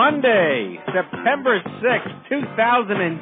Monday, 0.00 0.80
September 0.96 1.60
6th, 1.60 2.16
2010, 2.32 3.20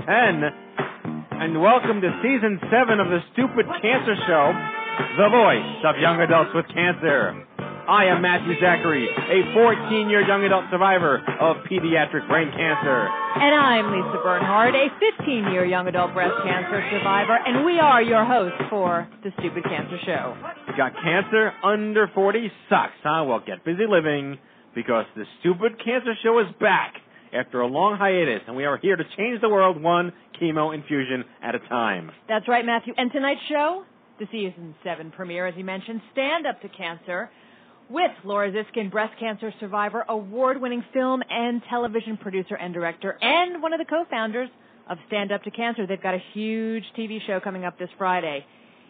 and 1.43 1.61
welcome 1.61 1.98
to 1.98 2.07
season 2.23 2.55
7 2.70 3.03
of 3.03 3.11
the 3.11 3.19
Stupid 3.35 3.67
Cancer 3.83 4.15
Show, 4.31 4.55
the 5.19 5.27
voice 5.27 5.75
of 5.83 5.98
young 5.98 6.23
adults 6.23 6.55
with 6.55 6.70
cancer. 6.70 7.35
I 7.91 8.07
am 8.15 8.23
Matthew 8.23 8.55
Zachary, 8.62 9.11
a 9.11 9.59
14-year 9.59 10.23
young 10.23 10.45
adult 10.45 10.70
survivor 10.70 11.19
of 11.43 11.67
pediatric 11.67 12.31
brain 12.31 12.47
cancer. 12.55 13.11
And 13.11 13.59
I'm 13.59 13.91
Lisa 13.91 14.23
Bernhard, 14.23 14.79
a 14.79 14.87
15 15.19 15.51
year 15.51 15.67
young 15.67 15.89
adult 15.89 16.15
breast 16.15 16.39
cancer 16.47 16.79
survivor, 16.95 17.42
and 17.42 17.67
we 17.67 17.81
are 17.83 18.03
your 18.07 18.25
hosts 18.25 18.63
for 18.70 19.11
The 19.25 19.33
Stupid 19.41 19.65
Cancer 19.65 19.98
Show. 20.07 20.39
Got 20.79 20.95
cancer 21.03 21.51
under 21.65 22.07
40 22.15 22.53
sucks, 22.70 23.03
huh? 23.03 23.25
Well, 23.27 23.42
get 23.45 23.65
busy 23.65 23.91
living 23.91 24.39
because 24.79 25.07
the 25.17 25.25
Stupid 25.41 25.73
Cancer 25.84 26.15
Show 26.23 26.39
is 26.39 26.47
back 26.61 26.95
after 27.34 27.62
a 27.62 27.67
long 27.67 27.98
hiatus, 27.98 28.43
and 28.47 28.55
we 28.55 28.65
are 28.65 28.79
here 28.79 28.95
to 28.95 29.03
change 29.17 29.41
the 29.41 29.48
world 29.48 29.83
one 29.83 30.12
chemo 30.41 30.73
infusion 30.73 31.25
at 31.43 31.57
a 31.57 31.59
time. 31.59 32.12
That's 32.29 32.47
right, 32.47 32.65
Matthew. 32.65 32.95
And 32.97 33.11
tonight's 33.11 33.41
show, 33.48 33.83
the 34.20 34.27
season 34.31 34.77
7 34.85 35.11
premiere, 35.11 35.48
as 35.48 35.55
you 35.57 35.64
mentioned, 35.64 36.01
Stand 36.13 36.47
Up 36.47 36.63
to 36.63 36.69
Cancer, 36.69 37.29
with 37.91 38.13
Laura 38.23 38.52
Ziskin, 38.52 38.89
breast 38.89 39.19
cancer 39.19 39.52
survivor, 39.58 40.05
award 40.08 40.61
winning 40.61 40.85
film 40.95 41.25
and 41.29 41.61
television 41.69 42.17
producer 42.17 42.55
and 42.55 42.73
director, 42.73 43.19
and 43.20 43.61
one 43.61 43.73
of 43.73 43.81
the 43.81 43.85
co 43.85 44.05
founders 44.08 44.48
of 44.89 44.98
Stand 45.08 45.33
Up 45.33 45.42
to 45.42 45.51
Cancer. 45.51 45.89
They've 45.89 46.01
got 46.01 46.14
a 46.14 46.23
huge 46.35 46.85
TV 46.97 47.19
show 47.27 47.41
coming 47.41 47.64
up 47.64 47.81
this 47.81 47.91
Friday. 47.98 48.47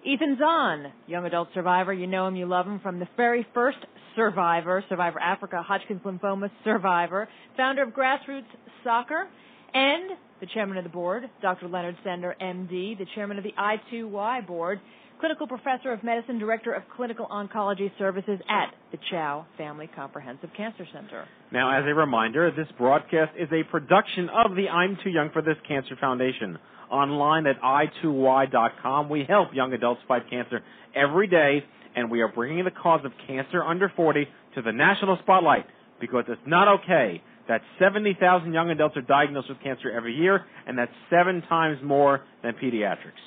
Ethan 0.09 0.39
Zohn, 0.41 0.91
young 1.07 1.27
adult 1.27 1.49
survivor. 1.53 1.93
You 1.93 2.07
know 2.07 2.27
him, 2.27 2.35
you 2.35 2.47
love 2.47 2.65
him 2.65 2.81
from 2.81 2.99
the 2.99 3.07
very 3.19 3.47
first 3.53 3.77
Survivor, 4.17 4.83
Survivor 4.89 5.21
Africa, 5.21 5.63
Hodgkin's 5.63 6.01
lymphoma 6.01 6.51
survivor, 6.65 7.29
founder 7.59 7.83
of 7.83 7.91
Grassroots 7.91 8.49
Soccer, 8.83 9.29
and 9.75 10.13
the 10.41 10.47
chairman 10.55 10.79
of 10.79 10.85
the 10.85 10.89
board, 10.89 11.25
Dr. 11.43 11.69
Leonard 11.69 11.99
Sender, 12.03 12.35
MD, 12.41 12.97
the 12.97 13.05
chairman 13.15 13.37
of 13.37 13.45
the 13.45 13.53
I2Y 13.59 14.47
board, 14.47 14.81
clinical 15.21 15.47
professor 15.47 15.93
of 15.93 16.03
medicine, 16.03 16.39
director 16.39 16.73
of 16.73 16.85
clinical 16.97 17.27
oncology 17.27 17.91
services 17.99 18.41
at 18.49 18.73
the 18.93 18.99
Chao 19.11 19.45
Family 19.59 19.91
Comprehensive 19.95 20.49
Cancer 20.57 20.87
Center. 20.91 21.27
Now, 21.53 21.79
as 21.79 21.85
a 21.87 21.95
reminder, 21.95 22.51
this 22.51 22.69
broadcast 22.79 23.33
is 23.39 23.49
a 23.53 23.63
production 23.71 24.31
of 24.31 24.57
the 24.57 24.71
I'm 24.71 24.97
Too 25.05 25.11
Young 25.11 25.29
for 25.35 25.43
This 25.43 25.59
Cancer 25.69 25.97
Foundation. 26.01 26.57
Online 26.91 27.47
at 27.47 27.61
i2y.com, 27.61 29.09
we 29.09 29.25
help 29.29 29.49
young 29.53 29.73
adults 29.73 30.01
fight 30.09 30.29
cancer 30.31 30.63
every 30.95 31.27
day, 31.27 31.65
and 31.95 32.11
we 32.11 32.21
are 32.21 32.29
bringing 32.29 32.65
the 32.65 32.71
cause 32.71 33.05
of 33.05 33.13
cancer 33.27 33.63
under 33.63 33.93
40 33.95 34.27
to 34.55 34.63
the 34.63 34.73
national 34.73 35.19
spotlight 35.23 35.67
because 36.01 36.25
it's 36.29 36.41
not 36.47 36.81
okay 36.81 37.23
that 37.49 37.63
70,000 37.79 38.53
young 38.53 38.71
adults 38.71 38.97
are 38.97 39.03
diagnosed 39.03 39.49
with 39.49 39.61
cancer 39.63 39.91
every 39.91 40.15
year, 40.15 40.45
and 40.67 40.79
that's 40.79 40.93
seven 41.11 41.43
times 41.49 41.79
more 41.83 42.23
than 42.43 42.55
pediatrics. 42.63 43.21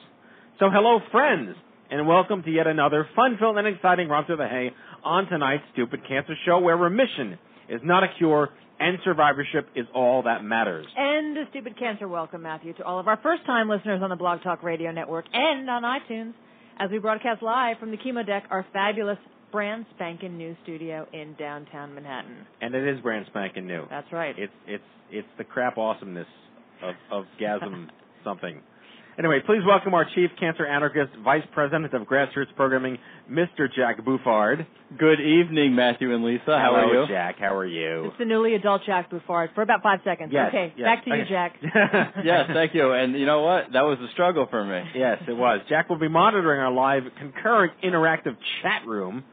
So, 0.59 0.69
hello, 0.72 0.99
friends, 1.11 1.55
and 1.89 2.07
welcome 2.07 2.43
to 2.43 2.51
yet 2.51 2.67
another 2.67 3.07
fun-filled 3.16 3.57
and 3.57 3.67
exciting 3.67 4.07
romp 4.09 4.28
through 4.28 4.38
the 4.38 4.47
hay 4.47 4.72
on 5.03 5.25
tonight's 5.25 5.63
Stupid 5.73 6.01
Cancer 6.07 6.35
Show, 6.45 6.59
where 6.59 6.78
remission 6.78 7.38
is 7.67 7.81
not 7.83 8.03
a 8.03 8.07
cure 8.17 8.49
and 8.81 8.97
survivorship 9.03 9.68
is 9.75 9.86
all 9.94 10.24
that 10.24 10.44
matters. 10.44 10.88
And 10.97 11.36
the 11.36 11.44
stupid 11.52 11.78
cancer 11.78 12.08
welcome, 12.08 12.42
Matthew, 12.42 12.74
to 12.74 12.84
all 12.84 13.00
of 13.00 13.08
our 13.08 13.19
first 13.22 13.46
time 13.46 13.69
listeners 13.69 14.02
on 14.03 14.09
the 14.09 14.16
Blog 14.16 14.42
Talk 14.42 14.64
Radio 14.64 14.92
Network 14.92 15.25
and 15.31 15.69
on 15.69 15.84
iTunes 15.84 16.34
as 16.80 16.90
we 16.90 16.97
broadcast 16.97 17.44
live 17.44 17.78
from 17.80 17.91
the 17.91 17.97
Chemo 17.97 18.25
Deck, 18.25 18.46
our 18.50 18.66
fabulous 18.74 19.20
brand 19.52 19.86
spanking 19.96 20.36
new 20.38 20.56
studio 20.64 21.06
in 21.14 21.36
downtown 21.38 21.94
Manhattan. 21.94 22.47
And 22.59 22.74
it 22.74 22.88
is 22.88 23.00
brand 23.02 23.25
spanking 23.30 23.68
new. 23.68 23.86
That's 23.90 24.12
right. 24.12 24.34
It's 24.38 24.53
it's 24.66 24.84
it's 25.12 25.28
the 25.38 25.44
crap 25.44 25.78
awesomeness 25.78 26.28
of 26.81 26.96
of 27.12 27.25
gasm 27.40 27.88
something. 28.24 28.62
Anyway, 29.19 29.39
please 29.45 29.61
welcome 29.67 29.94
our 29.94 30.05
chief 30.16 30.31
cancer 30.39 30.66
anarchist, 30.66 31.11
vice 31.22 31.44
president 31.53 31.94
of 31.94 32.03
grassroots 32.03 32.53
programming, 32.55 32.97
Mr. 33.29 33.67
Jack 33.75 34.03
Buffard. 34.05 34.66
Good 34.97 35.19
evening, 35.19 35.75
Matthew 35.75 36.16
and 36.16 36.23
Lisa. 36.23 36.44
How 36.47 36.72
Hello, 36.73 36.89
are 36.89 37.01
you? 37.01 37.07
Jack? 37.09 37.35
How 37.38 37.53
are 37.53 37.66
you? 37.66 38.05
It's 38.05 38.17
the 38.17 38.25
newly 38.25 38.55
adult 38.55 38.83
Jack 38.85 39.11
Buffard 39.11 39.49
for 39.53 39.63
about 39.63 39.83
five 39.83 39.99
seconds. 40.05 40.31
Yes, 40.33 40.47
okay, 40.47 40.73
yes, 40.77 40.85
back 40.85 41.03
to 41.03 41.09
you. 41.09 41.23
Jack. 41.29 41.55
yes, 42.23 42.49
thank 42.53 42.73
you. 42.73 42.94
And 42.94 43.19
you 43.19 43.25
know 43.25 43.41
what? 43.41 43.73
That 43.73 43.81
was 43.81 43.99
a 43.99 44.11
struggle 44.13 44.47
for 44.49 44.63
me. 44.63 44.81
Yes, 44.95 45.22
it 45.28 45.33
was. 45.33 45.59
Jack 45.67 45.89
will 45.89 45.99
be 45.99 46.07
monitoring 46.07 46.61
our 46.61 46.72
live 46.72 47.03
concurrent 47.19 47.73
interactive 47.83 48.38
chat 48.61 48.88
room 48.88 49.25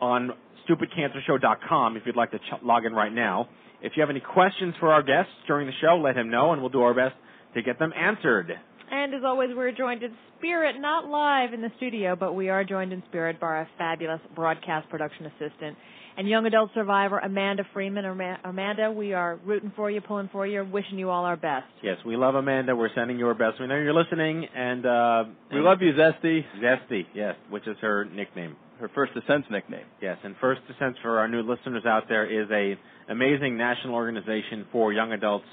on 0.00 0.32
stupidcancershow.com 0.68 1.96
if 1.96 2.02
you'd 2.04 2.16
like 2.16 2.32
to 2.32 2.38
ch- 2.38 2.62
log 2.64 2.84
in 2.84 2.92
right 2.92 3.12
now. 3.12 3.48
If 3.80 3.92
you 3.94 4.02
have 4.02 4.10
any 4.10 4.20
questions 4.20 4.74
for 4.80 4.92
our 4.92 5.04
guests 5.04 5.32
during 5.46 5.68
the 5.68 5.72
show, 5.80 5.96
let 5.96 6.16
him 6.16 6.30
know 6.30 6.52
and 6.52 6.60
we'll 6.60 6.70
do 6.70 6.82
our 6.82 6.94
best 6.94 7.14
to 7.54 7.62
get 7.62 7.78
them 7.78 7.92
answered. 7.96 8.58
And 8.90 9.14
as 9.14 9.22
always, 9.24 9.50
we're 9.54 9.72
joined 9.72 10.02
in 10.02 10.12
spirit, 10.38 10.76
not 10.78 11.06
live 11.06 11.52
in 11.52 11.60
the 11.60 11.70
studio, 11.76 12.16
but 12.16 12.34
we 12.34 12.48
are 12.48 12.64
joined 12.64 12.92
in 12.92 13.02
spirit 13.08 13.38
by 13.38 13.46
our 13.46 13.68
fabulous 13.78 14.20
broadcast 14.34 14.88
production 14.88 15.26
assistant 15.26 15.76
and 16.16 16.28
young 16.28 16.44
adult 16.44 16.70
survivor, 16.74 17.18
Amanda 17.18 17.64
Freeman. 17.72 18.04
Amanda, 18.44 18.90
we 18.90 19.12
are 19.12 19.38
rooting 19.44 19.72
for 19.76 19.90
you, 19.90 20.00
pulling 20.00 20.28
for 20.32 20.46
you, 20.46 20.64
wishing 20.64 20.98
you 20.98 21.08
all 21.08 21.24
our 21.24 21.36
best. 21.36 21.66
Yes, 21.82 21.96
we 22.04 22.16
love 22.16 22.34
Amanda. 22.34 22.74
We're 22.74 22.90
sending 22.94 23.18
you 23.18 23.26
our 23.26 23.34
best. 23.34 23.60
We 23.60 23.66
know 23.66 23.76
you're 23.76 23.94
listening, 23.94 24.46
and 24.54 24.84
uh, 24.84 25.24
We 25.52 25.60
love 25.60 25.78
you, 25.80 25.92
Zesty. 25.92 26.42
Zesty, 26.62 27.06
yes, 27.14 27.36
which 27.48 27.66
is 27.66 27.76
her 27.80 28.04
nickname. 28.04 28.56
Her 28.80 28.90
First 28.94 29.12
Descents 29.14 29.46
nickname. 29.50 29.84
Yes, 30.00 30.18
and 30.24 30.34
First 30.40 30.62
Descent 30.66 30.96
for 31.02 31.18
our 31.18 31.28
new 31.28 31.42
listeners 31.42 31.84
out 31.86 32.04
there 32.08 32.24
is 32.24 32.50
a 32.50 32.74
amazing 33.10 33.56
national 33.56 33.94
organization 33.94 34.66
for 34.72 34.92
young 34.92 35.12
adults 35.12 35.46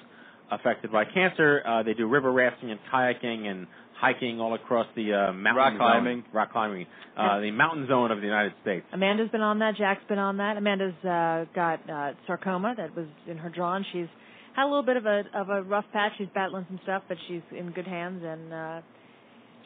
affected 0.51 0.91
by 0.91 1.03
cancer. 1.05 1.61
Uh, 1.65 1.83
they 1.83 1.94
do 1.94 2.07
river 2.07 2.31
rafting 2.31 2.71
and 2.71 2.79
kayaking 2.94 3.45
and 3.47 3.67
hiking 3.99 4.39
all 4.39 4.53
across 4.53 4.85
the 4.95 5.11
uh, 5.13 5.33
mountain 5.33 5.55
Rock 5.55 5.71
zone- 5.73 5.77
climbing. 5.79 6.23
rock 6.33 6.51
climbing, 6.51 6.85
uh, 7.17 7.39
the 7.39 7.51
mountain 7.51 7.88
zone 7.88 8.11
of 8.11 8.19
the 8.19 8.25
United 8.25 8.53
States. 8.61 8.85
Amanda's 8.94 9.29
been 9.29 9.41
on 9.41 9.59
that. 9.59 9.75
Jack's 9.75 10.03
been 10.07 10.19
on 10.19 10.38
that. 10.38 10.55
Amanda's 10.57 10.94
uh, 11.03 11.45
got 11.55 11.79
uh, 11.89 12.11
sarcoma 12.27 12.75
that 12.77 12.95
was 12.95 13.07
in 13.27 13.38
her 13.38 13.49
jaw, 13.49 13.75
and 13.75 13.85
she's 13.91 14.07
had 14.55 14.65
a 14.65 14.69
little 14.69 14.83
bit 14.83 14.97
of 14.97 15.05
a 15.05 15.23
of 15.33 15.49
a 15.49 15.63
rough 15.63 15.85
patch. 15.94 16.11
She's 16.17 16.27
battling 16.35 16.65
some 16.69 16.79
stuff, 16.83 17.03
but 17.07 17.17
she's 17.27 17.41
in 17.57 17.71
good 17.71 17.88
hands, 17.88 18.21
and 18.23 18.53
uh, 18.53 18.81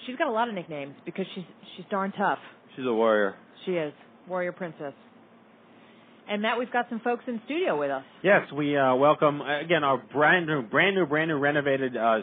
she's 0.05 0.15
got 0.15 0.27
a 0.27 0.31
lot 0.31 0.47
of 0.47 0.55
nicknames 0.55 0.95
because 1.05 1.25
she's 1.35 1.43
she's 1.75 1.85
darn 1.91 2.11
tough. 2.13 2.39
She's 2.75 2.85
a 2.85 2.93
warrior. 2.93 3.35
She 3.65 3.73
is 3.73 3.93
warrior 4.29 4.53
princess. 4.53 4.93
And 6.31 6.41
Matt, 6.41 6.57
we've 6.57 6.71
got 6.71 6.87
some 6.89 7.01
folks 7.01 7.25
in 7.27 7.41
studio 7.43 7.77
with 7.77 7.91
us. 7.91 8.05
Yes, 8.23 8.49
we 8.55 8.77
uh, 8.77 8.95
welcome 8.95 9.41
uh, 9.41 9.59
again 9.59 9.83
our 9.83 9.97
brand 9.97 10.47
new, 10.47 10.61
brand 10.61 10.95
new, 10.95 11.05
brand 11.05 11.27
new 11.27 11.37
renovated 11.37 11.97
uh, 11.97 12.19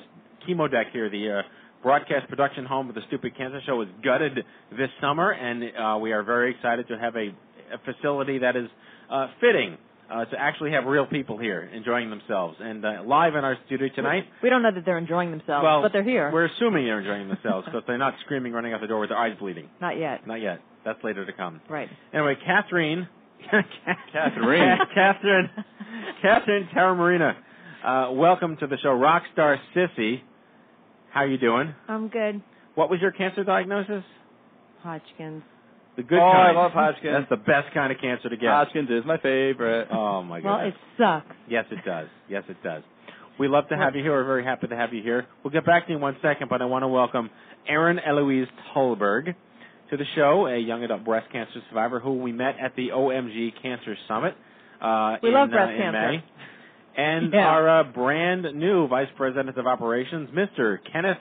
chemo 0.49 0.71
deck 0.71 0.87
here. 0.95 1.11
The 1.11 1.41
uh, 1.41 1.43
broadcast 1.83 2.27
production 2.27 2.65
home 2.65 2.89
of 2.89 2.95
the 2.95 3.03
Stupid 3.09 3.37
Cancer 3.37 3.61
Show 3.67 3.77
was 3.77 3.89
gutted 4.03 4.47
this 4.71 4.89
summer, 5.03 5.33
and 5.33 5.63
uh, 5.63 5.99
we 5.99 6.13
are 6.13 6.23
very 6.23 6.53
excited 6.53 6.89
to 6.89 6.99
have 6.99 7.17
a, 7.17 7.35
a 7.71 7.79
facility 7.85 8.39
that 8.39 8.57
is 8.57 8.71
uh, 9.13 9.27
fitting 9.43 9.77
uh, 10.11 10.25
to 10.25 10.41
actually 10.41 10.71
have 10.71 10.85
real 10.87 11.05
people 11.05 11.37
here 11.37 11.69
enjoying 11.71 12.09
themselves. 12.09 12.57
And 12.61 12.83
uh, 12.87 13.03
live 13.05 13.35
in 13.35 13.45
our 13.45 13.59
studio 13.67 13.89
tonight, 13.95 14.25
We 14.43 14.49
don't 14.49 14.63
know 14.63 14.73
that 14.75 14.87
they're 14.87 14.97
enjoying 14.97 15.33
themselves, 15.33 15.65
well, 15.65 15.83
but 15.83 15.93
they're 15.93 16.03
here. 16.03 16.31
We're 16.33 16.47
assuming 16.47 16.87
they're 16.87 17.01
enjoying 17.01 17.29
themselves 17.29 17.67
because 17.67 17.83
they're 17.87 17.99
not 17.99 18.15
screaming, 18.25 18.55
running 18.55 18.73
out 18.73 18.81
the 18.81 18.87
door 18.87 19.01
with 19.01 19.11
their 19.11 19.19
eyes 19.19 19.37
bleeding. 19.39 19.69
Not 19.83 19.99
yet. 19.99 20.27
Not 20.27 20.41
yet. 20.41 20.61
That's 20.87 21.05
later 21.05 21.27
to 21.27 21.33
come. 21.35 21.61
Right. 21.69 21.91
Anyway, 22.15 22.37
Catherine. 22.47 23.07
Catherine. 24.13 24.79
Catherine. 24.95 25.51
Catherine 26.23 26.69
Taormina. 26.75 27.35
Uh, 27.85 28.13
welcome 28.13 28.57
to 28.59 28.67
the 28.67 28.77
show, 28.83 28.89
Rockstar 28.89 29.57
Sissy. 29.75 30.21
How 31.13 31.25
you 31.25 31.39
doing? 31.39 31.75
I'm 31.89 32.09
good. 32.09 32.43
What 32.75 32.91
was 32.91 33.01
your 33.01 33.13
cancer 33.13 33.45
diagnosis? 33.45 34.05
Hodgkin's. 34.83 35.43
The 35.97 36.03
good 36.03 36.19
oh, 36.19 36.31
kind. 36.33 36.57
I 36.57 36.61
love 36.61 36.73
Hodgkin. 36.73 37.13
That's 37.13 37.31
the 37.31 37.37
best 37.37 37.73
kind 37.75 37.93
of 37.93 37.99
cancer 38.01 38.29
to 38.29 38.37
get. 38.37 38.49
Hodgkin's 38.49 38.91
is 38.91 39.05
my 39.07 39.17
favorite. 39.17 39.89
Oh 39.91 40.23
my 40.23 40.41
god. 40.41 40.59
Well, 40.59 40.69
it 40.69 40.75
sucks. 40.97 41.37
Yes, 41.49 41.65
it 41.71 41.85
does. 41.85 42.09
Yes, 42.29 42.45
it 42.49 42.57
does. 42.63 42.83
We 43.39 43.49
love 43.49 43.69
to 43.69 43.77
have 43.77 43.95
you 43.95 44.03
here. 44.03 44.13
We're 44.13 44.25
very 44.25 44.45
happy 44.45 44.67
to 44.67 44.77
have 44.77 44.93
you 44.93 45.03
here. 45.03 45.27
We'll 45.43 45.53
get 45.53 45.65
back 45.65 45.87
to 45.87 45.91
you 45.91 45.97
in 45.97 46.03
one 46.03 46.17
second, 46.23 46.49
but 46.49 46.61
I 46.61 46.67
want 46.67 46.83
to 46.83 46.89
welcome 46.89 47.31
Erin 47.69 47.99
Eloise 47.99 48.49
Tolberg 48.75 49.35
to 49.91 49.97
the 49.97 50.05
show, 50.15 50.47
a 50.47 50.59
young 50.59 50.83
adult 50.85 51.05
breast 51.05 51.31
cancer 51.33 51.61
survivor 51.69 52.01
who 52.01 52.19
we 52.19 52.33
met 52.33 52.57
at 52.63 52.77
the 52.77 52.89
OMG 52.95 53.51
Cancer 53.63 53.97
Summit. 54.07 54.35
Uh, 54.81 55.17
We 55.23 55.31
in, 55.31 55.35
love 55.35 55.49
uh, 55.49 55.53
breast 55.53 55.73
in 55.73 55.79
cancer. 55.79 56.13
May. 56.13 56.25
And 56.97 57.33
Yeah. 57.33 57.47
our 57.47 57.81
uh, 57.81 57.85
brand 57.85 58.43
new 58.55 58.87
Vice 58.89 59.09
President 59.17 59.57
of 59.57 59.67
Operations, 59.67 60.31
Mr. 60.31 60.79
Kenneth 60.93 61.19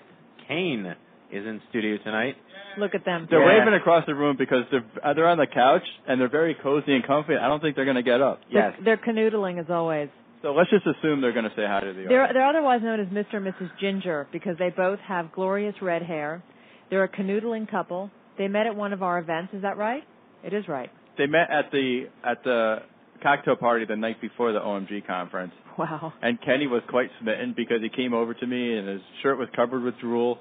Kane, 0.48 0.96
is 1.32 1.46
in 1.46 1.62
studio 1.70 1.98
tonight. 2.04 2.36
Look 2.78 2.94
at 2.96 3.06
them. 3.06 3.28
They're 3.30 3.42
Yeah. 3.42 3.60
waving 3.60 3.74
across 3.74 4.06
the 4.06 4.16
room 4.16 4.36
because 4.38 4.64
they're 4.72 4.84
uh, 5.04 5.14
they're 5.14 5.28
on 5.28 5.38
the 5.38 5.48
couch 5.48 5.84
and 6.08 6.20
they're 6.22 6.30
very 6.30 6.56
cozy 6.62 6.94
and 6.94 7.06
comfy. 7.06 7.36
I 7.36 7.48
don't 7.48 7.62
think 7.62 7.76
they're 7.76 7.86
going 7.86 7.96
to 7.96 8.04
get 8.04 8.22
up. 8.22 8.42
Yes. 8.50 8.74
They're, 8.84 8.98
they're 8.98 9.14
canoodling 9.14 9.60
as 9.60 9.70
always. 9.70 10.10
So 10.44 10.54
let's 10.54 10.70
just 10.70 10.86
assume 10.86 11.22
they're 11.22 11.34
going 11.34 11.50
to 11.50 11.56
say 11.56 11.66
hi 11.66 11.80
to 11.80 11.88
the 11.94 12.06
They're 12.08 12.22
audience. 12.24 12.32
they're 12.34 12.46
otherwise 12.48 12.82
known 12.84 13.00
as 13.00 13.08
Mr. 13.08 13.38
and 13.38 13.48
Mrs. 13.48 13.72
Ginger 13.80 14.28
because 14.32 14.56
they 14.60 14.70
both 14.70 15.00
have 15.00 15.32
glorious 15.32 15.74
red 15.82 16.04
hair. 16.04 16.44
They're 16.92 17.04
a 17.04 17.10
canoodling 17.10 17.70
couple. 17.70 18.12
They 18.38 18.48
met 18.48 18.68
at 18.68 18.76
one 18.76 18.94
of 18.94 19.04
our 19.04 19.20
events. 19.20 19.54
Is 19.54 19.62
that 19.64 19.78
right? 19.78 20.04
It 20.44 20.54
is 20.54 20.68
right. 20.68 20.90
They 21.18 21.26
met 21.26 21.50
at 21.50 21.72
the 21.72 22.06
at 22.24 22.44
the 22.44 22.78
cocktail 23.24 23.56
party 23.56 23.86
the 23.86 23.96
night 23.96 24.22
before 24.22 24.54
the 24.54 24.60
OMG 24.60 25.06
conference. 25.08 25.54
Wow. 25.78 26.14
And 26.22 26.40
Kenny 26.42 26.68
was 26.68 26.84
quite 26.90 27.10
smitten 27.22 27.54
because 27.56 27.78
he 27.82 27.90
came 27.90 28.14
over 28.14 28.34
to 28.34 28.48
me 28.48 28.78
and 28.78 28.88
his 28.88 29.02
shirt 29.24 29.38
was 29.38 29.48
covered 29.56 29.84
with 29.84 29.98
drool. 30.00 30.40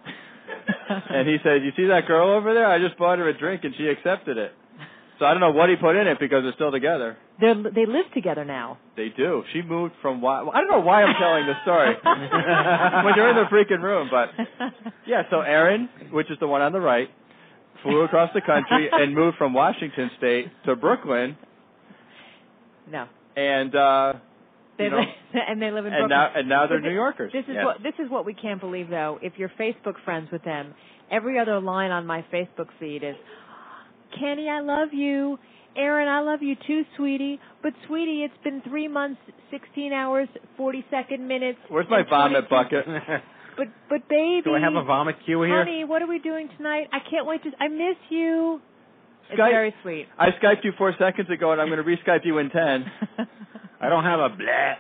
and 0.89 1.29
he 1.29 1.37
said, 1.43 1.65
"You 1.65 1.73
see 1.77 1.87
that 1.89 2.07
girl 2.07 2.37
over 2.37 2.55
there? 2.55 2.67
I 2.67 2.79
just 2.79 2.99
bought 2.99 3.19
her 3.19 3.29
a 3.29 3.37
drink 3.37 3.63
and 3.65 3.75
she 3.77 3.87
accepted 3.87 4.37
it." 4.39 4.53
So 5.19 5.25
I 5.25 5.33
don't 5.33 5.41
know 5.41 5.51
what 5.51 5.71
he 5.71 5.77
put 5.77 5.97
in 5.97 6.07
it 6.07 6.19
because 6.21 6.43
they're 6.45 6.55
still 6.55 6.71
together. 6.71 7.17
They 7.41 7.53
they 7.75 7.87
live 7.87 8.05
together 8.15 8.45
now. 8.45 8.79
They 8.97 9.09
do. 9.17 9.45
She 9.53 9.63
moved 9.63 9.95
from 10.03 10.21
why 10.21 10.41
I 10.43 10.61
don't 10.61 10.71
know 10.71 10.81
why 10.81 11.03
I'm 11.03 11.15
telling 11.19 11.47
this 11.47 11.57
story 11.63 11.95
when 12.05 13.15
you're 13.17 13.31
in 13.31 13.37
the 13.37 13.49
freaking 13.51 13.83
room, 13.83 14.09
but 14.11 14.29
yeah. 15.07 15.23
So 15.31 15.41
Erin, 15.41 15.89
which 16.13 16.31
is 16.31 16.39
the 16.39 16.47
one 16.47 16.61
on 16.61 16.73
the 16.73 16.81
right, 16.81 17.09
flew 17.83 18.03
across 18.03 18.31
the 18.35 18.41
country 18.41 18.89
and 18.93 19.15
moved 19.15 19.37
from 19.37 19.53
Washington 19.55 20.11
State 20.19 20.47
to 20.65 20.77
Brooklyn, 20.77 21.37
no. 22.91 23.07
and 23.37 23.75
uh 23.75 24.13
They 24.79 24.85
you 24.85 24.91
know, 24.91 24.99
li- 24.99 25.15
and 25.49 25.61
they 25.61 25.71
live 25.71 25.87
in 25.87 25.93
Brooklyn. 25.93 26.03
and 26.03 26.09
now 26.11 26.31
and 26.35 26.49
now 26.49 26.67
they're 26.67 26.81
New 26.81 26.93
Yorkers. 26.95 27.33
This 27.33 27.45
is 27.45 27.55
Yes. 27.55 27.65
what 27.65 27.83
this 27.83 27.95
is 27.99 28.11
what 28.11 28.25
we 28.25 28.35
can't 28.35 28.61
believe 28.61 28.89
though. 28.91 29.19
If 29.23 29.35
you're 29.37 29.51
Facebook 29.59 29.95
friends 30.05 30.29
with 30.31 30.45
them, 30.45 30.75
every 31.11 31.39
other 31.39 31.61
line 31.61 31.91
on 31.91 32.07
my 32.07 32.25
Facebook 32.33 32.69
feed 32.79 33.03
is, 33.03 33.17
"Kenny, 34.19 34.49
I 34.49 34.61
love 34.61 34.89
you. 34.93 35.39
Erin, 35.77 36.09
I 36.09 36.21
love 36.21 36.43
you 36.43 36.57
too, 36.67 36.85
sweetie. 36.97 37.39
But 37.63 37.75
sweetie, 37.87 38.23
it's 38.25 38.43
been 38.43 38.63
three 38.63 38.89
months, 38.89 39.21
16 39.51 39.93
hours, 39.93 40.27
42 40.57 41.19
minutes. 41.19 41.59
Where's 41.69 41.87
my 41.91 42.03
vomit 42.09 42.49
bucket? 42.49 42.87
But 43.57 43.69
but 43.89 44.09
baby, 44.09 44.43
Do 44.45 44.55
I 44.55 44.61
have 44.61 44.75
a 44.75 44.85
vomit 44.85 45.17
cue 45.25 45.43
here? 45.43 45.57
honey, 45.65 45.85
what 45.85 46.03
are 46.03 46.07
we 46.07 46.19
doing 46.19 46.49
tonight? 46.57 46.89
I 46.93 46.99
can't 47.11 47.27
wait 47.27 47.43
to. 47.45 47.51
I 47.59 47.69
miss 47.69 47.97
you. 48.11 48.61
It's 49.31 49.37
very 49.39 49.75
sweet. 49.83 50.07
I 50.19 50.27
skyped 50.43 50.63
you 50.65 50.73
four 50.79 50.95
seconds 50.99 51.29
ago, 51.31 51.51
and 51.53 51.61
I'm 51.61 51.67
going 51.69 51.79
to 51.79 51.85
re-skype 51.85 52.25
you 52.25 52.39
in 52.39 52.49
ten. 52.51 52.85
I 53.81 53.89
don't 53.89 54.05
have 54.05 54.21
a 54.21 54.29
bleh 54.31 54.75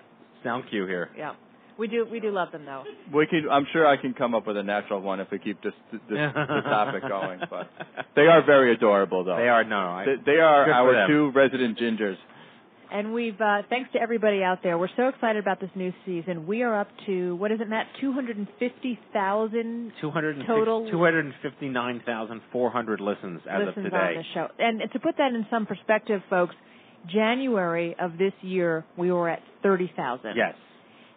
sound 0.44 0.64
cue 0.70 0.87
here. 0.87 1.11
yeah, 1.19 1.34
we 1.78 1.88
do 1.88 2.06
we 2.11 2.20
do 2.20 2.31
love 2.31 2.52
them 2.52 2.64
though. 2.64 2.84
We 3.12 3.26
can. 3.26 3.49
I'm 3.50 3.67
sure 3.73 3.87
I 3.87 3.96
can 4.00 4.14
come 4.14 4.34
up 4.34 4.46
with 4.46 4.56
a 4.56 4.62
natural 4.62 5.00
one 5.00 5.19
if 5.20 5.28
we 5.32 5.38
keep 5.38 5.61
this 5.62 5.73
this, 5.93 6.00
this 6.08 6.19
topic 6.64 7.02
going. 7.08 7.40
But 7.50 7.69
they 8.14 8.23
are 8.26 8.44
very 8.44 8.73
adorable, 8.73 9.25
though. 9.25 9.37
They 9.37 9.49
are 9.49 9.64
no. 9.64 9.76
I, 9.76 10.05
They, 10.06 10.32
they 10.32 10.38
are 10.38 10.70
our 10.70 11.08
two 11.08 11.32
resident 11.34 11.78
gingers. 11.78 12.17
And 12.93 13.12
we've 13.12 13.41
uh, 13.41 13.62
thanks 13.69 13.91
to 13.93 14.00
everybody 14.00 14.43
out 14.43 14.59
there. 14.62 14.79
We're 14.79 14.88
so 14.97 15.09
excited 15.09 15.43
about 15.43 15.61
this 15.61 15.71
new 15.75 15.93
season. 16.05 16.47
We 16.47 16.62
are 16.62 16.79
up 16.81 16.88
to 17.06 17.35
what 17.37 17.50
is 17.53 17.61
it, 17.61 17.69
Matt? 17.69 17.87
Two 18.00 18.12
hundred 18.12 18.37
and 18.37 18.47
fifty 18.59 18.99
thousand 19.12 19.93
250 20.00 20.47
Total- 20.47 20.91
259,400 20.91 23.00
listens 23.00 23.41
as 23.50 23.61
of 23.62 23.67
listens 23.69 23.87
on 23.87 23.91
today. 24.00 24.15
the 24.17 24.23
show. 24.35 24.49
And 24.59 24.81
to 24.93 24.99
put 25.00 25.17
that 25.19 25.33
in 25.35 25.47
some 25.50 25.67
perspective, 25.67 26.21
folks, 26.31 26.55
January 27.12 27.94
of 28.00 28.19
this 28.19 28.33
year 28.43 28.85
we 28.97 29.12
were 29.12 29.29
at 29.29 29.41
thirty 29.62 29.91
thousand. 29.97 30.37
Yes. 30.37 30.55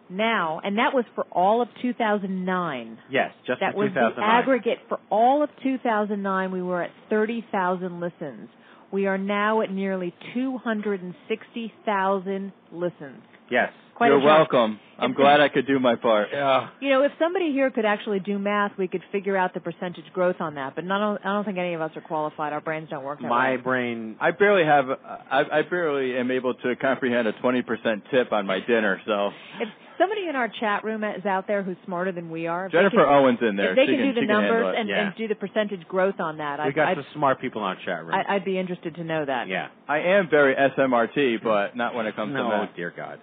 Now, 0.08 0.60
and 0.64 0.78
that 0.78 0.92
was 0.92 1.04
for 1.14 1.24
all 1.30 1.62
of 1.62 1.68
two 1.80 1.94
thousand 1.94 2.44
nine. 2.44 2.98
Yes, 3.10 3.30
just 3.46 3.60
that 3.60 3.76
was 3.76 3.90
the 3.94 4.10
aggregate 4.20 4.78
for 4.88 4.98
all 5.08 5.44
of 5.44 5.50
2009. 5.62 6.50
We 6.50 6.62
were 6.62 6.82
at 6.82 6.90
30,000 7.10 8.00
listens. 8.00 8.48
We 8.92 9.06
are 9.06 9.18
now 9.18 9.62
at 9.62 9.70
nearly 9.70 10.12
260,000 10.34 12.52
listens. 12.72 13.22
Yes. 13.50 13.72
Quite 14.00 14.06
You're 14.08 14.16
a 14.16 14.20
jump. 14.22 14.50
welcome. 14.52 14.80
I'm 14.98 15.12
glad 15.12 15.40
I 15.42 15.50
could 15.50 15.66
do 15.66 15.78
my 15.78 15.94
part. 15.94 16.28
Yeah. 16.32 16.70
You 16.80 16.88
know, 16.88 17.02
if 17.04 17.12
somebody 17.18 17.52
here 17.52 17.70
could 17.70 17.84
actually 17.84 18.18
do 18.18 18.38
math, 18.38 18.72
we 18.78 18.88
could 18.88 19.02
figure 19.12 19.36
out 19.36 19.52
the 19.52 19.60
percentage 19.60 20.10
growth 20.14 20.36
on 20.40 20.54
that. 20.54 20.74
But 20.74 20.84
not, 20.86 21.20
I 21.22 21.32
don't 21.34 21.44
think 21.44 21.58
any 21.58 21.74
of 21.74 21.82
us 21.82 21.90
are 21.96 22.00
qualified. 22.00 22.54
Our 22.54 22.62
brains 22.62 22.88
don't 22.88 23.04
work 23.04 23.20
that 23.20 23.28
My 23.28 23.50
way. 23.52 23.56
brain. 23.58 24.16
I 24.18 24.30
barely 24.30 24.64
have. 24.64 24.86
I, 24.88 25.42
I 25.52 25.62
barely 25.68 26.16
am 26.16 26.30
able 26.30 26.54
to 26.54 26.76
comprehend 26.76 27.28
a 27.28 27.34
20% 27.34 27.62
tip 28.10 28.32
on 28.32 28.46
my 28.46 28.60
dinner. 28.66 29.02
So 29.04 29.28
If 29.60 29.68
somebody 29.98 30.28
in 30.30 30.34
our 30.34 30.48
chat 30.60 30.82
room 30.82 31.04
is 31.04 31.26
out 31.26 31.46
there 31.46 31.62
who's 31.62 31.76
smarter 31.84 32.10
than 32.12 32.30
we 32.30 32.46
are, 32.46 32.70
Jennifer 32.70 32.96
could- 32.96 33.06
Owens 33.06 33.38
in 33.42 33.56
there. 33.56 33.72
If 33.72 33.76
they 33.76 33.84
she 33.84 33.96
can 33.98 34.06
do 34.06 34.12
the 34.14 34.20
she 34.22 34.26
can 34.26 34.34
handle 34.34 34.52
numbers 34.54 34.76
and, 34.78 34.88
Yeah. 34.88 35.06
and 35.08 35.14
do 35.16 35.28
the 35.28 35.34
percentage 35.34 35.86
growth 35.88 36.20
on 36.20 36.38
that, 36.38 36.58
We 36.58 36.64
I'd, 36.68 36.74
got 36.74 36.88
I'd, 36.88 36.96
some 36.96 37.04
smart 37.14 37.38
people 37.42 37.60
in 37.60 37.68
our 37.68 37.76
chat 37.84 38.02
room. 38.04 38.14
I- 38.14 38.34
I'd 38.36 38.46
be 38.46 38.58
interested 38.58 38.94
to 38.94 39.04
know 39.04 39.26
that. 39.26 39.48
yeah. 39.48 39.68
I 39.86 39.98
am 39.98 40.28
very 40.30 40.54
SMRT, 40.54 41.42
but 41.44 41.76
not 41.76 41.94
when 41.94 42.06
it 42.06 42.16
comes 42.16 42.32
no, 42.32 42.44
to 42.44 42.48
math. 42.48 42.76
dear 42.76 42.94
God. 42.96 43.18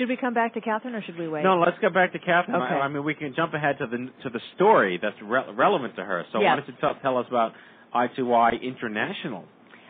Should 0.00 0.08
we 0.08 0.16
come 0.16 0.32
back 0.32 0.54
to 0.54 0.62
Catherine 0.62 0.94
or 0.94 1.02
should 1.02 1.18
we 1.18 1.28
wait? 1.28 1.44
No, 1.44 1.58
let's 1.58 1.76
go 1.82 1.90
back 1.90 2.14
to 2.14 2.18
Catherine. 2.18 2.56
Okay. 2.56 2.74
I, 2.74 2.78
I 2.78 2.88
mean, 2.88 3.04
we 3.04 3.14
can 3.14 3.34
jump 3.36 3.52
ahead 3.52 3.76
to 3.80 3.86
the 3.86 4.08
to 4.22 4.30
the 4.30 4.40
story 4.54 4.98
that's 5.00 5.16
re- 5.22 5.52
relevant 5.54 5.94
to 5.96 6.02
her. 6.02 6.24
So 6.32 6.40
why 6.40 6.56
don't 6.56 6.66
you 6.66 6.72
tell, 6.80 6.94
tell 7.02 7.18
us 7.18 7.26
about 7.28 7.52
I2Y 7.94 8.62
International? 8.62 9.44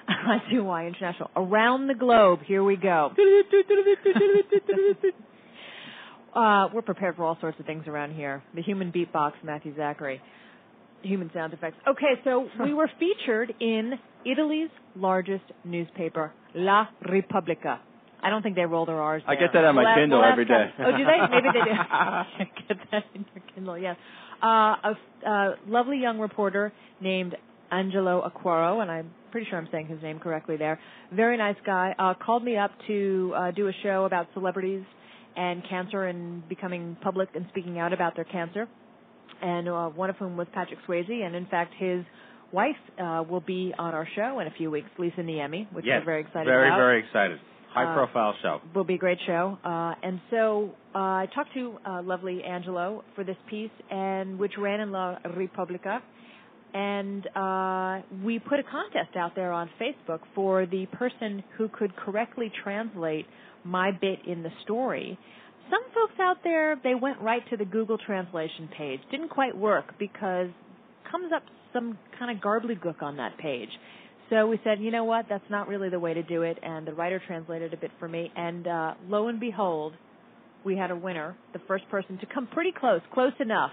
I2Y 0.52 0.88
International. 0.88 1.31
Around 1.37 1.87
the 1.87 1.95
globe, 1.95 2.40
here 2.45 2.64
we 2.64 2.75
go. 2.75 3.12
uh, 6.35 6.67
we're 6.75 6.83
prepared 6.83 7.14
for 7.14 7.23
all 7.23 7.38
sorts 7.40 7.61
of 7.61 7.67
things 7.67 7.85
around 7.87 8.12
here. 8.12 8.43
The 8.57 8.62
human 8.62 8.90
beatbox, 8.90 9.35
Matthew 9.45 9.76
Zachary. 9.76 10.21
Human 11.02 11.31
sound 11.33 11.52
effects. 11.52 11.76
Okay, 11.87 12.21
so 12.25 12.49
we 12.61 12.75
were 12.81 12.90
featured 12.99 13.55
in 13.61 13.93
Italy's 14.26 14.71
largest 14.97 15.45
newspaper, 15.64 16.33
La 16.57 16.88
Repubblica. 17.09 17.79
I 18.23 18.31
don't 18.31 18.43
think 18.43 18.57
they 18.57 18.65
roll 18.65 18.87
their 18.87 19.00
R's. 19.00 19.23
I 19.27 19.35
get 19.35 19.53
that 19.55 19.65
on 19.65 19.75
my 19.75 19.83
last- 19.83 19.99
Kindle 19.99 20.21
last 20.21 20.37
time- 20.37 20.73
Oh, 20.79 20.97
do 20.97 21.05
they? 21.05 21.19
Maybe 21.31 21.49
they 21.53 21.65
do. 21.65 21.71
I 21.91 22.27
get 22.69 22.79
that 22.91 23.05
in 23.15 23.25
your 23.35 23.45
Kindle, 23.55 23.79
yes. 23.79 23.97
Uh, 24.43 24.47
a, 24.47 24.97
a 25.27 25.55
lovely 25.67 25.99
young 25.99 26.19
reporter 26.19 26.73
named 27.00 27.37
Angelo 27.71 28.29
Aquaro, 28.29 28.83
and 28.83 28.91
I'm 28.91 29.11
pretty 29.31 29.49
sure 29.49 29.59
I'm 29.59 29.69
saying 29.71 29.87
his 29.87 30.03
name 30.03 30.19
correctly 30.19 30.57
there. 30.57 30.81
Very 31.12 31.37
nice 31.37 31.57
guy. 31.65 31.95
Uh, 31.99 32.15
called 32.15 32.45
me 32.45 32.57
up 32.57 32.73
to 32.89 33.33
uh, 33.37 33.50
do 33.53 33.69
a 33.69 33.73
show 33.83 34.05
about 34.05 34.29
celebrities 34.35 34.83
and 35.37 35.62
cancer 35.69 36.05
and 36.05 36.49
becoming 36.49 36.97
public 37.03 37.29
and 37.35 37.47
speaking 37.50 37.79
out 37.79 37.93
about 37.93 38.17
their 38.17 38.25
cancer. 38.25 38.67
And 39.43 39.69
uh, 39.69 39.89
one 39.89 40.11
of 40.11 40.17
whom 40.17 40.37
was 40.37 40.47
Patrick 40.53 40.81
Swayze, 40.87 41.11
and 41.11 41.35
in 41.35 41.47
fact 41.47 41.73
his 41.79 42.05
wife 42.53 42.77
uh, 42.99 43.23
will 43.29 43.41
be 43.41 43.73
on 43.79 43.95
our 43.95 44.07
show 44.17 44.41
in 44.41 44.47
a 44.47 44.50
few 44.50 44.71
weeks, 44.71 44.89
Lisa 44.99 45.21
Niemi, 45.21 45.73
which 45.73 45.85
yes. 45.87 46.00
we're 46.00 46.05
very 46.05 46.21
excited 46.23 46.47
very, 46.47 46.69
about 46.69 46.77
Very, 46.79 47.00
very 47.00 47.07
excited. 47.07 47.41
High 47.73 47.85
Uh, 47.85 47.95
profile 47.95 48.35
show. 48.43 48.61
will 48.75 48.85
be 48.85 48.95
a 48.95 48.99
great 48.99 49.19
show. 49.27 49.57
Uh, 49.65 49.95
and 50.03 50.21
so 50.31 50.71
uh, 50.95 50.99
I 50.99 51.29
talked 51.35 51.53
to 51.55 51.79
uh, 51.87 52.03
lovely 52.03 52.43
Angelo 52.45 53.05
for 53.15 53.23
this 53.25 53.37
piece, 53.49 53.71
and 53.91 54.39
which 54.39 54.55
ran 54.59 54.81
in 54.81 54.91
La 54.93 55.17
Repubblica. 55.37 56.03
and 56.73 57.27
uh, 57.35 58.00
we 58.25 58.39
put 58.39 58.61
a 58.61 58.62
contest 58.62 59.17
out 59.17 59.35
there 59.35 59.50
on 59.53 59.69
Facebook 59.81 60.21
for 60.37 60.67
the 60.67 60.87
person 60.93 61.43
who 61.57 61.69
could 61.69 61.95
correctly 61.97 62.49
translate 62.62 63.27
my 63.65 63.91
bit 63.91 64.21
in 64.27 64.43
the 64.45 64.50
story. 64.62 65.19
Some 65.69 65.83
folks 65.93 66.15
out 66.21 66.39
there, 66.45 66.77
they 66.85 66.95
went 66.95 67.21
right 67.21 67.43
to 67.50 67.57
the 67.57 67.65
Google 67.65 67.99
translation 67.99 68.69
page. 68.79 69.00
Didn't 69.11 69.31
quite 69.31 69.57
work 69.57 69.95
because 69.99 70.49
comes 71.11 71.33
up 71.35 71.43
some 71.73 71.99
kind 72.19 72.31
of 72.37 72.41
garbly-gook 72.43 73.03
on 73.03 73.17
that 73.17 73.37
page. 73.39 73.69
So 74.30 74.46
we 74.46 74.60
said, 74.62 74.78
you 74.80 74.90
know 74.92 75.04
what, 75.04 75.26
that's 75.28 75.44
not 75.50 75.66
really 75.66 75.88
the 75.88 75.99
way 75.99 76.14
to 76.14 76.22
do 76.22 76.42
it, 76.42 76.56
and 76.62 76.87
the 76.87 76.94
writer 76.94 77.20
translated 77.26 77.75
a 77.75 77.76
bit 77.76 77.90
for 77.99 78.08
me, 78.08 78.30
and 78.37 78.66
uh, 78.66 78.94
lo 79.08 79.26
and 79.26 79.40
behold, 79.40 79.92
we 80.64 80.76
had 80.76 80.90
a 80.92 80.96
winner, 80.96 81.37
the 81.52 81.58
first 81.66 81.88
person 81.90 82.16
to 82.18 82.26
come 82.32 82.46
pretty 82.46 82.70
close, 82.78 83.00
close 83.12 83.32
enough 83.40 83.72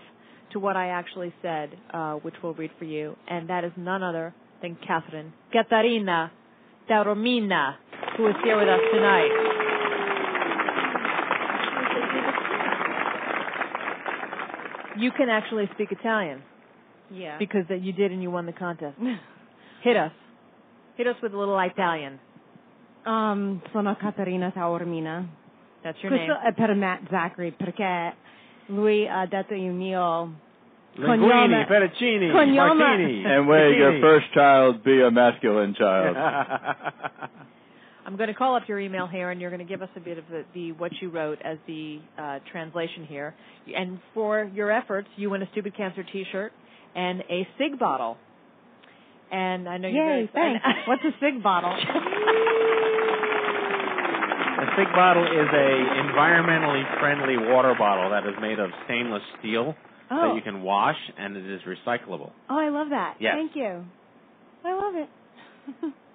to 0.54 0.60
what 0.60 0.76
I 0.76 0.88
actually 0.88 1.32
said, 1.44 1.70
uh, 1.94 2.14
which 2.16 2.34
we'll 2.42 2.56
read 2.56 2.72
for 2.80 2.86
you, 2.86 3.16
and 3.30 3.48
that 3.50 3.64
is 3.64 3.72
none 3.78 4.02
other 4.02 4.34
than 4.62 4.78
Catherine 4.86 5.32
Catarina 5.54 6.32
Taormina, 6.90 7.76
who 8.18 8.28
is 8.28 8.36
here 8.44 8.58
with 8.58 8.68
us 8.68 8.80
tonight. 8.92 9.30
You 14.98 15.12
can 15.12 15.30
actually 15.30 15.70
speak 15.76 15.92
Italian 15.92 16.42
Yeah. 17.12 17.38
because 17.38 17.66
that 17.70 17.82
you 17.82 17.94
did 17.94 18.12
and 18.12 18.24
you 18.24 18.32
won 18.32 18.46
the 18.48 18.54
contest. 18.54 18.98
Hit 19.84 19.96
us. 19.96 20.12
Hit 20.98 21.08
us 21.08 21.16
with 21.22 21.34
a 21.34 21.38
little 21.38 21.58
Italian. 21.60 22.20
Um, 23.06 23.62
sono 23.72 23.96
Caterina 23.96 24.52
Taormina. 24.52 25.26
That's 25.84 25.98
your 26.02 26.12
Questo 26.12 26.34
name. 26.34 26.48
è 26.50 26.54
per 26.54 26.74
Matt 26.76 27.08
Zachary 27.10 27.52
perché 27.52 28.16
lui 28.68 29.08
ha 29.08 29.26
detto 29.28 29.54
il 29.54 29.72
mio 29.72 30.34
Linguini, 30.94 31.30
cognome. 31.30 31.66
fettuccini, 31.68 32.32
Cognome. 32.32 32.74
martini. 32.74 33.24
And 33.30 33.46
may 33.48 33.76
your 33.78 34.00
first 34.02 34.32
child 34.34 34.82
be 34.84 35.02
a 35.04 35.12
masculine 35.12 35.74
child. 35.76 36.16
I'm 38.06 38.16
going 38.16 38.30
to 38.30 38.34
call 38.34 38.56
up 38.56 38.68
your 38.68 38.80
email 38.80 39.06
here, 39.06 39.30
and 39.32 39.40
you're 39.40 39.50
going 39.52 39.66
to 39.66 39.72
give 39.72 39.82
us 39.82 39.90
a 39.96 40.00
bit 40.00 40.18
of 40.18 40.24
the, 40.32 40.44
the 40.54 40.72
what 40.74 40.92
you 41.02 41.10
wrote 41.10 41.40
as 41.44 41.58
the 41.68 42.00
uh, 42.18 42.40
translation 42.52 43.06
here. 43.06 43.36
And 43.76 44.00
for 44.14 44.50
your 44.54 44.72
efforts, 44.72 45.10
you 45.18 45.30
win 45.30 45.42
a 45.44 45.48
Stupid 45.52 45.76
Cancer 45.76 46.04
T-shirt 46.04 46.52
and 46.96 47.22
a 47.30 47.46
SIGG 47.60 47.78
bottle. 47.78 48.18
And 49.32 49.68
I 49.68 49.78
know 49.78 49.88
you're 49.88 50.06
very 50.06 50.22
Yay, 50.24 50.30
thanks. 50.34 50.64
What's 50.88 51.04
a 51.04 51.12
SIGG 51.24 51.44
bottle? 51.44 51.72
A 54.58 54.66
SIGG 54.76 54.90
bottle 54.96 55.26
is 55.26 55.48
a 55.54 55.70
environmentally 56.08 56.84
friendly 57.00 57.38
water 57.38 57.76
bottle 57.78 58.10
that 58.12 58.26
is 58.28 58.36
made 58.42 58.60
of 58.60 58.70
stainless 58.86 59.24
steel 59.40 59.76
Oh. 60.10 60.30
that 60.30 60.36
you 60.36 60.42
can 60.42 60.62
wash 60.62 60.96
and 61.18 61.36
it 61.36 61.46
is 61.46 61.60
recyclable. 61.68 62.32
Oh, 62.50 62.58
I 62.58 62.70
love 62.70 62.92
that. 62.92 63.18
Yes. 63.20 63.34
Thank 63.36 63.58
you. 63.58 63.84
I 64.64 64.74
love 64.74 64.96
it. 64.96 65.10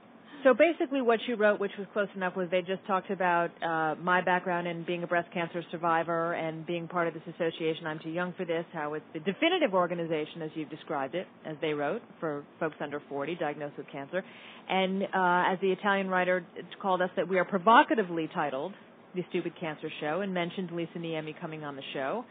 So 0.45 0.55
basically, 0.55 1.03
what 1.03 1.21
you 1.29 1.37
wrote, 1.37 1.61
which 1.61 1.71
was 1.79 1.87
close 1.93 2.09
enough, 2.17 2.35
was 2.35 2.49
they 2.51 2.63
just 2.63 2.85
talked 2.89 3.11
about 3.11 3.51
uh, 3.63 3.95
my 4.03 4.21
background 4.21 4.67
in 4.67 4.83
being 4.83 5.05
a 5.05 5.07
breast 5.07 5.33
cancer 5.33 5.63
survivor 5.71 6.33
and 6.33 6.67
being 6.67 6.89
part 6.89 7.07
of 7.07 7.15
this 7.15 7.23
association. 7.29 7.87
I'm 7.87 8.01
too 8.01 8.11
young 8.11 8.35
for 8.37 8.45
this. 8.45 8.65
How 8.73 8.95
it's 8.95 9.05
the 9.13 9.21
definitive 9.21 9.73
organization, 9.73 10.43
as 10.43 10.51
you've 10.57 10.71
described 10.71 11.15
it, 11.15 11.29
as 11.47 11.55
they 11.61 11.75
wrote 11.75 12.03
for 12.19 12.45
folks 12.59 12.75
under 12.81 13.01
40 13.09 13.37
diagnosed 13.37 13.77
with 13.77 13.87
cancer. 13.93 14.25
And 14.69 15.05
uh, 15.05 15.53
as 15.53 15.61
the 15.61 15.71
Italian 15.71 16.09
writer 16.09 16.45
called 16.81 17.03
us, 17.03 17.11
that 17.15 17.29
we 17.29 17.39
are 17.39 17.45
provocatively 17.45 18.29
titled 18.35 18.73
"The 19.15 19.23
Stupid 19.31 19.53
Cancer 19.61 19.91
Show" 20.01 20.23
and 20.23 20.35
mentioned 20.35 20.73
Lisa 20.73 20.99
Niemi 20.99 21.39
coming 21.41 21.63
on 21.63 21.77
the 21.77 21.83
show, 21.93 22.25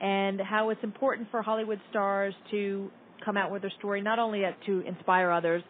and 0.00 0.40
how 0.40 0.70
it's 0.70 0.82
important 0.82 1.28
for 1.30 1.42
Hollywood 1.42 1.80
stars 1.90 2.32
to 2.52 2.90
come 3.22 3.36
out 3.36 3.50
with 3.50 3.60
their 3.60 3.72
story 3.78 4.00
not 4.00 4.18
only 4.18 4.44
to 4.64 4.80
inspire 4.86 5.30
others 5.30 5.62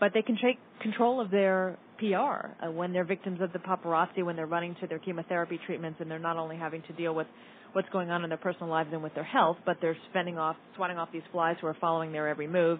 but 0.00 0.12
they 0.14 0.22
can 0.22 0.36
take 0.42 0.58
control 0.82 1.20
of 1.20 1.30
their 1.30 1.76
PR 1.98 2.64
uh, 2.66 2.70
when 2.70 2.92
they're 2.92 3.04
victims 3.04 3.40
of 3.40 3.52
the 3.52 3.58
paparazzi, 3.58 4.22
when 4.24 4.36
they're 4.36 4.46
running 4.46 4.76
to 4.80 4.86
their 4.86 4.98
chemotherapy 4.98 5.58
treatments, 5.66 5.98
and 6.00 6.10
they're 6.10 6.18
not 6.18 6.36
only 6.36 6.56
having 6.56 6.82
to 6.82 6.92
deal 6.92 7.14
with 7.14 7.26
what's 7.72 7.88
going 7.90 8.10
on 8.10 8.22
in 8.22 8.28
their 8.28 8.38
personal 8.38 8.68
lives 8.68 8.90
and 8.92 9.02
with 9.02 9.14
their 9.14 9.24
health, 9.24 9.56
but 9.66 9.76
they're 9.80 9.96
spending 10.10 10.38
off, 10.38 10.56
swatting 10.76 10.98
off 10.98 11.08
these 11.12 11.22
flies 11.32 11.56
who 11.60 11.66
are 11.66 11.76
following 11.80 12.12
their 12.12 12.28
every 12.28 12.46
move, 12.46 12.78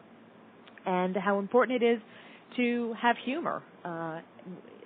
and 0.85 1.16
how 1.16 1.38
important 1.38 1.82
it 1.82 1.87
is 1.87 1.99
to 2.56 2.94
have 3.00 3.16
humor, 3.25 3.62
uh, 3.85 4.20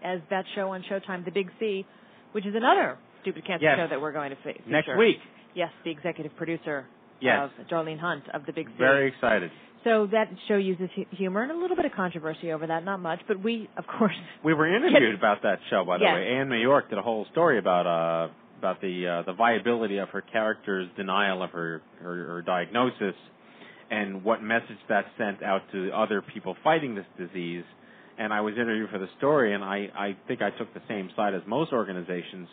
as 0.05 0.21
that 0.31 0.45
show 0.55 0.71
on 0.71 0.83
Showtime, 0.91 1.25
The 1.25 1.31
Big 1.31 1.49
C, 1.61 1.85
which 2.33 2.47
is 2.47 2.55
another 2.55 2.97
stupid 3.23 3.45
cancer 3.47 3.65
Yes. 3.65 3.77
show 3.79 3.87
that 3.89 4.01
we're 4.01 4.13
going 4.13 4.31
to 4.31 4.37
feature. 4.37 4.63
Next 4.67 4.89
week. 4.97 5.19
Yes, 5.55 5.71
the 5.85 5.91
executive 5.91 6.35
producer 6.37 6.87
Yes. 7.21 7.51
of 7.61 7.67
Darlene 7.69 7.99
Hunt 7.99 8.25
of 8.33 8.47
The 8.47 8.53
Big 8.53 8.67
C. 8.69 8.73
Very 8.79 9.09
excited. 9.09 9.51
So 9.85 10.07
that 10.13 10.29
show 10.47 10.57
uses 10.57 10.91
humor 11.13 11.43
and 11.43 11.51
a 11.53 11.57
little 11.57 11.77
bit 11.77 11.87
of 11.87 11.93
controversy 11.93 12.53
over 12.53 12.67
that, 12.67 12.85
not 12.85 13.01
much, 13.01 13.21
but 13.27 13.43
we, 13.43 13.69
of 13.79 13.85
course, 13.87 14.15
We 14.45 14.53
were 14.53 14.67
interviewed 14.75 15.15
about 15.15 15.43
that 15.43 15.59
show, 15.71 15.85
by 15.85 15.99
the 15.99 16.05
Yes. 16.05 16.15
way. 16.15 16.27
amNew 16.33 16.61
York 16.61 16.91
did 16.91 16.99
a 16.99 17.03
whole 17.03 17.27
story 17.33 17.59
about 17.59 17.87
uh 17.87 18.33
about 18.59 18.81
the 18.83 19.07
uh, 19.07 19.23
the 19.23 19.33
viability 19.33 19.97
of 19.97 20.11
her 20.11 20.21
character's 20.21 20.87
denial 20.97 21.43
of 21.43 21.51
her, 21.51 21.81
her 22.03 22.25
her 22.27 22.43
diagnosis 22.43 23.15
and 23.91 24.23
what 24.23 24.43
message 24.43 24.79
that 24.89 25.07
sent 25.19 25.43
out 25.43 25.63
to 25.73 25.91
other 25.93 26.23
people 26.23 26.55
fighting 26.63 26.95
this 26.95 27.07
disease. 27.19 27.65
And 28.19 28.33
I 28.35 28.43
was 28.43 28.55
interviewed 28.55 28.91
for 28.91 28.99
the 28.99 29.09
story, 29.17 29.55
and 29.55 29.65
I 29.65 29.89
I 29.97 30.17
think 30.29 30.43
I 30.43 30.51
took 30.51 30.73
the 30.75 30.83
same 30.89 31.09
side 31.17 31.35
as 31.35 31.41
most 31.47 31.73
organizations. 31.73 32.49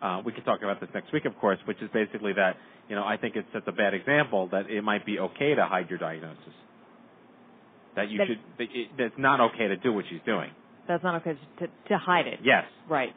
Uh, 0.00 0.20
we 0.24 0.32
can 0.32 0.42
talk 0.42 0.60
about 0.62 0.80
this 0.80 0.88
next 0.94 1.12
week, 1.12 1.26
of 1.26 1.36
course, 1.38 1.58
which 1.66 1.80
is 1.82 1.90
basically 1.92 2.32
that 2.32 2.56
you 2.88 2.96
know 2.96 3.04
I 3.04 3.16
think 3.18 3.36
it 3.36 3.44
sets 3.52 3.66
a 3.68 3.72
bad 3.72 3.92
example 3.92 4.48
that 4.52 4.70
it 4.70 4.82
might 4.82 5.04
be 5.04 5.18
okay 5.18 5.54
to 5.54 5.64
hide 5.66 5.90
your 5.90 5.98
diagnosis. 5.98 6.54
That 7.96 8.08
you 8.10 8.18
That- 8.18 8.26
should 8.28 8.38
that 8.58 8.68
it, 8.74 8.88
that's 8.98 9.18
not 9.18 9.40
okay 9.40 9.68
to 9.68 9.76
do 9.76 9.92
what 9.92 10.04
she's 10.10 10.20
doing. 10.24 10.50
that's 10.88 11.02
not 11.04 11.14
okay 11.20 11.34
to, 11.60 11.66
to 11.88 11.98
hide 11.98 12.26
it. 12.26 12.40
Yes. 12.42 12.64
Right. 12.88 13.12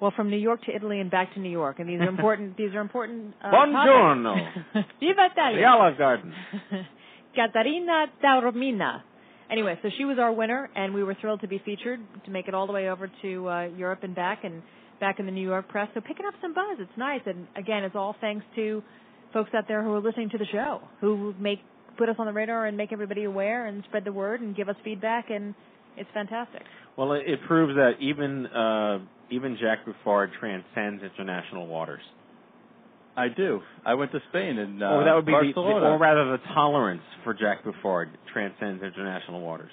Well, 0.00 0.12
from 0.14 0.30
New 0.30 0.36
York 0.38 0.62
to 0.66 0.74
Italy 0.74 1.00
and 1.00 1.10
back 1.10 1.34
to 1.34 1.40
New 1.40 1.50
York, 1.50 1.80
and 1.80 1.88
these 1.88 2.00
are 2.00 2.08
important. 2.08 2.56
these 2.56 2.72
are 2.74 2.80
important. 2.80 3.34
Uh, 3.42 3.50
Buongiorno. 3.52 4.34
Viva 5.00 5.26
Italia. 5.32 5.56
The 5.60 5.64
Olive 5.64 5.98
Garden. 5.98 6.32
Catarina 7.34 8.06
Taormina. 8.22 9.02
Anyway, 9.50 9.78
so 9.82 9.88
she 9.96 10.04
was 10.04 10.18
our 10.18 10.32
winner, 10.32 10.68
and 10.76 10.92
we 10.94 11.02
were 11.02 11.16
thrilled 11.20 11.40
to 11.40 11.48
be 11.48 11.60
featured 11.64 12.00
to 12.24 12.30
make 12.30 12.48
it 12.48 12.54
all 12.54 12.66
the 12.66 12.72
way 12.72 12.90
over 12.90 13.10
to 13.22 13.48
uh, 13.48 13.62
Europe 13.76 14.00
and 14.02 14.14
back, 14.14 14.44
and 14.44 14.62
back 15.00 15.18
in 15.18 15.26
the 15.26 15.32
New 15.32 15.46
York 15.46 15.68
press. 15.68 15.88
So 15.94 16.00
picking 16.00 16.26
up 16.26 16.34
some 16.42 16.52
buzz, 16.54 16.76
it's 16.78 16.90
nice, 16.98 17.22
and 17.26 17.46
again, 17.56 17.82
it's 17.84 17.96
all 17.96 18.14
thanks 18.20 18.44
to 18.56 18.82
folks 19.32 19.50
out 19.54 19.64
there 19.66 19.82
who 19.82 19.94
are 19.94 20.00
listening 20.00 20.28
to 20.30 20.38
the 20.38 20.46
show, 20.52 20.80
who 21.00 21.34
make 21.40 21.60
put 21.98 22.08
us 22.08 22.16
on 22.18 22.26
the 22.26 22.32
radar 22.32 22.66
and 22.66 22.76
make 22.76 22.92
everybody 22.92 23.24
aware 23.24 23.66
and 23.66 23.82
spread 23.88 24.04
the 24.04 24.12
word 24.12 24.40
and 24.40 24.56
give 24.56 24.68
us 24.68 24.76
feedback, 24.84 25.30
and 25.30 25.54
it's 25.96 26.08
fantastic. 26.14 26.62
Well, 26.96 27.12
it, 27.12 27.24
it 27.26 27.40
proves 27.46 27.74
that 27.74 27.92
even 28.00 28.46
uh, 28.46 28.98
even 29.30 29.58
Jack 29.60 29.84
Buffard 29.84 30.30
transcends 30.40 31.02
international 31.02 31.66
waters. 31.66 32.00
I 33.16 33.28
do. 33.28 33.60
I 33.84 33.94
went 33.94 34.12
to 34.12 34.20
Spain 34.30 34.58
and 34.58 34.80
uh, 34.82 34.86
or 34.86 35.04
that 35.04 35.14
would 35.14 35.26
be 35.26 35.32
the, 35.32 35.38
the, 35.48 35.52
Barcelona. 35.52 35.86
or 35.86 35.98
rather 35.98 36.24
the 36.36 36.38
tolerance 36.54 37.02
for 37.24 37.34
Jack 37.34 37.64
Buffard 37.64 38.10
transcends 38.32 38.82
international 38.82 39.40
waters. 39.40 39.72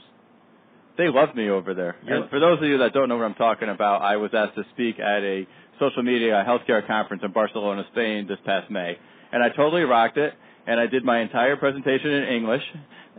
They 0.97 1.09
love 1.09 1.35
me 1.35 1.49
over 1.49 1.73
there. 1.75 1.95
You're- 2.05 2.21
And 2.21 2.29
for 2.29 2.39
those 2.39 2.57
of 2.57 2.63
you 2.65 2.79
that 2.79 2.93
don't 2.93 3.07
know 3.09 3.17
what 3.17 3.25
I'm 3.25 3.35
talking 3.35 3.69
about, 3.69 4.01
I 4.01 4.15
was 4.17 4.31
asked 4.33 4.55
to 4.55 4.63
speak 4.73 4.97
at 4.99 5.21
a 5.21 5.45
social 5.79 6.01
media 6.03 6.43
healthcare 6.47 6.85
conference 6.87 7.21
in 7.23 7.33
Barcelona, 7.33 7.83
Spain 7.91 8.25
this 8.27 8.39
past 8.45 8.71
May. 8.71 8.97
And 9.31 9.43
I 9.43 9.49
totally 9.49 9.83
rocked 9.83 10.17
it. 10.17 10.33
And 10.67 10.79
I 10.79 10.87
did 10.87 11.03
my 11.03 11.21
entire 11.21 11.55
presentation 11.57 12.11
in 12.11 12.23
English. 12.35 12.63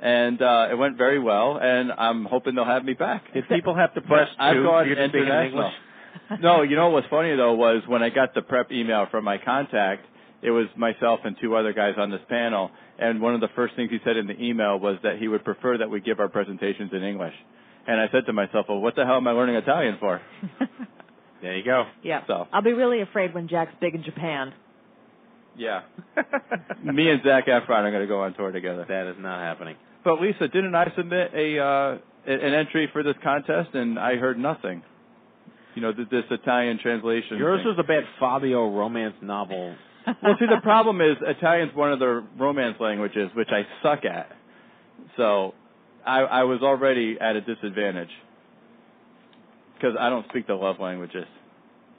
And 0.01 0.41
uh, 0.43 0.69
it 0.71 0.75
went 0.75 0.97
very 0.97 1.19
well. 1.19 1.59
And 1.61 1.93
I'm 1.93 2.25
hoping 2.25 2.55
they'll 2.55 2.65
have 2.65 2.85
me 2.85 2.95
back. 2.95 3.33
Did 3.33 3.49
people 3.49 3.75
have 3.75 3.95
to 3.95 4.01
press 4.13 4.29
I've 4.39 4.55
two 4.55 4.65
gone 4.65 4.85
for 4.85 4.89
you 4.89 4.95
to 4.95 5.09
speak 5.09 5.23
in. 5.23 5.47
English? 5.47 5.73
no, 6.41 6.63
you 6.63 6.77
know 6.77 6.89
what's 6.91 7.07
funny 7.09 7.35
though 7.37 7.55
was 7.55 7.83
when 7.87 8.03
I 8.03 8.11
got 8.11 8.35
the 8.35 8.43
prep 8.43 8.73
email 8.73 9.07
from 9.11 9.25
my 9.25 9.39
contact, 9.39 10.07
it 10.43 10.51
was 10.51 10.67
myself 10.77 11.21
and 11.25 11.37
two 11.41 11.57
other 11.57 11.73
guys 11.73 11.95
on 11.99 12.11
this 12.11 12.21
panel, 12.29 12.71
and 12.99 13.21
one 13.21 13.35
of 13.35 13.41
the 13.41 13.49
first 13.55 13.75
things 13.77 13.91
he 13.91 13.99
said 14.05 14.17
in 14.17 14.27
the 14.27 14.41
email 14.41 14.79
was 14.79 14.99
that 15.03 15.19
he 15.19 15.29
would 15.29 15.45
prefer 15.45 15.79
that 15.79 15.91
we 15.91 16.01
give 16.01 16.21
our 16.21 16.29
presentations 16.29 16.91
in 16.93 17.03
English. 17.03 17.35
And 17.87 18.01
I 18.01 18.07
said 18.13 18.27
to 18.27 18.33
myself, 18.33 18.67
well, 18.69 18.81
what 18.81 18.97
the 18.97 19.05
hell 19.05 19.17
am 19.17 19.29
I 19.29 19.33
learning 19.33 19.57
Italian 19.57 19.97
for? 20.01 20.21
There 21.43 21.57
you 21.57 21.65
go. 21.65 21.85
Yeah. 22.03 22.23
So, 22.27 22.49
I'll 22.53 22.63
be 22.63 22.73
really 22.73 23.03
afraid 23.03 23.35
when 23.35 23.49
Jack's 23.49 23.75
big 23.81 23.95
in 23.95 24.03
Japan. 24.03 24.53
Yeah. 25.57 25.83
Me 26.85 27.09
and 27.09 27.21
Zac 27.25 27.47
Efron 27.47 27.83
are 27.83 27.91
going 27.91 28.03
to 28.03 28.07
go 28.07 28.23
on 28.23 28.35
tour 28.35 28.53
together. 28.53 28.85
That 28.89 29.11
is 29.11 29.17
not 29.19 29.41
happening. 29.41 29.77
But 30.05 30.21
Lisa, 30.21 30.49
didn't 30.49 30.75
I 30.75 30.93
submit 30.97 31.33
a 31.35 31.59
uh, 31.59 31.99
an 32.27 32.55
entry 32.55 32.89
for 32.93 33.03
this 33.03 33.15
contest 33.23 33.71
and 33.75 33.99
I 33.99 34.17
heard 34.17 34.39
nothing? 34.39 34.83
You 35.75 35.83
know, 35.83 35.93
this 35.93 36.25
Italian 36.31 36.79
translation. 36.83 37.37
Yours 37.39 37.61
thing. 37.61 37.67
was 37.67 37.77
a 37.79 37.83
bad 37.83 38.05
Fabio 38.19 38.71
romance 38.71 39.15
novel. 39.21 39.75
well, 40.23 40.35
see, 40.39 40.47
the 40.47 40.61
problem 40.63 41.01
is 41.01 41.17
Italian's 41.21 41.75
one 41.75 41.93
of 41.93 41.99
the 41.99 42.25
romance 42.39 42.77
languages, 42.81 43.31
which 43.35 43.49
I 43.51 43.63
suck 43.83 44.05
at. 44.05 44.31
So, 45.17 45.53
I, 46.07 46.21
I 46.21 46.43
was 46.45 46.61
already 46.63 47.19
at 47.21 47.37
a 47.37 47.41
disadvantage 47.41 48.09
because 49.75 49.97
I 49.99 50.09
don't 50.09 50.25
speak 50.31 50.47
the 50.47 50.55
love 50.55 50.77
languages. 50.81 51.27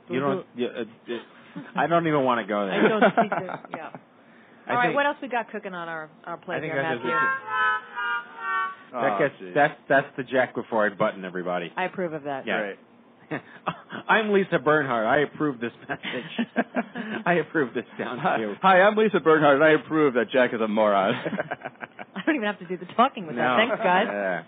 You 0.10 0.22
don't. 0.22 0.46
You, 0.56 0.68
uh, 0.68 0.82
it, 1.08 1.22
I 1.76 1.88
don't 1.88 2.08
even 2.08 2.24
want 2.24 2.42
to 2.42 2.48
go 2.48 2.66
there. 2.66 2.86
I 2.86 2.88
don't 2.88 3.04
speak 3.14 3.30
the, 3.30 3.78
yeah. 3.78 3.90
I 4.68 4.70
All 4.72 4.76
right, 4.76 4.86
think- 4.88 4.96
what 4.96 5.06
else 5.06 5.18
we 5.22 5.28
got 5.30 5.50
cooking 5.52 5.74
on 5.74 5.88
our 5.88 6.10
our 6.26 6.38
plate 6.38 6.64
here, 6.64 6.82
Matthew? 6.82 7.10
just- 7.10 7.16
Oh, 8.94 9.02
that 9.02 9.20
gets 9.20 9.34
geez. 9.40 9.52
that's 9.54 9.74
that's 9.90 10.08
the 10.16 10.24
Jack 10.24 10.56
before 10.56 10.86
I 10.86 10.90
button 10.90 11.26
everybody. 11.26 11.72
I 11.76 11.84
approve 11.86 12.14
of 12.14 12.24
that. 12.24 12.48
Yeah. 12.48 12.60
Great. 12.62 12.78
I'm 14.08 14.32
Lisa 14.32 14.60
Bernhard. 14.60 15.06
I 15.06 15.18
approve 15.20 15.60
this 15.60 15.74
message. 15.90 16.48
I 17.26 17.34
approve 17.36 17.74
this 17.74 17.84
down 18.00 18.18
to 18.18 18.38
you. 18.40 18.56
Hi, 18.62 18.82
I'm 18.82 18.96
Lisa 18.96 19.20
Bernhard, 19.20 19.56
and 19.56 19.64
I 19.64 19.72
approve 19.72 20.14
that 20.14 20.32
Jack 20.32 20.54
is 20.54 20.62
a 20.62 20.68
moron. 20.70 21.14
I 21.14 22.22
don't 22.26 22.36
even 22.36 22.48
have 22.48 22.60
to 22.60 22.68
do 22.68 22.78
the 22.78 22.86
talking 22.96 23.28
with 23.28 23.36
no. 23.36 23.42
that. 23.42 23.58
Thanks, 23.58 23.84
guys. 23.84 24.08
Yeah. 24.10 24.44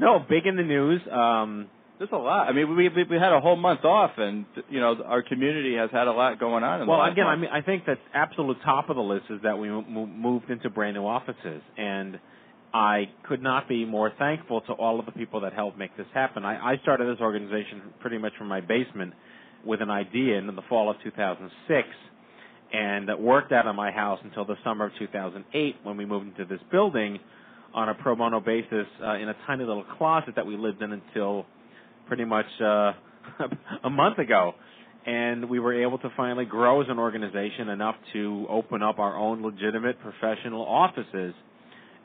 No, 0.00 0.18
big 0.28 0.46
in 0.46 0.56
the 0.56 0.64
news. 0.64 1.00
Um, 1.10 1.68
There's 1.98 2.10
a 2.12 2.16
lot. 2.16 2.48
I 2.48 2.52
mean, 2.52 2.76
we, 2.76 2.88
we 2.88 3.04
we 3.08 3.16
had 3.16 3.32
a 3.32 3.40
whole 3.40 3.56
month 3.56 3.84
off, 3.84 4.12
and 4.18 4.44
you 4.68 4.80
know 4.80 4.96
our 5.04 5.22
community 5.22 5.76
has 5.76 5.90
had 5.90 6.06
a 6.06 6.12
lot 6.12 6.38
going 6.38 6.62
on. 6.62 6.82
In 6.82 6.88
well, 6.88 7.02
again, 7.02 7.26
I 7.26 7.36
mean, 7.36 7.50
I 7.50 7.62
think 7.62 7.84
that's 7.86 8.00
absolute 8.12 8.58
top 8.64 8.90
of 8.90 8.96
the 8.96 9.02
list 9.02 9.24
is 9.30 9.40
that 9.44 9.58
we 9.58 9.68
mo- 9.68 10.06
moved 10.06 10.50
into 10.50 10.68
brand 10.68 10.94
new 10.94 11.06
offices, 11.06 11.62
and 11.78 12.18
I 12.74 13.04
could 13.26 13.42
not 13.42 13.66
be 13.66 13.86
more 13.86 14.12
thankful 14.18 14.60
to 14.62 14.72
all 14.72 15.00
of 15.00 15.06
the 15.06 15.12
people 15.12 15.40
that 15.40 15.54
helped 15.54 15.78
make 15.78 15.96
this 15.96 16.06
happen. 16.12 16.44
I, 16.44 16.72
I 16.72 16.76
started 16.82 17.08
this 17.14 17.20
organization 17.22 17.80
pretty 18.00 18.18
much 18.18 18.32
from 18.36 18.48
my 18.48 18.60
basement 18.60 19.14
with 19.64 19.80
an 19.80 19.90
idea 19.90 20.36
in 20.38 20.46
the 20.46 20.62
fall 20.68 20.90
of 20.90 20.96
2006, 21.02 21.88
and 22.74 23.08
that 23.08 23.18
worked 23.18 23.52
out 23.52 23.66
of 23.66 23.74
my 23.74 23.90
house 23.90 24.18
until 24.22 24.44
the 24.44 24.56
summer 24.62 24.86
of 24.86 24.92
2008 24.98 25.76
when 25.82 25.96
we 25.96 26.04
moved 26.04 26.28
into 26.28 26.44
this 26.44 26.60
building 26.70 27.18
on 27.72 27.88
a 27.88 27.94
pro 27.94 28.14
bono 28.14 28.40
basis 28.40 28.86
uh, 29.02 29.14
in 29.14 29.30
a 29.30 29.36
tiny 29.46 29.64
little 29.64 29.84
closet 29.96 30.34
that 30.36 30.46
we 30.46 30.58
lived 30.58 30.82
in 30.82 30.92
until 30.92 31.46
pretty 32.06 32.24
much 32.24 32.46
uh, 32.60 32.92
a 33.84 33.90
month 33.90 34.18
ago. 34.18 34.54
And 35.06 35.48
we 35.48 35.60
were 35.60 35.84
able 35.84 35.98
to 35.98 36.10
finally 36.16 36.44
grow 36.44 36.82
as 36.82 36.88
an 36.88 36.98
organization 36.98 37.68
enough 37.68 37.94
to 38.12 38.46
open 38.48 38.82
up 38.82 38.98
our 38.98 39.16
own 39.16 39.42
legitimate 39.42 39.96
professional 40.00 40.62
offices. 40.62 41.34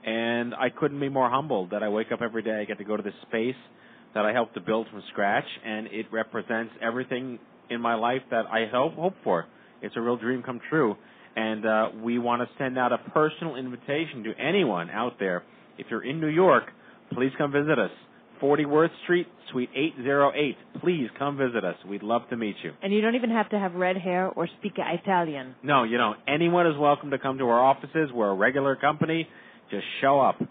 And 0.05 0.53
I 0.53 0.69
couldn't 0.69 0.99
be 0.99 1.09
more 1.09 1.29
humbled 1.29 1.71
that 1.71 1.81
I 1.81 1.89
wake 1.89 2.11
up 2.11 2.21
every 2.21 2.43
day, 2.43 2.59
I 2.61 2.65
get 2.65 2.77
to 2.77 2.83
go 2.83 2.97
to 2.97 3.03
this 3.03 3.13
space 3.27 3.55
that 4.13 4.25
I 4.25 4.33
helped 4.33 4.55
to 4.55 4.59
build 4.59 4.87
from 4.91 5.01
scratch, 5.11 5.45
and 5.65 5.87
it 5.87 6.07
represents 6.11 6.73
everything 6.81 7.39
in 7.69 7.81
my 7.81 7.95
life 7.95 8.21
that 8.29 8.45
I 8.45 8.65
hope 8.71 8.93
hope 8.95 9.15
for. 9.23 9.47
It's 9.81 9.95
a 9.95 10.01
real 10.01 10.17
dream 10.17 10.43
come 10.43 10.59
true. 10.69 10.95
And 11.35 11.65
uh, 11.65 11.89
we 12.03 12.19
want 12.19 12.41
to 12.41 12.49
send 12.57 12.77
out 12.77 12.91
a 12.91 12.97
personal 13.11 13.55
invitation 13.55 14.23
to 14.25 14.33
anyone 14.37 14.89
out 14.89 15.13
there. 15.17 15.43
If 15.77 15.87
you're 15.89 16.03
in 16.03 16.19
New 16.19 16.27
York, 16.27 16.65
please 17.13 17.31
come 17.37 17.53
visit 17.53 17.79
us. 17.79 17.91
40 18.41 18.65
Worth 18.65 18.91
Street, 19.03 19.27
Suite 19.51 19.69
808. 19.73 20.57
Please 20.81 21.07
come 21.17 21.37
visit 21.37 21.63
us. 21.63 21.75
We'd 21.87 22.03
love 22.03 22.23
to 22.31 22.35
meet 22.35 22.55
you. 22.63 22.71
And 22.83 22.91
you 22.91 22.99
don't 22.99 23.15
even 23.15 23.29
have 23.29 23.49
to 23.49 23.59
have 23.59 23.75
red 23.75 23.95
hair 23.95 24.27
or 24.27 24.49
speak 24.59 24.73
Italian. 24.77 25.55
No, 25.63 25.83
you 25.83 25.97
don't. 25.97 26.17
anyone 26.27 26.67
is 26.67 26.77
welcome 26.77 27.11
to 27.11 27.19
come 27.19 27.37
to 27.37 27.45
our 27.45 27.63
offices. 27.63 28.09
We're 28.13 28.31
a 28.31 28.35
regular 28.35 28.75
company. 28.75 29.29
Just 29.69 29.85
show 30.01 30.19
up. 30.19 30.41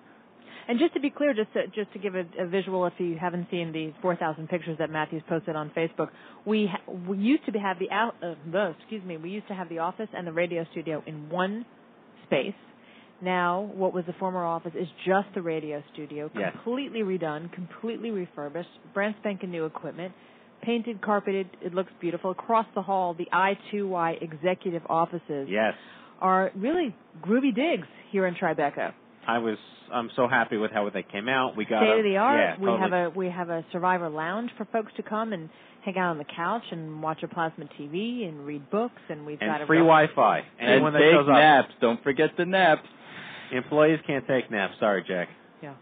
And 0.69 0.79
just 0.79 0.95
to 0.95 1.01
be 1.01 1.11
clear, 1.11 1.35
just 1.35 1.53
to, 1.55 1.67
just 1.67 1.93
to 1.95 1.99
give 1.99 2.15
a, 2.15 2.25
a 2.39 2.47
visual, 2.47 2.87
if 2.87 2.93
you 2.99 3.19
haven't 3.21 3.49
seen 3.51 3.73
the 3.73 3.93
4,000 4.03 4.49
pictures 4.49 4.79
that 4.79 4.89
Matthew's 4.89 5.23
posted 5.29 5.57
on 5.57 5.71
Facebook, 5.77 6.11
we 6.47 6.71
ha- 6.71 6.93
we 7.09 7.19
used 7.19 7.45
to 7.47 7.59
have 7.59 7.81
the 7.81 7.91
out, 7.91 8.15
uh, 8.23 8.35
the 8.53 8.75
excuse 8.79 9.05
me, 9.05 9.17
we 9.17 9.31
used 9.31 9.49
to 9.49 9.55
have 9.55 9.69
the 9.69 9.81
office 9.81 10.09
and 10.17 10.25
the 10.25 10.33
radio 10.33 10.65
studio 10.71 11.03
in 11.09 11.29
one 11.29 11.67
space. 12.25 12.55
Now, 13.23 13.71
what 13.75 13.93
was 13.93 14.05
the 14.07 14.15
former 14.15 14.45
office 14.45 14.73
is 14.75 14.89
just 15.07 15.29
the 15.35 15.43
radio 15.43 15.83
studio, 15.93 16.31
Yes. 16.35 16.53
completely 16.53 17.01
redone, 17.01 17.53
completely 17.53 18.11
refurbished, 18.11 18.69
brand 18.95 19.15
spanking 19.21 19.51
new 19.51 19.67
equipment, 19.67 20.13
painted, 20.63 21.01
carpeted. 21.03 21.49
It 21.61 21.75
looks 21.75 21.93
beautiful. 22.01 22.31
Across 22.31 22.67
the 22.75 22.83
hall, 22.83 23.15
the 23.15 23.29
I2Y 23.33 24.23
executive 24.23 24.83
offices 24.89 25.49
Yes. 25.49 25.75
are 26.21 26.51
really 26.57 26.95
groovy 27.23 27.55
digs 27.55 27.87
here 28.11 28.27
in 28.27 28.35
Tribeca. 28.35 28.93
I 29.27 29.39
was 29.39 29.59
I'm 29.93 30.09
so 30.15 30.29
happy 30.29 30.57
with 30.57 30.71
how 30.71 30.89
they 30.89 31.03
came 31.03 31.29
out. 31.29 31.57
We 31.57 31.65
got 31.65 31.83
state 31.83 31.91
a, 31.91 31.99
of 31.99 32.05
the 32.05 32.17
art. 32.17 32.39
Yeah, 32.39 32.57
we 32.61 32.67
totally. 32.67 32.79
have 32.81 32.93
a 32.93 33.11
we 33.11 33.29
have 33.29 33.51
a 33.51 33.65
survivor 33.73 34.09
lounge 34.09 34.51
for 34.57 34.65
folks 34.67 34.93
to 34.97 35.03
come 35.03 35.33
and 35.33 35.51
hang 35.85 35.99
out 35.99 36.11
on 36.11 36.19
the 36.19 36.25
couch 36.37 36.63
and 36.71 37.03
watch 37.03 37.23
a 37.25 37.29
plasma 37.29 37.65
TV 37.79 38.29
and 38.29 38.47
read 38.47 38.71
books 38.71 39.01
and 39.09 39.27
we've 39.27 39.41
got 39.41 39.55
and 39.55 39.63
a 39.65 39.67
free 39.67 39.79
Wi-Fi. 39.79 40.43
and 40.61 40.71
Anyone 40.71 40.93
that 40.93 41.01
take 41.01 41.13
shows 41.13 41.29
up. 41.29 41.35
naps. 41.35 41.73
Don't 41.81 42.01
forget 42.05 42.31
the 42.39 42.45
naps. 42.47 42.87
Employees 43.53 44.01
can't 44.07 44.27
take 44.27 44.51
naps. 44.51 44.75
Sorry, 44.81 45.05
Jack. 45.07 45.29
Yeah. 45.63 45.75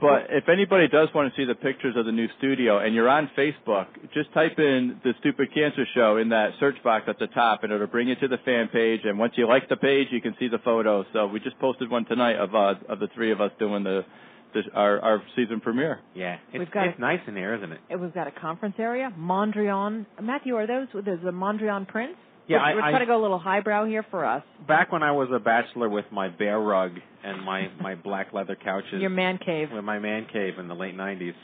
But 0.00 0.26
if 0.30 0.48
anybody 0.48 0.88
does 0.88 1.08
want 1.14 1.32
to 1.32 1.40
see 1.40 1.46
the 1.46 1.54
pictures 1.54 1.94
of 1.96 2.04
the 2.04 2.12
new 2.12 2.28
studio 2.38 2.78
and 2.78 2.94
you're 2.94 3.08
on 3.08 3.30
Facebook, 3.36 3.86
just 4.12 4.32
type 4.34 4.58
in 4.58 5.00
the 5.02 5.12
Stupid 5.20 5.48
Cancer 5.54 5.86
Show 5.94 6.18
in 6.18 6.28
that 6.30 6.50
search 6.60 6.76
box 6.84 7.06
at 7.08 7.18
the 7.18 7.28
top 7.28 7.64
and 7.64 7.72
it'll 7.72 7.86
bring 7.86 8.08
you 8.08 8.14
to 8.16 8.28
the 8.28 8.36
fan 8.44 8.68
page. 8.68 9.00
And 9.04 9.18
once 9.18 9.32
you 9.36 9.48
like 9.48 9.68
the 9.68 9.76
page, 9.76 10.08
you 10.10 10.20
can 10.20 10.34
see 10.38 10.48
the 10.48 10.58
photos. 10.58 11.06
So 11.12 11.26
we 11.26 11.40
just 11.40 11.58
posted 11.58 11.90
one 11.90 12.04
tonight 12.04 12.36
of 12.36 12.54
uh, 12.54 12.74
of 12.88 13.00
the 13.00 13.08
three 13.14 13.32
of 13.32 13.40
us 13.40 13.52
doing 13.58 13.84
the, 13.84 14.04
the 14.52 14.62
our 14.74 15.00
our 15.00 15.22
season 15.34 15.60
premiere. 15.60 16.00
Yeah, 16.14 16.36
it's, 16.52 16.58
We've 16.58 16.70
got 16.70 16.88
it's 16.88 17.00
nice 17.00 17.20
in 17.26 17.34
here, 17.34 17.54
isn't 17.54 17.72
it? 17.72 17.80
It 17.88 17.96
was 17.96 18.10
got 18.14 18.26
a 18.26 18.32
conference 18.32 18.76
area. 18.78 19.10
Mondrian 19.18 20.04
Matthew, 20.22 20.56
are 20.56 20.66
those 20.66 20.88
there's 21.04 21.24
a 21.24 21.32
Mondrian 21.32 21.88
prints? 21.88 22.18
Yeah, 22.48 22.58
we're, 22.58 22.62
I- 22.62 22.74
we're 22.74 22.80
I- 22.82 22.90
trying 22.90 23.00
to 23.00 23.06
go 23.06 23.20
a 23.20 23.22
little 23.22 23.38
highbrow 23.38 23.86
here 23.86 24.04
for 24.10 24.24
us. 24.24 24.42
Back 24.68 24.92
when 24.92 25.02
I 25.02 25.12
was 25.12 25.28
a 25.34 25.38
bachelor 25.38 25.88
with 25.88 26.04
my 26.12 26.28
bear 26.28 26.58
rug 26.60 26.92
and 27.24 27.44
my 27.44 27.68
my 27.80 27.94
black 27.94 28.32
leather 28.32 28.56
couches, 28.56 29.00
Your 29.00 29.10
man 29.10 29.38
cave. 29.44 29.68
with 29.72 29.84
my 29.84 29.98
man 29.98 30.26
cave 30.32 30.54
in 30.58 30.68
the 30.68 30.74
late 30.74 30.96
'90s, 30.96 31.34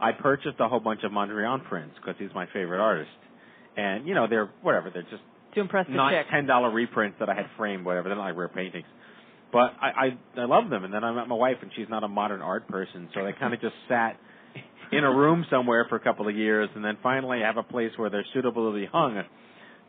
I 0.00 0.12
purchased 0.12 0.56
a 0.60 0.68
whole 0.68 0.80
bunch 0.80 1.00
of 1.04 1.12
Mondrian 1.12 1.64
prints 1.64 1.94
because 1.96 2.16
he's 2.18 2.34
my 2.34 2.46
favorite 2.52 2.80
artist. 2.80 3.10
And 3.76 4.06
you 4.06 4.14
know, 4.14 4.26
they're 4.28 4.50
whatever, 4.62 4.90
they're 4.92 5.02
just 5.04 5.22
To 5.54 5.60
impress 5.60 5.86
the 5.86 5.94
not 5.94 6.10
chick. 6.12 6.26
ten 6.30 6.46
dollar 6.46 6.70
reprints 6.70 7.16
that 7.20 7.28
I 7.30 7.34
had 7.34 7.46
framed, 7.56 7.84
whatever. 7.86 8.08
They're 8.08 8.18
not 8.18 8.24
like 8.28 8.36
rare 8.36 8.48
paintings. 8.48 8.86
But 9.52 9.72
I, 9.80 9.88
I 10.36 10.40
I 10.42 10.44
love 10.44 10.68
them, 10.70 10.84
and 10.84 10.92
then 10.92 11.04
I 11.04 11.12
met 11.12 11.28
my 11.28 11.34
wife, 11.34 11.56
and 11.62 11.70
she's 11.76 11.88
not 11.88 12.04
a 12.04 12.08
modern 12.08 12.40
art 12.42 12.68
person, 12.68 13.08
so 13.14 13.24
they 13.24 13.32
kind 13.38 13.52
of 13.54 13.60
just 13.60 13.74
sat 13.88 14.16
in 14.92 15.04
a 15.04 15.10
room 15.14 15.44
somewhere 15.50 15.86
for 15.88 15.96
a 15.96 16.00
couple 16.00 16.28
of 16.28 16.34
years, 16.36 16.68
and 16.74 16.82
then 16.84 16.96
finally 17.02 17.40
have 17.40 17.56
a 17.58 17.62
place 17.62 17.90
where 17.96 18.08
they're 18.10 18.24
suitable 18.34 18.70
to 18.72 18.78
be 18.78 18.86
hung. 18.86 19.22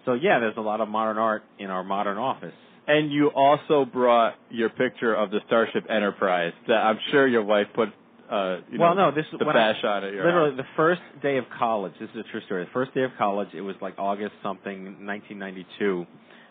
So 0.05 0.13
yeah, 0.13 0.39
there's 0.39 0.57
a 0.57 0.61
lot 0.61 0.81
of 0.81 0.89
modern 0.89 1.17
art 1.17 1.43
in 1.59 1.69
our 1.69 1.83
modern 1.83 2.17
office. 2.17 2.53
And 2.87 3.11
you 3.11 3.31
also 3.33 3.85
brought 3.85 4.35
your 4.49 4.69
picture 4.69 5.13
of 5.13 5.31
the 5.31 5.39
Starship 5.47 5.85
Enterprise 5.89 6.51
that 6.67 6.73
I'm 6.73 6.99
sure 7.11 7.27
your 7.27 7.43
wife 7.43 7.67
put 7.73 7.89
uh 8.29 8.57
you 8.71 8.79
well, 8.79 8.95
know 8.95 9.09
no, 9.09 9.15
this 9.15 9.25
the 9.31 9.45
bash 9.45 9.77
I, 9.83 9.87
on 9.87 10.03
it. 10.03 10.15
Literally, 10.15 10.51
house. 10.51 10.59
the 10.59 10.75
first 10.75 11.01
day 11.21 11.37
of 11.37 11.45
college. 11.57 11.93
This 11.99 12.09
is 12.11 12.25
a 12.27 12.31
true 12.31 12.41
story. 12.45 12.65
The 12.65 12.71
first 12.71 12.93
day 12.93 13.03
of 13.03 13.11
college, 13.17 13.49
it 13.53 13.61
was 13.61 13.75
like 13.81 13.95
August 13.97 14.33
something, 14.41 14.83
1992. 15.05 16.05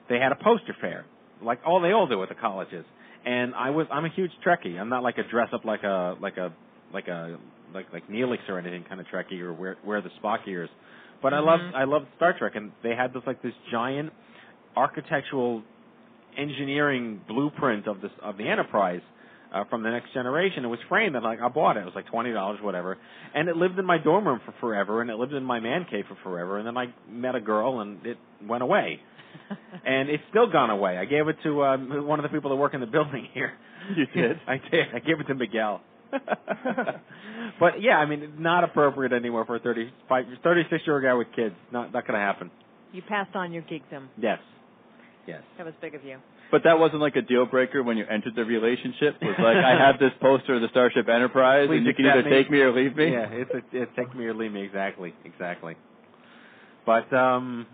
They 0.09 0.19
had 0.19 0.33
a 0.33 0.37
poster 0.37 0.77
fair, 0.81 1.05
like 1.43 1.61
all 1.67 1.81
they 1.81 1.93
all 1.93 2.07
do 2.07 2.23
at 2.23 2.29
the 2.29 2.35
colleges. 2.35 2.85
And 3.25 3.55
I 3.55 3.71
was, 3.71 3.87
I'm 3.91 4.05
a 4.05 4.11
huge 4.11 4.33
Trekkie. 4.45 4.79
I'm 4.79 4.89
not 4.89 5.03
like 5.03 5.17
a 5.19 5.23
dress 5.31 5.49
up 5.53 5.65
like 5.65 5.83
a 5.83 6.17
like 6.21 6.37
a 6.37 6.53
like 6.93 7.09
a 7.09 7.39
like 7.75 7.87
like 7.93 8.09
Neelix 8.09 8.39
or 8.49 8.59
anything 8.59 8.85
kind 8.89 9.01
of 9.01 9.07
Trekkie 9.07 9.41
or 9.41 9.53
wear 9.53 9.77
wear 9.85 10.01
the 10.01 10.11
Spock 10.23 10.47
ears. 10.47 10.71
But 11.23 11.33
I 11.35 11.39
love. 11.39 11.61
I 11.75 11.85
love 11.85 12.03
Star 12.17 12.35
Trek, 12.37 12.53
and 12.57 12.73
they 12.83 12.95
had 12.97 13.13
this 13.15 13.23
like 13.27 13.43
this 13.43 13.53
giant 13.71 14.11
architectural 14.77 15.63
engineering 16.37 17.21
blueprint 17.29 17.87
of 17.87 18.01
this 18.01 18.11
of 18.23 18.37
the 18.37 18.49
Enterprise 18.49 19.03
uh, 19.55 19.65
from 19.71 19.83
the 19.83 19.91
next 19.91 20.13
generation. 20.15 20.65
It 20.65 20.69
was 20.69 20.79
framed 20.89 21.15
and 21.15 21.25
like 21.25 21.41
I 21.41 21.49
bought 21.49 21.77
it. 21.77 21.81
It 21.81 21.85
was 21.85 21.95
like 21.95 22.07
twenty 22.07 22.33
dollars, 22.33 22.59
whatever. 22.63 22.99
And 23.35 23.49
it 23.49 23.57
lived 23.57 23.79
in 23.79 23.85
my 23.85 23.99
dorm 23.99 24.27
room 24.27 24.41
for 24.45 24.55
forever, 24.61 25.01
and 25.01 25.11
it 25.11 25.17
lived 25.17 25.33
in 25.33 25.45
my 25.45 25.61
man 25.61 25.87
cave 25.91 26.05
for 26.09 26.17
forever. 26.23 26.59
And 26.59 26.67
then 26.67 26.77
I 26.77 26.87
met 27.09 27.35
a 27.35 27.41
girl, 27.41 27.81
and 27.81 28.05
it 28.05 28.19
went 28.47 28.63
away. 28.63 29.01
and 29.87 30.11
it's 30.11 30.23
still 30.31 30.51
gone 30.51 30.71
away. 30.71 30.99
I 30.99 31.05
gave 31.05 31.29
it 31.29 31.37
to 31.45 31.65
um, 31.65 32.07
one 32.07 32.19
of 32.19 32.23
the 32.23 32.29
people 32.29 32.51
that 32.51 32.57
work 32.57 32.75
in 32.75 32.81
the 32.81 32.87
building 32.99 33.29
here. 33.33 33.53
You 33.97 34.07
did? 34.15 34.37
I 34.47 34.57
did. 34.71 34.95
I 34.95 34.99
gave 34.99 35.21
it 35.21 35.25
to 35.29 35.35
Miguel. 35.35 35.81
but 37.61 37.81
yeah, 37.81 37.97
I 37.97 38.07
mean, 38.07 38.35
not 38.39 38.65
appropriate 38.65 39.13
anymore 39.13 39.45
for 39.47 39.57
a 39.57 39.61
35, 39.61 40.25
36 40.43 40.83
year 40.87 40.97
old 40.97 41.05
guy 41.05 41.15
with 41.15 41.29
kids. 41.35 41.55
Not 41.73 41.93
not 41.93 42.07
going 42.07 42.19
to 42.19 42.25
happen. 42.25 42.51
You 42.93 43.03
passed 43.03 43.35
on 43.35 43.53
your 43.53 43.63
geekdom. 43.63 44.09
Yes. 44.19 44.39
Yes. 45.27 45.43
That 45.57 45.67
was 45.67 45.75
big 45.81 45.95
of 45.95 46.05
you. 46.05 46.19
But 46.51 46.65
that 46.65 46.79
wasn't 46.79 47.01
like 47.01 47.17
a 47.17 47.23
deal 47.23 47.47
breaker 47.47 47.83
when 47.83 47.97
you 47.97 48.05
entered 48.05 48.35
the 48.37 48.45
relationship. 48.45 49.17
It 49.23 49.27
was 49.27 49.37
like 49.39 49.57
I 49.57 49.71
have 49.71 49.99
this 49.99 50.13
poster 50.21 50.57
of 50.57 50.61
the 50.61 50.69
Starship 50.69 51.09
Enterprise, 51.09 51.69
Please 51.69 51.79
and 51.79 51.87
you 51.87 51.95
can 51.95 52.05
either 52.05 52.23
me. 52.23 52.31
take 52.31 52.51
me 52.51 52.61
or 52.61 52.73
leave 52.73 52.95
me. 52.95 53.13
Yeah, 53.13 53.27
it's 53.31 53.51
a, 53.55 53.63
it's 53.73 53.93
take 53.97 54.15
me 54.15 54.27
or 54.27 54.35
leave 54.35 54.53
me 54.53 54.63
exactly, 54.63 55.15
exactly. 55.25 55.77
But 56.85 57.11
um 57.15 57.67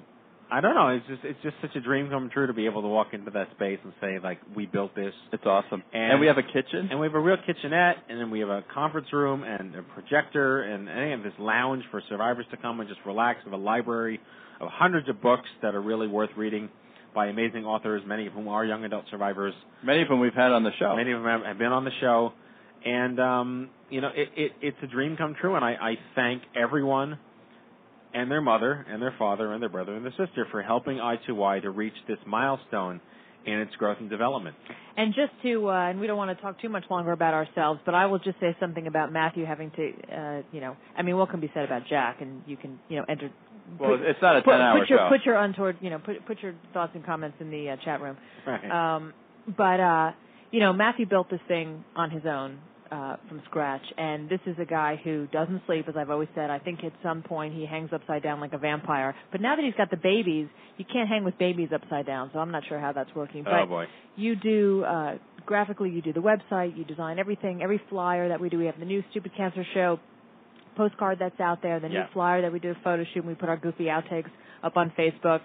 I 0.50 0.61
don't 0.62 0.74
know. 0.74 0.88
It's 0.88 1.06
just 1.06 1.20
it's 1.24 1.38
just 1.42 1.56
such 1.61 1.76
a 1.76 1.80
dream 1.80 2.08
come 2.08 2.30
true 2.32 2.46
to 2.46 2.52
be 2.54 2.64
able 2.66 2.80
to 2.82 2.88
walk 2.88 3.08
into 3.12 3.30
that 3.32 3.48
space 3.54 3.78
and 3.84 3.92
say 4.00 4.18
like 4.22 4.38
we 4.56 4.64
built 4.66 4.94
this, 4.94 5.12
It's 5.32 5.44
awesome. 5.44 5.82
And- 5.92 6.12
And, 6.12 6.20
we 6.20 6.26
have 6.26 6.38
a 6.38 6.42
kitchen. 6.42 6.88
and 6.90 6.98
we 6.98 7.06
have 7.06 7.14
a 7.14 7.20
real 7.20 7.37
kitchenette, 7.44 7.96
and 8.08 8.18
then 8.18 8.30
we 8.30 8.40
have 8.40 8.48
a 8.48 8.62
conference 8.72 9.12
room 9.12 9.44
and 9.44 9.74
a 9.76 9.82
projector, 9.82 10.62
and, 10.62 10.87
we 10.87 11.11
have 11.11 11.22
this 11.22 11.38
lounge 11.38 11.84
for 11.90 12.00
survivors 12.08 12.46
to 12.50 12.56
come 12.56 12.80
and 12.80 12.88
just 12.88 13.00
relax. 13.04 13.40
We 13.44 13.50
have 13.50 13.61
a 13.61 13.62
library 13.62 14.20
of 14.61 14.68
hundreds 14.70 15.08
of 15.08 15.20
books 15.20 15.48
that 15.62 15.74
are 15.74 15.82
really 15.82 16.08
worth 16.08 16.30
reading 16.37 16.70
by 17.14 17.26
amazing 17.26 17.64
authors, 17.64 18.02
many 18.06 18.26
of 18.26 18.32
whom 18.32 18.48
are 18.48 18.64
young 18.64 18.84
adult 18.84 19.04
survivors. 19.11 19.54
Many 19.82 20.02
of 20.02 20.08
whom 20.08 20.20
we've 20.20 20.34
had 20.34 20.52
on 20.52 20.62
the 20.62 20.72
show. 20.78 20.96
Many 20.96 21.12
of 21.12 21.22
them 21.22 21.28
have, 21.28 21.44
have 21.44 21.58
been 21.58 21.72
on 21.72 21.84
the 21.84 21.90
show, 22.00 22.32
and 22.84 23.20
um, 23.20 23.70
you 23.90 24.00
know, 24.00 24.11
it, 24.14 24.28
it, 24.37 24.52
it's 24.62 24.76
a 24.82 24.87
dream 24.87 25.16
come 25.16 25.34
true. 25.40 25.56
And 25.56 25.64
I, 25.64 25.72
I 25.72 25.94
thank 26.14 26.42
everyone 26.56 27.18
and 28.14 28.30
their 28.30 28.40
mother 28.40 28.86
and 28.88 29.00
their 29.00 29.14
father 29.18 29.52
and 29.52 29.62
their 29.62 29.68
brother 29.68 29.94
and 29.94 30.04
their 30.04 30.12
sister 30.12 30.46
for 30.50 30.62
helping 30.62 30.98
I2Y 30.98 31.62
to 31.62 31.70
reach 31.70 31.94
this 32.06 32.18
milestone 32.26 33.00
in 33.46 33.60
its 33.60 33.74
growth 33.76 33.98
and 34.00 34.10
development. 34.10 34.56
And 34.96 35.14
just 35.14 35.30
to, 35.42 35.68
uh, 35.68 35.90
and 35.90 36.00
we 36.00 36.06
don't 36.06 36.16
want 36.16 36.36
to 36.36 36.42
talk 36.42 36.60
too 36.60 36.68
much 36.68 36.84
longer 36.90 37.12
about 37.12 37.34
ourselves, 37.34 37.80
but 37.84 37.94
I 37.94 38.06
will 38.06 38.18
just 38.18 38.38
say 38.40 38.56
something 38.60 38.86
about 38.86 39.12
Matthew 39.12 39.44
having 39.44 39.70
to, 39.70 39.92
uh, 40.12 40.42
you 40.52 40.60
know, 40.60 40.76
I 40.96 41.02
mean, 41.02 41.16
what 41.16 41.30
can 41.30 41.40
be 41.40 41.50
said 41.54 41.64
about 41.64 41.82
Jack, 41.88 42.20
and 42.20 42.42
you 42.46 42.56
can, 42.56 42.78
you 42.88 42.96
know, 42.96 43.04
enter. 43.08 43.30
Well, 43.78 43.96
put, 43.96 44.00
it's 44.00 44.18
not 44.20 44.36
a 44.36 44.42
10-hour 44.42 44.80
put 44.80 44.90
your, 44.90 44.98
show. 44.98 45.08
Put 45.08 45.24
your 45.24 45.36
untoward, 45.36 45.76
you 45.80 45.90
know, 45.90 45.98
put 45.98 46.26
put 46.26 46.42
your 46.42 46.54
thoughts 46.72 46.92
and 46.94 47.04
comments 47.04 47.36
in 47.40 47.50
the 47.50 47.70
uh, 47.70 47.76
chat 47.84 48.00
room. 48.00 48.16
Right. 48.46 48.96
Um, 48.96 49.14
but 49.56 49.80
uh, 49.80 50.12
you 50.50 50.60
know, 50.60 50.72
Matthew 50.72 51.06
built 51.06 51.30
this 51.30 51.40
thing 51.46 51.84
on 51.94 52.10
his 52.10 52.22
own 52.26 52.58
uh, 52.90 53.16
from 53.29 53.42
scratch, 53.46 53.83
and 53.96 54.29
this 54.29 54.40
is 54.46 54.57
a 54.61 54.64
guy 54.64 55.01
who 55.03 55.27
doesn't 55.29 55.62
sleep, 55.66 55.87
as 55.88 55.94
I've 55.96 56.11
always 56.11 56.29
said. 56.35 56.51
I 56.51 56.59
think 56.59 56.85
at 56.85 56.92
some 57.03 57.22
point 57.22 57.55
he 57.55 57.66
hangs 57.66 57.90
upside 57.92 58.22
down 58.22 58.40
like 58.40 58.53
a 58.53 58.59
vampire. 58.59 59.14
But 59.31 59.40
now 59.40 59.57
that 59.57 59.64
he's 59.64 59.74
got 59.74 59.90
the 59.90 59.96
babies, 59.96 60.48
you 60.77 60.85
can't 60.90 61.09
hang 61.09 61.24
with 61.24 61.37
babies 61.38 61.68
upside 61.74 62.07
down. 62.07 62.31
So 62.33 62.38
I'm 62.38 62.51
not 62.51 62.62
sure 62.68 62.79
how 62.81 62.92
that's 62.92 63.11
working. 63.14 63.44
oh 63.46 63.51
But 63.51 63.66
boy. 63.68 63.85
you 64.16 64.37
do 64.37 64.85
uh, 64.85 65.14
graphically, 65.46 65.90
you 65.90 66.03
do 66.03 66.12
the 66.12 66.20
website, 66.20 66.77
you 66.77 66.85
design 66.85 67.18
everything, 67.18 67.62
every 67.62 67.81
flyer 67.90 68.29
that 68.29 68.40
we 68.40 68.48
do. 68.48 68.59
We 68.59 68.66
have 68.66 68.79
the 68.79 68.85
new 68.85 69.03
Stupid 69.11 69.33
Cancer 69.37 69.64
Show 69.74 69.98
postcard 70.77 71.18
that's 71.20 71.40
out 71.40 71.61
there, 71.62 71.81
the 71.81 71.88
new 71.88 72.03
flyer 72.12 72.42
that 72.42 72.53
we 72.53 72.59
do 72.61 72.70
a 72.70 72.74
photo 72.85 73.05
shoot, 73.12 73.20
and 73.20 73.27
we 73.29 73.35
put 73.35 73.48
our 73.48 73.57
goofy 73.57 73.85
outtakes 73.85 74.31
up 74.62 74.77
on 74.77 74.92
Facebook, 74.98 75.40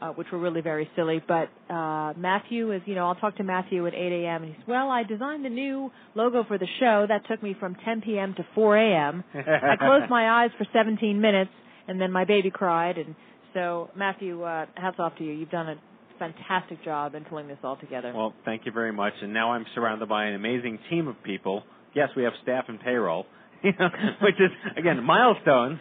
uh, 0.00 0.08
which 0.10 0.28
were 0.32 0.38
really 0.38 0.60
very 0.60 0.88
silly. 0.96 1.22
But 1.26 1.48
uh, 1.72 2.14
Matthew 2.16 2.72
is, 2.72 2.82
you 2.86 2.94
know, 2.94 3.06
I'll 3.06 3.14
talk 3.14 3.36
to 3.36 3.44
Matthew 3.44 3.86
at 3.86 3.94
8 3.94 4.24
a.m. 4.24 4.42
and 4.42 4.54
he's, 4.54 4.66
well, 4.66 4.90
I 4.90 5.02
designed 5.02 5.44
the 5.44 5.50
new 5.50 5.90
logo 6.14 6.44
for 6.44 6.58
the 6.58 6.66
show. 6.78 7.06
That 7.08 7.26
took 7.28 7.42
me 7.42 7.54
from 7.58 7.76
10 7.84 8.02
p.m. 8.02 8.34
to 8.36 8.46
4 8.54 8.76
a.m. 8.76 9.24
I 9.34 9.76
closed 9.78 10.10
my 10.10 10.44
eyes 10.44 10.50
for 10.58 10.66
17 10.72 11.20
minutes, 11.20 11.50
and 11.88 12.00
then 12.00 12.12
my 12.12 12.24
baby 12.24 12.50
cried. 12.50 12.98
And 12.98 13.14
so, 13.54 13.90
Matthew, 13.96 14.42
uh, 14.42 14.66
hats 14.74 14.96
off 14.98 15.16
to 15.18 15.24
you. 15.24 15.32
You've 15.32 15.50
done 15.50 15.68
a 15.68 15.74
fantastic 16.18 16.84
job 16.84 17.14
in 17.14 17.24
pulling 17.24 17.48
this 17.48 17.58
all 17.64 17.76
together. 17.76 18.12
Well, 18.14 18.34
thank 18.44 18.66
you 18.66 18.72
very 18.72 18.92
much. 18.92 19.14
And 19.22 19.32
now 19.32 19.52
I'm 19.52 19.64
surrounded 19.74 20.08
by 20.08 20.26
an 20.26 20.34
amazing 20.34 20.78
team 20.88 21.08
of 21.08 21.16
people. 21.24 21.62
Yes, 21.94 22.10
we 22.16 22.22
have 22.24 22.32
staff 22.42 22.66
and 22.68 22.78
payroll, 22.80 23.26
you 23.64 23.72
know, 23.78 23.88
which 24.22 24.36
is 24.36 24.50
again 24.76 25.02
milestones. 25.02 25.78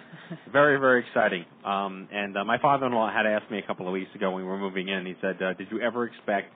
Very, 0.51 0.79
very 0.79 1.03
exciting. 1.07 1.45
Um, 1.65 2.07
and 2.11 2.37
uh, 2.37 2.43
my 2.43 2.59
father-in-law 2.61 3.11
had 3.11 3.25
asked 3.25 3.49
me 3.49 3.59
a 3.59 3.65
couple 3.65 3.87
of 3.87 3.93
weeks 3.93 4.13
ago 4.13 4.31
when 4.31 4.43
we 4.43 4.47
were 4.47 4.59
moving 4.59 4.89
in. 4.89 5.05
He 5.05 5.15
said, 5.21 5.41
uh, 5.41 5.53
"Did 5.53 5.67
you 5.71 5.81
ever 5.81 6.05
expect 6.05 6.51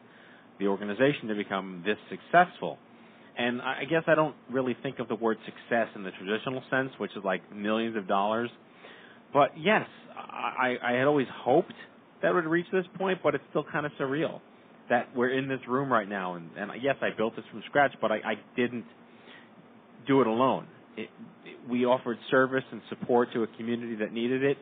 the 0.59 0.67
organization 0.67 1.29
to 1.29 1.35
become 1.35 1.83
this 1.85 1.97
successful?" 2.09 2.77
And 3.37 3.61
I 3.61 3.81
I 3.81 3.85
guess 3.85 4.03
I 4.07 4.15
don't 4.15 4.35
really 4.51 4.75
think 4.83 4.99
of 4.99 5.07
the 5.07 5.15
word 5.15 5.37
success 5.45 5.87
in 5.95 6.03
the 6.03 6.11
traditional 6.11 6.61
sense, 6.69 6.91
which 6.97 7.11
is 7.11 7.23
like 7.23 7.41
millions 7.55 7.95
of 7.95 8.07
dollars. 8.07 8.49
But 9.33 9.51
yes, 9.57 9.87
I, 10.15 10.75
I 10.83 10.91
had 10.93 11.07
always 11.07 11.27
hoped 11.33 11.73
that 12.21 12.29
it 12.29 12.33
would 12.35 12.45
reach 12.45 12.67
this 12.71 12.85
point, 12.97 13.19
but 13.23 13.33
it's 13.33 13.43
still 13.49 13.65
kind 13.69 13.85
of 13.85 13.91
surreal 13.99 14.39
that 14.89 15.15
we're 15.15 15.31
in 15.31 15.47
this 15.47 15.59
room 15.67 15.91
right 15.91 16.07
now. 16.07 16.35
And, 16.35 16.49
and 16.57 16.71
yes, 16.81 16.95
I 17.01 17.09
built 17.15 17.35
this 17.35 17.45
from 17.51 17.63
scratch, 17.67 17.93
but 17.99 18.11
I, 18.11 18.15
I 18.15 18.33
didn't 18.55 18.85
do 20.07 20.21
it 20.21 20.27
alone. 20.27 20.67
It, 20.97 21.09
it, 21.45 21.69
we 21.69 21.85
offered 21.85 22.17
service 22.29 22.63
and 22.71 22.81
support 22.89 23.29
to 23.33 23.43
a 23.43 23.47
community 23.57 23.95
that 23.95 24.13
needed 24.13 24.43
it, 24.43 24.57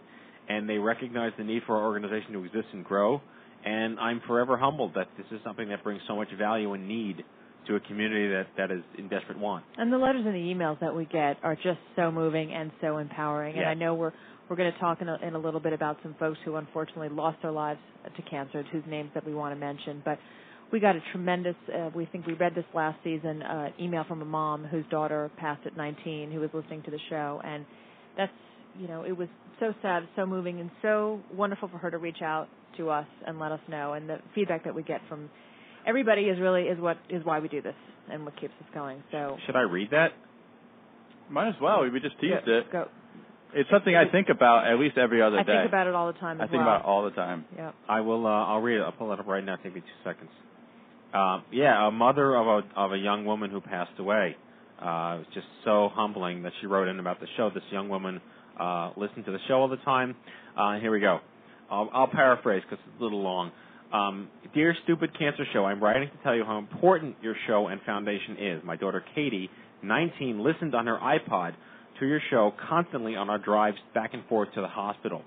and 0.49 0.69
they 0.69 0.77
recognized 0.77 1.35
the 1.37 1.43
need 1.43 1.63
for 1.65 1.77
our 1.77 1.85
organization 1.85 2.33
to 2.33 2.43
exist 2.43 2.67
and 2.73 2.83
grow. 2.83 3.21
And 3.63 3.99
I'm 3.99 4.21
forever 4.27 4.57
humbled 4.57 4.93
that 4.95 5.07
this 5.17 5.27
is 5.31 5.39
something 5.43 5.69
that 5.69 5.83
brings 5.83 6.01
so 6.07 6.15
much 6.15 6.29
value 6.37 6.73
and 6.73 6.87
need 6.87 7.23
to 7.67 7.75
a 7.75 7.79
community 7.81 8.27
that, 8.29 8.47
that 8.57 8.71
is 8.71 8.81
in 8.97 9.07
desperate 9.07 9.37
want. 9.37 9.63
And 9.77 9.93
the 9.93 9.97
letters 9.97 10.23
and 10.25 10.33
the 10.33 10.39
emails 10.39 10.79
that 10.79 10.95
we 10.95 11.05
get 11.05 11.37
are 11.43 11.55
just 11.55 11.79
so 11.95 12.11
moving 12.11 12.51
and 12.53 12.71
so 12.81 12.97
empowering. 12.97 13.55
And 13.55 13.67
I 13.67 13.75
know 13.75 13.93
we're 13.93 14.13
we're 14.49 14.57
going 14.57 14.73
to 14.73 14.79
talk 14.79 15.01
in 15.01 15.07
a, 15.07 15.17
in 15.25 15.33
a 15.33 15.39
little 15.39 15.61
bit 15.61 15.71
about 15.71 15.97
some 16.03 16.13
folks 16.19 16.37
who 16.43 16.57
unfortunately 16.57 17.07
lost 17.07 17.37
their 17.41 17.53
lives 17.53 17.79
to 18.17 18.21
cancer, 18.23 18.65
whose 18.69 18.83
names 18.85 19.09
that 19.13 19.25
we 19.25 19.33
want 19.33 19.55
to 19.55 19.59
mention. 19.59 20.01
But 20.03 20.19
we 20.71 20.79
got 20.79 20.95
a 20.95 21.01
tremendous. 21.11 21.55
Uh, 21.73 21.89
we 21.93 22.05
think 22.05 22.25
we 22.25 22.33
read 22.33 22.55
this 22.55 22.65
last 22.73 22.97
season. 23.03 23.41
Uh, 23.41 23.69
email 23.79 24.03
from 24.07 24.21
a 24.21 24.25
mom 24.25 24.63
whose 24.65 24.85
daughter 24.89 25.29
passed 25.37 25.65
at 25.65 25.75
19, 25.75 26.31
who 26.31 26.39
was 26.39 26.49
listening 26.53 26.83
to 26.83 26.91
the 26.91 26.99
show, 27.09 27.41
and 27.43 27.65
that's 28.17 28.31
you 28.79 28.87
know 28.87 29.03
it 29.03 29.15
was 29.17 29.27
so 29.59 29.73
sad, 29.81 30.07
so 30.15 30.25
moving, 30.25 30.59
and 30.59 30.71
so 30.81 31.19
wonderful 31.33 31.67
for 31.69 31.77
her 31.77 31.91
to 31.91 31.97
reach 31.97 32.21
out 32.23 32.47
to 32.77 32.89
us 32.89 33.07
and 33.27 33.39
let 33.39 33.51
us 33.51 33.59
know. 33.67 33.93
And 33.93 34.09
the 34.09 34.17
feedback 34.33 34.63
that 34.63 34.73
we 34.73 34.83
get 34.83 35.01
from 35.09 35.29
everybody 35.85 36.23
is 36.23 36.39
really 36.39 36.63
is 36.63 36.79
what 36.79 36.97
is 37.09 37.23
why 37.25 37.39
we 37.39 37.47
do 37.47 37.61
this 37.61 37.75
and 38.11 38.23
what 38.25 38.39
keeps 38.39 38.53
us 38.59 38.67
going. 38.73 39.03
So 39.11 39.37
Should 39.45 39.55
I 39.55 39.61
read 39.61 39.89
that? 39.91 40.09
Might 41.29 41.49
as 41.49 41.55
well. 41.61 41.89
We 41.89 41.99
just 41.99 42.19
teased 42.19 42.33
Yeah, 42.45 42.59
it. 42.59 42.71
Go. 42.71 42.87
It's 43.53 43.69
something 43.69 43.93
I 43.95 44.09
think 44.09 44.27
about 44.29 44.65
at 44.71 44.79
least 44.79 44.97
every 44.97 45.21
other 45.21 45.37
I 45.37 45.43
day. 45.43 45.51
think 45.57 45.67
about 45.67 45.87
it 45.87 45.93
all 45.93 46.07
the 46.07 46.17
time. 46.19 46.39
I 46.39 46.45
think 46.45 46.53
well. 46.53 46.61
about 46.61 46.79
it 46.81 46.85
all 46.85 47.03
the 47.03 47.11
time. 47.11 47.45
Yeah. 47.55 47.71
I 47.87 47.99
will. 48.01 48.25
Uh, 48.25 48.29
I'll 48.29 48.61
read 48.61 48.77
it. 48.77 48.81
I'll 48.81 48.93
pull 48.93 49.11
it 49.11 49.19
up 49.19 49.27
right 49.27 49.43
now. 49.43 49.57
Take 49.57 49.75
me 49.75 49.81
two 49.81 50.09
seconds. 50.09 50.29
Uh, 51.13 51.41
yeah, 51.51 51.87
a 51.87 51.91
mother 51.91 52.35
of 52.35 52.47
a 52.47 52.79
of 52.79 52.93
a 52.93 52.97
young 52.97 53.25
woman 53.25 53.51
who 53.51 53.59
passed 53.59 53.99
away. 53.99 54.35
Uh, 54.81 55.15
it 55.15 55.19
was 55.19 55.25
just 55.33 55.47
so 55.63 55.89
humbling 55.93 56.43
that 56.43 56.53
she 56.59 56.67
wrote 56.67 56.87
in 56.87 56.99
about 56.99 57.19
the 57.19 57.27
show. 57.37 57.49
This 57.53 57.63
young 57.71 57.89
woman 57.89 58.21
uh, 58.59 58.91
listened 58.97 59.25
to 59.25 59.31
the 59.31 59.39
show 59.47 59.55
all 59.55 59.67
the 59.67 59.77
time. 59.77 60.15
Uh, 60.57 60.79
here 60.79 60.91
we 60.91 60.99
go. 60.99 61.19
I'll, 61.69 61.89
I'll 61.93 62.07
paraphrase 62.07 62.63
because 62.67 62.83
it's 62.85 62.99
a 62.99 63.03
little 63.03 63.21
long. 63.21 63.51
Um, 63.93 64.29
Dear 64.53 64.75
Stupid 64.83 65.17
Cancer 65.17 65.43
Show, 65.53 65.65
I'm 65.65 65.83
writing 65.83 66.09
to 66.09 66.23
tell 66.23 66.35
you 66.35 66.45
how 66.45 66.57
important 66.57 67.15
your 67.21 67.35
show 67.47 67.67
and 67.67 67.81
foundation 67.81 68.37
is. 68.39 68.61
My 68.63 68.75
daughter 68.75 69.03
Katie, 69.15 69.49
19, 69.83 70.43
listened 70.43 70.73
on 70.73 70.87
her 70.87 70.97
iPod 70.97 71.53
to 71.99 72.05
your 72.05 72.21
show 72.29 72.53
constantly 72.69 73.15
on 73.15 73.29
our 73.29 73.37
drives 73.37 73.77
back 73.93 74.13
and 74.13 74.23
forth 74.27 74.49
to 74.55 74.61
the 74.61 74.67
hospital. 74.67 75.21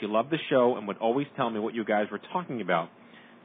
She 0.00 0.06
loved 0.06 0.30
the 0.30 0.38
show 0.50 0.76
and 0.76 0.88
would 0.88 0.98
always 0.98 1.26
tell 1.36 1.50
me 1.50 1.60
what 1.60 1.74
you 1.74 1.84
guys 1.84 2.06
were 2.10 2.20
talking 2.32 2.60
about. 2.60 2.88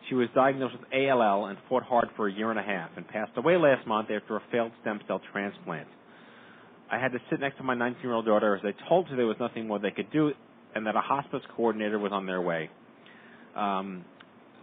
She 0.10 0.16
was 0.16 0.28
diagnosed 0.34 0.76
with 0.80 0.88
ALL 0.94 1.46
and 1.46 1.58
fought 1.70 1.84
hard 1.84 2.10
for 2.16 2.28
a 2.28 2.34
year 2.34 2.50
and 2.50 2.60
a 2.60 2.64
half 2.64 2.90
and 2.98 3.08
passed 3.08 3.32
away 3.38 3.58
last 3.58 3.86
month 3.88 4.10
after 4.12 4.36
a 4.36 4.42
failed 4.52 4.72
stem 4.82 5.00
cell 5.08 5.22
transplant. 5.32 5.88
I 6.92 7.00
had 7.00 7.14
to 7.14 7.20
sit 7.30 7.40
next 7.40 7.58
to 7.58 7.64
my 7.64 7.76
19 7.76 8.02
year 8.02 8.14
old 8.14 8.26
daughter 8.26 8.56
as 8.56 8.62
I 8.66 8.90
told 8.90 9.08
her 9.08 9.16
there 9.16 9.26
was 9.26 9.38
nothing 9.40 9.68
more 9.68 9.80
they 9.80 9.92
could 9.92 10.12
do 10.12 10.32
and 10.76 10.86
that 10.88 10.96
a 10.96 11.02
hospice 11.02 11.42
coordinator 11.56 12.00
was 12.00 12.12
on 12.12 12.26
their 12.26 12.42
way. 12.42 12.70
Um, 13.56 14.04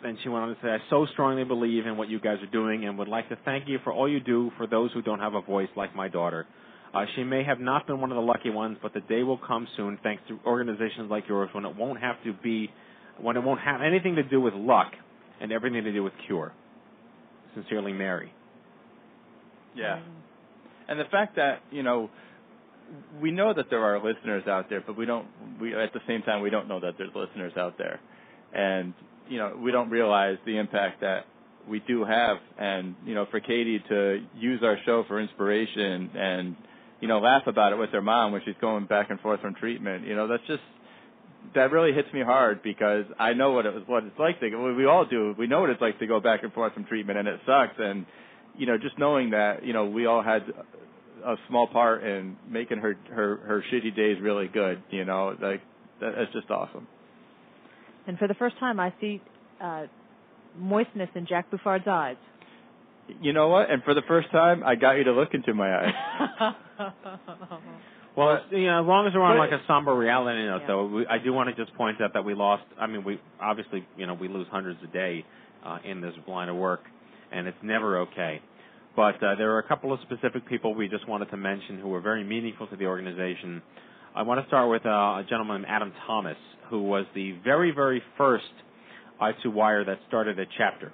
then 0.03 0.19
she 0.23 0.29
went 0.29 0.45
on 0.45 0.49
to 0.51 0.57
say, 0.63 0.69
I 0.69 0.79
so 0.91 1.07
strongly 1.13 1.45
believe 1.45 1.87
in 1.87 1.97
what 1.97 2.09
you 2.09 2.21
guys 2.21 2.37
are 2.43 2.51
doing 2.51 2.85
and 2.85 2.99
would 2.99 3.09
like 3.09 3.29
to 3.31 3.39
thank 3.45 3.69
you 3.69 3.79
for 3.83 3.93
all 3.93 4.09
you 4.09 4.21
do 4.21 4.51
for 4.57 4.67
those 4.67 4.93
who 4.93 5.03
don't 5.03 5.19
have 5.19 5.35
a 5.35 5.41
voice 5.41 5.69
like 5.77 5.95
my 5.95 6.09
daughter. 6.09 6.47
Uh, 6.95 7.05
she 7.17 7.25
may 7.25 7.45
have 7.45 7.61
not 7.61 7.87
been 7.87 8.01
one 8.01 8.11
of 8.11 8.17
the 8.17 8.23
lucky 8.23 8.51
ones, 8.51 8.79
but 8.83 8.95
the 8.95 9.01
day 9.01 9.23
will 9.23 9.39
come 9.39 9.67
soon 9.77 9.99
thanks 10.03 10.23
to 10.29 10.39
organizations 10.47 11.11
like 11.11 11.25
yours 11.29 11.51
when 11.53 11.65
it 11.65 11.77
won't 11.77 12.01
have 12.01 12.17
to 12.25 12.33
be, 12.33 12.71
when 13.21 13.37
it 13.37 13.43
won't 13.43 13.61
have 13.61 13.83
anything 13.83 14.15
to 14.15 14.23
do 14.23 14.41
with 14.41 14.55
luck 14.55 14.93
and 15.41 15.53
everything 15.53 15.85
to 15.85 15.93
do 15.93 16.03
with 16.03 16.13
cure. 16.27 16.53
Sincerely, 17.55 17.93
Mary. 17.93 18.33
Yeah. 19.75 20.01
And 20.89 20.99
the 20.99 21.05
fact 21.11 21.37
that, 21.37 21.61
you 21.71 21.83
know, 21.83 22.11
we 23.21 23.31
know 23.31 23.53
that 23.53 23.67
there 23.71 23.85
are 23.85 24.03
listeners 24.03 24.45
out 24.49 24.71
there, 24.71 24.83
but 24.85 24.97
we 24.97 25.05
don't 25.05 25.27
we 25.61 25.75
at 25.75 25.93
the 25.93 26.01
same 26.07 26.23
time 26.23 26.41
we 26.41 26.51
don't 26.51 26.69
know 26.69 26.81
that 26.81 26.95
there's 26.97 27.11
listeners 27.15 27.53
out 27.57 27.77
there. 27.77 28.01
And, 28.55 28.95
you 29.29 29.39
know, 29.39 29.59
we 29.63 29.71
don't 29.73 29.91
realize 29.91 30.39
the 30.47 30.57
impact 30.57 31.03
that 31.03 31.27
we 31.69 31.81
do 31.87 32.05
have 32.05 32.39
and, 32.59 32.95
you 33.05 33.15
know, 33.15 33.27
for 33.31 33.41
Katie 33.41 33.83
to 33.91 34.25
use 34.37 34.61
our 34.63 34.79
show 34.87 35.05
for 35.07 35.21
inspiration 35.21 36.11
and, 36.15 36.57
you 37.01 37.09
know, 37.09 37.19
laugh 37.19 37.43
about 37.47 37.73
it 37.73 37.77
with 37.77 37.91
her 37.91 38.01
mom 38.01 38.33
when 38.33 38.41
she's 38.45 38.55
going 38.61 38.87
back 38.87 39.11
and 39.11 39.21
forth 39.21 39.41
from 39.41 39.55
treatment, 39.55 40.07
you 40.07 40.17
know, 40.17 40.27
that's 40.27 40.47
just 40.47 40.63
that 41.55 41.73
really 41.73 41.93
hits 41.93 42.09
me 42.13 42.23
hard 42.23 42.63
because 42.63 43.05
I 43.19 43.33
know 43.33 43.53
what 43.53 43.67
it 43.67 43.75
was 43.75 43.83
what 43.87 44.05
it's 44.05 44.19
like 44.19 44.41
to 44.41 44.75
we 44.75 44.87
all 44.87 45.07
do. 45.07 45.35
We 45.39 45.47
know 45.47 45.61
what 45.61 45.71
it's 45.71 45.81
like 45.81 45.99
to 46.01 46.07
go 46.07 46.21
back 46.21 46.43
and 46.43 46.53
forth 46.53 46.75
from 46.75 46.85
treatment 46.85 47.19
and 47.19 47.29
it 47.29 47.41
sucks 47.47 47.75
and 47.79 48.07
you 48.59 48.67
know, 48.67 48.77
just 48.77 48.99
knowing 48.99 49.31
that, 49.31 49.65
you 49.65 49.73
know, 49.73 49.87
we 49.87 50.07
all 50.07 50.23
had 50.23 50.43
a 51.25 51.37
small 51.49 51.67
part 51.69 52.05
in 52.05 52.37
making 52.49 52.79
her 52.79 52.97
her 53.11 53.37
her 53.37 53.65
shitty 53.73 53.95
days 53.97 54.19
really 54.21 54.49
good, 54.49 54.83
you 54.91 55.05
know, 55.05 55.37
like 55.41 55.63
that, 56.01 56.15
that's 56.17 56.33
just 56.33 56.51
awesome. 56.51 56.87
And 58.07 58.19
for 58.19 58.29
the 58.29 58.35
first 58.35 58.59
time, 58.59 58.81
I 58.81 58.93
see 59.01 59.23
uh, 59.63 59.87
moistness 60.59 61.09
in 61.15 61.27
Jack 61.27 61.51
Buffard's 61.51 61.87
eyes. 61.87 62.17
You 63.23 63.33
know 63.33 63.49
what? 63.49 63.71
And 63.71 63.83
for 63.85 63.95
the 63.95 64.03
first 64.07 64.31
time, 64.31 64.63
I 64.65 64.75
got 64.75 64.93
you 64.93 65.05
to 65.05 65.13
look 65.13 65.33
into 65.33 65.55
my 65.55 65.75
eyes. 65.75 66.55
Well, 68.19 68.41
you 68.51 68.67
know, 68.67 68.83
as 68.83 68.87
long 68.89 69.07
as 69.07 69.15
we're 69.15 69.23
on 69.23 69.39
like 69.39 69.53
a 69.53 69.63
somber 69.69 69.95
reality 69.95 70.45
note, 70.45 70.63
Yeah. 70.63 70.67
though, 70.67 70.87
we, 70.87 71.07
I 71.07 71.19
do 71.19 71.33
want 71.33 71.55
to 71.55 71.65
just 71.65 71.73
point 71.77 72.01
out 72.01 72.15
that 72.15 72.25
we 72.25 72.35
lost. 72.35 72.65
I 72.77 72.89
mean, 72.89 73.05
we 73.05 73.21
obviously, 73.41 73.87
you 73.97 74.09
know, 74.09 74.15
we 74.15 74.27
lose 74.27 74.49
hundreds 74.51 74.81
a 74.83 74.89
day 74.89 75.25
uh, 75.65 75.79
in 75.85 76.01
this 76.01 76.15
line 76.27 76.49
of 76.49 76.57
work, 76.57 76.81
and 77.31 77.47
it's 77.47 77.63
never 77.63 78.01
okay. 78.01 78.43
But 78.97 79.23
uh, 79.23 79.37
there 79.37 79.53
are 79.53 79.61
a 79.61 79.69
couple 79.69 79.93
of 79.93 80.01
specific 80.01 80.49
people 80.49 80.75
we 80.75 80.89
just 80.89 81.07
wanted 81.09 81.31
to 81.31 81.37
mention 81.37 81.79
who 81.79 81.87
were 81.91 82.01
very 82.01 82.25
meaningful 82.25 82.67
to 82.67 82.77
the 82.77 82.87
organization. 82.87 83.63
I 84.17 84.23
want 84.23 84.41
to 84.41 84.47
start 84.49 84.69
with 84.69 84.85
uh, 84.85 84.89
a 84.89 85.25
gentleman, 85.29 85.65
Adam 85.69 85.93
Thomas, 86.05 86.39
who 86.71 86.83
was 86.83 87.07
the 87.15 87.37
very, 87.45 87.71
very 87.71 88.03
first 88.17 88.51
I2 89.23 89.53
Wire 89.53 89.85
that 89.85 90.01
started 90.09 90.41
a 90.41 90.45
chapter, 90.59 90.91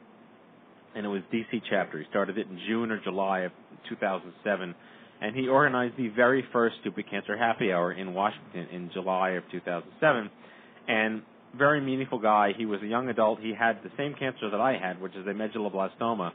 and 0.95 1.07
it 1.07 1.09
was 1.09 1.23
DC 1.33 1.63
chapter. 1.71 2.01
He 2.01 2.05
started 2.11 2.37
it 2.37 2.49
in 2.49 2.59
June 2.69 2.91
or 2.91 3.01
July 3.03 3.41
of 3.41 3.53
2007 3.89 4.75
and 5.25 5.35
he 5.35 5.49
organized 5.49 5.97
the 5.97 6.09
very 6.09 6.45
first 6.53 6.77
Stupid 6.83 7.09
Cancer 7.09 7.35
Happy 7.37 7.73
Hour 7.73 7.93
in 7.93 8.13
Washington 8.13 8.67
in 8.71 8.91
July 8.93 9.31
of 9.31 9.45
2007. 9.51 10.31
And 10.87 11.23
very 11.57 11.81
meaningful 11.81 12.19
guy. 12.19 12.51
He 12.57 12.67
was 12.67 12.83
a 12.83 12.87
young 12.87 13.09
adult. 13.09 13.41
He 13.41 13.55
had 13.59 13.83
the 13.83 13.91
same 13.97 14.15
cancer 14.19 14.51
that 14.51 14.61
I 14.61 14.77
had, 14.77 15.01
which 15.01 15.15
is 15.15 15.27
a 15.27 15.31
medulloblastoma, 15.31 16.33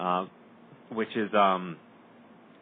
uh, 0.00 0.26
which 0.90 1.14
is, 1.14 1.30
um, 1.32 1.76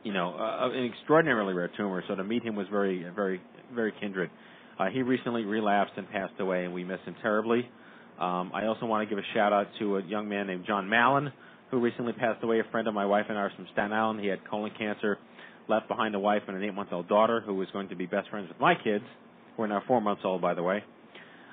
you 0.02 0.12
know, 0.12 0.35
uh, 0.35 0.68
an 0.70 0.92
extraordinarily 0.92 1.54
rare 1.54 1.70
tumor. 1.74 2.02
So 2.06 2.16
to 2.16 2.24
meet 2.24 2.42
him 2.42 2.54
was 2.54 2.66
very, 2.70 3.06
very, 3.14 3.40
very 3.74 3.94
kindred. 3.98 4.30
Uh, 4.78 4.87
he 4.92 5.00
recently 5.00 5.44
relapsed 5.44 5.94
and 5.96 6.11
passed 6.11 6.38
away, 6.38 6.64
and 6.66 6.74
we 6.74 6.85
miss 6.85 7.00
him 7.06 7.16
terribly. 7.22 7.66
Um, 8.20 8.50
I 8.52 8.66
also 8.66 8.85
want 8.85 9.08
to 9.08 9.14
give 9.14 9.22
a 9.22 9.26
shout 9.35 9.54
out 9.54 9.68
to 9.78 9.96
a 9.96 10.02
young 10.02 10.28
man 10.28 10.48
named 10.48 10.64
John 10.66 10.87
Mallon, 10.87 11.32
who 11.70 11.80
recently 11.80 12.12
passed 12.12 12.44
away. 12.44 12.61
A 12.61 12.64
friend 12.70 12.88
of 12.88 12.94
my 12.94 13.06
wife 13.06 13.26
and 13.30 13.38
ours 13.38 13.52
from 13.56 13.66
Staten 13.72 13.92
Island. 13.92 14.20
He 14.20 14.26
had 14.26 14.40
colon 14.48 14.70
cancer, 14.76 15.18
left 15.68 15.88
behind 15.88 16.14
a 16.14 16.18
wife 16.18 16.42
and 16.48 16.57
an 16.57 16.62
eight-month-old 16.62 17.09
daughter, 17.09 17.40
who 17.44 17.55
was 17.55 17.68
going 17.72 17.88
to 17.88 17.96
be 17.96 18.07
best 18.07 18.29
friends 18.31 18.48
with 18.48 18.61
my 18.61 18.75
kids, 18.75 19.05
who 19.57 19.62
are 19.62 19.68
now 19.68 19.83
four 19.87 20.01
months 20.01 20.22
old, 20.25 20.40
by 20.40 20.55
the 20.55 20.62
way. 20.62 20.83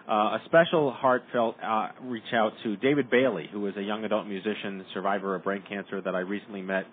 Uh, 0.09 0.37
a 0.37 0.41
special 0.45 0.91
heartfelt 0.91 1.55
uh, 1.63 1.89
reach 2.01 2.23
out 2.33 2.51
to 2.63 2.75
David 2.77 3.11
Bailey, 3.11 3.47
who 3.51 3.67
is 3.67 3.77
a 3.77 3.81
young 3.81 4.03
adult 4.05 4.25
musician, 4.25 4.83
survivor 4.93 5.35
of 5.35 5.43
brain 5.43 5.63
cancer 5.69 6.01
that 6.01 6.15
I 6.15 6.19
recently 6.19 6.63
met 6.63 6.85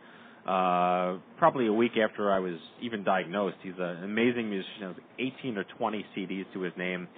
uh, 0.46 1.16
probably 1.38 1.66
a 1.66 1.72
week 1.72 1.92
after 1.96 2.30
I 2.30 2.38
was 2.38 2.54
even 2.80 3.02
diagnosed. 3.02 3.56
He's 3.62 3.72
an 3.78 4.04
amazing 4.04 4.48
musician, 4.48 4.94
He 5.16 5.24
has 5.24 5.32
18 5.40 5.58
or 5.58 5.64
20 5.76 6.06
CDs 6.16 6.44
to 6.52 6.60
his 6.60 6.72
name. 6.76 7.08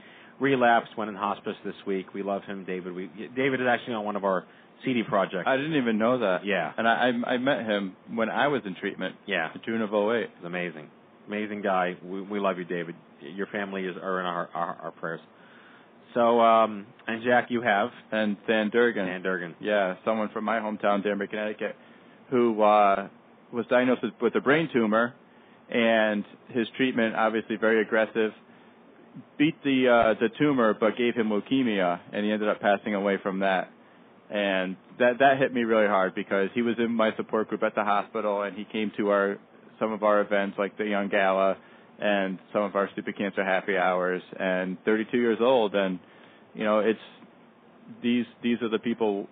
Relapsed, 0.40 0.96
went 0.96 1.09
in 1.11 1.16
hospice 1.16 1.57
this 1.64 1.74
week. 1.87 2.14
We 2.14 2.22
love 2.22 2.42
him, 2.44 2.64
David. 2.64 2.94
We, 2.94 3.11
David 3.37 3.61
is 3.61 3.66
actually 3.68 3.94
on 3.94 4.05
one 4.05 4.16
of 4.16 4.24
our 4.24 4.44
CD 4.85 5.03
projects. 5.03 5.44
I 5.46 5.57
didn't 5.57 5.77
even 5.77 5.98
know 5.98 6.18
that. 6.20 6.44
Yeah. 6.44 6.72
And 6.77 6.87
I 6.87 7.11
I, 7.27 7.33
I 7.35 7.38
met 7.38 7.61
him 7.61 7.96
when 8.12 8.31
I 8.31 8.48
was 8.48 8.62
in 8.64 8.77
treatment. 8.77 9.16
Yeah. 9.27 9.48
In 9.55 9.61
June 9.66 9.83
of 9.83 9.92
'08. 9.92 10.29
He's 10.37 10.44
amazing, 10.44 10.88
amazing 11.27 11.62
guy. 11.62 11.96
We, 12.05 12.22
we 12.22 12.38
love 12.38 12.59
you, 12.59 12.64
David. 12.64 12.94
Your 13.20 13.48
family 13.48 13.85
is 13.85 13.96
are 14.01 14.20
in 14.20 14.27
our 14.27 14.48
our, 14.55 14.79
our 14.83 14.90
prayers. 14.92 15.20
So, 16.14 16.40
um, 16.40 16.87
and 17.07 17.22
Jack, 17.22 17.48
you 17.51 17.61
have 17.61 17.90
And 18.12 18.37
Dan 18.46 18.70
Durgan. 18.70 19.07
Dan 19.07 19.22
Durgan. 19.22 19.55
Yeah, 19.61 19.96
someone 20.05 20.31
from 20.33 20.44
my 20.44 20.59
hometown, 20.59 21.05
Danbury, 21.05 21.29
Connecticut, 21.29 21.77
who 22.31 22.62
uh 22.62 23.09
was 23.53 23.66
diagnosed 23.70 24.03
with, 24.03 24.12
with 24.20 24.35
a 24.37 24.40
brain 24.40 24.68
tumor, 24.72 25.14
and 25.70 26.24
his 26.48 26.66
treatment 26.77 27.14
obviously 27.16 27.57
very 27.57 27.81
aggressive. 27.83 28.33
Beat 29.38 29.62
the 29.64 29.88
uh, 29.88 30.20
the 30.20 30.28
tumor, 30.38 30.74
but 30.78 30.96
gave 30.96 31.14
him 31.14 31.28
leukemia, 31.28 32.00
and 32.12 32.24
he 32.24 32.31
ended 32.31 32.48
up 32.48 32.61
passing 32.61 32.94
away 32.94 33.16
from 33.22 33.40
that. 33.40 33.70
And 34.31 34.76
that 34.98 35.18
that 35.20 35.38
hit 35.38 35.52
me 35.52 35.62
really 35.62 35.87
hard 35.87 36.14
because 36.14 36.50
he 36.54 36.62
was 36.62 36.76
in 36.78 36.92
my 36.92 37.11
support 37.16 37.48
group 37.48 37.62
at 37.62 37.74
the 37.74 37.85
hospital, 37.85 38.42
and 38.42 38.57
he 38.57 38.64
came 38.64 38.92
to 38.96 39.09
our 39.11 39.38
some 39.78 39.92
of 39.92 40.02
our 40.02 40.20
events 40.20 40.57
like 40.59 40.76
the 40.76 40.85
Young 40.85 41.09
Gala 41.09 41.57
and 42.00 42.38
some 42.52 42.62
of 42.62 42.76
our 42.76 42.88
Stupid 42.92 43.16
Cancer 43.16 43.44
Happy 43.44 43.76
Hours. 43.76 44.22
And 44.38 44.76
32 44.85 45.16
years 45.16 45.38
old, 45.40 45.74
and 45.74 45.98
you 46.54 46.64
know 46.64 46.81
it's 46.81 47.00
these 48.02 48.26
these 48.42 48.59
are 48.62 48.68
the 48.68 48.78
people 48.78 49.28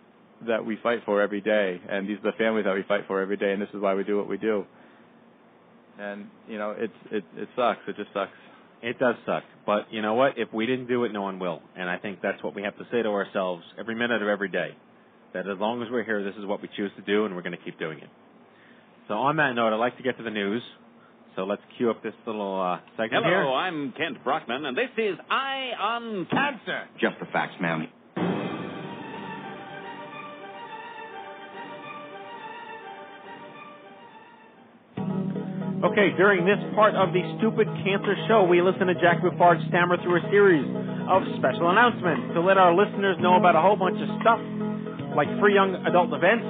that 0.46 0.64
we 0.64 0.76
fight 0.82 1.00
for 1.04 1.22
every 1.22 1.40
day, 1.40 1.80
and 1.88 2.08
these 2.08 2.18
are 2.18 2.32
the 2.32 2.38
families 2.38 2.64
that 2.64 2.74
we 2.74 2.82
fight 2.86 3.02
for 3.06 3.20
every 3.20 3.36
day, 3.36 3.52
and 3.52 3.60
this 3.60 3.68
is 3.72 3.80
why 3.80 3.94
we 3.94 4.04
do 4.04 4.16
what 4.16 4.28
we 4.28 4.36
do. 4.36 4.64
And 5.98 6.26
you 6.48 6.58
know, 6.58 6.74
it's 6.76 6.92
it 7.10 7.24
it 7.36 7.48
sucks. 7.56 7.80
It 7.88 7.96
just 7.96 8.12
sucks. 8.12 8.32
It 8.86 9.00
does 9.00 9.16
suck, 9.26 9.42
but 9.66 9.92
you 9.92 10.00
know 10.00 10.14
what? 10.14 10.34
If 10.38 10.52
we 10.52 10.64
didn't 10.64 10.86
do 10.86 11.02
it, 11.02 11.12
no 11.12 11.22
one 11.22 11.40
will. 11.40 11.60
And 11.76 11.90
I 11.90 11.98
think 11.98 12.20
that's 12.22 12.40
what 12.44 12.54
we 12.54 12.62
have 12.62 12.78
to 12.78 12.84
say 12.92 13.02
to 13.02 13.08
ourselves 13.08 13.64
every 13.76 13.96
minute 13.96 14.22
of 14.22 14.28
every 14.28 14.48
day. 14.48 14.76
That 15.34 15.48
as 15.48 15.58
long 15.58 15.82
as 15.82 15.88
we're 15.90 16.04
here, 16.04 16.22
this 16.22 16.36
is 16.38 16.46
what 16.46 16.62
we 16.62 16.68
choose 16.76 16.92
to 16.94 17.02
do, 17.02 17.24
and 17.24 17.34
we're 17.34 17.42
going 17.42 17.58
to 17.58 17.64
keep 17.64 17.80
doing 17.80 17.98
it. 17.98 18.08
So 19.08 19.14
on 19.14 19.38
that 19.38 19.54
note, 19.54 19.74
I'd 19.74 19.80
like 19.80 19.96
to 19.96 20.04
get 20.04 20.16
to 20.18 20.22
the 20.22 20.30
news. 20.30 20.62
So 21.34 21.42
let's 21.42 21.62
cue 21.76 21.90
up 21.90 22.00
this 22.04 22.14
little 22.28 22.62
uh, 22.62 22.78
segment 22.96 23.24
Hello, 23.24 23.28
here. 23.28 23.44
I'm 23.44 23.92
Kent 23.98 24.22
Brockman, 24.22 24.64
and 24.64 24.76
this 24.76 24.90
is 24.96 25.18
Eye 25.28 25.70
on 25.80 26.28
Cancer. 26.30 26.84
Just 27.00 27.18
the 27.18 27.26
facts, 27.32 27.54
ma'am. 27.60 27.88
Okay, 35.86 36.10
during 36.18 36.42
this 36.42 36.58
part 36.74 36.98
of 36.98 37.14
the 37.14 37.22
Stupid 37.38 37.70
Cancer 37.86 38.18
Show, 38.26 38.42
we 38.42 38.58
listen 38.58 38.90
to 38.90 38.96
Jack 38.98 39.22
Buffard 39.22 39.62
stammer 39.70 39.94
through 40.02 40.18
a 40.18 40.24
series 40.34 40.66
of 41.06 41.22
special 41.38 41.70
announcements 41.70 42.34
to 42.34 42.42
let 42.42 42.58
our 42.58 42.74
listeners 42.74 43.14
know 43.22 43.38
about 43.38 43.54
a 43.54 43.62
whole 43.62 43.78
bunch 43.78 43.94
of 44.02 44.10
stuff, 44.18 44.42
like 45.14 45.30
free 45.38 45.54
young 45.54 45.78
adult 45.86 46.10
events 46.10 46.42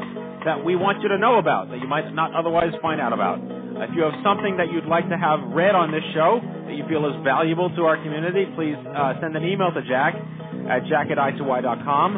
that 0.49 0.57
we 0.57 0.72
want 0.72 1.05
you 1.05 1.12
to 1.12 1.20
know 1.20 1.37
about 1.37 1.68
that 1.68 1.85
you 1.85 1.87
might 1.87 2.09
not 2.16 2.33
otherwise 2.33 2.72
find 2.81 2.96
out 2.96 3.12
about. 3.12 3.37
If 3.85 3.92
you 3.92 4.09
have 4.09 4.16
something 4.25 4.57
that 4.57 4.72
you'd 4.72 4.88
like 4.88 5.05
to 5.12 5.20
have 5.20 5.44
read 5.53 5.77
on 5.77 5.92
this 5.92 6.07
show 6.16 6.40
that 6.40 6.72
you 6.72 6.88
feel 6.88 7.05
is 7.05 7.20
valuable 7.20 7.68
to 7.77 7.85
our 7.85 8.01
community, 8.01 8.49
please 8.57 8.81
uh, 8.88 9.20
send 9.20 9.37
an 9.37 9.44
email 9.44 9.68
to 9.68 9.85
Jack 9.85 10.16
at 10.64 10.88
jack 10.88 11.12
at 11.12 11.20
i2y.com. 11.20 12.09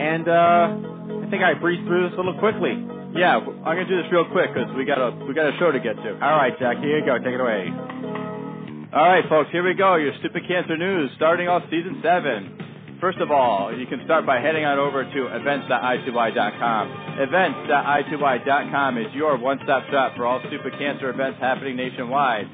And 0.00 0.24
uh, 0.24 1.20
I 1.20 1.26
think 1.28 1.44
I 1.44 1.52
breezed 1.52 1.84
through 1.84 2.08
this 2.08 2.16
a 2.16 2.24
little 2.24 2.40
quickly. 2.40 2.80
Yeah, 3.12 3.36
I'm 3.44 3.76
gonna 3.76 3.84
do 3.84 4.00
this 4.00 4.10
real 4.10 4.24
quick 4.32 4.54
because 4.54 4.72
we 4.76 4.84
got 4.84 4.96
a 4.96 5.12
we 5.28 5.34
got 5.34 5.52
a 5.52 5.56
show 5.60 5.70
to 5.70 5.80
get 5.80 5.96
to. 5.96 6.10
All 6.16 6.36
right, 6.36 6.56
Jack, 6.58 6.78
here 6.80 6.98
you 6.98 7.04
go. 7.04 7.18
Take 7.18 7.36
it 7.36 7.40
away. 7.40 7.68
All 8.92 9.08
right, 9.08 9.24
folks, 9.28 9.50
here 9.52 9.64
we 9.64 9.74
go. 9.74 9.96
Your 9.96 10.12
stupid 10.20 10.48
cancer 10.48 10.76
news, 10.76 11.10
starting 11.16 11.48
off 11.48 11.62
season 11.68 12.00
seven. 12.02 12.96
First 13.00 13.18
of 13.18 13.32
all, 13.32 13.74
you 13.74 13.84
can 13.84 14.00
start 14.04 14.24
by 14.24 14.38
heading 14.38 14.64
on 14.64 14.78
over 14.78 15.02
to 15.02 15.20
events.i2y.com. 15.34 16.84
Events.i2y.com 17.18 18.98
is 18.98 19.06
your 19.12 19.36
one-stop 19.36 19.90
shop 19.90 20.14
for 20.14 20.24
all 20.24 20.40
stupid 20.46 20.72
cancer 20.78 21.10
events 21.10 21.40
happening 21.40 21.74
nationwide. 21.74 22.46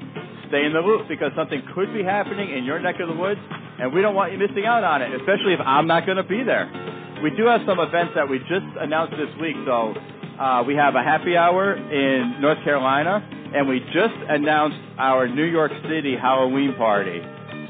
Stay 0.49 0.65
in 0.65 0.73
the 0.73 0.81
loop 0.81 1.07
because 1.07 1.29
something 1.37 1.61
could 1.75 1.93
be 1.93 2.03
happening 2.03 2.49
in 2.49 2.63
your 2.65 2.79
neck 2.81 2.95
of 2.99 3.07
the 3.07 3.15
woods, 3.15 3.39
and 3.77 3.93
we 3.93 4.01
don't 4.01 4.15
want 4.15 4.33
you 4.33 4.39
missing 4.39 4.65
out 4.65 4.83
on 4.83 5.03
it, 5.03 5.13
especially 5.21 5.53
if 5.53 5.61
I'm 5.61 5.85
not 5.85 6.07
going 6.09 6.17
to 6.17 6.25
be 6.25 6.41
there. 6.41 6.65
We 7.21 7.29
do 7.37 7.45
have 7.45 7.61
some 7.67 7.77
events 7.77 8.17
that 8.17 8.27
we 8.27 8.39
just 8.49 8.65
announced 8.81 9.13
this 9.21 9.29
week, 9.37 9.55
so 9.69 9.93
uh, 10.39 10.63
we 10.65 10.75
have 10.75 10.95
a 10.95 11.03
happy 11.03 11.35
hour 11.35 11.75
in 11.75 12.39
North 12.39 12.63
Carolina, 12.63 13.19
and 13.53 13.67
we 13.67 13.79
just 13.91 14.15
announced 14.29 14.77
our 14.97 15.27
New 15.27 15.43
York 15.43 15.71
City 15.83 16.15
Halloween 16.19 16.73
party. 16.77 17.19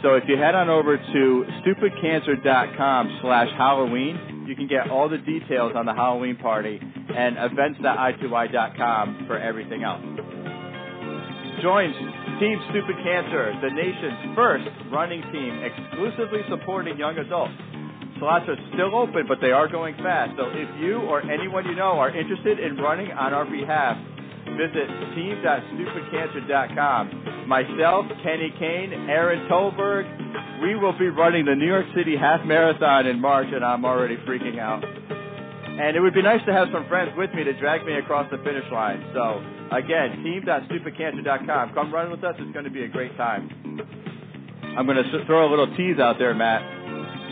So 0.03 0.13
if 0.15 0.23
you 0.27 0.37
head 0.37 0.55
on 0.55 0.69
over 0.69 0.95
to 0.95 1.45
stupidcancer.com 1.65 3.19
slash 3.21 3.49
Halloween, 3.57 4.45
you 4.47 4.55
can 4.55 4.67
get 4.67 4.89
all 4.89 5.09
the 5.09 5.17
details 5.17 5.73
on 5.75 5.85
the 5.85 5.93
Halloween 5.93 6.37
party 6.37 6.79
and 6.79 7.37
events.i2y.com 7.37 9.25
for 9.27 9.37
everything 9.37 9.83
else. 9.83 10.01
Join 11.61 11.91
Team 12.39 12.57
Stupid 12.69 12.95
Cancer, 13.03 13.51
the 13.61 13.69
nation's 13.75 14.35
first 14.35 14.69
running 14.93 15.21
team 15.33 15.59
exclusively 15.59 16.39
supporting 16.49 16.97
young 16.97 17.17
adults. 17.17 17.53
Slots 18.19 18.45
are 18.47 18.55
still 18.73 18.95
open, 18.95 19.25
but 19.27 19.39
they 19.41 19.51
are 19.51 19.67
going 19.67 19.95
fast. 20.03 20.37
So 20.37 20.49
if 20.51 20.69
you 20.79 20.99
or 21.07 21.21
anyone 21.23 21.65
you 21.65 21.73
know 21.75 21.99
are 21.99 22.15
interested 22.15 22.59
in 22.59 22.77
running 22.77 23.11
on 23.11 23.33
our 23.33 23.45
behalf, 23.45 23.97
visit 24.59 24.87
team.stupidcancer.com. 25.15 27.47
Myself, 27.47 28.05
Kenny 28.21 28.53
Kane, 28.59 28.91
Erin 29.09 29.47
Tolberg, 29.49 30.05
we 30.61 30.75
will 30.75 30.91
be 30.99 31.07
running 31.07 31.45
the 31.45 31.55
New 31.55 31.67
York 31.67 31.85
City 31.95 32.17
Half 32.17 32.45
Marathon 32.45 33.07
in 33.07 33.21
March, 33.21 33.47
and 33.51 33.63
I'm 33.63 33.85
already 33.85 34.17
freaking 34.27 34.59
out. 34.59 34.83
And 34.83 35.95
it 35.95 36.01
would 36.01 36.13
be 36.13 36.21
nice 36.21 36.43
to 36.45 36.51
have 36.51 36.67
some 36.73 36.85
friends 36.89 37.11
with 37.15 37.33
me 37.33 37.45
to 37.45 37.53
drag 37.57 37.85
me 37.85 37.93
across 37.93 38.29
the 38.31 38.37
finish 38.39 38.69
line. 38.69 39.01
So, 39.13 39.41
again, 39.71 40.21
team.stupidcancer.com. 40.23 41.73
Come 41.73 41.93
run 41.93 42.11
with 42.11 42.25
us. 42.25 42.35
It's 42.37 42.51
going 42.51 42.65
to 42.65 42.71
be 42.71 42.83
a 42.83 42.89
great 42.89 43.15
time. 43.15 43.49
I'm 44.77 44.85
going 44.85 44.97
to 44.97 45.25
throw 45.25 45.47
a 45.47 45.49
little 45.49 45.73
tease 45.77 45.99
out 45.99 46.19
there, 46.19 46.33
Matt. 46.35 46.78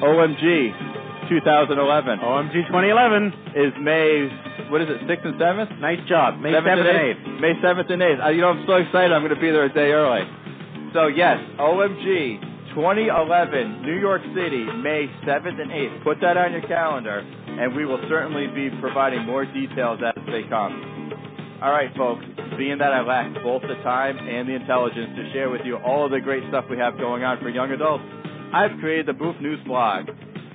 OMG 0.01 1.29
2011. 1.29 2.19
OMG 2.19 2.53
2011 2.69 3.33
is 3.55 3.73
May, 3.81 4.29
what 4.69 4.81
is 4.81 4.89
it, 4.89 5.01
6th 5.09 5.25
and 5.25 5.35
7th? 5.41 5.79
Nice 5.79 5.99
job. 6.07 6.39
May 6.39 6.53
7th, 6.53 6.69
7th 6.69 6.85
and 6.85 7.17
8th. 7.17 7.41
May 7.41 7.53
7th 7.57 7.91
and 7.91 8.01
8th. 8.01 8.25
Uh, 8.25 8.29
you 8.29 8.41
know, 8.41 8.49
I'm 8.49 8.65
so 8.67 8.75
excited. 8.75 9.11
I'm 9.11 9.23
going 9.23 9.33
to 9.33 9.41
be 9.41 9.49
there 9.49 9.65
a 9.65 9.73
day 9.73 9.91
early. 9.91 10.21
So, 10.93 11.07
yes, 11.07 11.37
OMG 11.59 12.73
2011, 12.75 13.81
New 13.81 13.99
York 13.99 14.21
City, 14.35 14.65
May 14.85 15.09
7th 15.25 15.59
and 15.59 15.71
8th. 15.71 16.03
Put 16.03 16.21
that 16.21 16.37
on 16.37 16.51
your 16.51 16.61
calendar, 16.67 17.19
and 17.19 17.75
we 17.75 17.85
will 17.85 17.99
certainly 18.07 18.47
be 18.53 18.69
providing 18.79 19.25
more 19.25 19.45
details 19.45 19.99
as 20.05 20.21
they 20.27 20.43
come. 20.47 21.07
All 21.59 21.71
right, 21.71 21.89
folks, 21.97 22.23
being 22.55 22.77
that 22.77 22.93
I 22.93 23.01
lack 23.01 23.33
both 23.41 23.63
the 23.63 23.81
time 23.81 24.15
and 24.19 24.47
the 24.47 24.53
intelligence 24.53 25.09
to 25.17 25.33
share 25.33 25.49
with 25.49 25.61
you 25.65 25.77
all 25.77 26.05
of 26.05 26.11
the 26.11 26.21
great 26.21 26.43
stuff 26.49 26.65
we 26.69 26.77
have 26.77 26.99
going 26.99 27.23
on 27.23 27.41
for 27.41 27.49
young 27.49 27.71
adults, 27.71 28.03
I've 28.53 28.79
created 28.79 29.07
the 29.07 29.13
Boof 29.13 29.35
News 29.41 29.59
blog. 29.65 30.09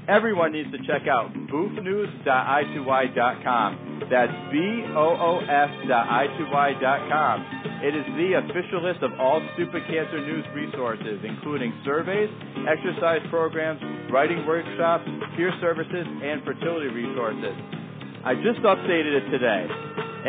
Everyone 0.08 0.52
needs 0.52 0.70
to 0.72 0.78
check 0.82 1.06
out 1.06 1.32
boofnews.i2y.com. 1.46 4.08
That's 4.10 4.32
B-O-O-F.i2y.com. 4.50 7.46
It 7.82 7.94
is 7.94 8.04
the 8.18 8.34
official 8.42 8.82
list 8.82 9.02
of 9.02 9.12
all 9.20 9.40
stupid 9.54 9.86
cancer 9.86 10.20
news 10.20 10.44
resources, 10.54 11.20
including 11.22 11.72
surveys, 11.84 12.28
exercise 12.66 13.22
programs, 13.30 13.80
writing 14.10 14.44
workshops, 14.46 15.08
peer 15.36 15.52
services, 15.60 16.06
and 16.06 16.42
fertility 16.42 16.88
resources. 16.88 17.54
I 18.24 18.34
just 18.42 18.58
updated 18.62 19.14
it 19.18 19.30
today, 19.30 19.66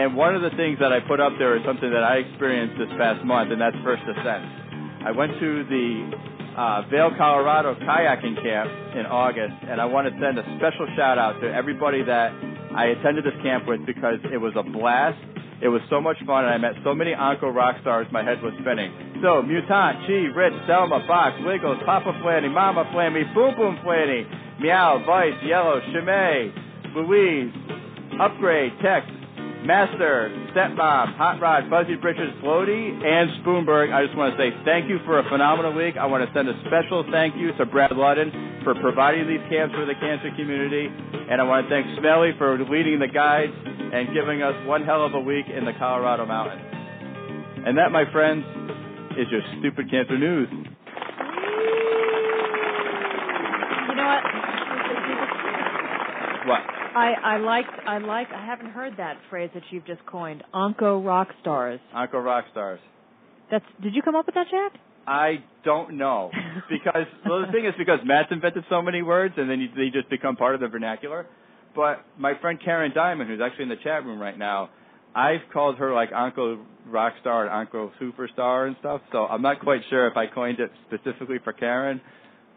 and 0.02 0.15
one 0.15 0.36
of 0.36 0.41
the 0.41 0.49
things 0.58 0.80
that 0.80 0.91
I 0.91 0.99
put 1.08 1.19
up 1.19 1.34
there 1.38 1.56
is 1.58 1.63
something 1.65 1.89
that 1.89 2.04
I 2.04 2.17
experienced 2.26 2.78
this 2.78 2.89
past 2.97 3.23
month, 3.26 3.52
and 3.52 3.62
that's 3.62 3.78
First 3.84 4.04
Descent. 4.06 4.45
I 5.06 5.12
went 5.12 5.39
to 5.39 5.63
the 5.69 6.12
uh, 6.58 6.82
Vail, 6.89 7.12
Colorado 7.18 7.76
kayaking 7.82 8.42
camp 8.42 8.70
in 8.96 9.06
August, 9.06 9.54
and 9.68 9.82
I 9.82 9.86
want 9.86 10.08
to 10.08 10.13
send 10.22 10.38
a 10.38 10.46
special 10.58 10.88
shout 10.96 11.18
out 11.18 11.39
to 11.42 11.48
everybody 11.52 12.04
that 12.04 12.32
I 12.76 12.94
attended 12.94 13.26
this 13.26 13.38
camp 13.42 13.68
with 13.68 13.86
because 13.86 14.20
it 14.32 14.38
was 14.38 14.54
a 14.56 14.63
blast. 14.63 15.18
It 15.62 15.70
was 15.70 15.82
so 15.89 16.02
much 16.02 16.18
fun, 16.26 16.46
and 16.46 16.54
I 16.54 16.58
met 16.58 16.74
so 16.84 16.94
many 16.94 17.13
Onco 17.16 17.54
rock 17.54 17.78
stars, 17.82 18.06
my 18.12 18.24
head 18.24 18.42
was 18.44 18.54
spinning. 18.62 18.92
So, 19.24 19.42
Mutant, 19.42 20.06
Chi, 20.06 20.28
Rich, 20.36 20.54
Selma, 20.68 21.02
Fox, 21.08 21.38
Wiggles, 21.46 21.78
Papa 21.86 22.12
Flanny, 22.22 22.52
Mama 22.52 22.84
Flammy, 22.94 23.24
Boom 23.34 23.56
Boom 23.56 23.80
Flanny, 23.86 24.28
Meow, 24.60 25.02
Vice, 25.08 25.39
Yellow, 25.46 25.80
Chimay, 25.94 26.52
Louise, 26.94 27.54
Upgrade, 28.20 28.74
Tex, 28.84 29.08
Master, 29.63 30.28
Step 30.52 30.76
Stepmom, 30.76 31.15
Hot 31.15 31.39
Rod, 31.39 31.69
Fuzzy 31.69 31.95
Britches, 31.95 32.36
Floaty, 32.43 32.91
and 32.99 33.32
Spoonberg. 33.39 33.95
I 33.95 34.04
just 34.04 34.17
want 34.17 34.36
to 34.36 34.38
say 34.38 34.52
thank 34.67 34.89
you 34.91 34.99
for 35.06 35.19
a 35.19 35.23
phenomenal 35.30 35.71
week. 35.71 35.95
I 35.95 36.06
want 36.06 36.28
to 36.28 36.32
send 36.36 36.49
a 36.52 36.56
special 36.67 37.06
thank 37.12 37.36
you 37.39 37.56
to 37.56 37.65
Brad 37.65 37.91
Ludden 37.91 38.63
for 38.63 38.76
providing 38.76 39.28
these 39.28 39.39
camps 39.47 39.76
for 39.76 39.86
the 39.88 39.95
cancer 39.95 40.32
community. 40.36 40.91
And 40.91 41.39
I 41.39 41.47
want 41.47 41.63
to 41.63 41.69
thank 41.71 41.88
Smelly 41.97 42.36
for 42.38 42.60
leading 42.60 42.99
the 42.99 43.08
guides 43.08 43.56
and 43.56 44.12
giving 44.12 44.43
us 44.43 44.56
one 44.67 44.84
hell 44.84 45.06
of 45.06 45.15
a 45.15 45.23
week 45.23 45.47
in 45.47 45.63
the 45.63 45.71
Colorado 45.80 46.26
mountains. 46.26 46.62
And 47.65 47.78
that, 47.78 47.91
my 47.91 48.04
friends, 48.12 48.43
is 49.15 49.28
your 49.32 49.41
stupid 49.60 49.89
cancer 49.89 50.19
news. 50.19 50.49
You 53.88 53.95
know 53.95 54.08
what? 54.12 54.23
What? 56.52 56.83
I 56.95 57.13
I 57.23 57.38
liked 57.38 57.69
I 57.88 57.97
liked 57.97 58.32
I 58.32 58.45
haven't 58.45 58.71
heard 58.71 58.93
that 58.97 59.17
phrase 59.29 59.49
that 59.53 59.63
you've 59.71 59.86
just 59.86 60.06
coined. 60.06 60.43
Onco 60.53 61.03
rock 61.03 61.29
stars. 61.41 61.79
Onco 61.95 62.23
rock 62.23 62.45
stars. 62.51 62.79
That's 63.49 63.65
did 63.82 63.95
you 63.95 64.01
come 64.01 64.15
up 64.15 64.25
with 64.25 64.36
that, 64.36 64.47
Jack? 64.49 64.79
I 65.08 65.43
don't 65.65 65.97
know 65.97 66.32
because 66.69 67.08
well, 67.27 67.45
the 67.45 67.51
thing 67.51 67.65
is 67.65 67.73
because 67.77 67.99
Matt's 68.06 68.29
invented 68.32 68.63
so 68.69 68.82
many 68.82 69.01
words 69.01 69.34
and 69.38 69.49
then 69.49 69.60
you, 69.60 69.69
they 69.75 69.89
just 69.91 70.10
become 70.10 70.36
part 70.36 70.56
of 70.56 70.62
the 70.62 70.67
vernacular. 70.67 71.25
But 71.75 72.06
my 72.17 72.34
friend 72.39 72.60
Karen 72.63 72.91
Diamond, 72.93 73.29
who's 73.29 73.41
actually 73.43 73.63
in 73.63 73.69
the 73.69 73.84
chat 73.84 74.06
room 74.06 74.19
right 74.19 74.38
now, 74.38 74.69
I've 75.15 75.41
called 75.51 75.77
her 75.77 75.93
like 75.93 76.12
Onco 76.12 76.63
Rockstar 76.88 77.49
and 77.49 77.67
Onco 77.69 77.91
Superstar 77.99 78.67
and 78.67 78.75
stuff. 78.79 79.01
So 79.12 79.25
I'm 79.25 79.41
not 79.41 79.60
quite 79.60 79.82
sure 79.89 80.08
if 80.08 80.15
I 80.15 80.27
coined 80.27 80.60
it 80.60 80.71
specifically 80.88 81.38
for 81.43 81.53
Karen 81.53 81.99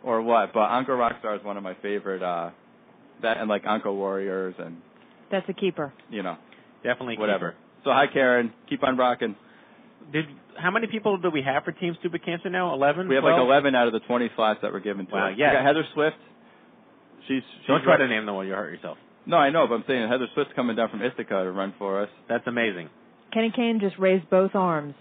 or 0.04 0.20
what. 0.20 0.52
But 0.52 0.68
Onco 0.68 0.90
Rockstar 0.90 1.38
is 1.38 1.44
one 1.44 1.56
of 1.56 1.62
my 1.62 1.74
favorite. 1.82 2.22
uh 2.22 2.50
That 3.22 3.38
and 3.38 3.48
like 3.48 3.64
Onco 3.64 3.94
Warriors 3.94 4.54
and 4.58 4.76
That's 5.30 5.48
a 5.48 5.52
keeper. 5.52 5.92
you 6.10 6.22
know 6.22 6.36
Definitely. 6.84 7.18
whatever. 7.18 7.54
So 7.84 7.90
hi 7.90 8.06
Karen, 8.12 8.52
keep 8.68 8.82
on 8.82 8.96
rocking. 8.96 9.36
Did 10.12 10.26
how 10.58 10.70
many 10.70 10.86
people 10.86 11.18
do 11.18 11.30
we 11.30 11.42
have 11.42 11.64
for 11.64 11.72
Team 11.72 11.96
Stupid 12.00 12.24
Cancer 12.24 12.48
now? 12.50 12.72
Eleven. 12.74 13.08
We 13.08 13.14
have 13.16 13.24
like 13.24 13.38
11 13.38 13.74
out 13.74 13.86
of 13.88 13.92
the 13.92 14.00
20 14.00 14.30
slots 14.36 14.60
that 14.62 14.72
were 14.72 14.80
given 14.80 15.06
to 15.06 15.12
Wow, 15.14 15.30
us. 15.30 15.34
yeah. 15.36 15.50
We 15.50 15.56
got 15.56 15.66
Heather 15.66 15.84
Swift. 15.94 16.16
She's, 17.28 17.42
she's 17.60 17.66
Don't 17.66 17.82
try 17.82 17.92
right- 17.94 17.98
to 17.98 18.08
name 18.08 18.24
them 18.26 18.34
while 18.36 18.44
you 18.44 18.52
hurt 18.54 18.72
yourself. 18.72 18.98
No, 19.26 19.36
I 19.36 19.50
know, 19.50 19.66
but 19.66 19.74
I'm 19.74 19.84
saying 19.88 20.08
Heather 20.08 20.28
Swift's 20.34 20.52
coming 20.54 20.76
down 20.76 20.88
from 20.90 21.02
Ithaca 21.02 21.42
to 21.42 21.50
run 21.50 21.74
for 21.78 22.00
us. 22.02 22.08
That's 22.28 22.46
amazing. 22.46 22.88
Kenny 23.32 23.50
Kane 23.54 23.80
just 23.80 23.98
raised 23.98 24.30
both 24.30 24.52
arms. 24.54 24.94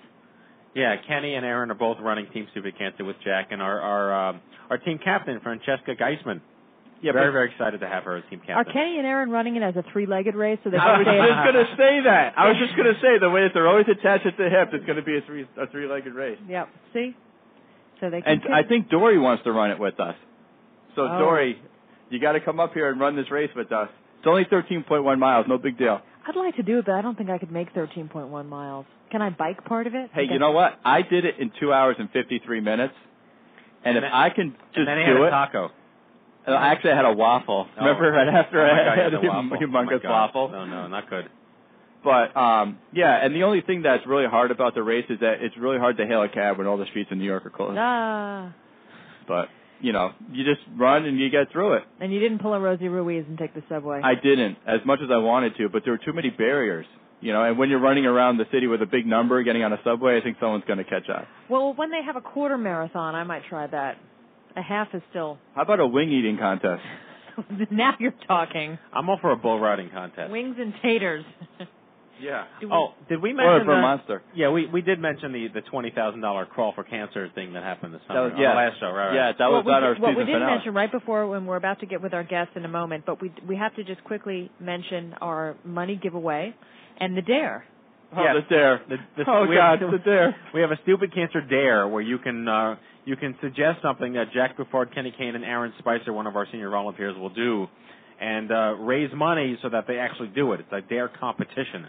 Yeah, 0.74 0.96
Kenny 1.08 1.36
and 1.36 1.46
Aaron 1.46 1.70
are 1.70 1.76
both 1.76 1.98
running 2.02 2.26
Team 2.34 2.48
Stupid 2.52 2.76
Cancer 2.78 3.06
with 3.06 3.16
Jack 3.24 3.50
and 3.52 3.62
our 3.62 3.80
our 3.80 4.30
um, 4.30 4.42
our 4.72 4.78
team 4.80 4.98
captain 5.02 5.40
Francesca 5.42 5.94
Geisman. 5.96 6.42
Yeah, 7.02 7.12
very 7.12 7.32
very 7.32 7.52
excited 7.52 7.82
to 7.82 7.88
have 7.88 8.04
her 8.06 8.18
as 8.18 8.24
team 8.30 8.40
captain. 8.40 8.56
Are. 8.58 8.66
Kenny 8.66 8.98
and 8.98 9.06
Aaron 9.06 9.30
running 9.30 9.56
it 9.58 9.62
as 9.64 9.76
a 9.76 9.84
three-legged 9.92 10.34
race 10.34 10.58
so 10.64 10.70
they 10.70 10.78
I 10.78 10.98
was 10.98 11.06
stay 11.06 11.18
just 11.28 11.46
gonna 11.46 11.78
say 11.78 12.02
that. 12.06 12.34
I 12.38 12.48
was 12.50 12.58
just 12.58 12.76
gonna 12.76 12.98
say 13.02 13.20
the 13.20 13.30
way 13.30 13.44
that 13.44 13.52
they're 13.54 13.68
always 13.68 13.86
attached 13.88 14.26
at 14.26 14.38
the 14.38 14.50
hip, 14.50 14.70
it's 14.74 14.86
gonna 14.86 15.04
be 15.04 15.18
a 15.18 15.22
three 15.22 15.46
a 15.58 15.68
three 15.68 15.88
legged 15.88 16.14
race. 16.14 16.40
Yep. 16.48 16.70
See? 16.94 17.16
So 18.00 18.10
they 18.10 18.22
can 18.22 18.42
And 18.44 18.54
I 18.54 18.64
think 18.64 18.90
Dory 18.90 19.20
wants 19.20 19.44
to 19.44 19.52
run 19.52 19.72
it 19.72 19.80
with 19.80 20.00
us. 20.00 20.16
So 20.96 21.04
Oh. 21.04 21.20
Dory, 21.20 21.62
you 22.10 22.20
got 22.20 22.34
to 22.34 22.40
come 22.40 22.60
up 22.60 22.74
here 22.74 22.90
and 22.90 23.00
run 23.00 23.16
this 23.16 23.30
race 23.32 23.52
with 23.56 23.72
us. 23.72 23.90
It's 24.20 24.28
only 24.28 24.46
13.1 24.46 25.20
miles, 25.20 25.46
no 25.48 25.58
big 25.58 25.78
deal. 25.78 26.02
I'd 26.28 26.36
like 26.36 26.56
to 26.56 26.64
do 26.64 26.80
it, 26.80 26.86
but 26.86 26.94
I 26.96 27.02
don't 27.02 27.18
think 27.18 27.30
I 27.30 27.38
could 27.38 27.52
make 27.52 27.74
13.1 27.74 28.48
miles. 28.50 28.86
Can 29.12 29.22
I 29.22 29.30
bike 29.30 29.64
part 29.66 29.86
of 29.88 29.94
it? 29.94 30.10
Hey, 30.14 30.24
you 30.30 30.40
know 30.40 30.52
what? 30.52 30.80
I 30.84 31.02
did 31.04 31.26
it 31.26 31.36
in 31.40 31.52
two 31.60 31.72
hours 31.72 31.98
and 32.00 32.10
53 32.12 32.60
minutes, 32.62 32.94
and, 33.84 33.96
And 33.96 33.98
if 33.98 34.04
then- 34.04 34.12
I 34.14 34.30
can 34.30 34.52
just 34.74 34.78
and 34.78 34.88
then 34.88 34.98
he 34.98 35.04
do 35.06 35.12
had 35.14 35.22
a 35.22 35.26
it. 35.28 35.30
taco. 35.30 35.72
Uh, 36.48 36.52
Actually, 36.52 36.92
I 36.92 36.96
had 36.96 37.06
a 37.06 37.14
waffle. 37.14 37.68
Oh. 37.68 37.86
Remember 37.86 38.12
right 38.12 38.28
after 38.28 38.62
Oh 38.62 38.68
my 38.72 38.84
God, 38.84 38.88
I 38.88 39.04
had 39.04 39.14
had 39.14 39.24
a 39.24 39.28
waffle. 39.28 39.58
Oh 39.58 39.66
humongous 39.66 40.04
God. 40.04 40.12
waffle. 40.12 40.50
No, 40.50 40.66
no, 40.66 40.88
not 40.88 41.10
good. 41.10 41.26
But 42.04 42.38
um 42.38 42.78
yeah, 42.94 43.26
and 43.26 43.36
the 43.36 43.44
only 43.44 43.62
thing 43.62 43.82
that's 43.82 44.06
really 44.06 44.28
hard 44.28 44.52
about 44.52 44.76
the 44.76 44.84
race 44.84 45.06
is 45.10 45.20
that 45.22 45.42
it's 45.42 45.58
really 45.58 45.80
hard 45.80 45.98
to 45.98 46.06
hail 46.06 46.22
a 46.22 46.30
cab 46.30 46.58
when 46.58 46.68
all 46.68 46.78
the 46.78 46.86
streets 46.86 47.10
in 47.12 47.18
New 47.18 47.26
York 47.26 47.46
are 47.46 47.50
closed. 47.50 47.78
Ah. 47.80 48.54
But 49.28 49.48
you 49.82 49.92
know, 49.92 50.12
you 50.32 50.44
just 50.44 50.62
run 50.78 51.06
and 51.06 51.20
you 51.20 51.30
get 51.30 51.52
through 51.52 51.74
it. 51.74 51.84
And 52.00 52.14
you 52.14 52.20
didn't 52.20 52.40
pull 52.40 52.54
a 52.54 52.60
Rosie 52.60 52.88
Ruiz 52.88 53.26
and 53.28 53.38
take 53.38 53.54
the 53.54 53.64
subway. 53.68 54.02
I 54.04 54.14
didn't 54.16 54.58
as 54.68 54.80
much 54.86 55.00
as 55.04 55.10
I 55.12 55.18
wanted 55.18 55.58
to, 55.58 55.70
but 55.70 55.84
there 55.84 55.94
were 55.94 56.00
too 56.04 56.14
many 56.14 56.30
barriers. 56.30 56.86
You 57.22 57.34
know, 57.34 57.44
and 57.44 57.58
when 57.58 57.70
you're 57.70 57.80
running 57.82 58.06
around 58.06 58.38
the 58.38 58.46
city 58.52 58.68
with 58.68 58.82
a 58.84 58.86
big 58.86 59.08
number, 59.08 59.42
getting 59.42 59.64
on 59.64 59.74
a 59.74 59.80
subway, 59.84 60.20
I 60.20 60.24
think 60.24 60.38
someone's 60.40 60.66
going 60.68 60.78
to 60.78 60.84
catch 60.84 61.10
up. 61.10 61.26
Well, 61.50 61.74
when 61.74 61.90
they 61.90 62.04
have 62.06 62.16
a 62.16 62.22
quarter 62.22 62.58
marathon, 62.58 63.16
I 63.16 63.24
might 63.24 63.44
try 63.50 63.66
that. 63.66 63.98
A 64.56 64.62
half 64.62 64.88
is 64.94 65.02
still. 65.10 65.38
How 65.56 65.64
about 65.64 65.80
a 65.80 65.88
wing 65.88 66.10
eating 66.12 66.38
contest? 66.38 66.82
now 67.72 67.94
you're 68.00 68.14
talking. 68.28 68.78
I'm 68.94 69.10
all 69.10 69.18
for 69.22 69.32
a 69.32 69.36
bull 69.36 69.60
riding 69.60 69.90
contest. 69.90 70.32
Wings 70.32 70.56
and 70.60 70.74
taters. 70.82 71.26
Yeah. 72.18 72.46
We- 72.62 72.70
Oh, 72.72 72.94
did 73.10 73.22
we 73.22 73.32
Or 73.32 73.34
mention 73.34 73.66
for 73.66 73.74
a 73.74 73.76
the, 73.76 73.82
monster. 73.82 74.24
Yeah, 74.34 74.50
we 74.50 74.68
we 74.68 74.82
did 74.82 75.00
mention 75.02 75.34
the 75.34 75.50
the 75.54 75.60
twenty 75.60 75.92
thousand 75.92 76.22
dollar 76.22 76.46
crawl 76.46 76.72
for 76.74 76.86
cancer 76.86 77.30
thing 77.36 77.52
that 77.52 77.64
happened 77.64 77.94
this 77.94 78.00
That 78.08 78.14
summer 78.14 78.24
was- 78.24 78.34
on 78.36 78.40
yeah. 78.40 78.52
the 78.52 78.56
last 78.56 78.80
show, 78.80 78.86
right? 78.88 79.08
right. 79.08 79.16
Yeah, 79.16 79.32
that 79.38 79.52
what 79.52 79.66
was 79.66 79.66
we 79.66 79.74
on 79.74 79.82
did- 79.82 79.88
our 79.88 79.94
what 79.96 80.10
season 80.12 80.18
we 80.20 80.26
didn't 80.32 80.48
mention 80.48 80.74
right 80.74 80.90
before 80.90 81.28
when 81.28 81.46
we're 81.46 81.58
about 81.58 81.82
to 81.82 81.86
get 81.86 82.02
with 82.02 82.14
our 82.14 82.24
guests 82.24 82.54
in 82.56 82.64
a 82.64 82.70
moment, 82.70 83.04
but 83.06 83.22
we 83.22 83.34
we 83.46 83.58
have 83.58 83.76
to 83.76 83.84
just 83.84 84.02
quickly 84.06 84.50
mention 84.62 85.14
our 85.20 85.58
money 85.66 86.00
giveaway 86.02 86.56
and 87.02 87.18
the 87.18 87.22
dare. 87.22 87.66
Oh, 88.18 88.24
Yes. 88.24 88.36
the 88.50 88.56
dare. 88.56 88.82
The, 88.90 88.98
the, 89.18 89.24
oh 89.32 89.46
we 89.48 89.56
God, 89.56 89.82
have, 89.82 89.92
the 89.92 89.98
dare. 90.00 90.36
We 90.54 90.62
have 90.62 90.72
a 90.72 90.80
stupid 90.84 91.14
cancer 91.14 91.42
dare 91.42 91.88
where 91.88 92.02
you 92.02 92.18
can 92.18 92.48
uh, 92.48 92.76
you 93.06 93.16
can 93.16 93.36
suggest 93.42 93.82
something 93.82 94.14
that 94.14 94.32
Jack 94.34 94.58
Buffard, 94.58 94.94
Kenny 94.96 95.14
Kane, 95.18 95.36
and 95.36 95.44
Aaron 95.46 95.74
Spicer, 95.80 96.12
one 96.14 96.28
of 96.28 96.36
our 96.36 96.48
senior 96.52 96.70
volunteers, 96.70 97.16
will 97.18 97.30
do, 97.30 97.68
and 98.20 98.52
uh, 98.52 98.74
raise 98.80 99.12
money 99.14 99.58
so 99.62 99.70
that 99.70 99.86
they 99.88 99.98
actually 100.00 100.30
do 100.30 100.54
it. 100.54 100.60
It's 100.62 100.70
a 100.72 100.82
dare 100.82 101.08
competition. 101.10 101.88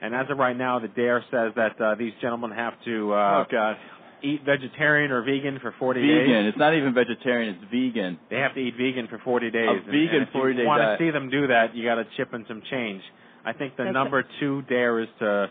And 0.00 0.14
as 0.14 0.26
of 0.30 0.38
right 0.38 0.56
now, 0.56 0.78
the 0.78 0.88
dare 0.88 1.24
says 1.30 1.52
that 1.56 1.80
uh, 1.80 1.94
these 1.96 2.12
gentlemen 2.20 2.52
have 2.52 2.74
to 2.84 3.12
uh, 3.14 3.16
oh 3.16 3.44
God. 3.50 3.76
eat 4.22 4.42
vegetarian 4.44 5.10
or 5.10 5.22
vegan 5.22 5.58
for 5.60 5.74
40 5.78 6.00
Vegan. 6.00 6.16
days. 6.44 6.48
It's 6.50 6.58
not 6.58 6.74
even 6.76 6.94
vegetarian. 6.94 7.56
It's 7.56 7.64
vegan. 7.72 8.18
They 8.30 8.36
have 8.36 8.54
to 8.54 8.60
eat 8.60 8.74
vegan 8.76 9.08
for 9.08 9.18
40 9.24 9.50
days. 9.50 9.66
A 9.66 9.70
And- 9.72 9.84
vegan 9.86 10.14
and 10.20 10.22
if 10.28 10.32
40 10.32 10.52
you 10.54 10.60
day 10.60 10.66
want 10.66 10.82
diet. 10.82 10.98
to 10.98 11.04
see 11.04 11.10
them 11.10 11.30
do 11.30 11.46
that, 11.48 11.74
you 11.74 11.82
got 11.84 11.96
to 11.96 12.04
chip 12.16 12.32
in 12.34 12.44
some 12.46 12.62
change. 12.70 13.02
I 13.44 13.52
think 13.54 13.76
the 13.76 13.84
That's 13.84 13.94
number 13.94 14.24
two 14.40 14.62
dare 14.68 15.00
is 15.00 15.08
to 15.20 15.50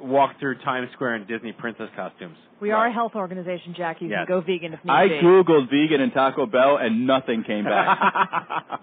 walk 0.00 0.38
through 0.40 0.58
Times 0.58 0.88
Square 0.94 1.16
in 1.16 1.26
Disney 1.26 1.52
princess 1.52 1.88
costumes. 1.96 2.36
We 2.60 2.70
are 2.70 2.86
a 2.86 2.92
health 2.92 3.12
organization, 3.14 3.74
Jack. 3.76 4.00
You 4.00 4.08
Yes. 4.08 4.26
can 4.26 4.36
go 4.36 4.40
vegan 4.40 4.72
if 4.74 4.84
need 4.84 4.90
I 4.90 5.08
be. 5.08 5.14
googled 5.22 5.68
vegan 5.70 6.00
and 6.00 6.12
Taco 6.12 6.46
Bell 6.46 6.76
and 6.78 7.06
nothing 7.06 7.42
came 7.44 7.64
back. 7.64 7.98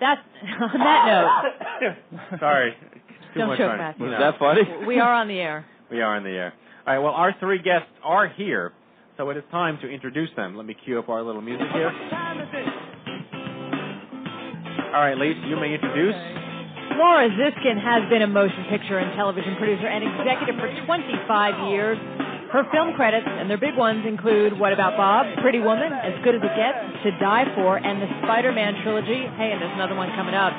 That's 0.00 0.20
on 0.60 0.78
that 0.78 1.06
note, 1.80 2.38
Sorry. 2.40 2.72
Too 3.34 3.38
Don't 3.40 3.48
much 3.48 3.58
choke, 3.58 3.70
fun. 3.70 3.78
Matthew. 3.78 4.04
Was 4.04 4.12
No. 4.12 4.18
that 4.30 4.38
funny? 4.38 4.86
we 4.86 5.00
are 5.00 5.12
on 5.14 5.28
the 5.28 5.38
air. 5.40 5.64
We 5.90 6.02
are 6.02 6.16
in 6.18 6.22
the 6.22 6.28
air. 6.30 6.52
All 6.86 6.92
right, 6.94 6.98
well, 7.02 7.14
our 7.14 7.34
three 7.40 7.58
guests 7.62 7.88
are 8.04 8.28
here, 8.28 8.72
so 9.16 9.30
it 9.30 9.38
is 9.38 9.42
time 9.50 9.78
to 9.80 9.88
introduce 9.88 10.28
them. 10.36 10.54
Let 10.54 10.66
me 10.66 10.74
cue 10.84 10.98
up 10.98 11.08
our 11.08 11.22
little 11.22 11.40
music 11.40 11.66
here. 11.72 11.88
All 14.94 15.00
right, 15.00 15.16
Lisa, 15.16 15.46
you 15.48 15.56
may 15.56 15.72
introduce. 15.74 16.14
Laura 16.98 17.30
Ziskin 17.30 17.78
has 17.78 18.02
been 18.10 18.26
a 18.26 18.26
motion 18.26 18.66
picture 18.66 18.98
and 18.98 19.14
television 19.14 19.54
producer 19.54 19.86
and 19.86 20.02
executive 20.02 20.58
for 20.58 20.66
25 20.82 21.70
years. 21.70 21.94
Her 22.50 22.66
film 22.74 22.90
credits 22.98 23.22
and 23.22 23.46
their 23.46 23.60
big 23.60 23.78
ones 23.78 24.02
include 24.02 24.58
What 24.58 24.74
About 24.74 24.98
Bob, 24.98 25.30
Pretty 25.38 25.62
Woman, 25.62 25.94
As 25.94 26.18
Good 26.26 26.34
as 26.34 26.42
It 26.42 26.50
Gets, 26.58 27.06
To 27.06 27.14
Die 27.22 27.44
For, 27.54 27.78
and 27.78 28.02
the 28.02 28.10
Spider-Man 28.26 28.82
trilogy. 28.82 29.30
Hey, 29.38 29.54
and 29.54 29.62
there's 29.62 29.78
another 29.78 29.94
one 29.94 30.10
coming 30.18 30.34
up. 30.34 30.50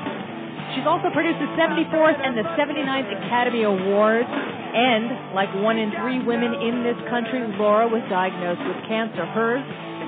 She's 0.80 0.88
also 0.88 1.12
produced 1.12 1.44
the 1.44 1.52
74th 1.60 2.16
and 2.24 2.40
the 2.40 2.48
79th 2.56 3.12
Academy 3.20 3.68
Awards. 3.68 4.32
And, 4.32 5.36
like 5.36 5.52
one 5.60 5.76
in 5.76 5.92
three 6.00 6.24
women 6.24 6.56
in 6.56 6.88
this 6.88 6.96
country, 7.12 7.44
Laura 7.60 7.92
was 7.92 8.06
diagnosed 8.08 8.64
with 8.64 8.80
cancer. 8.88 9.28
Hers, 9.36 9.66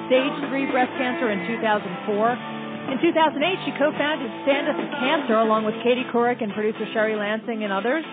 stage 0.08 0.32
3 0.48 0.72
breast 0.72 0.96
cancer 0.96 1.28
in 1.28 1.44
2004. 1.60 2.61
In 2.90 2.98
2008, 2.98 3.38
she 3.66 3.72
co-founded 3.78 4.32
Stand 4.48 4.66
Up 4.66 4.78
to 4.78 4.88
Cancer 4.98 5.38
along 5.38 5.66
with 5.66 5.76
Katie 5.84 6.06
Couric 6.10 6.42
and 6.42 6.54
producer 6.54 6.86
Sherry 6.94 7.16
Lansing 7.16 7.64
and 7.64 7.72
others. 7.72 8.06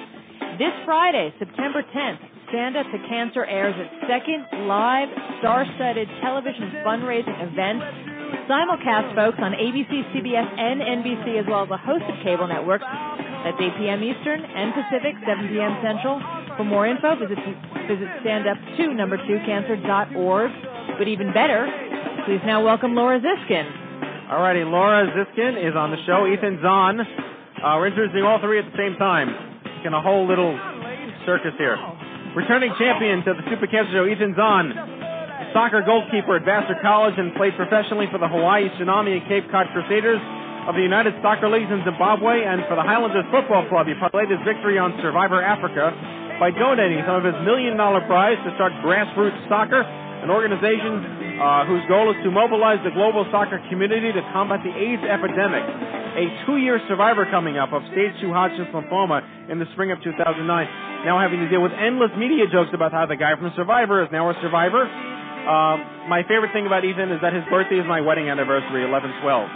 This 0.60 0.74
Friday, 0.84 1.32
September 1.38 1.80
10th, 1.80 2.20
Stand 2.50 2.76
Up 2.76 2.84
to 2.90 2.98
Cancer 3.08 3.44
airs 3.44 3.76
its 3.76 3.94
second 4.08 4.68
live, 4.68 5.08
star-studded 5.40 6.08
television 6.20 6.84
fundraising 6.84 7.36
event. 7.44 7.80
Simulcast, 8.48 9.14
folks, 9.14 9.38
on 9.40 9.52
ABC, 9.52 9.88
CBS, 10.12 10.48
and 10.48 10.80
NBC, 10.80 11.40
as 11.40 11.46
well 11.48 11.64
as 11.64 11.70
a 11.70 11.80
host 11.80 12.04
of 12.04 12.16
cable 12.24 12.48
networks. 12.48 12.84
That's 13.44 13.56
8 13.56 13.78
p.m. 13.78 14.02
Eastern 14.02 14.44
and 14.44 14.74
Pacific, 14.74 15.14
7 15.24 15.48
p.m. 15.48 15.78
Central. 15.80 16.20
For 16.56 16.64
more 16.64 16.86
info, 16.86 17.16
visit 17.16 17.38
visit 17.86 18.08
standup2 18.20 18.96
number 18.96 19.16
2 19.16 19.24
cancer.org. 19.46 20.50
But 20.98 21.08
even 21.08 21.32
better, 21.32 21.64
please 22.26 22.40
now 22.44 22.64
welcome 22.64 22.94
Laura 22.94 23.20
Ziskin. 23.20 23.87
Alrighty, 24.28 24.60
Laura 24.60 25.08
Ziskin 25.16 25.56
is 25.56 25.72
on 25.72 25.88
the 25.88 25.96
show. 26.04 26.28
Ethan 26.28 26.60
Zohn. 26.60 27.00
Uh, 27.00 27.80
we're 27.80 27.88
introducing 27.88 28.28
all 28.28 28.36
three 28.44 28.60
at 28.60 28.68
the 28.68 28.76
same 28.76 28.92
time. 29.00 29.32
In 29.88 29.96
a 29.96 30.04
whole 30.04 30.28
little 30.28 30.52
circus 31.24 31.56
here. 31.56 31.80
Returning 32.36 32.68
champion 32.76 33.24
to 33.24 33.32
the 33.32 33.40
Super 33.48 33.64
Cancer 33.64 33.88
Show, 33.96 34.04
Ethan 34.04 34.36
Zohn. 34.36 34.68
Soccer 35.56 35.80
goalkeeper 35.80 36.36
at 36.36 36.44
Vassar 36.44 36.76
College 36.84 37.16
and 37.16 37.32
played 37.40 37.56
professionally 37.56 38.04
for 38.12 38.20
the 38.20 38.28
Hawaii 38.28 38.68
Tsunami 38.76 39.16
and 39.16 39.24
Cape 39.32 39.48
Cod 39.48 39.64
Crusaders 39.72 40.20
of 40.68 40.76
the 40.76 40.84
United 40.84 41.16
Soccer 41.24 41.48
Leagues 41.48 41.72
in 41.72 41.80
Zimbabwe 41.88 42.44
and 42.44 42.68
for 42.68 42.76
the 42.76 42.84
Highlanders 42.84 43.24
Football 43.32 43.64
Club. 43.72 43.88
He 43.88 43.96
parlayed 43.96 44.28
his 44.28 44.44
victory 44.44 44.76
on 44.76 44.92
Survivor 45.00 45.40
Africa 45.40 45.88
by 46.36 46.52
donating 46.52 47.00
some 47.08 47.16
of 47.16 47.24
his 47.24 47.38
million 47.48 47.80
dollar 47.80 48.04
prize 48.04 48.36
to 48.44 48.52
start 48.60 48.76
grassroots 48.84 49.40
soccer, 49.48 49.80
an 49.80 50.28
organization 50.28 51.27
uh, 51.38 51.62
whose 51.70 51.86
goal 51.86 52.10
is 52.10 52.18
to 52.26 52.30
mobilize 52.34 52.82
the 52.82 52.90
global 52.90 53.22
soccer 53.30 53.62
community 53.70 54.10
to 54.10 54.22
combat 54.34 54.58
the 54.66 54.74
AIDS 54.74 55.02
epidemic. 55.06 55.62
A 56.18 56.26
two 56.44 56.58
year 56.58 56.82
survivor 56.90 57.22
coming 57.30 57.56
up 57.56 57.70
of 57.70 57.82
stage 57.94 58.10
2 58.18 58.34
Hodgkin's 58.34 58.66
lymphoma 58.74 59.22
in 59.46 59.62
the 59.62 59.66
spring 59.78 59.94
of 59.94 60.02
2009. 60.02 60.42
Now 61.06 61.22
having 61.22 61.38
to 61.38 61.48
deal 61.48 61.62
with 61.62 61.70
endless 61.70 62.10
media 62.18 62.50
jokes 62.50 62.74
about 62.74 62.90
how 62.90 63.06
the 63.06 63.14
guy 63.14 63.38
from 63.38 63.54
Survivor 63.54 64.02
is 64.02 64.10
now 64.10 64.26
a 64.30 64.34
survivor. 64.42 64.82
Uh, 64.82 66.10
my 66.10 66.26
favorite 66.26 66.50
thing 66.50 66.66
about 66.66 66.82
Ethan 66.82 67.14
is 67.14 67.22
that 67.22 67.30
his 67.30 67.46
birthday 67.46 67.78
is 67.78 67.86
my 67.86 68.02
wedding 68.02 68.26
anniversary, 68.26 68.82
11 68.82 69.22
12. 69.22 69.48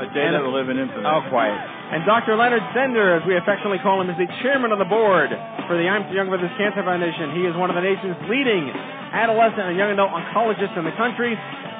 A 0.00 0.08
day 0.16 0.32
that 0.32 0.40
will 0.40 0.54
live 0.54 0.70
in 0.70 0.78
infamy. 0.80 1.04
Oh, 1.04 1.20
quiet. 1.28 1.52
And 1.92 2.06
Dr. 2.06 2.38
Leonard 2.38 2.62
Sender, 2.72 3.18
as 3.18 3.26
we 3.26 3.36
affectionately 3.36 3.82
call 3.82 4.00
him, 4.00 4.08
is 4.08 4.16
the 4.16 4.30
chairman 4.40 4.70
of 4.70 4.78
the 4.78 4.88
board 4.88 5.28
for 5.66 5.74
the 5.74 5.84
I'm 5.90 6.08
Too 6.08 6.16
Young 6.16 6.30
for 6.30 6.38
This 6.38 6.54
Cancer 6.56 6.86
Foundation. 6.86 7.34
He 7.36 7.44
is 7.44 7.52
one 7.58 7.68
of 7.68 7.76
the 7.76 7.84
nation's 7.84 8.16
leading 8.30 8.70
adolescent 9.12 9.74
and 9.74 9.76
young 9.76 9.90
adult 9.90 10.10
oncologist 10.14 10.74
in 10.78 10.84
the 10.86 10.94
country, 10.94 11.34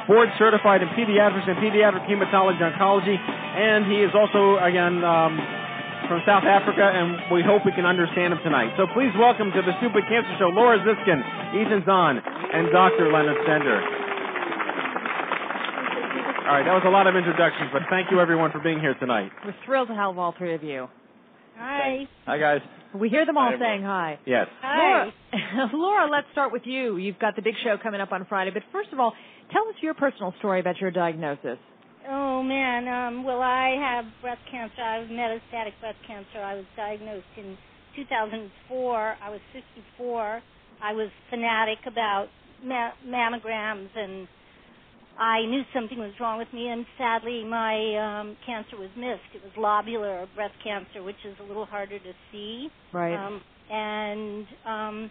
board 0.07 0.29
certified 0.39 0.83
in 0.83 0.89
pediatrics 0.99 1.47
and 1.47 1.59
pediatric 1.63 2.07
hematology 2.07 2.59
oncology, 2.59 3.15
and 3.15 3.87
he 3.87 4.03
is 4.03 4.11
also, 4.15 4.59
again, 4.63 5.03
um, 5.07 5.39
from 6.11 6.19
South 6.27 6.43
Africa, 6.43 6.83
and 6.83 7.31
we 7.31 7.43
hope 7.47 7.63
we 7.63 7.71
can 7.71 7.87
understand 7.87 8.35
him 8.35 8.43
tonight. 8.43 8.75
So 8.75 8.91
please 8.91 9.15
welcome 9.15 9.55
to 9.55 9.63
the 9.63 9.71
Stupid 9.79 10.03
Cancer 10.11 10.35
Show 10.43 10.51
Laura 10.51 10.83
Ziskin, 10.83 11.23
Ethan 11.55 11.87
Zohn, 11.87 12.19
and 12.19 12.67
Dr. 12.75 13.15
Leonard 13.15 13.39
Sender. 13.47 13.79
All 16.51 16.57
right, 16.59 16.67
that 16.67 16.75
was 16.75 16.83
a 16.85 16.91
lot 16.91 17.07
of 17.07 17.15
introductions, 17.15 17.71
but 17.73 17.83
thank 17.91 18.11
you 18.11 18.19
everyone 18.19 18.51
for 18.51 18.59
being 18.59 18.81
here 18.81 18.95
tonight. 18.99 19.31
We're 19.47 19.55
thrilled 19.65 19.87
to 19.87 19.95
have 19.95 20.19
all 20.19 20.35
three 20.37 20.53
of 20.53 20.65
you. 20.65 20.89
Hi. 21.57 22.09
Hi, 22.27 22.39
guys. 22.39 22.61
We 22.95 23.09
hear 23.09 23.25
them 23.25 23.37
all 23.37 23.51
Hi, 23.51 23.59
saying 23.59 23.83
hi. 23.83 24.19
Yes. 24.27 24.49
Laura, 24.65 25.13
Laura, 25.73 26.11
let's 26.11 26.27
start 26.33 26.53
with 26.53 26.63
you. 26.65 26.97
You've 26.97 27.19
got 27.19 27.37
the 27.37 27.43
big 27.43 27.55
show 27.63 27.77
coming 27.81 28.01
up 28.01 28.13
on 28.13 28.27
Friday, 28.29 28.51
but 28.53 28.63
first 28.73 28.93
of 28.93 28.99
all, 28.99 29.13
tell 29.53 29.63
us 29.69 29.75
your 29.81 29.95
personal 29.95 30.35
story 30.39 30.61
about 30.61 30.81
your 30.81 30.91
diagnosis. 30.91 31.59
Oh 32.09 32.43
man, 32.43 32.89
um, 32.89 33.25
well 33.25 33.41
I 33.41 33.77
have 33.79 34.05
breast 34.21 34.41
cancer. 34.51 34.83
I 34.83 35.01
have 35.01 35.09
metastatic 35.09 35.79
breast 35.81 35.99
cancer. 36.07 36.41
I 36.43 36.57
was 36.57 36.65
diagnosed 36.77 37.27
in 37.37 37.57
2004. 37.97 39.17
I 39.23 39.31
was 39.31 39.41
54. 39.53 40.43
I 40.83 40.93
was 40.93 41.11
fanatic 41.29 41.79
about 41.87 42.29
ma- 42.65 42.93
mammograms 43.07 43.91
and 43.95 44.27
I 45.21 45.45
knew 45.45 45.63
something 45.75 45.99
was 45.99 46.13
wrong 46.19 46.39
with 46.39 46.51
me, 46.53 46.69
and 46.69 46.87
sadly, 46.97 47.45
my 47.45 48.21
um, 48.21 48.37
cancer 48.47 48.79
was 48.79 48.89
missed. 48.97 49.29
It 49.35 49.43
was 49.45 49.53
lobular 49.57 50.27
breast 50.35 50.55
cancer, 50.65 51.03
which 51.03 51.21
is 51.27 51.37
a 51.41 51.43
little 51.45 51.67
harder 51.67 51.99
to 51.99 52.13
see. 52.33 52.69
Right. 52.93 53.15
Um, 53.15 53.43
and 53.71 54.47
um, 54.67 55.11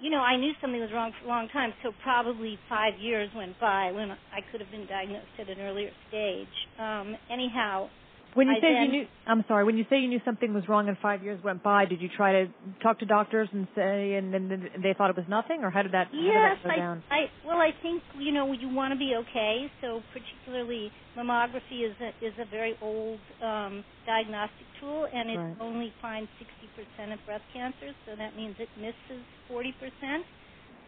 you 0.00 0.10
know, 0.10 0.18
I 0.18 0.36
knew 0.36 0.52
something 0.60 0.80
was 0.80 0.90
wrong 0.92 1.12
for 1.20 1.26
a 1.26 1.28
long 1.28 1.48
time, 1.52 1.72
so 1.82 1.92
probably 2.02 2.58
five 2.68 2.94
years 2.98 3.30
went 3.36 3.58
by 3.60 3.92
when 3.92 4.10
I 4.10 4.40
could 4.50 4.60
have 4.60 4.70
been 4.70 4.86
diagnosed 4.86 5.36
at 5.38 5.48
an 5.48 5.60
earlier 5.60 5.90
stage. 6.08 6.48
Um, 6.78 7.16
anyhow, 7.30 7.88
When 8.34 8.46
you 8.46 8.54
I 8.54 8.60
say 8.60 8.82
you 8.82 8.88
knew, 8.88 9.06
I'm 9.26 9.44
sorry. 9.48 9.64
When 9.64 9.76
you 9.76 9.84
say 9.90 9.98
you 9.98 10.08
knew 10.08 10.20
something 10.24 10.54
was 10.54 10.68
wrong 10.68 10.88
and 10.88 10.96
five 10.98 11.22
years 11.22 11.42
went 11.42 11.62
by, 11.62 11.84
did 11.86 12.00
you 12.00 12.08
try 12.16 12.32
to 12.32 12.46
talk 12.82 13.00
to 13.00 13.06
doctors 13.06 13.48
and 13.52 13.66
say, 13.74 14.14
and 14.14 14.32
then 14.32 14.70
they 14.82 14.94
thought 14.96 15.10
it 15.10 15.16
was 15.16 15.26
nothing, 15.28 15.60
or 15.62 15.70
how 15.70 15.82
did 15.82 15.92
that, 15.92 16.08
Yes, 16.12 16.58
did 16.62 16.70
that 16.70 16.74
I, 16.74 16.76
down? 16.76 17.02
I 17.10 17.20
well, 17.46 17.58
I 17.58 17.70
think 17.82 18.02
you 18.18 18.32
know 18.32 18.52
you 18.52 18.68
want 18.68 18.92
to 18.92 18.98
be 18.98 19.14
okay. 19.16 19.66
So 19.80 20.02
particularly 20.12 20.92
mammography 21.16 21.84
is 21.88 21.96
a 22.00 22.08
is 22.24 22.34
a 22.38 22.46
very 22.46 22.76
old 22.80 23.20
um, 23.42 23.84
diagnostic 24.06 24.66
tool, 24.80 25.06
and 25.12 25.30
it 25.30 25.38
Right. 25.38 25.56
only 25.60 25.92
finds 26.00 26.30
60% 26.40 27.12
of 27.12 27.24
breast 27.26 27.44
cancers. 27.52 27.94
So 28.06 28.14
that 28.16 28.36
means 28.36 28.56
it 28.58 28.68
misses 28.76 29.24
40%, 29.50 30.22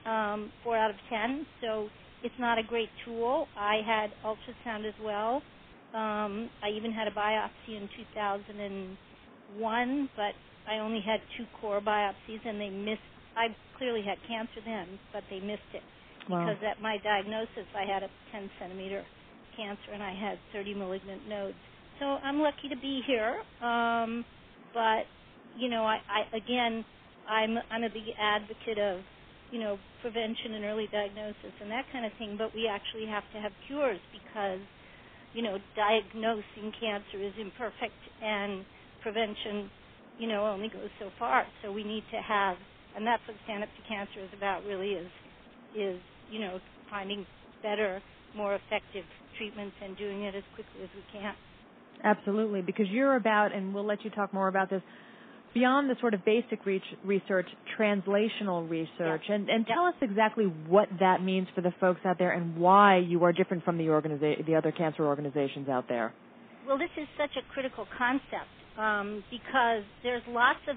um, 0.07 0.53
four 0.63 0.77
out 0.77 0.91
of 0.91 0.97
10. 1.09 1.47
So 1.61 1.89
it's 2.23 2.35
not 2.39 2.59
a 2.59 2.63
great 2.63 2.91
tool. 3.05 3.49
I 3.57 3.81
had 3.85 4.11
ultrasound 4.25 4.87
as 4.87 4.95
well. 5.03 5.43
Um, 5.95 6.51
I 6.63 6.71
even 6.71 6.93
had 6.93 7.09
a 7.09 7.13
biopsy 7.13 7.77
in 7.77 7.89
2001, 8.15 10.11
but 10.17 10.35
I 10.69 10.79
only 10.79 11.01
had 11.01 11.21
two 11.37 11.47
core 11.61 11.81
biopsies, 11.81 12.45
and 12.47 12.61
they 12.61 12.71
missed. 12.71 13.03
I 13.37 13.49
clearly 13.79 14.03
had 14.03 14.19
cancer 14.29 14.61
then, 14.65 14.99
but 15.13 15.25
they 15.31 15.41
missed 15.41 15.63
it 15.75 15.83
Wow. 16.31 16.47
because 16.47 16.63
at 16.65 16.81
my 16.83 16.99
diagnosis 17.05 17.67
I 17.77 17.85
had 17.87 18.03
a 18.03 18.11
10 18.33 18.51
centimeter 18.61 19.05
cancer 19.57 19.93
and 19.93 20.03
I 20.03 20.15
had 20.15 20.39
30 20.53 20.75
malignant 20.75 21.29
nodes. 21.29 21.57
So 22.01 22.07
I'm 22.07 22.41
lucky 22.41 22.69
to 22.71 22.77
be 22.77 23.03
here. 23.07 23.43
Um, 23.63 24.25
but 24.75 25.05
you 25.59 25.69
know, 25.71 25.85
I, 25.85 25.99
I 26.09 26.37
again, 26.37 26.85
I'm 27.29 27.59
I'm 27.71 27.85
a 27.85 27.91
big 27.91 28.05
advocate 28.21 28.79
of 28.79 29.01
you 29.51 29.61
know 29.61 29.79
prevention 30.03 30.55
and 30.55 30.65
early 30.65 30.89
diagnosis 30.93 31.53
and 31.61 31.71
that 31.71 31.87
kind 31.93 32.07
of 32.07 32.13
thing. 32.19 32.37
But 32.39 32.55
we 32.55 32.69
actually 32.69 33.07
have 33.07 33.25
to 33.35 33.41
have 33.41 33.53
cures 33.67 34.01
because 34.13 34.61
you 35.35 35.43
know 35.43 35.59
diagnosing 35.77 36.73
cancer 36.79 37.21
is 37.21 37.33
imperfect 37.41 37.99
and 38.23 38.65
prevention 39.03 39.71
you 40.19 40.29
know 40.29 40.47
only 40.47 40.69
goes 40.69 40.91
so 40.99 41.11
far. 41.19 41.45
So 41.63 41.73
we 41.73 41.85
need 41.85 42.05
to 42.13 42.21
have, 42.21 42.57
and 42.97 43.07
that's 43.07 43.23
what 43.27 43.37
Stand 43.45 43.63
Up 43.63 43.71
to 43.77 43.89
Cancer 43.89 44.21
is 44.21 44.31
about. 44.37 44.65
Really 44.65 44.93
is 44.93 45.11
is 45.77 46.01
you 46.31 46.41
know 46.41 46.61
finding 46.91 47.27
better, 47.63 48.03
more 48.37 48.55
effective 48.55 49.05
treatments 49.39 49.75
and 49.83 49.97
doing 49.97 50.23
it 50.25 50.35
as 50.35 50.45
quickly 50.55 50.83
as 50.83 50.91
we 50.95 51.03
can. 51.13 51.35
Absolutely, 52.05 52.63
because 52.63 52.87
you're 52.89 53.17
about, 53.17 53.55
and 53.55 53.73
we'll 53.73 53.87
let 53.87 54.05
you 54.05 54.11
talk 54.11 54.33
more 54.35 54.49
about 54.49 54.69
this, 54.69 54.83
beyond 55.55 55.91
the 55.91 55.97
sort 56.01 56.15
of 56.15 56.25
basic 56.25 56.65
reach, 56.65 56.83
research, 57.05 57.47
translational 57.79 58.69
research, 58.69 59.23
and, 59.29 59.49
and 59.49 59.67
tell 59.67 59.85
us 59.85 59.95
exactly 60.01 60.45
what 60.45 60.89
that 61.01 61.23
means 61.23 61.49
for 61.55 61.61
the 61.61 61.73
folks 61.81 62.01
out 62.05 62.19
there 62.19 62.33
and 62.33 62.57
why 62.57 62.99
you 62.99 63.25
are 63.25 63.33
different 63.33 63.65
from 63.65 63.79
the 63.79 63.85
organiza- 63.85 64.45
the 64.47 64.55
other 64.55 64.73
cancer 64.73 65.05
organizations 65.05 65.69
out 65.69 65.89
there. 65.89 66.13
Well, 66.67 66.79
this 66.79 66.91
is 66.97 67.09
such 67.19 67.37
a 67.37 67.53
critical 67.53 67.87
concept 67.99 68.53
um, 68.79 69.25
because 69.31 69.83
there's 70.03 70.23
lots 70.29 70.61
of 70.69 70.77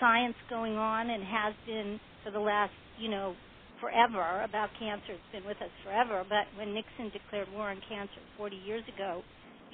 science 0.00 0.36
going 0.48 0.76
on 0.76 1.10
and 1.10 1.22
has 1.22 1.54
been 1.66 2.00
for 2.24 2.30
the 2.30 2.38
last, 2.38 2.72
you 2.98 3.10
know, 3.10 3.34
forever 3.80 4.42
about 4.42 4.70
cancer. 4.78 5.12
It's 5.12 5.32
been 5.32 5.44
with 5.44 5.58
us 5.58 5.70
forever. 5.84 6.24
But 6.28 6.46
when 6.56 6.72
Nixon 6.72 7.10
declared 7.12 7.48
war 7.52 7.68
on 7.70 7.80
cancer 7.88 8.20
40 8.38 8.56
years 8.56 8.84
ago, 8.94 9.22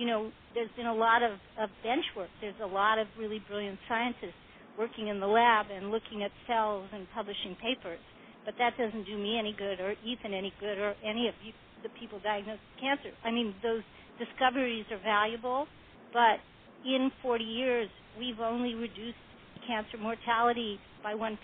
you 0.00 0.06
know, 0.06 0.32
there's 0.54 0.72
been 0.78 0.86
a 0.86 0.94
lot 0.94 1.22
of, 1.22 1.32
of 1.60 1.68
bench 1.84 2.04
work. 2.16 2.30
There's 2.40 2.56
a 2.64 2.66
lot 2.66 2.98
of 2.98 3.06
really 3.18 3.44
brilliant 3.46 3.78
scientists 3.86 4.40
working 4.78 5.08
in 5.08 5.20
the 5.20 5.26
lab 5.26 5.66
and 5.68 5.90
looking 5.90 6.24
at 6.24 6.30
cells 6.48 6.88
and 6.94 7.06
publishing 7.14 7.54
papers. 7.60 8.00
But 8.46 8.54
that 8.58 8.72
doesn't 8.80 9.04
do 9.04 9.18
me 9.18 9.38
any 9.38 9.54
good 9.56 9.78
or 9.78 9.92
Ethan 10.00 10.32
any 10.32 10.54
good 10.58 10.78
or 10.78 10.94
any 11.04 11.28
of 11.28 11.34
you, 11.44 11.52
the 11.82 11.90
people 12.00 12.18
diagnosed 12.24 12.64
with 12.64 12.80
cancer. 12.80 13.14
I 13.22 13.30
mean, 13.30 13.54
those 13.62 13.82
discoveries 14.16 14.86
are 14.90 15.02
valuable, 15.04 15.66
but 16.14 16.40
in 16.88 17.12
40 17.22 17.44
years, 17.44 17.90
we've 18.18 18.40
only 18.40 18.72
reduced 18.72 19.20
cancer 19.68 19.98
mortality 20.00 20.80
by 21.04 21.12
1%. 21.12 21.36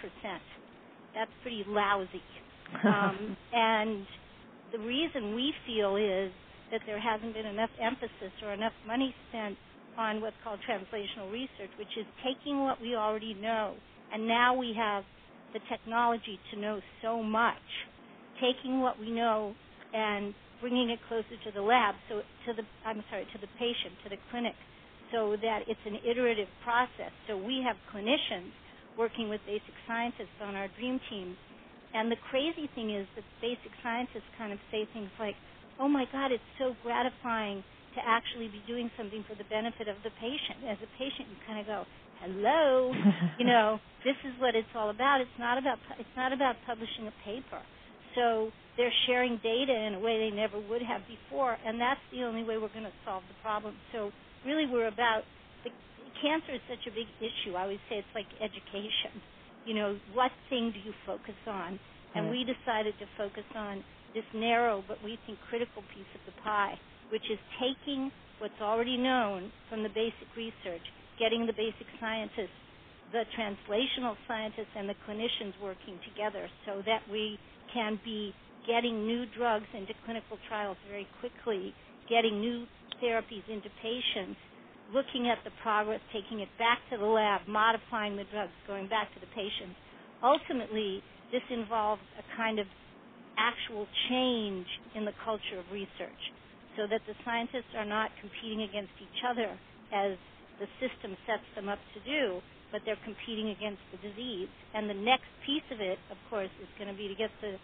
That's 1.14 1.30
pretty 1.42 1.64
lousy. 1.68 2.08
Um, 2.84 3.36
and 3.52 4.04
the 4.72 4.78
reason 4.80 5.36
we 5.36 5.54
feel 5.66 5.94
is 5.94 6.32
that 6.72 6.80
there 6.86 7.00
hasn't 7.00 7.34
been 7.34 7.46
enough 7.46 7.70
emphasis 7.80 8.32
or 8.42 8.52
enough 8.52 8.72
money 8.86 9.14
spent 9.28 9.56
on 9.98 10.20
what's 10.20 10.36
called 10.44 10.60
translational 10.68 11.32
research, 11.32 11.70
which 11.78 11.92
is 11.98 12.06
taking 12.24 12.60
what 12.60 12.80
we 12.80 12.94
already 12.94 13.34
know, 13.34 13.74
and 14.12 14.26
now 14.26 14.54
we 14.54 14.74
have 14.76 15.04
the 15.54 15.60
technology 15.70 16.38
to 16.52 16.60
know 16.60 16.80
so 17.02 17.22
much, 17.22 17.64
taking 18.40 18.80
what 18.80 18.98
we 19.00 19.10
know 19.10 19.54
and 19.94 20.34
bringing 20.60 20.90
it 20.90 20.98
closer 21.08 21.36
to 21.44 21.50
the 21.54 21.62
lab, 21.62 21.94
so 22.08 22.20
to 22.46 22.52
the 22.52 22.62
I'm 22.84 23.02
sorry, 23.10 23.26
to 23.32 23.38
the 23.40 23.48
patient, 23.58 23.96
to 24.04 24.08
the 24.10 24.20
clinic, 24.30 24.54
so 25.12 25.36
that 25.40 25.60
it's 25.68 25.80
an 25.86 25.96
iterative 26.04 26.48
process. 26.64 27.12
So 27.28 27.36
we 27.36 27.62
have 27.64 27.76
clinicians 27.92 28.52
working 28.98 29.28
with 29.28 29.40
basic 29.46 29.72
scientists 29.86 30.36
on 30.42 30.56
our 30.56 30.68
dream 30.78 31.00
teams. 31.08 31.36
And 31.94 32.10
the 32.10 32.16
crazy 32.30 32.68
thing 32.74 32.92
is 32.92 33.06
that 33.14 33.24
basic 33.40 33.72
scientists 33.82 34.28
kind 34.36 34.52
of 34.52 34.58
say 34.70 34.88
things 34.92 35.08
like, 35.20 35.36
oh 35.80 35.88
my 35.88 36.04
God, 36.12 36.32
it's 36.32 36.50
so 36.58 36.74
gratifying 36.82 37.62
to 37.96 38.00
actually 38.04 38.48
be 38.48 38.60
doing 38.68 38.90
something 38.96 39.24
for 39.28 39.34
the 39.34 39.48
benefit 39.48 39.88
of 39.88 39.96
the 40.04 40.12
patient. 40.20 40.64
As 40.68 40.76
a 40.84 40.90
patient, 41.00 41.28
you 41.32 41.36
kind 41.46 41.60
of 41.60 41.66
go, 41.66 41.84
hello, 42.20 42.92
you 43.38 43.46
know, 43.46 43.80
this 44.04 44.16
is 44.24 44.32
what 44.38 44.54
it's 44.54 44.70
all 44.76 44.90
about. 44.90 45.20
It's 45.20 45.38
not 45.38 45.58
about 45.58 45.78
it's 45.98 46.16
not 46.16 46.32
about 46.32 46.56
publishing 46.66 47.08
a 47.08 47.14
paper. 47.24 47.60
so 48.14 48.52
they're 48.76 48.92
sharing 49.06 49.40
data 49.42 49.72
in 49.72 49.94
a 49.94 50.00
way 50.00 50.20
they 50.20 50.36
never 50.36 50.60
would 50.60 50.82
have 50.82 51.00
before, 51.08 51.56
and 51.64 51.80
that's 51.80 52.00
the 52.12 52.22
only 52.24 52.44
way 52.44 52.60
we're 52.60 52.72
going 52.76 52.84
to 52.84 52.98
solve 53.04 53.24
the 53.28 53.38
problem. 53.40 53.74
So 53.92 54.12
really, 54.44 54.68
we're 54.68 54.88
about 54.88 55.24
the 55.64 55.72
cancer 56.20 56.52
is 56.52 56.60
such 56.68 56.84
a 56.84 56.92
big 56.92 57.08
issue. 57.20 57.56
I 57.56 57.62
always 57.62 57.80
say 57.88 58.04
it's 58.04 58.14
like 58.14 58.28
education. 58.36 59.16
You 59.64 59.74
know, 59.74 59.98
what 60.12 60.30
thing 60.48 60.72
do 60.76 60.80
you 60.84 60.92
focus 61.04 61.36
on? 61.46 61.80
And 62.14 62.30
we 62.30 62.44
decided 62.48 62.94
to 63.00 63.06
focus 63.18 63.44
on 63.54 63.84
this 64.14 64.26
narrow 64.34 64.84
but 64.86 65.02
we 65.02 65.18
think 65.26 65.38
critical 65.48 65.82
piece 65.94 66.10
of 66.14 66.20
the 66.26 66.36
pie, 66.42 66.78
which 67.10 67.24
is 67.30 67.38
taking 67.60 68.10
what's 68.38 68.60
already 68.60 68.96
known 68.96 69.50
from 69.68 69.82
the 69.82 69.88
basic 69.90 70.28
research, 70.36 70.84
getting 71.18 71.46
the 71.46 71.56
basic 71.56 71.86
scientists, 72.00 72.56
the 73.12 73.24
translational 73.38 74.16
scientists, 74.28 74.72
and 74.76 74.88
the 74.88 74.98
clinicians 75.08 75.54
working 75.62 75.98
together 76.04 76.48
so 76.66 76.82
that 76.84 77.00
we 77.10 77.38
can 77.72 77.98
be 78.04 78.34
getting 78.66 79.06
new 79.06 79.24
drugs 79.36 79.66
into 79.72 79.94
clinical 80.04 80.36
trials 80.48 80.76
very 80.88 81.06
quickly, 81.20 81.72
getting 82.10 82.40
new 82.40 82.66
therapies 83.02 83.46
into 83.48 83.70
patients, 83.80 84.36
looking 84.92 85.30
at 85.30 85.38
the 85.44 85.50
progress, 85.62 86.00
taking 86.12 86.40
it 86.40 86.48
back 86.58 86.78
to 86.90 86.98
the 86.98 87.06
lab, 87.06 87.40
modifying 87.46 88.16
the 88.16 88.26
drugs, 88.32 88.52
going 88.66 88.88
back 88.88 89.12
to 89.14 89.20
the 89.20 89.30
patients. 89.34 89.74
Ultimately, 90.22 91.02
this 91.32 91.42
involves 91.50 92.02
a 92.18 92.24
kind 92.36 92.58
of 92.58 92.66
actual 93.38 93.86
change 94.10 94.66
in 94.94 95.04
the 95.04 95.14
culture 95.24 95.58
of 95.60 95.66
research 95.72 96.22
so 96.76 96.88
that 96.90 97.02
the 97.06 97.14
scientists 97.24 97.72
are 97.76 97.86
not 97.88 98.10
competing 98.20 98.62
against 98.64 98.92
each 99.00 99.20
other 99.24 99.52
as 99.92 100.18
the 100.60 100.68
system 100.80 101.16
sets 101.28 101.46
them 101.56 101.68
up 101.68 101.80
to 101.94 102.00
do, 102.04 102.40
but 102.72 102.82
they're 102.84 103.00
competing 103.04 103.50
against 103.50 103.82
the 103.92 104.00
disease. 104.02 104.48
And 104.74 104.90
the 104.90 104.98
next 104.98 105.28
piece 105.46 105.66
of 105.72 105.80
it, 105.80 105.98
of 106.10 106.18
course, 106.30 106.52
is 106.60 106.68
going 106.78 106.90
to 106.90 106.96
be 106.98 107.08
to 107.08 107.16
get 107.16 107.30
the, 107.40 107.56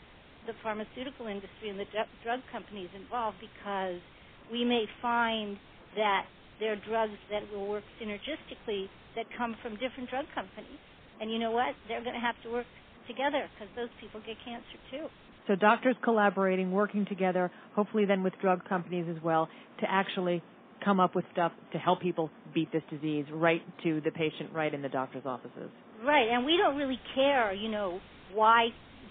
the 0.46 0.54
pharmaceutical 0.62 1.26
industry 1.28 1.70
and 1.70 1.80
the 1.80 1.88
d- 1.90 2.12
drug 2.24 2.40
companies 2.52 2.90
involved 2.96 3.38
because 3.40 4.00
we 4.52 4.64
may 4.64 4.86
find 5.02 5.58
that 5.96 6.26
there 6.60 6.72
are 6.72 6.82
drugs 6.88 7.18
that 7.30 7.42
will 7.52 7.68
work 7.68 7.84
synergistically 8.00 8.88
that 9.16 9.26
come 9.36 9.56
from 9.62 9.76
different 9.80 10.10
drug 10.10 10.26
companies. 10.34 10.80
And 11.20 11.30
you 11.32 11.38
know 11.38 11.52
what? 11.52 11.74
They're 11.88 12.02
going 12.04 12.16
to 12.16 12.22
have 12.24 12.36
to 12.44 12.50
work 12.52 12.68
together 13.08 13.48
because 13.54 13.70
those 13.76 13.90
people 14.00 14.20
get 14.26 14.36
cancer 14.44 14.78
too. 14.90 15.06
So 15.48 15.56
doctors 15.56 15.96
collaborating, 16.02 16.70
working 16.70 17.04
together, 17.06 17.50
hopefully 17.74 18.04
then 18.04 18.22
with 18.22 18.32
drug 18.40 18.64
companies 18.68 19.06
as 19.14 19.22
well, 19.22 19.48
to 19.80 19.90
actually 19.90 20.42
come 20.84 21.00
up 21.00 21.14
with 21.14 21.24
stuff 21.32 21.52
to 21.72 21.78
help 21.78 22.00
people 22.00 22.30
beat 22.54 22.70
this 22.72 22.82
disease 22.90 23.24
right 23.32 23.62
to 23.82 24.00
the 24.02 24.10
patient, 24.10 24.50
right 24.52 24.72
in 24.72 24.82
the 24.82 24.88
doctor's 24.88 25.24
offices. 25.24 25.70
Right, 26.04 26.28
and 26.30 26.44
we 26.44 26.56
don't 26.56 26.76
really 26.76 26.98
care, 27.14 27.52
you 27.52 27.70
know, 27.70 28.00
why. 28.34 28.68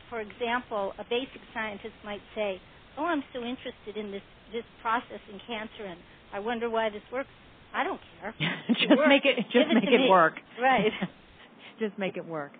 For 0.09 0.19
example, 0.19 0.93
a 0.99 1.03
basic 1.09 1.39
scientist 1.53 1.93
might 2.03 2.21
say, 2.35 2.59
"Oh, 2.97 3.05
I'm 3.05 3.23
so 3.33 3.39
interested 3.43 3.95
in 3.95 4.11
this 4.11 4.21
this 4.51 4.65
process 4.81 5.19
in 5.31 5.39
cancer, 5.47 5.85
and 5.85 5.99
I 6.33 6.39
wonder 6.39 6.69
why 6.69 6.89
this 6.89 7.03
works." 7.11 7.29
I 7.73 7.83
don't 7.83 8.01
care. 8.19 8.35
just 8.67 8.91
it 8.91 9.07
make 9.07 9.25
it 9.25 9.37
just 9.51 9.53
Give 9.53 9.67
make 9.75 9.83
it, 9.85 9.93
it, 9.93 10.01
me. 10.01 10.09
work. 10.09 10.33
Right. 10.61 10.91
just 11.79 11.97
make 11.97 12.17
it 12.17 12.25
work. 12.25 12.51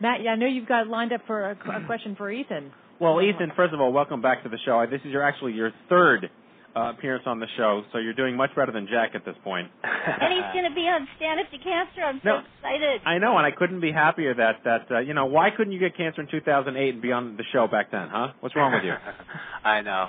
Matt, 0.00 0.22
yeah, 0.22 0.32
I 0.32 0.36
know 0.36 0.46
you've 0.46 0.68
got 0.68 0.86
lined 0.88 1.12
up 1.12 1.22
for 1.26 1.50
a, 1.50 1.52
a 1.52 1.86
question 1.86 2.14
for 2.16 2.30
Ethan. 2.30 2.70
Well, 3.00 3.20
Ethan, 3.22 3.52
first 3.56 3.74
of 3.74 3.80
all, 3.80 3.92
welcome 3.92 4.20
back 4.22 4.42
to 4.44 4.48
the 4.48 4.58
show. 4.64 4.84
This 4.90 5.00
is 5.04 5.12
your 5.12 5.22
actually 5.22 5.52
your 5.52 5.70
third 5.88 6.30
uh, 6.74 6.90
appearance 6.96 7.24
on 7.26 7.40
the 7.40 7.46
show, 7.56 7.82
so 7.92 7.98
you're 7.98 8.12
doing 8.14 8.36
much 8.36 8.50
better 8.56 8.72
than 8.72 8.86
Jack 8.86 9.12
at 9.14 9.24
this 9.24 9.34
point. 9.44 9.68
and 9.84 10.32
he's 10.32 10.52
going 10.52 10.68
to 10.68 10.74
be 10.74 10.82
on 10.88 11.06
Stand 11.16 11.40
Up 11.40 11.50
to 11.50 11.58
Cancer. 11.58 12.00
I'm 12.04 12.20
so 12.22 12.28
No. 12.28 12.38
excited. 12.60 13.00
I 13.06 13.18
know, 13.18 13.36
and 13.38 13.46
I 13.46 13.50
couldn't 13.50 13.80
be 13.80 13.92
happier 13.92 14.34
that 14.34 14.60
that 14.64 14.86
uh, 14.90 14.98
you 15.00 15.14
know 15.14 15.26
why 15.26 15.48
couldn't 15.56 15.72
you 15.72 15.78
get 15.80 15.96
cancer 15.96 16.20
in 16.20 16.28
2008 16.30 16.92
and 16.94 17.02
be 17.02 17.12
on 17.12 17.36
the 17.36 17.44
show 17.52 17.66
back 17.66 17.90
then, 17.90 18.08
huh? 18.10 18.28
What's 18.40 18.54
wrong 18.56 18.72
with 18.72 18.84
you? 18.84 18.92
I 19.64 19.80
know. 19.82 20.08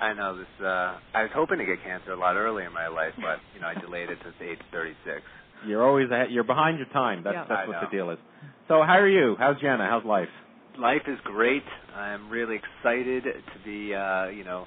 I 0.00 0.12
know 0.12 0.36
this 0.36 0.46
uh 0.60 0.96
I 1.14 1.22
was 1.22 1.30
hoping 1.34 1.58
to 1.58 1.64
get 1.64 1.82
cancer 1.84 2.12
a 2.12 2.18
lot 2.18 2.36
earlier 2.36 2.66
in 2.66 2.72
my 2.72 2.88
life, 2.88 3.12
but 3.16 3.38
you 3.54 3.60
know, 3.60 3.68
I 3.68 3.74
delayed 3.80 4.08
it 4.10 4.18
to 4.24 4.44
age 4.44 4.58
36. 4.72 5.20
You're 5.66 5.86
always 5.86 6.10
ahead, 6.10 6.30
you're 6.30 6.44
behind 6.44 6.78
your 6.78 6.88
time. 6.88 7.22
That's 7.24 7.34
Yeah. 7.34 7.44
that's 7.48 7.60
I 7.64 7.66
what 7.68 7.72
know. 7.80 7.88
the 7.90 7.96
deal 7.96 8.10
is. 8.10 8.18
So 8.68 8.82
how 8.82 8.98
are 8.98 9.08
you? 9.08 9.36
How's 9.38 9.60
Jenna? 9.60 9.86
How's 9.88 10.04
life? 10.04 10.28
Life 10.78 11.02
is 11.06 11.18
great. 11.24 11.62
I'm 11.94 12.28
really 12.28 12.56
excited 12.60 13.24
to 13.24 13.58
be 13.64 13.94
uh, 13.94 14.26
you 14.28 14.44
know, 14.44 14.66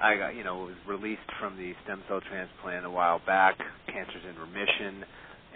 I 0.00 0.16
got, 0.16 0.34
you 0.34 0.44
know, 0.44 0.58
was 0.70 0.74
released 0.86 1.28
from 1.40 1.56
the 1.56 1.72
stem 1.84 2.02
cell 2.08 2.20
transplant 2.28 2.86
a 2.86 2.90
while 2.90 3.20
back. 3.26 3.56
Cancer's 3.86 4.24
in 4.28 4.38
remission 4.40 5.04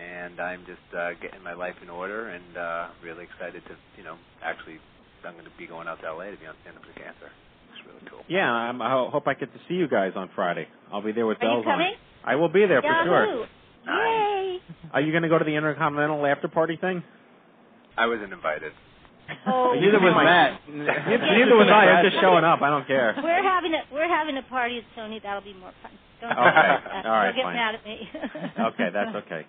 and 0.01 0.41
I'm 0.41 0.61
just 0.67 0.81
uh 0.97 1.13
getting 1.21 1.43
my 1.43 1.53
life 1.55 1.77
in 1.83 1.91
order 1.91 2.29
and 2.29 2.57
uh 2.57 2.89
really 3.05 3.25
excited 3.25 3.63
to, 3.69 3.77
you 3.97 4.05
know, 4.05 4.17
actually 4.43 4.79
I'm 5.25 5.35
going 5.35 5.45
to 5.45 5.51
be 5.59 5.67
going 5.67 5.87
out 5.87 6.01
to 6.01 6.13
LA 6.13 6.31
to 6.33 6.37
be 6.41 6.47
on 6.47 6.55
stand 6.63 6.77
up 6.77 6.83
to 6.85 6.93
cancer. 7.01 7.29
It's 7.73 7.87
really 7.87 8.01
cool. 8.11 8.25
Yeah, 8.29 8.51
I'm, 8.51 8.81
I 8.81 8.91
ho- 8.91 9.11
hope 9.13 9.29
I 9.29 9.35
get 9.35 9.53
to 9.53 9.61
see 9.69 9.75
you 9.75 9.87
guys 9.87 10.13
on 10.17 10.31
Friday. 10.35 10.67
I'll 10.91 11.03
be 11.03 11.13
there 11.13 11.27
with 11.27 11.37
Are 11.43 11.45
you 11.45 11.51
bells 11.51 11.67
on. 11.67 11.73
coming? 11.73 11.93
I 12.25 12.37
will 12.37 12.49
be 12.49 12.65
there 12.67 12.81
for 12.81 12.97
sure. 13.05 13.27
Yahoo! 13.27 13.45
Yay! 13.87 14.59
Are 14.95 15.01
you 15.03 15.13
going 15.13 15.23
to 15.25 15.29
go 15.29 15.39
to 15.39 15.45
the 15.45 15.55
Intercontinental 15.57 16.25
after 16.25 16.49
party 16.49 16.79
thing? 16.81 17.03
I 17.97 18.07
wasn't 18.07 18.33
invited. 18.33 18.73
Oh, 19.47 19.75
Neither 19.79 20.01
was 20.01 20.15
Matt. 20.17 20.61
Neither 20.69 21.55
was 21.57 21.69
I. 21.71 21.87
I'm 21.87 22.05
just 22.05 22.21
showing 22.21 22.43
up. 22.45 22.63
I 22.63 22.71
don't 22.71 22.87
care. 22.87 23.15
We're 23.23 23.43
having 23.43 23.73
a 23.75 23.83
we're 23.93 24.09
having 24.09 24.37
a 24.37 24.43
party 24.43 24.79
at 24.79 24.85
Sony. 24.99 25.23
That'll 25.23 25.43
be 25.43 25.55
more 25.55 25.73
fun. 25.83 25.93
Don't 26.21 26.33
Okay. 26.33 26.41
worry 26.41 26.51
about 26.51 26.85
that. 26.85 27.07
All 27.07 27.13
right, 27.13 27.27
Don't 27.33 27.37
get 27.37 27.45
fine. 27.45 27.55
mad 27.57 27.75
at 27.77 27.85
me. 27.85 28.09
okay, 28.75 28.89
that's 28.93 29.17
okay. 29.25 29.47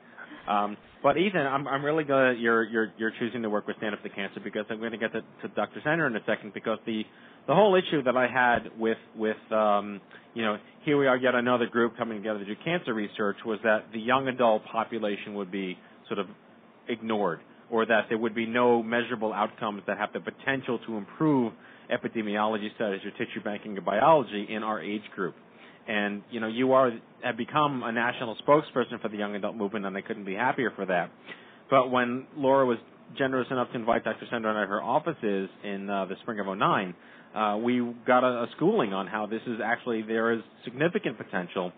Um, 0.47 0.77
but 1.01 1.17
Ethan, 1.17 1.41
I'm 1.47 1.67
I'm 1.67 1.83
really 1.83 2.03
glad 2.03 2.37
you're 2.37 2.63
you're 2.63 2.93
you're 2.97 3.11
choosing 3.19 3.41
to 3.41 3.49
work 3.49 3.65
with 3.65 3.77
Stand 3.77 3.95
Up 3.95 4.03
to 4.03 4.09
Cancer 4.09 4.39
because 4.43 4.65
I'm 4.69 4.77
going 4.79 4.91
to 4.91 4.97
get 4.99 5.13
to, 5.13 5.21
to 5.41 5.47
Dr. 5.55 5.81
Sender 5.83 6.05
in 6.05 6.15
a 6.15 6.23
second 6.27 6.53
because 6.53 6.77
the 6.85 7.03
the 7.47 7.55
whole 7.55 7.73
issue 7.75 8.03
that 8.03 8.15
I 8.15 8.27
had 8.27 8.69
with 8.77 8.97
with 9.15 9.37
um, 9.51 9.99
you 10.35 10.43
know 10.43 10.57
here 10.85 10.97
we 10.97 11.07
are 11.07 11.17
yet 11.17 11.33
another 11.33 11.65
group 11.65 11.97
coming 11.97 12.17
together 12.19 12.39
to 12.39 12.45
do 12.45 12.55
cancer 12.63 12.93
research 12.93 13.37
was 13.45 13.57
that 13.63 13.85
the 13.93 13.99
young 13.99 14.27
adult 14.27 14.63
population 14.65 15.33
would 15.35 15.51
be 15.51 15.75
sort 16.07 16.19
of 16.19 16.27
ignored 16.87 17.39
or 17.71 17.85
that 17.85 18.05
there 18.09 18.17
would 18.17 18.35
be 18.35 18.45
no 18.45 18.83
measurable 18.83 19.33
outcomes 19.33 19.81
that 19.87 19.97
have 19.97 20.11
the 20.13 20.19
potential 20.19 20.77
to 20.85 20.97
improve 20.97 21.53
epidemiology 21.91 22.73
studies 22.75 23.01
or 23.05 23.11
tissue 23.11 23.41
banking 23.43 23.77
or 23.77 23.81
biology 23.81 24.45
in 24.49 24.61
our 24.61 24.81
age 24.81 25.03
group. 25.15 25.33
And 25.87 26.21
you 26.29 26.39
know, 26.39 26.47
you 26.47 26.73
are 26.73 26.91
have 27.23 27.37
become 27.37 27.83
a 27.83 27.91
national 27.91 28.37
spokesperson 28.47 29.01
for 29.01 29.09
the 29.09 29.17
young 29.17 29.35
adult 29.35 29.55
movement, 29.55 29.85
and 29.85 29.97
I 29.97 30.01
couldn't 30.01 30.25
be 30.25 30.35
happier 30.35 30.71
for 30.75 30.85
that. 30.85 31.09
But 31.69 31.89
when 31.89 32.27
Laura 32.37 32.65
was 32.65 32.77
generous 33.17 33.47
enough 33.49 33.69
to 33.71 33.77
invite 33.77 34.03
Dr. 34.03 34.25
Sender 34.29 34.49
at 34.49 34.67
her 34.67 34.81
offices 34.81 35.49
in 35.63 35.89
uh, 35.89 36.05
the 36.05 36.15
spring 36.21 36.39
of 36.39 36.45
'09, 36.45 36.93
uh, 37.35 37.57
we 37.57 37.93
got 38.05 38.23
a, 38.23 38.43
a 38.43 38.47
schooling 38.55 38.93
on 38.93 39.07
how 39.07 39.25
this 39.25 39.41
is 39.47 39.59
actually 39.63 40.01
there 40.03 40.31
is 40.33 40.41
significant 40.63 41.17
potential 41.17 41.71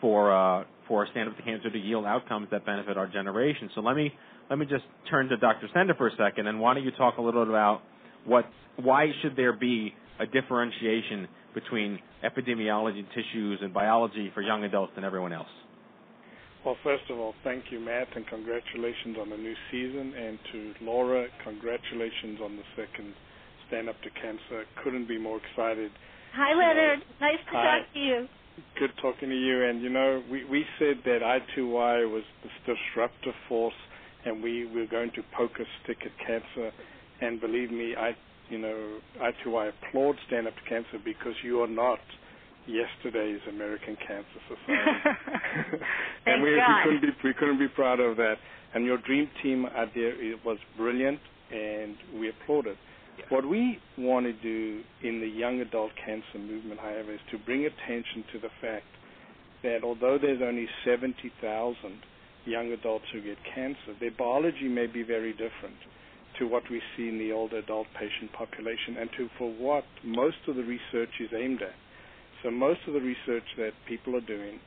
for 0.00 0.32
uh, 0.32 0.64
for 0.86 1.06
stand 1.10 1.28
up 1.28 1.36
to 1.36 1.42
cancer 1.42 1.70
to 1.70 1.78
yield 1.78 2.04
outcomes 2.04 2.48
that 2.50 2.64
benefit 2.64 2.96
our 2.96 3.08
generation. 3.08 3.70
So 3.74 3.80
let 3.80 3.96
me 3.96 4.12
let 4.50 4.58
me 4.58 4.66
just 4.66 4.84
turn 5.10 5.28
to 5.28 5.36
Dr. 5.36 5.68
Sender 5.74 5.94
for 5.94 6.08
a 6.08 6.16
second, 6.16 6.46
and 6.46 6.60
why 6.60 6.74
don't 6.74 6.84
you 6.84 6.90
talk 6.92 7.18
a 7.18 7.22
little 7.22 7.44
bit 7.44 7.50
about 7.50 7.82
what 8.24 8.44
why 8.76 9.06
should 9.20 9.36
there 9.36 9.52
be 9.52 9.94
a 10.20 10.26
differentiation 10.26 11.28
between 11.54 11.98
epidemiology, 12.24 13.04
tissues, 13.14 13.58
and 13.62 13.74
biology 13.74 14.30
for 14.34 14.42
young 14.42 14.64
adults 14.64 14.92
and 14.96 15.04
everyone 15.04 15.32
else? 15.32 15.48
Well, 16.64 16.76
first 16.84 17.04
of 17.10 17.18
all, 17.18 17.34
thank 17.42 17.64
you, 17.70 17.80
Matt, 17.80 18.08
and 18.14 18.26
congratulations 18.28 19.16
on 19.20 19.30
the 19.30 19.36
new 19.36 19.54
season. 19.70 20.14
And 20.14 20.38
to 20.52 20.74
Laura, 20.84 21.26
congratulations 21.42 22.38
on 22.42 22.56
the 22.56 22.62
second 22.76 23.14
Stand 23.66 23.88
Up 23.88 24.00
to 24.02 24.10
Cancer. 24.10 24.64
Couldn't 24.84 25.08
be 25.08 25.18
more 25.18 25.40
excited. 25.42 25.90
Hi, 26.34 26.54
Leonard. 26.54 27.00
Nice 27.20 27.42
to 27.50 27.56
Hi. 27.56 27.78
talk 27.78 27.92
to 27.92 27.98
you. 27.98 28.28
Good 28.78 28.90
talking 29.02 29.28
to 29.28 29.34
you. 29.34 29.64
And 29.64 29.82
you 29.82 29.88
know, 29.88 30.22
we 30.30 30.44
we 30.44 30.64
said 30.78 30.98
that 31.04 31.20
I2Y 31.22 32.12
was 32.12 32.22
this 32.42 32.76
disruptive 32.76 33.34
force, 33.48 33.74
and 34.24 34.42
we 34.42 34.66
were 34.66 34.86
going 34.86 35.10
to 35.14 35.22
poke 35.36 35.58
a 35.58 35.64
stick 35.82 35.98
at 36.04 36.26
cancer. 36.26 36.72
And 37.20 37.40
believe 37.40 37.70
me, 37.70 37.94
I 37.96 38.12
you 38.48 38.58
know 38.58 38.98
I2Y 39.20 39.70
applaud 39.70 40.16
Stand 40.26 40.46
Up 40.46 40.54
to 40.54 40.68
Cancer 40.68 40.98
because 41.04 41.34
you 41.42 41.62
are 41.62 41.68
not 41.68 42.00
yesterday's 42.66 43.40
American 43.48 43.96
Cancer 43.96 44.40
Society. 44.48 45.84
and 46.26 46.42
we, 46.42 46.50
we 46.50 46.60
couldn't 46.84 47.00
be 47.00 47.08
we 47.24 47.34
couldn't 47.34 47.58
be 47.58 47.68
proud 47.68 48.00
of 48.00 48.16
that. 48.16 48.36
And 48.74 48.84
your 48.84 48.98
dream 48.98 49.28
team 49.42 49.66
idea 49.66 50.12
it 50.16 50.44
was 50.44 50.58
brilliant, 50.76 51.20
and 51.50 51.96
we 52.18 52.30
applaud 52.30 52.66
it. 52.66 52.76
What 53.28 53.46
we 53.46 53.78
want 53.98 54.26
to 54.26 54.32
do 54.32 54.82
in 55.02 55.20
the 55.20 55.26
young 55.26 55.60
adult 55.60 55.92
cancer 56.04 56.38
movement, 56.38 56.80
however, 56.80 57.12
is 57.12 57.20
to 57.30 57.38
bring 57.38 57.66
attention 57.66 58.24
to 58.32 58.38
the 58.38 58.48
fact 58.60 58.86
that 59.62 59.84
although 59.84 60.18
there's 60.20 60.40
only 60.42 60.66
70,000 60.84 61.76
young 62.44 62.72
adults 62.72 63.06
who 63.12 63.20
get 63.22 63.38
cancer, 63.54 63.94
their 64.00 64.10
biology 64.10 64.68
may 64.68 64.86
be 64.86 65.02
very 65.02 65.32
different 65.32 65.76
to 66.38 66.46
what 66.46 66.62
we 66.70 66.80
see 66.96 67.08
in 67.08 67.18
the 67.18 67.32
older 67.32 67.58
adult 67.58 67.86
patient 67.98 68.32
population 68.32 68.96
and 68.98 69.10
to 69.16 69.28
for 69.38 69.52
what 69.52 69.84
most 70.04 70.38
of 70.48 70.56
the 70.56 70.64
research 70.64 71.10
is 71.20 71.30
aimed 71.36 71.62
at. 71.62 71.74
So 72.42 72.50
most 72.50 72.80
of 72.88 72.94
the 72.94 73.00
research 73.00 73.44
that 73.58 73.72
people 73.86 74.16
are 74.16 74.20
doing 74.26 74.58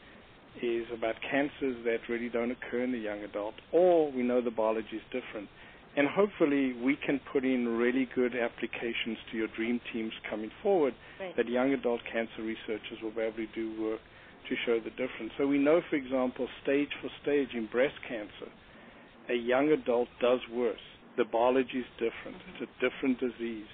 is 0.62 0.86
about 0.94 1.16
cancers 1.30 1.76
that 1.84 1.98
really 2.08 2.30
don't 2.30 2.52
occur 2.52 2.84
in 2.84 2.92
the 2.94 2.98
young 3.00 3.24
adult, 3.24 3.56
or 3.74 4.10
we 4.12 4.24
know 4.24 4.42
the 4.42 4.52
biology 4.52 4.96
is 4.96 5.04
different. 5.12 5.50
and 5.98 6.08
hopefully 6.10 6.74
we 6.84 6.98
can 7.06 7.20
put 7.32 7.46
in 7.46 7.70
really 7.70 8.06
good 8.14 8.36
applications 8.36 9.18
to 9.32 9.38
your 9.38 9.48
dream 9.56 9.80
teams 9.94 10.12
coming 10.30 10.52
forward 10.62 10.94
Right. 11.20 11.34
that 11.38 11.48
young 11.48 11.72
adult 11.74 12.02
cancer 12.12 12.42
researchers 12.44 13.00
will 13.02 13.12
be 13.12 13.22
able 13.22 13.38
to 13.38 13.48
do 13.56 13.82
work 13.82 14.02
to 14.50 14.56
show 14.66 14.80
the 14.80 14.92
difference. 14.92 15.32
So 15.38 15.48
we 15.48 15.58
know, 15.58 15.82
for 15.90 15.96
example, 15.96 16.48
stage 16.64 16.90
for 17.02 17.10
stage 17.22 17.50
in 17.54 17.68
breast 17.68 17.96
cancer, 18.08 18.52
a 19.30 19.34
young 19.36 19.70
adult 19.70 20.08
does 20.22 20.40
worse. 20.52 20.80
The 21.18 21.26
biology 21.26 21.80
is 21.80 21.86
different. 21.98 22.38
It's 22.54 22.70
a 22.70 22.90
different 22.90 23.20
disease. 23.20 23.66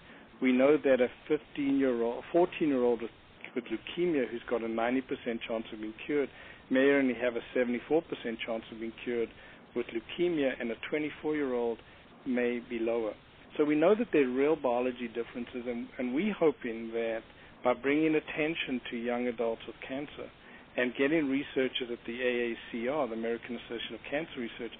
We 0.41 0.51
know 0.51 0.77
that 0.77 1.01
a 1.01 1.07
15 1.27 1.77
year 1.77 2.01
old, 2.01 2.23
14 2.31 2.67
year 2.67 2.83
old 2.83 3.01
with, 3.01 3.11
with 3.55 3.65
leukemia 3.65 4.29
who's 4.29 4.41
got 4.49 4.63
a 4.63 4.67
90% 4.67 5.01
chance 5.47 5.65
of 5.73 5.81
being 5.81 5.93
cured 6.05 6.29
may 6.69 6.91
only 6.91 7.13
have 7.13 7.33
a 7.35 7.57
74% 7.57 8.01
chance 8.45 8.63
of 8.71 8.79
being 8.79 8.93
cured 9.03 9.29
with 9.75 9.85
leukemia, 9.87 10.51
and 10.59 10.71
a 10.71 10.75
24 10.89 11.35
year 11.35 11.53
old 11.53 11.77
may 12.25 12.59
be 12.69 12.79
lower. 12.79 13.13
So 13.57 13.65
we 13.65 13.75
know 13.75 13.95
that 13.95 14.07
there 14.13 14.27
are 14.27 14.31
real 14.31 14.55
biology 14.55 15.07
differences, 15.07 15.63
and, 15.67 15.87
and 15.97 16.13
we're 16.13 16.33
hoping 16.33 16.91
that 16.93 17.21
by 17.63 17.73
bringing 17.73 18.15
attention 18.15 18.81
to 18.89 18.97
young 18.97 19.27
adults 19.27 19.61
with 19.67 19.75
cancer 19.87 20.29
and 20.77 20.93
getting 20.97 21.29
researchers 21.29 21.89
at 21.91 21.99
the 22.05 22.17
AACR, 22.17 23.09
the 23.09 23.15
American 23.15 23.57
Association 23.57 23.95
of 23.95 24.01
Cancer 24.09 24.39
Research, 24.39 24.71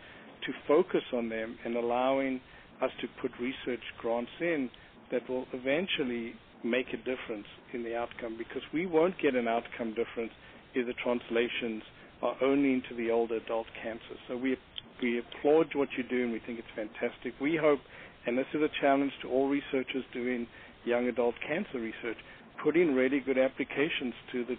to 0.46 0.54
focus 0.68 1.04
on 1.14 1.30
them 1.30 1.58
and 1.66 1.76
allowing 1.76 2.40
us 2.82 2.92
to 3.02 3.08
put 3.22 3.32
research 3.40 3.84
grants 4.00 4.32
in 4.40 4.70
that 5.12 5.28
will 5.30 5.46
eventually 5.54 6.34
make 6.64 6.88
a 6.94 6.98
difference 6.98 7.48
in 7.74 7.84
the 7.84 7.96
outcome 7.96 8.36
because 8.38 8.62
we 8.74 8.86
won't 8.86 9.18
get 9.20 9.36
an 9.36 9.48
outcome 9.48 9.90
difference 9.90 10.32
if 10.74 10.88
the 10.88 10.94
translations 11.04 11.84
are 12.22 12.36
only 12.42 12.74
into 12.74 12.96
the 12.96 13.12
older 13.12 13.36
adult 13.36 13.68
cancer. 13.84 14.16
So 14.28 14.38
we 14.38 14.58
we 15.02 15.20
applaud 15.20 15.74
what 15.74 15.90
you 15.98 16.04
do 16.04 16.24
and 16.24 16.32
we 16.32 16.40
think 16.40 16.60
it's 16.60 16.68
fantastic. 16.76 17.34
We 17.42 17.58
hope, 17.58 17.80
and 18.28 18.38
this 18.38 18.46
is 18.54 18.62
a 18.62 18.70
challenge 18.80 19.12
to 19.24 19.30
all 19.30 19.50
researchers 19.50 20.04
doing 20.14 20.46
young 20.86 21.08
adult 21.08 21.34
cancer 21.46 21.80
research, 21.80 22.18
put 22.64 22.78
in 22.78 22.94
really 22.94 23.20
good 23.20 23.38
applications 23.38 24.14
to 24.32 24.46
the 24.46 24.56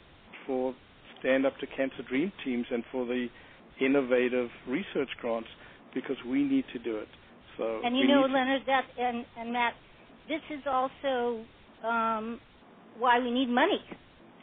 for 0.47 0.75
stand 1.23 1.47
up 1.47 1.57
to 1.59 1.67
cancer 1.67 2.03
dream 2.09 2.33
teams 2.45 2.67
and 2.71 2.83
for 2.91 3.07
the 3.07 3.29
innovative 3.81 4.49
research 4.69 5.09
grants 5.21 5.49
because 5.95 6.17
we 6.29 6.43
need 6.43 6.65
to 6.73 6.79
do 6.79 6.99
it. 6.99 7.09
So 7.57 7.81
And 7.85 7.97
you 7.97 8.07
know, 8.07 8.23
Leonard, 8.23 8.63
that 8.67 8.85
and 8.99 9.25
and 9.39 9.53
Matt, 9.53 9.75
this 10.29 10.41
is 10.51 10.63
also 10.67 11.45
um, 11.85 12.41
why 12.99 13.19
we 13.19 13.31
need 13.31 13.49
money. 13.49 13.81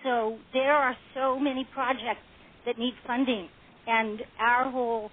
So 0.03 0.37
there 0.53 0.73
are 0.73 0.95
so 1.13 1.39
many 1.39 1.67
projects 1.73 2.23
that 2.65 2.77
need 2.77 2.93
funding, 3.05 3.49
and 3.87 4.21
our 4.39 4.69
whole 4.71 5.11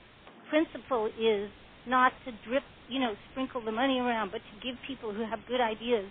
principle 0.50 1.06
is 1.06 1.50
not 1.86 2.12
to 2.24 2.32
drip, 2.48 2.62
you 2.88 3.00
know, 3.00 3.14
sprinkle 3.32 3.64
the 3.64 3.72
money 3.72 3.98
around, 3.98 4.30
but 4.30 4.38
to 4.38 4.66
give 4.66 4.76
people 4.86 5.12
who 5.12 5.24
have 5.28 5.40
good 5.48 5.60
ideas 5.60 6.06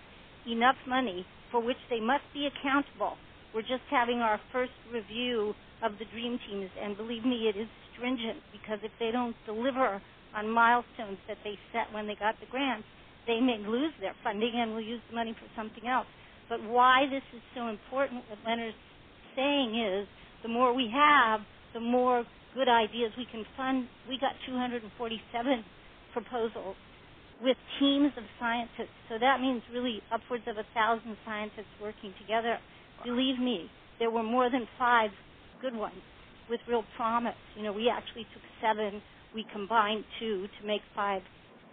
enough 0.46 0.76
money 0.86 1.26
for 1.50 1.62
which 1.62 1.80
they 1.90 2.00
must 2.00 2.24
be 2.34 2.48
accountable. 2.48 3.16
We're 3.56 3.64
just 3.64 3.88
having 3.88 4.20
our 4.20 4.36
first 4.52 4.76
review 4.92 5.54
of 5.80 5.92
the 5.96 6.04
dream 6.12 6.38
teams, 6.44 6.68
and 6.76 6.92
believe 6.92 7.24
me, 7.24 7.48
it 7.48 7.56
is 7.56 7.64
stringent 7.96 8.44
because 8.52 8.84
if 8.84 8.92
they 9.00 9.08
don't 9.08 9.32
deliver 9.48 9.96
on 10.36 10.50
milestones 10.52 11.16
that 11.24 11.40
they 11.40 11.56
set 11.72 11.88
when 11.88 12.06
they 12.06 12.20
got 12.20 12.36
the 12.36 12.44
grants, 12.52 12.84
they 13.26 13.40
may 13.40 13.56
lose 13.56 13.96
their 13.98 14.12
funding 14.22 14.52
and 14.60 14.76
will 14.76 14.84
use 14.84 15.00
the 15.08 15.16
money 15.16 15.32
for 15.32 15.48
something 15.56 15.88
else. 15.88 16.04
But 16.52 16.60
why 16.68 17.08
this 17.08 17.24
is 17.32 17.40
so 17.56 17.72
important, 17.72 18.28
what 18.28 18.36
Leonard's 18.44 18.76
saying 19.32 19.72
is, 19.72 20.04
the 20.42 20.52
more 20.52 20.76
we 20.76 20.92
have, 20.92 21.40
the 21.72 21.80
more 21.80 22.28
good 22.52 22.68
ideas 22.68 23.12
we 23.16 23.24
can 23.32 23.46
fund. 23.56 23.88
We 24.06 24.20
got 24.20 24.36
247 24.44 24.84
proposals 26.12 26.76
with 27.40 27.56
teams 27.80 28.12
of 28.20 28.24
scientists. 28.38 28.92
So 29.08 29.16
that 29.16 29.40
means 29.40 29.62
really 29.72 30.00
upwards 30.12 30.44
of 30.44 30.60
a 30.60 30.68
thousand 30.76 31.16
scientists 31.24 31.72
working 31.80 32.12
together. 32.20 32.60
Believe 33.04 33.38
me, 33.38 33.70
there 33.98 34.10
were 34.10 34.22
more 34.22 34.50
than 34.50 34.66
five 34.78 35.10
good 35.60 35.74
ones 35.74 36.02
with 36.48 36.60
real 36.68 36.84
promise. 36.96 37.34
You 37.56 37.62
know, 37.64 37.72
we 37.72 37.90
actually 37.90 38.26
took 38.32 38.42
seven, 38.60 39.02
we 39.34 39.44
combined 39.52 40.04
two 40.20 40.46
to 40.60 40.66
make 40.66 40.82
five 40.94 41.22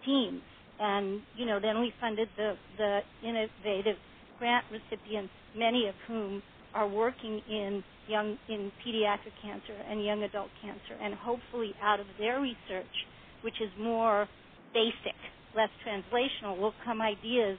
teams. 0.04 0.42
And, 0.80 1.22
you 1.36 1.46
know, 1.46 1.60
then 1.60 1.80
we 1.80 1.92
funded 2.00 2.28
the, 2.36 2.54
the 2.76 3.00
innovative 3.22 3.96
grant 4.38 4.64
recipients, 4.70 5.32
many 5.56 5.86
of 5.88 5.94
whom 6.08 6.42
are 6.74 6.88
working 6.88 7.40
in 7.48 7.84
young 8.08 8.36
in 8.48 8.70
pediatric 8.84 9.32
cancer 9.40 9.72
and 9.88 10.04
young 10.04 10.22
adult 10.24 10.50
cancer 10.60 11.00
and 11.00 11.14
hopefully 11.14 11.72
out 11.82 12.00
of 12.00 12.06
their 12.18 12.40
research, 12.40 12.94
which 13.42 13.54
is 13.62 13.70
more 13.80 14.28
basic, 14.74 15.16
less 15.56 15.70
translational, 15.86 16.58
will 16.58 16.74
come 16.84 17.00
ideas 17.00 17.56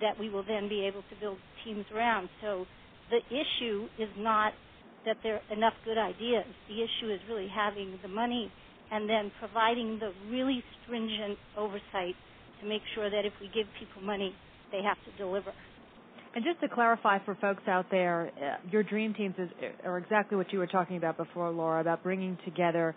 that 0.00 0.18
we 0.18 0.30
will 0.30 0.44
then 0.46 0.68
be 0.68 0.86
able 0.86 1.02
to 1.10 1.16
build 1.20 1.38
teams 1.64 1.84
around. 1.94 2.28
So 2.40 2.66
the 3.10 3.20
issue 3.28 3.86
is 3.98 4.08
not 4.16 4.52
that 5.04 5.16
there 5.22 5.36
are 5.36 5.56
enough 5.56 5.74
good 5.84 5.98
ideas. 5.98 6.46
The 6.68 6.82
issue 6.82 7.12
is 7.12 7.20
really 7.28 7.48
having 7.48 7.98
the 8.02 8.08
money 8.08 8.50
and 8.90 9.08
then 9.08 9.32
providing 9.38 9.98
the 9.98 10.12
really 10.30 10.62
stringent 10.84 11.38
oversight 11.56 12.14
to 12.60 12.68
make 12.68 12.82
sure 12.94 13.10
that 13.10 13.24
if 13.24 13.32
we 13.40 13.48
give 13.48 13.66
people 13.80 14.02
money, 14.02 14.34
they 14.70 14.82
have 14.82 14.96
to 15.04 15.22
deliver. 15.22 15.52
And 16.34 16.44
just 16.44 16.60
to 16.60 16.68
clarify 16.68 17.18
for 17.24 17.34
folks 17.40 17.62
out 17.66 17.86
there, 17.90 18.30
uh, 18.36 18.56
your 18.70 18.82
dream 18.82 19.12
teams 19.12 19.34
is, 19.38 19.48
are 19.84 19.98
exactly 19.98 20.36
what 20.36 20.52
you 20.52 20.58
were 20.58 20.66
talking 20.66 20.96
about 20.96 21.16
before, 21.16 21.50
Laura, 21.50 21.80
about 21.80 22.02
bringing 22.02 22.38
together 22.44 22.94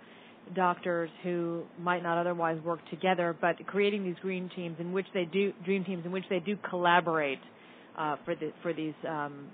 doctors 0.54 1.10
who 1.24 1.64
might 1.80 2.04
not 2.04 2.18
otherwise 2.18 2.62
work 2.64 2.80
together, 2.90 3.36
but 3.42 3.56
creating 3.66 4.04
these 4.04 4.16
dream 4.22 4.50
teams 4.56 4.78
in 4.80 4.94
which 4.94 5.08
they 5.14 5.26
do 5.26 5.52
dream 5.66 5.84
teams 5.84 6.06
in 6.06 6.12
which 6.12 6.26
they 6.30 6.40
do 6.40 6.56
collaborate 6.70 7.40
uh, 7.98 8.16
for 8.24 8.36
the 8.36 8.52
for 8.62 8.72
these 8.74 8.94
um, 9.08 9.48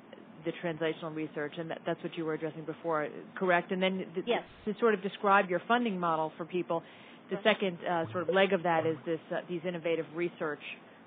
the 0.46 0.52
translational 0.64 1.16
research, 1.16 1.54
and 1.58 1.70
that, 1.72 1.80
that's 1.86 2.02
what 2.04 2.16
you 2.18 2.26
were 2.26 2.34
addressing 2.34 2.64
before, 2.64 3.08
correct? 3.36 3.72
And 3.72 3.82
then 3.82 4.06
th- 4.14 4.26
Yes. 4.28 4.44
to 4.66 4.74
sort 4.80 4.94
of 4.94 5.02
describe 5.02 5.50
your 5.50 5.62
funding 5.68 6.00
model 6.00 6.32
for 6.38 6.46
people, 6.46 6.84
the 7.30 7.38
second 7.44 7.78
uh, 7.86 8.12
sort 8.12 8.28
of 8.28 8.36
leg 8.36 8.52
of 8.54 8.64
that 8.64 8.86
is 8.86 8.98
this 9.06 9.20
uh, 9.32 9.40
these 9.48 9.62
innovative 9.66 10.06
research 10.16 10.60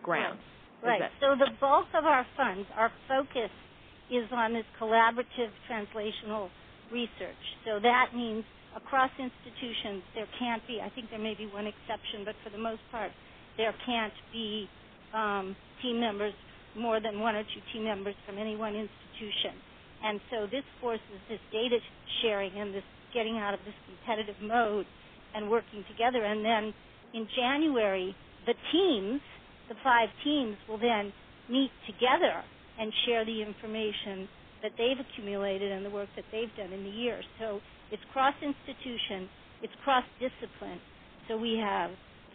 grants. 0.03 0.41
Is 0.82 0.89
Right. 0.89 1.01
So 1.20 1.35
the 1.39 1.51
bulk 1.61 1.87
of 1.97 2.05
our 2.05 2.26
funds, 2.37 2.68
our 2.76 2.93
focus 3.09 3.51
is 4.11 4.24
on 4.32 4.53
this 4.53 4.64
collaborative 4.80 5.49
translational 5.70 6.49
research. 6.93 7.41
So 7.64 7.80
that 7.80 8.12
means 8.14 8.45
across 8.76 9.11
institutions 9.18 10.03
there 10.14 10.26
can't 10.39 10.61
be, 10.66 10.80
I 10.82 10.91
think 10.91 11.09
there 11.11 11.18
may 11.20 11.35
be 11.35 11.47
one 11.47 11.66
exception, 11.66 12.24
but 12.24 12.35
for 12.45 12.51
the 12.51 12.59
most 12.61 12.80
part 12.91 13.12
there 13.57 13.72
can't 13.87 14.12
be 14.32 14.68
um, 15.14 15.57
team 15.80 16.01
members, 16.01 16.35
more 16.76 17.01
than 17.01 17.20
one 17.20 17.37
or 17.37 17.45
two 17.45 17.62
team 17.72 17.85
members 17.85 18.14
from 18.26 18.37
any 18.37 18.57
one 18.57 18.74
institution. 18.74 19.04
And 20.05 20.21
so 20.31 20.47
this 20.47 20.65
forces 20.81 21.21
this 21.29 21.41
data 21.53 21.79
sharing 22.23 22.53
and 22.59 22.75
this 22.75 22.85
getting 23.15 23.39
out 23.39 23.55
of 23.55 23.61
this 23.65 23.75
competitive 23.87 24.37
mode 24.43 24.87
and 25.35 25.51
working 25.51 25.85
together. 25.89 26.25
And 26.25 26.45
then 26.45 26.75
in 27.15 27.29
January, 27.37 28.15
the 28.47 28.55
teams, 28.73 29.21
the 29.69 29.77
five 29.83 30.09
teams, 30.25 30.57
will 30.69 30.79
then 30.79 31.12
meet 31.49 31.71
together 31.87 32.43
and 32.79 32.93
share 33.07 33.25
the 33.25 33.43
information 33.43 34.29
that 34.62 34.73
they've 34.77 34.99
accumulated 34.99 35.71
and 35.71 35.85
the 35.85 35.91
work 35.91 36.09
that 36.17 36.25
they've 36.33 36.55
done 36.57 36.73
in 36.73 36.85
the 36.85 36.91
year. 36.91 37.21
So 37.39 37.61
it's 37.93 38.03
cross 38.12 38.35
institution, 38.43 39.29
it's 39.62 39.73
cross 39.85 40.05
discipline. 40.19 40.81
So 41.29 41.37
we 41.37 41.61
have 41.62 41.91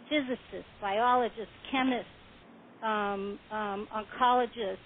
physicists, 0.08 0.70
biologists, 0.80 1.54
chemists, 1.70 2.10
um, 2.82 3.38
um, 3.52 3.86
oncologists, 3.94 4.78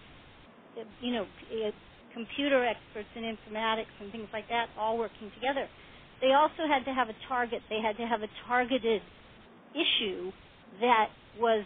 you 1.01 1.13
know, 1.13 1.25
uh, 1.25 1.71
computer 2.13 2.65
experts 2.65 3.09
in 3.17 3.23
informatics 3.23 3.93
and 4.01 4.11
things 4.13 4.29
like 4.33 4.49
that, 4.49 4.67
all 4.79 4.99
working 4.99 5.31
together. 5.35 5.67
They 6.21 6.33
also 6.33 6.65
had 6.71 6.85
to 6.87 6.95
have 6.95 7.09
a 7.09 7.19
target. 7.29 7.63
They 7.69 7.81
had 7.83 7.97
to 7.99 8.07
have 8.07 8.23
a 8.23 8.31
targeted 8.47 9.03
issue 9.75 10.31
that 10.81 11.11
was 11.39 11.65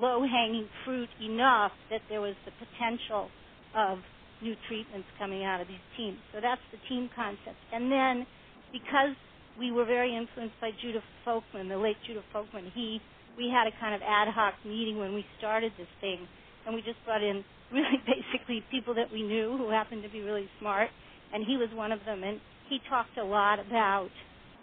low-hanging 0.00 0.68
fruit 0.84 1.08
enough 1.22 1.70
that 1.90 2.02
there 2.10 2.20
was 2.20 2.34
the 2.44 2.52
potential 2.58 3.30
of 3.76 3.98
new 4.42 4.54
treatments 4.66 5.06
coming 5.18 5.44
out 5.44 5.60
of 5.60 5.68
these 5.68 5.86
teams. 5.96 6.18
So 6.34 6.40
that's 6.42 6.60
the 6.74 6.78
team 6.88 7.08
concept. 7.14 7.58
And 7.72 7.90
then 7.90 8.26
because 8.74 9.14
we 9.58 9.70
were 9.70 9.86
very 9.86 10.10
influenced 10.10 10.58
by 10.60 10.70
Judah 10.82 11.02
Folkman, 11.22 11.70
the 11.70 11.78
late 11.78 11.96
Judah 12.06 12.26
Folkman, 12.34 12.70
he 12.74 13.00
we 13.38 13.50
had 13.50 13.66
a 13.66 13.74
kind 13.80 13.94
of 13.94 14.02
ad 14.02 14.28
hoc 14.30 14.54
meeting 14.64 14.98
when 14.98 15.12
we 15.12 15.24
started 15.38 15.72
this 15.76 15.90
thing, 16.00 16.22
and 16.66 16.74
we 16.74 16.82
just 16.82 16.98
brought 17.04 17.22
in 17.22 17.42
really 17.72 18.00
basically 18.06 18.62
people 18.70 18.94
that 18.94 19.12
we 19.12 19.22
knew 19.22 19.56
who 19.58 19.70
happened 19.70 20.02
to 20.02 20.10
be 20.10 20.20
really 20.20 20.48
smart, 20.60 20.88
and 21.32 21.44
he 21.46 21.56
was 21.56 21.68
one 21.74 21.92
of 21.92 22.00
them. 22.06 22.22
And 22.22 22.40
he 22.68 22.78
talked 22.88 23.16
a 23.18 23.24
lot 23.24 23.58
about 23.58 24.10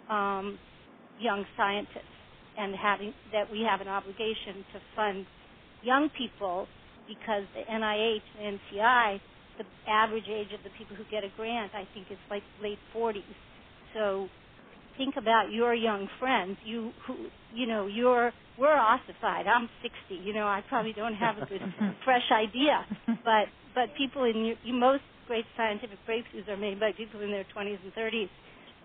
um, 0.08 0.58
young 1.18 1.44
scientists 1.56 2.12
and 2.56 2.74
having 2.76 3.14
that 3.32 3.50
we 3.50 3.66
have 3.68 3.80
an 3.80 3.88
obligation 3.88 4.64
to 4.72 4.80
fund 4.94 5.26
young 5.82 6.10
people 6.16 6.66
because 7.08 7.44
the 7.54 7.62
NIH 7.70 8.22
and 8.40 8.58
NCI, 8.58 9.20
the 9.58 9.64
average 9.90 10.28
age 10.30 10.52
of 10.54 10.60
the 10.64 10.70
people 10.78 10.96
who 10.96 11.04
get 11.10 11.24
a 11.24 11.32
grant, 11.36 11.72
I 11.74 11.86
think, 11.94 12.06
is 12.10 12.18
like 12.30 12.42
late 12.62 12.78
40s. 12.94 13.22
So 13.94 14.28
think 14.96 15.14
about 15.16 15.50
your 15.50 15.74
young 15.74 16.08
friends, 16.18 16.56
you 16.64 16.92
who 17.06 17.14
you 17.54 17.66
know, 17.66 17.86
you're 17.86 18.32
we're 18.58 18.76
ossified. 18.76 19.46
I'm 19.46 19.68
60. 19.82 20.22
You 20.24 20.34
know, 20.34 20.46
I 20.46 20.62
probably 20.68 20.92
don't 20.92 21.14
have 21.14 21.38
a 21.38 21.46
good 21.46 21.62
fresh 22.04 22.28
idea, 22.32 22.84
but 23.24 23.48
but 23.74 23.88
people 23.96 24.24
in 24.24 24.54
your, 24.64 24.74
most 24.74 25.02
great 25.26 25.44
scientific 25.56 25.98
breakthroughs 26.08 26.48
are 26.48 26.56
made 26.56 26.78
by 26.78 26.92
people 26.92 27.20
in 27.22 27.30
their 27.30 27.46
20s 27.56 27.78
and 27.82 27.94
30s. 27.94 28.28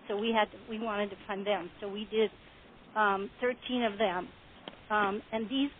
So 0.08 0.16
we 0.16 0.32
had 0.32 0.50
to, 0.50 0.56
we 0.70 0.78
wanted 0.78 1.10
to 1.10 1.16
fund 1.26 1.46
them. 1.46 1.68
So 1.80 1.88
we 1.88 2.08
did 2.10 2.30
um, 2.96 3.28
13 3.42 3.84
of 3.84 3.98
them, 3.98 4.28
um, 4.90 5.22
and 5.32 5.48
these 5.50 5.70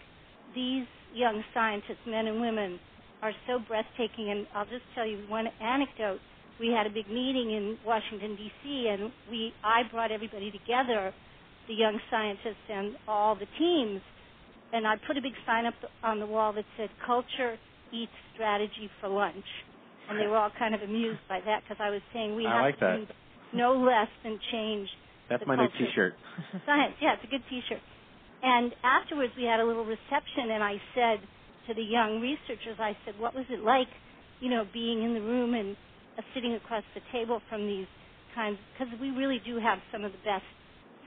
these 0.54 0.86
young 1.14 1.42
scientists, 1.54 2.04
men 2.06 2.26
and 2.26 2.40
women, 2.40 2.78
are 3.22 3.32
so 3.46 3.58
breathtaking. 3.66 4.30
And 4.30 4.46
I'll 4.54 4.66
just 4.66 4.84
tell 4.94 5.06
you 5.06 5.24
one 5.28 5.46
anecdote. 5.60 6.20
We 6.60 6.68
had 6.68 6.86
a 6.86 6.90
big 6.90 7.08
meeting 7.08 7.52
in 7.52 7.78
Washington 7.86 8.36
D.C. 8.36 8.88
and 8.90 9.12
we 9.30 9.52
I 9.64 9.82
brought 9.90 10.10
everybody 10.10 10.50
together, 10.50 11.14
the 11.68 11.74
young 11.74 12.00
scientists 12.10 12.64
and 12.68 12.96
all 13.06 13.34
the 13.36 13.46
teams, 13.58 14.00
and 14.72 14.86
I 14.86 14.96
put 15.06 15.16
a 15.16 15.22
big 15.22 15.34
sign 15.46 15.66
up 15.66 15.74
on 16.02 16.18
the 16.18 16.26
wall 16.26 16.52
that 16.54 16.64
said 16.76 16.88
"Culture 17.06 17.56
eats 17.92 18.12
strategy 18.34 18.90
for 19.00 19.08
lunch," 19.08 19.44
and 20.08 20.18
they 20.18 20.26
were 20.26 20.36
all 20.36 20.50
kind 20.58 20.74
of 20.74 20.82
amused 20.82 21.20
by 21.28 21.40
that 21.44 21.62
because 21.62 21.76
I 21.80 21.90
was 21.90 22.00
saying 22.12 22.34
we 22.34 22.46
I 22.46 22.52
have 22.54 22.62
like 22.62 22.78
to 22.80 22.84
that. 22.86 22.96
do 22.96 23.06
no 23.56 23.72
less 23.80 24.08
than 24.24 24.38
change 24.52 24.88
That's 25.28 25.44
my 25.46 25.56
new. 25.56 25.68
T-shirt. 25.78 26.14
Science, 26.66 26.94
yeah, 27.00 27.14
it's 27.14 27.24
a 27.24 27.30
good 27.30 27.44
T-shirt. 27.48 27.80
And 28.42 28.72
afterwards, 28.84 29.32
we 29.36 29.44
had 29.44 29.60
a 29.60 29.64
little 29.64 29.84
reception, 29.84 30.52
and 30.52 30.62
I 30.62 30.76
said 30.94 31.18
to 31.66 31.74
the 31.74 31.82
young 31.82 32.20
researchers, 32.20 32.76
I 32.78 32.96
said, 33.04 33.18
"What 33.18 33.34
was 33.34 33.44
it 33.50 33.60
like, 33.60 33.88
you 34.40 34.48
know, 34.50 34.64
being 34.72 35.02
in 35.02 35.14
the 35.14 35.20
room 35.20 35.54
and 35.54 35.76
uh, 36.18 36.22
sitting 36.34 36.54
across 36.54 36.84
the 36.94 37.00
table 37.12 37.40
from 37.48 37.66
these 37.66 37.86
kinds? 38.34 38.58
Because 38.72 38.92
we 39.00 39.10
really 39.10 39.40
do 39.44 39.58
have 39.58 39.78
some 39.92 40.04
of 40.04 40.12
the 40.12 40.22
best 40.24 40.44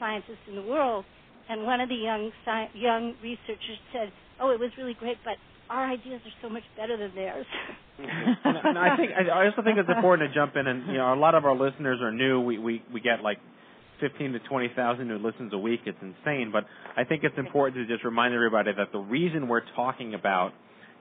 scientists 0.01 0.41
in 0.49 0.57
the 0.57 0.65
world." 0.65 1.05
And 1.47 1.63
one 1.63 1.81
of 1.81 1.89
the 1.89 1.95
young 1.95 2.31
sci- 2.45 2.71
young 2.73 3.13
researchers 3.21 3.77
said, 3.93 4.11
"Oh, 4.39 4.49
it 4.49 4.59
was 4.59 4.71
really 4.77 4.95
great, 4.97 5.17
but 5.23 5.37
our 5.69 5.85
ideas 5.85 6.21
are 6.25 6.35
so 6.41 6.49
much 6.49 6.63
better 6.75 6.97
than 6.97 7.13
theirs." 7.13 7.45
and, 7.99 8.57
and 8.63 8.77
I 8.77 8.97
think 8.97 9.11
I 9.13 9.45
also 9.45 9.61
think 9.61 9.77
it's 9.77 9.89
important 9.89 10.29
to 10.29 10.33
jump 10.33 10.55
in 10.55 10.65
and 10.65 10.87
you 10.87 10.97
know 10.97 11.13
a 11.13 11.19
lot 11.19 11.35
of 11.35 11.45
our 11.45 11.55
listeners 11.55 11.99
are 12.01 12.11
new. 12.11 12.41
We 12.41 12.57
we 12.57 12.83
we 12.91 12.99
get 12.99 13.21
like 13.21 13.37
fifteen 13.99 14.33
to 14.33 14.39
twenty 14.39 14.69
thousand 14.75 15.07
new 15.07 15.17
listens 15.17 15.53
a 15.53 15.57
week. 15.57 15.81
It's 15.85 16.01
insane, 16.01 16.49
but 16.51 16.65
I 16.97 17.03
think 17.03 17.23
it's 17.23 17.37
important 17.37 17.87
to 17.87 17.93
just 17.93 18.03
remind 18.03 18.33
everybody 18.33 18.71
that 18.75 18.91
the 18.91 18.99
reason 18.99 19.47
we're 19.47 19.65
talking 19.75 20.13
about 20.13 20.51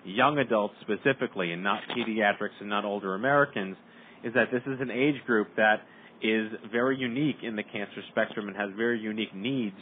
young 0.04 0.38
adults 0.38 0.74
specifically 0.82 1.52
and 1.52 1.62
not 1.62 1.80
pediatrics 1.96 2.56
and 2.60 2.68
not 2.68 2.84
older 2.84 3.14
Americans 3.14 3.76
is 4.24 4.34
that 4.34 4.50
this 4.52 4.62
is 4.66 4.80
an 4.80 4.90
age 4.90 5.16
group 5.26 5.48
that 5.56 5.82
is 6.22 6.50
very 6.70 6.96
unique 6.96 7.36
in 7.42 7.56
the 7.56 7.62
cancer 7.62 8.02
spectrum 8.10 8.48
and 8.48 8.56
has 8.56 8.70
very 8.76 8.98
unique 9.00 9.34
needs 9.34 9.76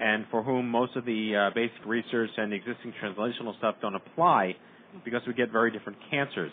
and 0.00 0.24
for 0.30 0.42
whom 0.42 0.68
most 0.68 0.96
of 0.96 1.04
the 1.04 1.36
uh, 1.36 1.54
basic 1.54 1.84
research 1.86 2.30
and 2.36 2.52
existing 2.52 2.92
translational 3.02 3.56
stuff 3.58 3.76
don't 3.80 3.94
apply 3.94 4.56
because 5.04 5.22
we 5.26 5.34
get 5.34 5.50
very 5.52 5.70
different 5.70 5.98
cancers. 6.10 6.50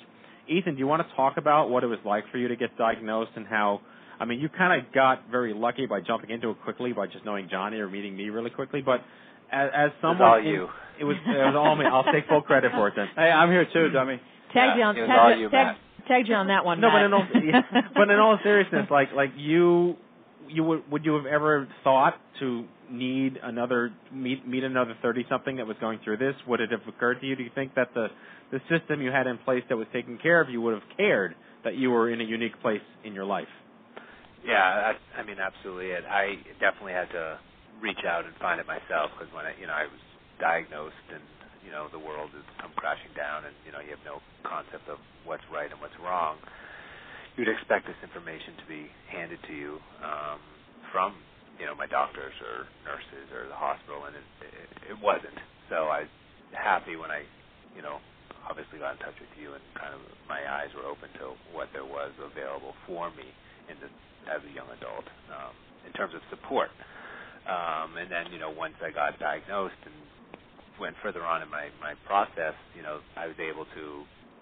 Ethan, 0.48 0.74
do 0.76 0.80
you 0.80 0.88
want 0.88 1.08
to 1.08 1.16
talk 1.16 1.38
about 1.38 1.70
what 1.70 1.84
it 1.84 1.88
was 1.88 2.00
like 2.06 2.24
for 2.32 2.38
you 2.38 2.48
to 2.48 2.56
get 2.56 2.78
diagnosed 2.78 3.32
and 3.36 3.48
how 3.48 3.82
I 4.20 4.26
mean, 4.26 4.40
you 4.40 4.50
kind 4.50 4.80
of 4.80 4.94
got 4.94 5.24
very 5.32 5.52
lucky 5.52 5.88
by 5.88 6.00
jumping 6.00 6.30
into 6.30 6.52
it 6.52 6.58
quickly 6.64 6.94
by 6.94 7.08
just 7.08 7.26
knowing 7.26 7.48
Johnny 7.50 7.78
or 7.78 7.90
meeting 7.90 8.16
me 8.16 8.30
really 8.30 8.52
quickly, 8.52 8.82
but 8.82 9.02
as, 9.52 9.70
as 9.76 9.92
someone 10.00 10.22
all 10.22 10.40
you. 10.42 10.68
it 11.00 11.04
was 11.04 11.18
it 11.26 11.32
was 11.32 11.56
all 11.58 11.76
me. 11.76 11.86
I'll 11.86 12.04
take 12.04 12.28
full 12.28 12.44
credit 12.44 12.72
for 12.72 12.88
it 12.88 12.94
then. 12.96 13.08
Hey, 13.16 13.32
I'm 13.32 13.50
here 13.50 13.66
too, 13.74 13.90
dummy. 13.90 14.22
Tag 14.54 14.78
you 14.78 14.84
on 14.84 14.96
it 14.96 15.02
was 15.02 15.10
tag, 15.10 15.20
all 15.20 15.36
you- 15.36 15.42
you, 15.44 15.50
tag, 15.50 15.66
Matt. 15.68 15.78
Tagged 16.12 16.28
you 16.28 16.36
on 16.36 16.48
that 16.48 16.66
one. 16.66 16.82
No, 16.82 16.90
but 16.92 17.04
in 17.06 17.14
all 17.14 17.28
yeah, 17.44 17.62
but 17.96 18.10
in 18.10 18.20
all 18.20 18.38
seriousness, 18.44 18.88
like 18.90 19.10
like 19.16 19.32
you 19.38 19.96
you 20.50 20.64
would 20.64 20.92
would 20.92 21.06
you 21.06 21.16
have 21.16 21.26
ever 21.26 21.68
thought 21.84 22.16
to 22.40 22.66
need 22.90 23.38
another 23.42 23.92
meet 24.14 24.48
meet 24.48 24.64
another 24.64 24.96
thirty 25.02 25.26
something 25.30 25.58
that 25.58 25.68
was 25.68 25.78
going 25.80 26.00
through 26.04 26.18
this? 26.18 26.36
Would 26.48 26.62
it 26.62 26.72
have 26.72 26.82
occurred 26.88 27.22
to 27.22 27.28
you? 27.28 27.36
Do 27.36 27.44
you 27.44 27.52
think 27.56 27.76
that 27.76 27.94
the 27.94 28.08
the 28.52 28.60
system 28.70 29.02
you 29.02 29.12
had 29.12 29.28
in 29.28 29.38
place 29.40 29.64
that 29.70 29.78
was 29.78 29.88
taking 29.94 30.18
care 30.18 30.42
of 30.42 30.50
you 30.50 30.62
would 30.62 30.74
have 30.74 30.98
cared 30.98 31.36
that 31.64 31.76
you 31.76 31.92
were 31.92 32.10
in 32.12 32.20
a 32.20 32.24
unique 32.24 32.60
place 32.62 32.82
in 33.06 33.14
your 33.14 33.26
life? 33.26 33.48
Yeah, 34.46 34.94
I, 35.16 35.20
I 35.20 35.24
mean, 35.24 35.38
absolutely. 35.40 35.92
It. 35.92 36.04
I 36.10 36.36
definitely 36.60 36.94
had 36.94 37.10
to 37.12 37.40
reach 37.82 38.04
out 38.08 38.26
and 38.26 38.34
find 38.38 38.60
it 38.60 38.66
myself 38.66 39.12
because 39.18 39.32
when 39.34 39.46
I, 39.46 39.54
you 39.60 39.68
know, 39.68 39.74
I 39.74 39.86
was 39.86 40.02
diagnosed 40.40 41.08
and 41.14 41.22
you 41.64 41.72
know 41.72 41.88
the 41.92 42.00
world 42.02 42.32
has 42.36 42.46
come 42.62 42.74
crashing 42.78 43.14
down 43.18 43.46
and 43.46 43.56
you 43.66 43.72
know 43.72 43.80
you 43.82 43.92
have 43.94 44.04
no 44.06 44.22
concept 44.46 44.90
of 44.90 45.00
what's 45.24 45.46
right 45.54 45.72
and 45.72 45.80
what's 45.82 45.98
wrong. 46.02 46.40
You'd 47.38 47.50
expect 47.50 47.88
this 47.88 48.00
information 48.04 48.58
to 48.60 48.66
be 48.68 48.92
handed 49.08 49.40
to 49.48 49.54
you 49.56 49.74
um, 50.04 50.42
from 50.92 51.24
you 51.60 51.66
know 51.68 51.76
my 51.76 51.88
doctors 51.88 52.36
or 52.44 52.68
nurses 52.84 53.30
or 53.32 53.48
the 53.48 53.58
hospital, 53.58 54.06
and 54.10 54.16
it, 54.18 54.28
it, 54.44 54.70
it 54.96 54.98
wasn't. 55.00 55.38
So 55.70 55.88
I 55.94 56.08
was 56.10 56.14
happy 56.58 56.98
when 56.98 57.12
I, 57.12 57.24
you 57.76 57.82
know, 57.84 58.02
obviously 58.50 58.80
got 58.84 58.98
in 58.98 59.02
touch 59.06 59.18
with 59.22 59.32
you 59.40 59.56
and 59.56 59.64
kind 59.80 59.94
of 59.96 60.02
my 60.28 60.42
eyes 60.44 60.74
were 60.76 60.88
open 60.90 61.14
to 61.24 61.38
what 61.48 61.70
there 61.74 61.86
was 61.88 62.12
available 62.20 62.76
for 62.88 63.12
me 63.16 63.32
in 63.70 63.78
the 63.80 63.90
as 64.28 64.42
a 64.46 64.52
young 64.54 64.68
adult 64.76 65.08
um, 65.32 65.56
in 65.88 65.94
terms 65.94 66.14
of 66.16 66.22
support. 66.30 66.70
Um, 67.48 67.96
and 67.98 68.12
then, 68.12 68.28
you 68.34 68.40
know, 68.40 68.52
once 68.52 68.76
I 68.84 68.92
got 68.92 69.20
diagnosed 69.20 69.80
and 69.88 69.96
went 70.80 70.96
further 71.04 71.24
on 71.24 71.42
in 71.42 71.50
my, 71.50 71.70
my 71.80 71.94
process, 72.08 72.56
you 72.76 72.84
know, 72.84 73.02
I 73.18 73.28
was 73.28 73.38
able 73.40 73.66
to 73.76 73.84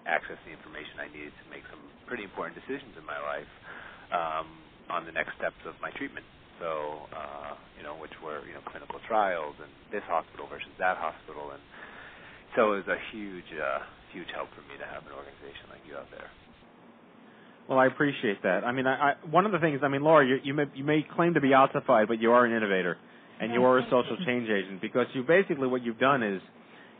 access 0.06 0.38
the 0.46 0.52
information 0.52 1.00
I 1.00 1.08
needed 1.12 1.32
to 1.32 1.46
make 1.50 1.64
some 1.68 1.80
pretty 2.06 2.24
important 2.24 2.56
decisions 2.56 2.94
in 2.96 3.04
my 3.04 3.18
life 3.20 3.52
um, 4.10 4.48
on 4.90 5.06
the 5.06 5.14
next 5.14 5.36
steps 5.38 5.58
of 5.66 5.74
my 5.82 5.90
treatment. 5.94 6.26
So, 6.58 7.08
uh, 7.12 7.56
you 7.78 7.82
know, 7.82 7.96
which 7.96 8.12
were, 8.20 8.44
you 8.44 8.52
know, 8.52 8.60
clinical 8.68 9.00
trials 9.08 9.56
and 9.60 9.70
this 9.88 10.04
hospital 10.04 10.44
versus 10.48 10.72
that 10.78 11.00
hospital. 11.00 11.56
And 11.56 11.62
so 12.56 12.76
it 12.76 12.84
was 12.84 12.90
a 12.92 13.00
huge, 13.12 13.48
uh, 13.56 13.80
huge 14.12 14.28
help 14.34 14.52
for 14.52 14.62
me 14.68 14.76
to 14.76 14.84
have 14.84 15.06
an 15.08 15.14
organization 15.16 15.72
like 15.72 15.80
you 15.88 15.96
out 15.96 16.10
there. 16.12 16.28
Well, 17.70 17.78
I 17.78 17.86
appreciate 17.86 18.42
that. 18.42 18.64
I 18.64 18.72
mean, 18.72 18.86
I, 18.86 19.14
I 19.14 19.26
one 19.30 19.46
of 19.46 19.52
the 19.52 19.60
things, 19.60 19.80
I 19.84 19.88
mean, 19.88 20.02
Laura, 20.02 20.26
you, 20.26 20.38
you 20.42 20.54
may 20.54 20.64
you 20.74 20.82
may 20.82 21.06
claim 21.06 21.34
to 21.34 21.40
be 21.40 21.54
ossified, 21.54 22.08
but 22.08 22.20
you 22.20 22.32
are 22.32 22.44
an 22.44 22.50
innovator, 22.50 22.98
and 23.40 23.52
you 23.52 23.64
are 23.64 23.78
a 23.78 23.84
social 23.84 24.16
change 24.26 24.48
agent 24.48 24.80
because 24.80 25.06
you 25.14 25.22
basically 25.22 25.66
what 25.68 25.82
you've 25.82 25.98
done 25.98 26.22
is 26.22 26.40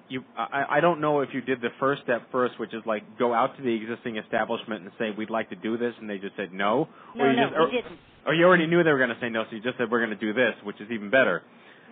you. 0.09 0.22
I, 0.36 0.64
I 0.78 0.80
don't 0.80 1.01
know 1.01 1.20
if 1.20 1.30
you 1.32 1.41
did 1.41 1.61
the 1.61 1.68
first 1.78 2.03
step 2.03 2.22
first, 2.32 2.59
which 2.59 2.74
is 2.74 2.82
like 2.86 3.03
go 3.18 3.32
out 3.34 3.57
to 3.57 3.62
the 3.62 3.72
existing 3.74 4.16
establishment 4.16 4.82
and 4.82 4.91
say 4.99 5.11
we'd 5.16 5.30
like 5.30 5.51
to 5.51 5.57
do 5.57 5.76
this, 5.78 5.95
and 6.01 6.09
they 6.11 6.18
just 6.18 6.36
said 6.36 6.53
no, 6.53 6.88
No, 7.14 7.24
or 7.24 7.30
you 7.30 7.36
no, 7.36 7.49
just, 7.49 7.61
we 7.72 7.76
didn't. 7.76 7.99
or 8.26 8.34
you 8.34 8.45
already 8.45 8.66
knew 8.66 8.82
they 8.82 8.91
were 8.91 8.99
going 8.99 9.11
to 9.11 9.20
say 9.20 9.28
no, 9.28 9.45
so 9.49 9.57
you 9.57 9.62
just 9.62 9.78
said 9.78 9.91
we're 9.91 10.05
going 10.05 10.18
to 10.18 10.24
do 10.26 10.32
this, 10.32 10.55
which 10.64 10.80
is 10.80 10.91
even 10.91 11.11
better. 11.11 11.43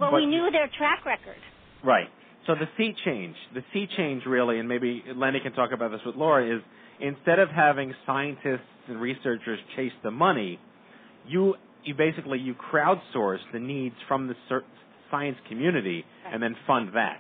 Well, 0.01 0.11
But- 0.11 0.17
we 0.19 0.27
knew 0.27 0.51
their 0.51 0.69
track 0.79 1.05
record. 1.07 1.37
Right. 1.85 2.09
So 2.47 2.55
the 2.55 2.69
sea 2.79 2.95
change, 3.05 3.37
the 3.55 3.63
sea 3.73 3.87
change 3.97 4.23
really, 4.27 4.59
and 4.59 4.69
maybe 4.69 5.05
Lenny 5.15 5.39
can 5.41 5.53
talk 5.53 5.71
about 5.73 5.91
this 5.91 6.01
with 6.07 6.17
Laura, 6.17 6.57
is 6.57 6.63
instead 7.01 7.39
of 7.39 7.51
having 7.51 7.95
scientists 8.07 8.61
and 8.89 9.01
researchers 9.01 9.59
chase 9.77 9.93
the 10.03 10.11
money, 10.11 10.59
you 11.27 11.55
you 11.85 11.95
basically 11.95 12.39
you 12.39 12.55
crowdsource 12.55 13.39
the 13.53 13.59
needs 13.61 13.95
from 14.07 14.29
the 14.29 14.35
cer- 14.49 14.65
science 15.11 15.37
community 15.49 16.05
and 16.31 16.43
then 16.43 16.55
fund 16.67 16.91
that. 16.95 17.19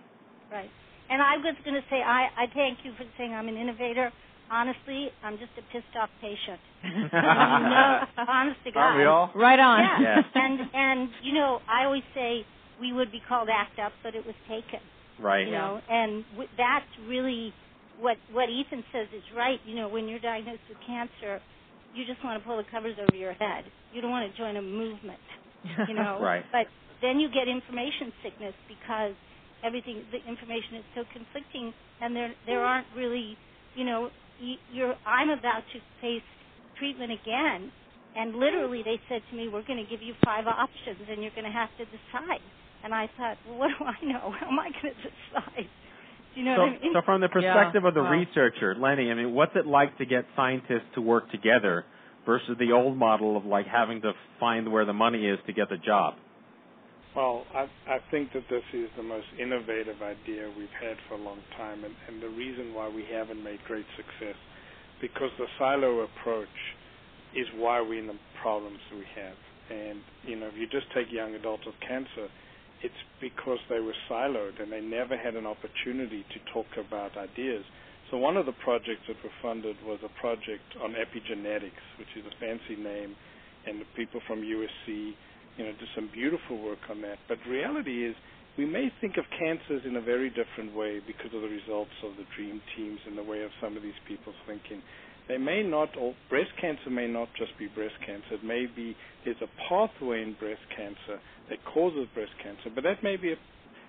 Right. 0.50 0.70
And 1.10 1.22
I 1.22 1.36
was 1.38 1.54
going 1.64 1.74
to 1.74 1.86
say, 1.88 2.02
I, 2.02 2.28
I 2.36 2.46
thank 2.54 2.78
you 2.84 2.92
for 2.96 3.04
saying 3.16 3.32
I'm 3.32 3.48
an 3.48 3.56
innovator. 3.56 4.12
Honestly, 4.50 5.08
I'm 5.22 5.38
just 5.38 5.52
a 5.58 5.62
pissed 5.72 5.94
off 6.00 6.10
patient. 6.20 6.60
no, 7.12 8.00
honest 8.28 8.58
to 8.64 8.72
God. 8.72 8.80
Aren't 8.80 8.98
we 8.98 9.04
all? 9.04 9.30
Right 9.34 9.58
on. 9.58 9.80
Yeah. 9.80 10.00
Yeah. 10.00 10.22
And 10.34 10.60
and 10.72 11.08
you 11.22 11.34
know, 11.34 11.60
I 11.68 11.84
always 11.84 12.02
say 12.14 12.44
we 12.80 12.92
would 12.92 13.10
be 13.12 13.20
called 13.28 13.48
ACT 13.48 13.78
UP, 13.78 13.92
but 14.02 14.14
it 14.14 14.24
was 14.24 14.34
taken. 14.48 14.80
Right. 15.20 15.46
You 15.46 15.52
know, 15.52 15.80
and 15.90 16.24
w- 16.32 16.48
that's 16.56 16.86
really 17.06 17.52
what 18.00 18.16
what 18.32 18.48
Ethan 18.48 18.84
says 18.92 19.08
is 19.14 19.22
right. 19.36 19.58
You 19.66 19.76
know, 19.76 19.88
when 19.88 20.08
you're 20.08 20.20
diagnosed 20.20 20.64
with 20.68 20.78
cancer, 20.86 21.40
you 21.94 22.04
just 22.06 22.22
want 22.24 22.40
to 22.40 22.46
pull 22.46 22.56
the 22.56 22.64
covers 22.70 22.96
over 23.02 23.14
your 23.14 23.34
head. 23.34 23.64
You 23.92 24.00
don't 24.02 24.10
want 24.10 24.30
to 24.30 24.38
join 24.38 24.56
a 24.56 24.62
movement. 24.62 25.20
You 25.86 25.94
know. 25.94 26.20
Right. 26.22 26.44
But 26.52 26.66
then 27.02 27.20
you 27.20 27.28
get 27.30 27.48
information 27.48 28.12
sickness 28.22 28.54
because 28.68 29.14
everything 29.64 30.06
the 30.12 30.18
information 30.28 30.76
is 30.78 30.84
so 30.94 31.04
conflicting, 31.12 31.74
and 32.00 32.16
there 32.16 32.34
there 32.46 32.64
aren't 32.64 32.88
really, 32.96 33.38
you 33.74 33.84
know, 33.84 34.10
you're 34.72 34.96
I'm 35.06 35.30
about 35.30 35.62
to 35.72 35.78
face 36.00 36.26
treatment 36.78 37.12
again, 37.12 37.72
and 38.16 38.36
literally 38.36 38.82
they 38.84 39.00
said 39.08 39.22
to 39.30 39.36
me, 39.36 39.48
we're 39.48 39.64
going 39.64 39.82
to 39.82 39.90
give 39.90 40.02
you 40.02 40.14
five 40.24 40.46
options, 40.46 41.08
and 41.10 41.22
you're 41.22 41.34
going 41.34 41.46
to 41.48 41.52
have 41.52 41.70
to 41.78 41.84
decide. 41.86 42.44
And 42.84 42.94
I 42.94 43.08
thought, 43.16 43.38
well, 43.46 43.58
what 43.58 43.70
do 43.78 43.84
I 43.84 43.98
know? 44.06 44.32
How 44.40 44.48
am 44.48 44.58
I 44.60 44.70
going 44.70 44.94
to 44.94 45.02
decide? 45.10 45.70
Do 46.38 46.44
you 46.44 46.50
know 46.50 46.54
so, 46.54 46.62
what 46.62 46.78
I 46.78 46.78
mean? 46.78 46.92
so 46.94 47.02
from 47.02 47.20
the 47.20 47.28
perspective 47.28 47.84
of 47.84 47.94
the 47.94 48.02
Wow. 48.02 48.12
researcher, 48.12 48.76
Lenny, 48.78 49.10
I 49.10 49.14
mean, 49.14 49.34
what's 49.34 49.56
it 49.56 49.66
like 49.66 49.98
to 49.98 50.06
get 50.06 50.24
scientists 50.36 50.86
to 50.94 51.00
work 51.00 51.28
together 51.32 51.84
versus 52.24 52.56
the 52.60 52.70
old 52.70 52.96
model 52.96 53.36
of 53.36 53.44
like 53.44 53.66
having 53.66 54.00
to 54.02 54.12
find 54.38 54.70
where 54.70 54.84
the 54.84 54.92
money 54.92 55.26
is 55.26 55.40
to 55.46 55.52
get 55.52 55.68
the 55.68 55.78
job? 55.78 56.14
Well, 57.16 57.42
I, 57.52 57.66
I 57.90 57.98
think 58.12 58.32
that 58.34 58.44
this 58.48 58.62
is 58.72 58.86
the 58.96 59.02
most 59.02 59.26
innovative 59.36 60.00
idea 60.00 60.48
we've 60.56 60.70
had 60.80 60.96
for 61.08 61.14
a 61.14 61.18
long 61.18 61.40
time, 61.56 61.82
and, 61.82 61.94
and 62.06 62.22
the 62.22 62.28
reason 62.28 62.72
why 62.72 62.86
we 62.86 63.02
haven't 63.10 63.42
made 63.42 63.58
great 63.66 63.86
success, 63.96 64.36
because 65.00 65.30
the 65.38 65.46
silo 65.58 66.06
approach 66.06 66.54
is 67.34 67.48
why 67.56 67.80
we're 67.80 67.98
in 67.98 68.06
the 68.06 68.18
problems 68.40 68.78
we 68.92 69.02
have. 69.20 69.76
And 69.76 69.98
you 70.22 70.36
know, 70.38 70.46
if 70.46 70.54
you 70.54 70.68
just 70.68 70.86
take 70.94 71.10
young 71.10 71.34
adults 71.34 71.66
with 71.66 71.74
cancer, 71.80 72.30
it's 72.82 73.02
because 73.20 73.58
they 73.68 73.80
were 73.80 73.94
siloed 74.10 74.62
and 74.62 74.70
they 74.70 74.80
never 74.80 75.16
had 75.16 75.34
an 75.34 75.46
opportunity 75.46 76.24
to 76.30 76.38
talk 76.52 76.66
about 76.78 77.16
ideas. 77.16 77.64
So 78.10 78.16
one 78.16 78.36
of 78.36 78.46
the 78.46 78.56
projects 78.64 79.04
that 79.08 79.16
were 79.22 79.34
funded 79.42 79.76
was 79.84 79.98
a 80.04 80.12
project 80.20 80.64
on 80.82 80.94
epigenetics, 80.94 81.84
which 81.98 82.08
is 82.16 82.24
a 82.24 82.34
fancy 82.40 82.80
name, 82.80 83.16
and 83.66 83.80
the 83.80 83.88
people 83.96 84.20
from 84.26 84.40
USC, 84.40 85.12
you 85.56 85.64
know, 85.64 85.72
did 85.72 85.88
some 85.94 86.08
beautiful 86.14 86.62
work 86.62 86.78
on 86.88 87.02
that. 87.02 87.18
But 87.28 87.38
reality 87.46 88.06
is, 88.06 88.14
we 88.56 88.64
may 88.64 88.90
think 89.00 89.18
of 89.18 89.24
cancers 89.38 89.82
in 89.84 89.96
a 89.96 90.00
very 90.00 90.30
different 90.30 90.74
way 90.74 91.00
because 91.06 91.34
of 91.34 91.42
the 91.42 91.48
results 91.48 91.94
of 92.02 92.16
the 92.16 92.24
dream 92.34 92.60
teams 92.76 92.98
and 93.06 93.16
the 93.16 93.22
way 93.22 93.42
of 93.42 93.50
some 93.60 93.76
of 93.76 93.82
these 93.82 93.98
people's 94.06 94.38
thinking. 94.46 94.82
They 95.28 95.38
may 95.38 95.62
not, 95.62 95.90
or 96.00 96.14
breast 96.30 96.50
cancer 96.60 96.90
may 96.90 97.06
not 97.06 97.28
just 97.38 97.52
be 97.58 97.66
breast 97.68 97.94
cancer. 98.04 98.34
It 98.34 98.44
may 98.44 98.66
be 98.66 98.96
there's 99.24 99.36
a 99.42 99.68
pathway 99.68 100.22
in 100.22 100.34
breast 100.40 100.62
cancer 100.74 101.20
that 101.50 101.58
causes 101.72 102.08
breast 102.14 102.32
cancer, 102.42 102.70
but 102.74 102.84
that 102.84 103.02
may 103.02 103.16
be 103.16 103.34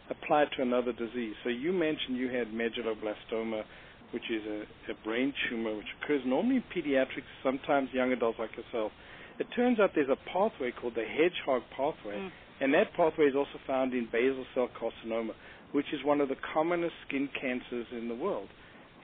applied 0.09 0.47
to 0.57 0.61
another 0.61 0.91
disease. 0.91 1.35
So 1.43 1.49
you 1.49 1.71
mentioned 1.71 2.17
you 2.17 2.29
had 2.29 2.47
medulloblastoma, 2.49 3.63
which 4.11 4.23
is 4.29 4.43
a, 4.45 4.91
a 4.91 4.95
brain 5.05 5.33
tumor 5.49 5.75
which 5.77 5.85
occurs 6.01 6.21
normally 6.25 6.57
in 6.57 6.63
pediatrics, 6.75 7.29
sometimes 7.43 7.89
young 7.93 8.11
adults 8.11 8.39
like 8.39 8.51
yourself. 8.57 8.91
It 9.39 9.47
turns 9.55 9.79
out 9.79 9.91
there's 9.95 10.09
a 10.09 10.19
pathway 10.33 10.71
called 10.71 10.95
the 10.95 11.05
hedgehog 11.05 11.61
pathway, 11.75 12.17
Mm. 12.17 12.31
and 12.61 12.73
that 12.73 12.93
pathway 12.97 13.27
is 13.27 13.35
also 13.35 13.57
found 13.65 13.93
in 13.93 14.07
basal 14.11 14.45
cell 14.53 14.67
carcinoma, 14.67 15.31
which 15.71 15.85
is 15.93 16.03
one 16.03 16.19
of 16.19 16.27
the 16.27 16.35
commonest 16.53 16.95
skin 17.07 17.29
cancers 17.39 17.87
in 17.91 18.09
the 18.09 18.15
world. 18.15 18.49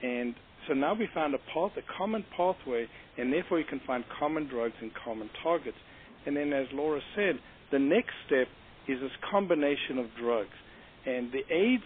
And 0.02 0.34
so 0.66 0.74
now 0.74 0.94
we 0.94 1.08
found 1.14 1.34
a 1.34 1.38
path, 1.52 1.72
a 1.76 1.98
common 1.98 2.24
pathway, 2.36 2.86
and 3.16 3.32
therefore 3.32 3.58
you 3.58 3.64
can 3.64 3.80
find 3.86 4.04
common 4.18 4.48
drugs 4.48 4.74
and 4.80 4.90
common 5.04 5.30
targets. 5.42 5.76
And 6.26 6.36
then, 6.36 6.52
as 6.52 6.66
Laura 6.72 7.00
said, 7.14 7.38
the 7.70 7.78
next 7.78 8.12
step 8.26 8.48
is 8.88 9.00
this 9.00 9.10
combination 9.30 9.98
of 9.98 10.06
drugs. 10.18 10.54
And 11.06 11.30
the 11.32 11.42
AIDS 11.54 11.84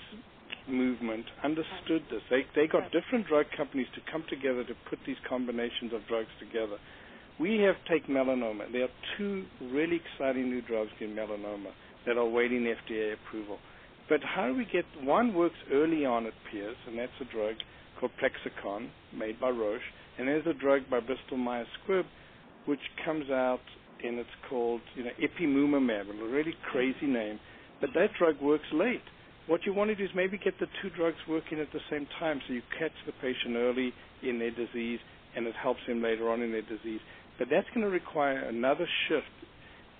movement 0.68 1.26
understood 1.44 2.02
this. 2.10 2.22
They 2.30 2.46
they 2.54 2.66
got 2.66 2.92
different 2.92 3.26
drug 3.26 3.46
companies 3.56 3.88
to 3.94 4.00
come 4.10 4.24
together 4.28 4.64
to 4.64 4.74
put 4.88 4.98
these 5.06 5.16
combinations 5.28 5.92
of 5.92 6.06
drugs 6.08 6.30
together. 6.38 6.78
We 7.38 7.58
have 7.60 7.76
take 7.90 8.06
melanoma. 8.06 8.70
There 8.72 8.84
are 8.84 8.96
two 9.16 9.44
really 9.60 10.00
exciting 10.00 10.50
new 10.50 10.62
drugs 10.62 10.90
in 11.00 11.10
melanoma 11.10 11.72
that 12.06 12.16
are 12.16 12.28
waiting 12.28 12.64
FDA 12.64 13.14
approval. 13.14 13.58
But 14.08 14.20
how 14.22 14.48
do 14.48 14.54
we 14.54 14.64
get 14.64 14.84
one 15.02 15.34
works 15.34 15.56
early 15.72 16.04
on 16.04 16.26
at 16.26 16.32
Pierce, 16.50 16.76
and 16.86 16.98
that's 16.98 17.12
a 17.20 17.24
drug 17.32 17.54
called 18.00 18.12
Plexxikon, 18.20 18.88
made 19.14 19.38
by 19.38 19.50
Roche, 19.50 19.82
and 20.18 20.26
there's 20.26 20.46
a 20.46 20.54
drug 20.54 20.82
by 20.90 21.00
Bristol 21.00 21.36
Myers 21.36 21.68
Squibb, 21.86 22.04
which 22.66 22.80
comes 23.04 23.30
out 23.30 23.60
and 24.02 24.18
it's 24.18 24.30
called 24.48 24.80
you 24.94 25.04
know 25.04 25.10
ipilimumab, 25.20 26.08
a 26.08 26.28
really 26.28 26.54
crazy 26.72 27.06
name, 27.06 27.38
but 27.80 27.90
that 27.94 28.08
drug 28.18 28.40
works 28.40 28.64
late. 28.72 29.02
What 29.46 29.66
you 29.66 29.74
want 29.74 29.90
to 29.90 29.94
do 29.96 30.04
is 30.04 30.10
maybe 30.14 30.38
get 30.38 30.58
the 30.60 30.66
two 30.80 30.90
drugs 30.90 31.16
working 31.28 31.60
at 31.60 31.72
the 31.72 31.80
same 31.90 32.06
time, 32.18 32.40
so 32.46 32.54
you 32.54 32.62
catch 32.78 32.92
the 33.04 33.12
patient 33.20 33.56
early 33.56 33.92
in 34.22 34.38
their 34.38 34.50
disease, 34.50 35.00
and 35.36 35.46
it 35.46 35.54
helps 35.60 35.80
them 35.88 36.02
later 36.02 36.30
on 36.30 36.40
in 36.40 36.52
their 36.52 36.62
disease. 36.62 37.00
But 37.38 37.48
that's 37.50 37.66
going 37.74 37.84
to 37.84 37.90
require 37.90 38.38
another 38.38 38.86
shift 39.08 39.26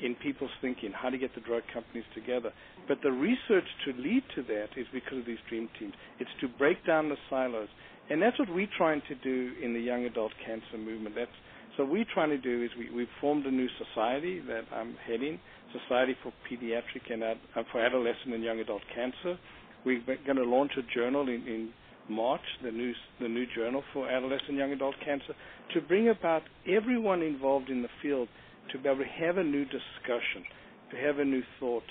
in 0.01 0.15
people's 0.15 0.51
thinking, 0.61 0.93
how 0.93 1.11
to 1.11 1.19
get 1.19 1.35
the 1.35 1.41
drug 1.41 1.63
companies 1.73 2.05
together. 2.15 2.53
But 2.89 2.99
the 3.03 3.13
research 3.13 3.69
to 3.85 3.93
lead 3.93 4.23
to 4.35 4.43
that 4.45 4.69
is 4.77 4.87
because 4.93 5.19
of 5.19 5.27
these 5.27 5.43
dream 5.49 5.69
teams. 5.79 5.93
It's 6.19 6.31
to 6.41 6.49
break 6.49 6.85
down 6.87 7.09
the 7.09 7.17
silos. 7.29 7.69
And 8.11 8.21
that's 8.21 8.39
what 8.39 8.53
we're 8.53 8.69
trying 8.77 9.03
to 9.09 9.15
do 9.15 9.53
in 9.63 9.73
the 9.73 9.81
young 9.81 10.05
adult 10.05 10.33
cancer 10.45 10.77
movement. 10.77 11.15
That's 11.17 11.31
so 11.77 11.85
we're 11.85 12.05
trying 12.13 12.31
to 12.31 12.39
do 12.39 12.65
is 12.65 12.71
we, 12.77 12.91
we've 12.91 13.15
formed 13.21 13.47
a 13.47 13.51
new 13.51 13.69
society 13.79 14.41
that 14.41 14.63
I'm 14.75 14.97
heading, 15.07 15.39
Society 15.87 16.17
for 16.23 16.33
Pediatric 16.51 17.11
and 17.11 17.23
Ad, 17.23 17.39
uh, 17.57 17.63
for 17.71 17.81
Adolescent 17.81 18.35
and 18.35 18.43
Young 18.43 18.59
Adult 18.59 18.83
Cancer. 18.95 19.39
We're 19.87 20.03
going 20.03 20.37
to 20.37 20.45
launch 20.45 20.73
a 20.77 20.83
journal 20.95 21.23
in, 21.23 21.47
in 21.47 21.71
March, 22.11 22.43
the 22.63 22.73
new 22.73 22.93
the 23.21 23.29
new 23.29 23.47
journal 23.55 23.83
for 23.93 24.11
adolescent 24.11 24.51
and 24.51 24.59
young 24.59 24.73
adult 24.73 24.97
cancer, 25.05 25.33
to 25.73 25.81
bring 25.81 26.09
about 26.09 26.43
everyone 26.69 27.23
involved 27.23 27.71
in 27.71 27.83
the 27.83 27.89
field 28.03 28.29
to 28.73 28.79
be 28.79 28.89
able 28.89 28.99
to 28.99 29.25
have 29.25 29.39
a 29.39 29.45
new 29.45 29.65
discussion, 29.65 30.45
to 30.91 30.97
have 30.97 31.19
a 31.19 31.25
new 31.25 31.43
thought, 31.59 31.85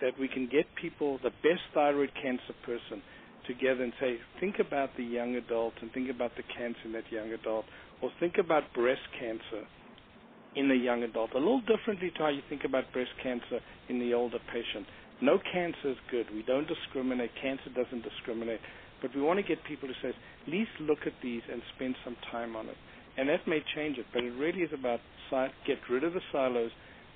that 0.00 0.18
we 0.18 0.28
can 0.28 0.48
get 0.50 0.66
people, 0.80 1.18
the 1.22 1.30
best 1.42 1.62
thyroid 1.72 2.10
cancer 2.20 2.54
person, 2.64 3.02
together 3.46 3.82
and 3.82 3.92
say, 4.00 4.18
think 4.40 4.56
about 4.58 4.90
the 4.96 5.04
young 5.04 5.34
adult 5.36 5.74
and 5.80 5.90
think 5.92 6.10
about 6.10 6.32
the 6.36 6.42
cancer 6.56 6.80
in 6.84 6.92
that 6.92 7.10
young 7.10 7.32
adult, 7.32 7.64
or 8.02 8.10
think 8.18 8.34
about 8.38 8.62
breast 8.74 9.02
cancer 9.18 9.66
in 10.56 10.68
the 10.68 10.74
young 10.74 11.02
adult, 11.02 11.30
a 11.34 11.38
little 11.38 11.60
differently 11.60 12.10
to 12.16 12.18
how 12.18 12.28
you 12.28 12.42
think 12.48 12.64
about 12.64 12.92
breast 12.92 13.10
cancer 13.22 13.60
in 13.88 14.00
the 14.00 14.14
older 14.14 14.38
patient. 14.52 14.86
No 15.22 15.38
cancer 15.52 15.90
is 15.90 15.96
good. 16.10 16.26
We 16.32 16.42
don't 16.42 16.66
discriminate. 16.66 17.30
Cancer 17.40 17.70
doesn't 17.74 18.02
discriminate. 18.02 18.60
But 19.02 19.14
we 19.14 19.22
want 19.22 19.38
to 19.38 19.42
get 19.42 19.62
people 19.64 19.88
to 19.88 19.94
say, 20.02 20.08
at 20.08 20.50
least 20.52 20.70
look 20.80 21.00
at 21.06 21.12
these 21.22 21.42
and 21.50 21.62
spend 21.76 21.94
some 22.04 22.16
time 22.30 22.56
on 22.56 22.66
it. 22.66 22.76
And 23.16 23.28
that 23.28 23.46
may 23.46 23.62
change 23.74 23.98
it, 23.98 24.06
but 24.12 24.24
it 24.24 24.30
really 24.30 24.60
is 24.60 24.70
about 24.72 25.00
get 25.66 25.78
rid 25.90 26.04
of 26.04 26.14
the 26.14 26.20
silos, 26.32 26.70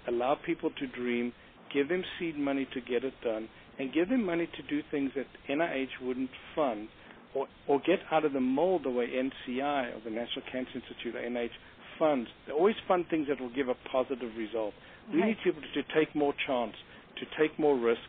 allow 0.07 0.37
people 0.47 0.71
to 0.79 0.87
dream, 0.87 1.33
give 1.73 1.89
them 1.89 2.05
seed 2.19 2.37
money 2.37 2.69
to 2.73 2.81
get 2.81 3.05
it 3.05 3.15
done, 3.25 3.49
and 3.79 3.93
give 3.93 4.09
them 4.09 4.25
money 4.25 4.47
to 4.47 4.63
do 4.69 4.83
things 4.91 5.11
that 5.17 5.27
NIH 5.49 6.01
wouldn't 6.03 6.31
fund, 6.55 6.89
or, 7.35 7.47
or 7.67 7.81
get 7.81 7.99
out 8.13 8.25
of 8.25 8.33
the 8.33 8.41
mold 8.41 8.85
the 8.85 8.91
way 8.91 9.07
NCI 9.09 9.97
or 9.97 10.01
the 10.05 10.11
National 10.11 10.43
Cancer 10.51 10.71
Institute 10.75 11.17
or 11.17 11.21
NIH 11.21 11.51
funds. 11.99 12.29
They 12.47 12.53
always 12.53 12.77
fund 12.87 13.07
things 13.11 13.27
that 13.29 13.41
will 13.41 13.55
give 13.55 13.69
a 13.69 13.75
positive 13.91 14.31
result. 14.37 14.75
We 15.13 15.21
Right. 15.21 15.29
need 15.29 15.39
people 15.43 15.63
to 15.63 15.83
take 15.95 16.15
more 16.15 16.33
chance, 16.47 16.75
to 17.17 17.27
take 17.39 17.59
more 17.59 17.77
risk, 17.77 18.01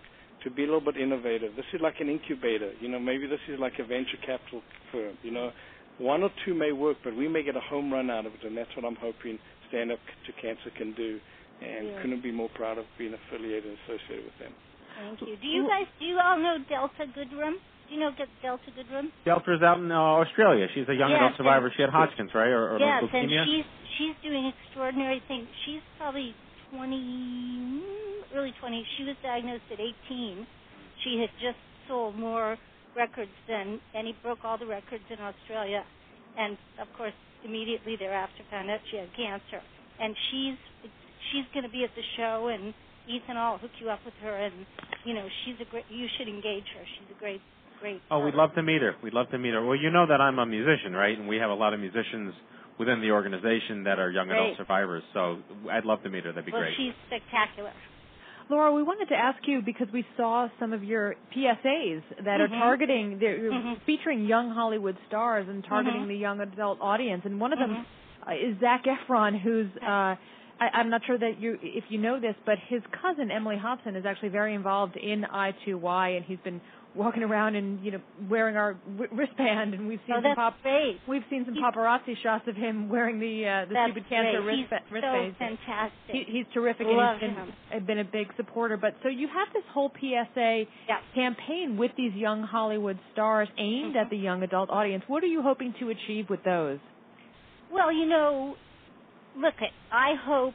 to 0.43 0.51
be 0.51 0.61
a 0.63 0.65
little 0.65 0.81
bit 0.81 0.97
innovative. 0.97 1.55
This 1.55 1.65
is 1.73 1.81
like 1.81 1.99
an 1.99 2.09
incubator. 2.09 2.71
You 2.79 2.87
know, 2.89 2.99
maybe 2.99 3.25
this 3.25 3.41
is 3.47 3.59
like 3.59 3.79
a 3.79 3.83
venture 3.83 4.17
capital 4.25 4.61
firm. 4.91 5.17
You 5.23 5.31
know, 5.31 5.51
one 5.97 6.21
or 6.23 6.29
two 6.45 6.53
may 6.53 6.71
work, 6.71 6.97
but 7.03 7.15
we 7.15 7.27
may 7.27 7.41
get 7.41 7.55
a 7.55 7.61
home 7.61 7.91
run 7.91 8.09
out 8.11 8.25
of 8.27 8.33
it, 8.35 8.43
and 8.43 8.55
that's 8.55 8.69
what 8.75 8.85
I'm 8.85 8.95
hoping 8.97 9.39
Stand 9.69 9.91
Up 9.91 9.99
to 10.27 10.31
Cancer 10.41 10.69
can 10.77 10.93
do. 10.93 11.19
And 11.61 11.87
Yeah. 11.87 12.01
couldn't 12.01 12.21
be 12.21 12.31
more 12.31 12.49
proud 12.49 12.77
of 12.77 12.85
being 12.97 13.13
affiliated 13.13 13.65
and 13.65 13.77
associated 13.87 14.25
with 14.25 14.37
them. 14.39 14.53
Thank 14.97 15.21
you. 15.21 15.35
Do 15.37 15.47
you 15.47 15.67
guys, 15.67 15.87
do 15.99 16.05
you 16.05 16.17
all 16.19 16.37
know 16.37 16.57
Delta 16.69 17.05
Goodrem? 17.15 17.55
Do 17.87 17.93
you 17.93 17.99
know 17.99 18.11
Delta 18.41 18.69
Goodrem? 18.73 19.11
Delta's 19.25 19.61
out 19.61 19.77
in 19.77 19.91
uh, 19.91 19.95
Australia. 20.23 20.67
She's 20.73 20.87
a 20.89 20.95
young 20.95 21.11
Yes, 21.11 21.19
adult 21.21 21.37
survivor. 21.37 21.71
She 21.75 21.81
had 21.81 21.91
Hodgkin's, 21.91 22.31
right, 22.33 22.49
or, 22.49 22.75
or 22.75 22.79
yes, 22.79 23.03
leukemia. 23.03 23.37
and 23.37 23.45
she's 23.45 23.67
she's 23.97 24.15
doing 24.23 24.51
extraordinary 24.51 25.21
things. 25.27 25.47
She's 25.65 25.83
probably 25.97 26.33
20, 26.73 26.95
mm, 26.95 27.81
early 28.35 28.53
20s. 28.63 28.83
She 28.97 29.03
was 29.03 29.15
diagnosed 29.21 29.63
at 29.71 29.79
18. 29.79 30.47
She 31.03 31.19
had 31.19 31.29
just 31.39 31.59
sold 31.87 32.17
more 32.17 32.57
records 32.95 33.31
than, 33.47 33.79
and 33.93 34.07
he 34.07 34.13
broke 34.23 34.39
all 34.43 34.57
the 34.57 34.65
records 34.65 35.03
in 35.11 35.19
Australia. 35.19 35.83
And 36.37 36.57
of 36.81 36.87
course, 36.97 37.13
immediately 37.43 37.95
thereafter, 37.97 38.41
found 38.49 38.69
out 38.71 38.79
she 38.89 38.97
had 38.97 39.09
cancer. 39.15 39.61
And 39.99 40.15
she's 40.31 40.57
she's 41.31 41.45
going 41.53 41.63
to 41.63 41.71
be 41.71 41.83
at 41.83 41.91
the 41.95 42.03
show, 42.17 42.49
and 42.51 42.73
Ethan, 43.07 43.37
I'll 43.37 43.57
hook 43.57 43.71
you 43.79 43.89
up 43.89 43.99
with 44.05 44.13
her. 44.21 44.35
And 44.35 44.53
you 45.03 45.13
know, 45.13 45.25
she's 45.43 45.55
a 45.61 45.69
great. 45.69 45.85
You 45.89 46.07
should 46.17 46.27
engage 46.27 46.65
her. 46.77 46.83
She's 46.97 47.15
a 47.15 47.19
great, 47.19 47.41
great. 47.81 48.01
Oh, 48.09 48.19
we'd 48.19 48.33
love 48.35 48.53
to 48.55 48.63
meet 48.63 48.81
her. 48.81 48.95
We'd 49.03 49.13
love 49.13 49.29
to 49.31 49.37
meet 49.37 49.53
her. 49.53 49.63
Well, 49.65 49.75
you 49.77 49.89
know 49.91 50.05
that 50.07 50.21
I'm 50.21 50.39
a 50.39 50.45
musician, 50.45 50.93
right? 50.93 51.17
And 51.17 51.27
we 51.27 51.37
have 51.37 51.49
a 51.49 51.53
lot 51.53 51.73
of 51.73 51.79
musicians 51.79 52.33
within 52.79 52.99
the 53.01 53.11
organization 53.11 53.83
that 53.85 53.99
are 53.99 54.11
young 54.11 54.29
adult 54.29 54.57
survivors. 54.57 55.03
So 55.13 55.37
I'd 55.71 55.85
love 55.85 56.03
to 56.03 56.09
meet 56.09 56.25
her. 56.25 56.31
That'd 56.33 56.45
be 56.45 56.51
well, 56.51 56.61
great. 56.61 56.73
she's 56.77 56.93
spectacular. 57.07 57.71
Laura, 58.49 58.71
we 58.71 58.83
wanted 58.83 59.09
to 59.09 59.15
ask 59.15 59.39
you 59.47 59.61
because 59.65 59.87
we 59.91 60.05
saw 60.17 60.47
some 60.59 60.71
of 60.71 60.83
your 60.83 61.15
PSAs 61.33 62.03
that 62.25 62.39
are 62.41 62.47
Mhm. 62.47 62.59
targeting, 62.59 63.17
they're 63.17 63.39
Mhm. 63.39 63.81
featuring 63.87 64.25
young 64.25 64.51
Hollywood 64.51 64.97
stars 65.07 65.47
and 65.47 65.63
targeting 65.63 66.03
Mhm. 66.03 66.07
the 66.09 66.17
young 66.17 66.39
adult 66.41 66.79
audience. 66.79 67.25
And 67.25 67.39
one 67.39 67.53
of 67.53 67.59
them 67.59 67.75
Mhm. 67.75 67.85
uh, 68.27 68.31
is 68.33 68.57
Zac 68.59 68.83
Efron, 68.83 69.39
who's 69.39 69.67
uh, 69.77 70.15
I, 70.59 70.77
I'm 70.77 70.89
not 70.89 71.01
sure 71.05 71.17
that 71.17 71.39
you 71.39 71.57
if 71.61 71.83
you 71.89 71.97
know 71.99 72.19
this, 72.19 72.35
but 72.45 72.55
his 72.69 72.81
cousin 73.01 73.29
Emily 73.31 73.57
Hobson 73.57 73.95
is 73.95 74.05
actually 74.05 74.29
very 74.29 74.55
involved 74.55 74.95
in 74.97 75.23
I2Y, 75.23 76.15
and 76.17 76.25
he's 76.25 76.39
been 76.43 76.61
walking 76.95 77.23
around 77.23 77.57
and 77.57 77.83
you 77.83 77.91
know 77.91 77.99
wearing 78.29 78.55
our 78.55 78.75
w- 78.95 79.09
wristband, 79.13 79.73
and 79.73 79.85
we've 79.85 79.99
seen 80.07 80.15
Oh, 80.17 80.21
some 80.23 80.35
pop. 80.35 80.55
great. 80.63 80.97
We've 81.09 81.23
seen 81.29 81.43
some 81.45 81.55
paparazzi 81.55 82.15
shots 82.23 82.45
of 82.47 82.55
him 82.55 82.87
wearing 82.87 83.19
the 83.19 83.43
uh, 83.45 83.65
the 83.67 83.73
That's 83.73 83.91
stupid 83.91 84.09
cancer 84.09 84.41
great. 84.41 84.59
wrist, 84.69 84.73
He's 84.85 84.91
wristband. 84.93 85.33
so 85.33 85.37
fantastic. 85.45 86.15
He, 86.15 86.23
he's 86.27 86.45
terrific, 86.53 86.87
Love 86.87 87.17
and 87.21 87.31
he's 87.31 87.37
him. 87.37 87.53
been, 87.71 87.83
uh, 87.83 87.85
been 87.85 87.99
a 87.99 88.03
big 88.05 88.27
supporter. 88.37 88.77
But 88.77 88.95
so 89.03 89.09
you 89.09 89.27
have 89.27 89.51
this 89.53 89.63
whole 89.73 89.91
PSA 89.99 90.63
Yeah. 90.87 90.99
campaign 91.13 91.75
with 91.77 91.91
these 91.97 92.13
young 92.13 92.43
Hollywood 92.43 92.97
stars 93.11 93.49
aimed 93.57 93.97
at 93.97 94.09
the 94.09 94.17
young 94.17 94.41
adult 94.43 94.69
audience. 94.69 95.03
What 95.07 95.21
are 95.21 95.27
you 95.27 95.41
hoping 95.41 95.73
to 95.81 95.89
achieve 95.89 96.29
with 96.29 96.43
those? 96.45 96.79
Well, 97.73 97.91
you 97.91 98.05
know, 98.05 98.55
look, 99.37 99.55
I 99.91 100.13
hope 100.25 100.53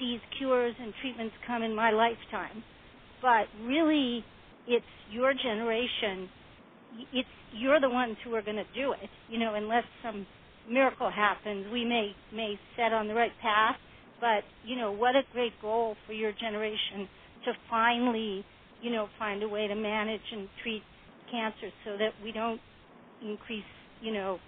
these 0.00 0.20
cures 0.38 0.74
and 0.80 0.92
treatments 1.00 1.34
come 1.46 1.62
in 1.62 1.74
my 1.74 1.90
lifetime, 1.90 2.62
but 3.22 3.46
really, 3.64 4.24
it's 4.66 4.84
your 5.10 5.32
generation. 5.34 6.28
It's 7.12 7.28
you're 7.52 7.80
the 7.80 7.90
ones 7.90 8.16
who 8.24 8.34
are 8.34 8.42
going 8.42 8.56
to 8.56 8.66
do 8.74 8.92
it. 8.92 9.10
You 9.28 9.38
know, 9.38 9.54
unless 9.54 9.84
some 10.02 10.26
miracle 10.70 11.10
happens, 11.10 11.66
we 11.72 11.84
may 11.84 12.12
may 12.34 12.58
set 12.76 12.92
on 12.92 13.08
the 13.08 13.14
right 13.14 13.32
path, 13.42 13.76
but 14.20 14.42
you 14.64 14.76
know, 14.76 14.92
what 14.92 15.16
a 15.16 15.22
great 15.32 15.52
goal 15.60 15.96
for 16.06 16.12
your 16.12 16.32
generation 16.32 17.08
to 17.44 17.52
finally, 17.70 18.44
you 18.82 18.90
know, 18.90 19.08
find 19.18 19.42
a 19.42 19.48
way 19.48 19.66
to 19.66 19.74
manage 19.74 20.20
and 20.32 20.48
treat 20.62 20.82
cancer 21.30 21.70
so 21.84 21.96
that 21.98 22.10
we 22.22 22.32
don't 22.32 22.60
increase, 23.22 23.64
you 24.00 24.12
know, 24.12 24.38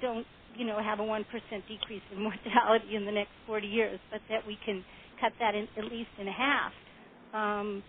don't, 0.00 0.26
you 0.58 0.66
know, 0.66 0.82
have 0.82 0.98
a 0.98 1.02
1% 1.02 1.24
decrease 1.24 2.02
in 2.12 2.22
mortality 2.28 2.96
in 2.96 3.06
the 3.06 3.12
next 3.12 3.32
40 3.46 3.66
years, 3.66 4.00
but 4.10 4.20
that 4.28 4.46
we 4.46 4.58
can 4.66 4.84
cut 5.20 5.32
that 5.40 5.54
in, 5.54 5.68
at 5.78 5.84
least 5.84 6.10
in 6.18 6.26
half. 6.26 6.72
Um, 7.32 7.82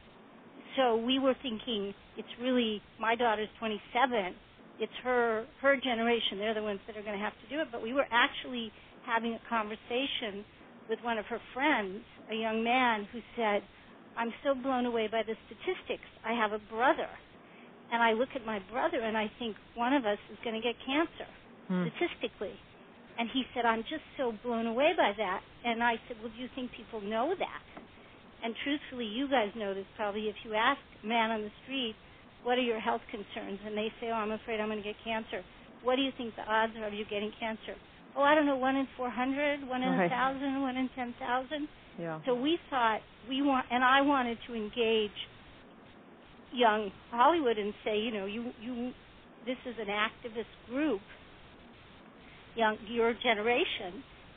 so 0.76 0.96
we 0.98 1.20
were 1.20 1.36
thinking 1.42 1.94
it's 2.18 2.30
really 2.42 2.82
my 3.00 3.16
daughter's 3.16 3.50
27 3.60 4.36
it's 4.80 4.94
her 5.04 5.46
her 5.62 5.76
generation 5.76 6.38
they're 6.38 6.54
the 6.54 6.64
ones 6.64 6.80
that 6.88 6.96
are 6.98 7.02
going 7.02 7.18
to 7.18 7.24
have 7.24 7.34
to 7.42 7.48
do 7.50 7.62
it 7.62 7.68
but 7.72 7.82
we 7.82 7.94
were 7.94 8.06
actually 8.12 8.72
having 9.06 9.34
a 9.34 9.42
conversation 9.50 10.46
with 10.90 11.00
one 11.02 11.18
of 11.18 11.26
her 11.26 11.40
friends 11.54 12.02
a 12.32 12.36
young 12.36 12.64
man 12.64 13.08
who 13.12 13.20
said 13.36 13.62
i'm 14.18 14.32
so 14.44 14.54
blown 14.54 14.86
away 14.86 15.08
by 15.08 15.22
the 15.26 15.36
statistics. 15.48 16.08
I 16.26 16.34
have 16.34 16.52
a 16.52 16.62
brother. 16.70 17.10
And 17.92 18.04
i 18.04 18.14
look 18.14 18.30
at 18.36 18.46
my 18.46 18.60
brother 18.72 19.02
and 19.02 19.18
i 19.18 19.32
think 19.40 19.56
one 19.76 19.94
of 19.94 20.06
us 20.06 20.20
is 20.32 20.38
going 20.44 20.56
to 20.56 20.62
get 20.62 20.76
cancer 20.86 21.30
Hmm. 21.70 21.86
statistically. 21.86 22.58
And 23.20 23.30
he 23.32 23.44
said 23.54 23.64
i'm 23.66 23.84
just 23.84 24.04
so 24.18 24.34
blown 24.44 24.66
away 24.66 24.92
by 24.98 25.12
that. 25.18 25.42
And 25.64 25.84
i 25.84 25.96
said 26.08 26.18
well 26.22 26.32
do 26.36 26.42
you 26.42 26.50
think 26.56 26.72
people 26.76 27.00
know 27.02 27.34
that? 27.38 27.62
And 28.44 28.56
truthfully 28.64 29.06
you 29.06 29.30
guys 29.30 29.52
know 29.56 29.74
this 29.74 29.86
probably. 29.96 30.28
If 30.32 30.36
you 30.44 30.56
ask 30.56 30.80
a 31.04 31.08
man 31.08 31.30
on 31.32 31.42
the 31.42 31.52
street 31.64 31.96
what 32.44 32.58
are 32.58 32.64
your 32.64 32.80
health 32.80 33.02
concerns? 33.12 33.60
And 33.66 33.78
they 33.78 33.92
say 34.02 34.08
oh 34.10 34.18
i'm 34.18 34.32
afraid 34.32 34.60
i'm 34.60 34.68
going 34.70 34.82
to 34.82 34.88
get 34.88 34.96
cancer. 35.04 35.44
What 35.84 35.96
do 35.96 36.02
you 36.02 36.12
think 36.18 36.36
the 36.36 36.44
odds 36.44 36.74
are 36.80 36.88
of 36.88 36.94
you 36.94 37.06
getting 37.06 37.32
cancer? 37.40 37.76
Oh 38.16 38.24
i 38.24 38.34
don't 38.34 38.46
know 38.48 38.58
one 38.58 38.76
in 38.76 38.88
four 38.98 39.10
hundred 39.10 39.62
one 39.68 39.84
in 39.84 39.94
a 39.94 39.98
Right. 39.98 40.10
thousand 40.10 40.62
one 40.62 40.76
in 40.78 40.90
ten 40.96 41.14
thousand. 41.20 41.68
Yeah. 42.00 42.20
so 42.26 42.34
we 42.34 42.58
thought 42.72 43.02
we 43.28 43.42
want 43.42 43.66
and 43.70 43.84
i 43.84 44.00
wanted 44.02 44.38
to 44.48 44.56
engage 44.56 45.20
young 46.52 46.92
hollywood 47.12 47.58
and 47.58 47.74
say 47.86 48.00
you 48.00 48.12
know 48.12 48.26
you 48.26 48.52
you 48.62 48.92
this 49.46 49.58
is 49.66 49.76
an 49.80 49.88
activist 49.88 50.50
group 50.70 51.02
young 52.60 52.76
your 52.92 53.12
generation 53.24 53.92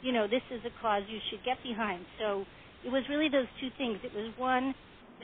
you 0.06 0.12
know 0.16 0.24
this 0.36 0.44
is 0.54 0.60
a 0.70 0.72
cause 0.82 1.02
you 1.10 1.18
should 1.28 1.42
get 1.44 1.58
behind 1.66 2.02
so 2.20 2.26
it 2.86 2.90
was 2.96 3.02
really 3.10 3.28
those 3.28 3.50
two 3.60 3.70
things 3.78 3.98
it 4.04 4.14
was 4.14 4.30
one 4.38 4.66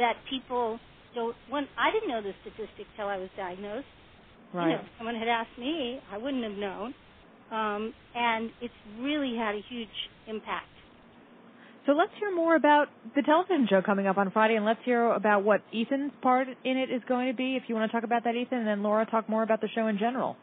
that 0.02 0.14
people 0.28 0.78
don't 1.14 1.36
one 1.48 1.66
i 1.78 1.90
didn't 1.94 2.10
know 2.10 2.22
the 2.22 2.34
statistics 2.42 2.90
till 2.96 3.06
i 3.06 3.16
was 3.16 3.30
diagnosed 3.36 3.86
you 4.52 4.58
Right. 4.58 4.70
know 4.74 4.80
if 4.80 4.88
someone 4.98 5.14
had 5.14 5.28
asked 5.28 5.56
me 5.58 6.00
i 6.10 6.16
wouldn't 6.18 6.42
have 6.42 6.58
known 6.66 6.88
um 7.52 7.82
and 8.14 8.50
it's 8.60 8.80
really 9.00 9.34
had 9.36 9.54
a 9.54 9.62
huge 9.72 9.96
impact 10.26 10.66
So 11.86 11.92
let's 11.96 12.12
hear 12.20 12.34
more 12.34 12.54
about 12.62 12.86
the 13.16 13.22
television 13.22 13.66
show 13.70 13.80
coming 13.80 14.06
up 14.06 14.18
on 14.18 14.30
Friday, 14.30 14.56
and 14.60 14.66
let's 14.70 14.80
hear 14.84 15.02
about 15.22 15.40
what 15.48 15.60
Ethan's 15.72 16.12
part 16.20 16.46
in 16.70 16.76
it 16.76 16.90
is 16.96 17.00
going 17.08 17.28
to 17.32 17.36
be. 17.36 17.56
If 17.56 17.62
you 17.68 17.74
want 17.74 17.90
to 17.90 17.94
talk 17.96 18.04
about 18.04 18.24
that, 18.24 18.34
Ethan, 18.36 18.58
and 18.58 18.66
then 18.66 18.82
Laura 18.82 19.06
talk 19.06 19.24
more 19.34 19.42
about 19.42 19.62
the 19.62 19.70
show 19.74 19.86
in 19.86 19.96
general. 19.96 20.36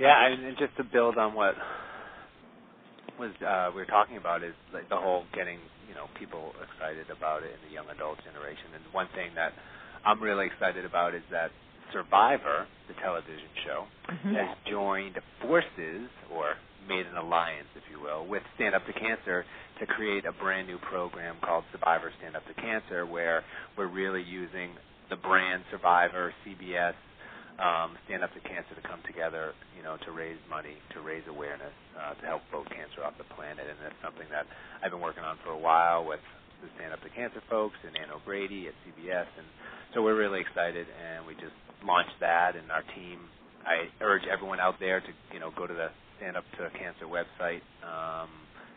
Yeah, 0.00 0.26
and 0.28 0.56
just 0.58 0.76
to 0.76 0.84
build 0.84 1.16
on 1.16 1.34
what 1.34 1.54
was 3.18 3.32
uh, 3.40 3.70
we 3.72 3.80
were 3.80 3.86
talking 3.88 4.16
about 4.18 4.44
is 4.44 4.52
like 4.72 4.88
the 4.90 4.96
whole 4.96 5.24
getting 5.34 5.58
you 5.88 5.94
know 5.94 6.04
people 6.18 6.52
excited 6.60 7.08
about 7.08 7.42
it 7.42 7.52
in 7.56 7.60
the 7.68 7.72
young 7.72 7.88
adult 7.88 8.18
generation. 8.24 8.76
And 8.76 8.84
one 8.92 9.08
thing 9.14 9.32
that 9.36 9.52
I'm 10.04 10.20
really 10.22 10.46
excited 10.46 10.84
about 10.84 11.14
is 11.14 11.22
that 11.30 11.50
Survivor, 11.92 12.66
the 12.88 12.94
television 13.02 13.48
show, 13.64 13.84
Mm-hmm. 14.06 14.34
has 14.38 14.56
joined 14.70 15.18
forces 15.42 16.06
or 16.30 16.54
made 16.88 17.06
an 17.10 17.16
alliance, 17.16 17.66
if 17.74 17.82
you 17.90 18.00
will, 18.00 18.24
with 18.24 18.42
Stand 18.54 18.72
Up 18.76 18.86
to 18.86 18.92
Cancer 18.92 19.44
to 19.80 19.86
create 19.86 20.24
a 20.24 20.32
brand 20.32 20.68
new 20.68 20.78
program 20.78 21.34
called 21.42 21.64
Survivor 21.72 22.12
Stand 22.20 22.36
Up 22.36 22.46
to 22.46 22.54
Cancer, 22.54 23.04
where 23.04 23.42
we're 23.76 23.90
really 23.90 24.22
using 24.22 24.70
the 25.10 25.16
brand 25.16 25.64
Survivor, 25.72 26.32
CBS, 26.46 26.94
um, 27.56 27.96
Stand 28.04 28.20
Up 28.20 28.32
to 28.36 28.42
Cancer 28.44 28.76
to 28.76 28.84
come 28.84 29.00
together, 29.08 29.56
you 29.76 29.82
know, 29.82 29.96
to 30.04 30.10
raise 30.12 30.40
money, 30.48 30.76
to 30.92 31.00
raise 31.00 31.24
awareness, 31.28 31.72
uh, 31.96 32.12
to 32.20 32.24
help 32.26 32.42
vote 32.52 32.68
cancer 32.68 33.00
off 33.00 33.16
the 33.16 33.28
planet, 33.32 33.64
and 33.64 33.76
that's 33.80 33.96
something 34.04 34.28
that 34.28 34.44
I've 34.84 34.92
been 34.92 35.00
working 35.00 35.24
on 35.24 35.40
for 35.40 35.56
a 35.56 35.60
while 35.60 36.04
with 36.04 36.20
the 36.60 36.68
Stand 36.76 36.92
Up 36.92 37.00
to 37.00 37.10
Cancer 37.12 37.40
folks 37.48 37.76
and 37.80 37.96
Ann 37.96 38.12
O'Grady 38.12 38.68
at 38.68 38.76
CBS, 38.84 39.28
and 39.40 39.48
so 39.96 40.04
we're 40.04 40.16
really 40.16 40.40
excited, 40.44 40.84
and 40.84 41.24
we 41.24 41.32
just 41.40 41.56
launched 41.80 42.16
that, 42.20 42.56
and 42.56 42.68
our 42.68 42.84
team. 42.92 43.24
I 43.64 43.90
urge 44.04 44.22
everyone 44.30 44.60
out 44.60 44.78
there 44.78 45.00
to, 45.00 45.10
you 45.32 45.40
know, 45.40 45.50
go 45.56 45.66
to 45.66 45.74
the 45.74 45.88
Stand 46.18 46.36
Up 46.36 46.44
to 46.60 46.70
Cancer 46.78 47.08
website. 47.08 47.64
Um, 47.82 48.30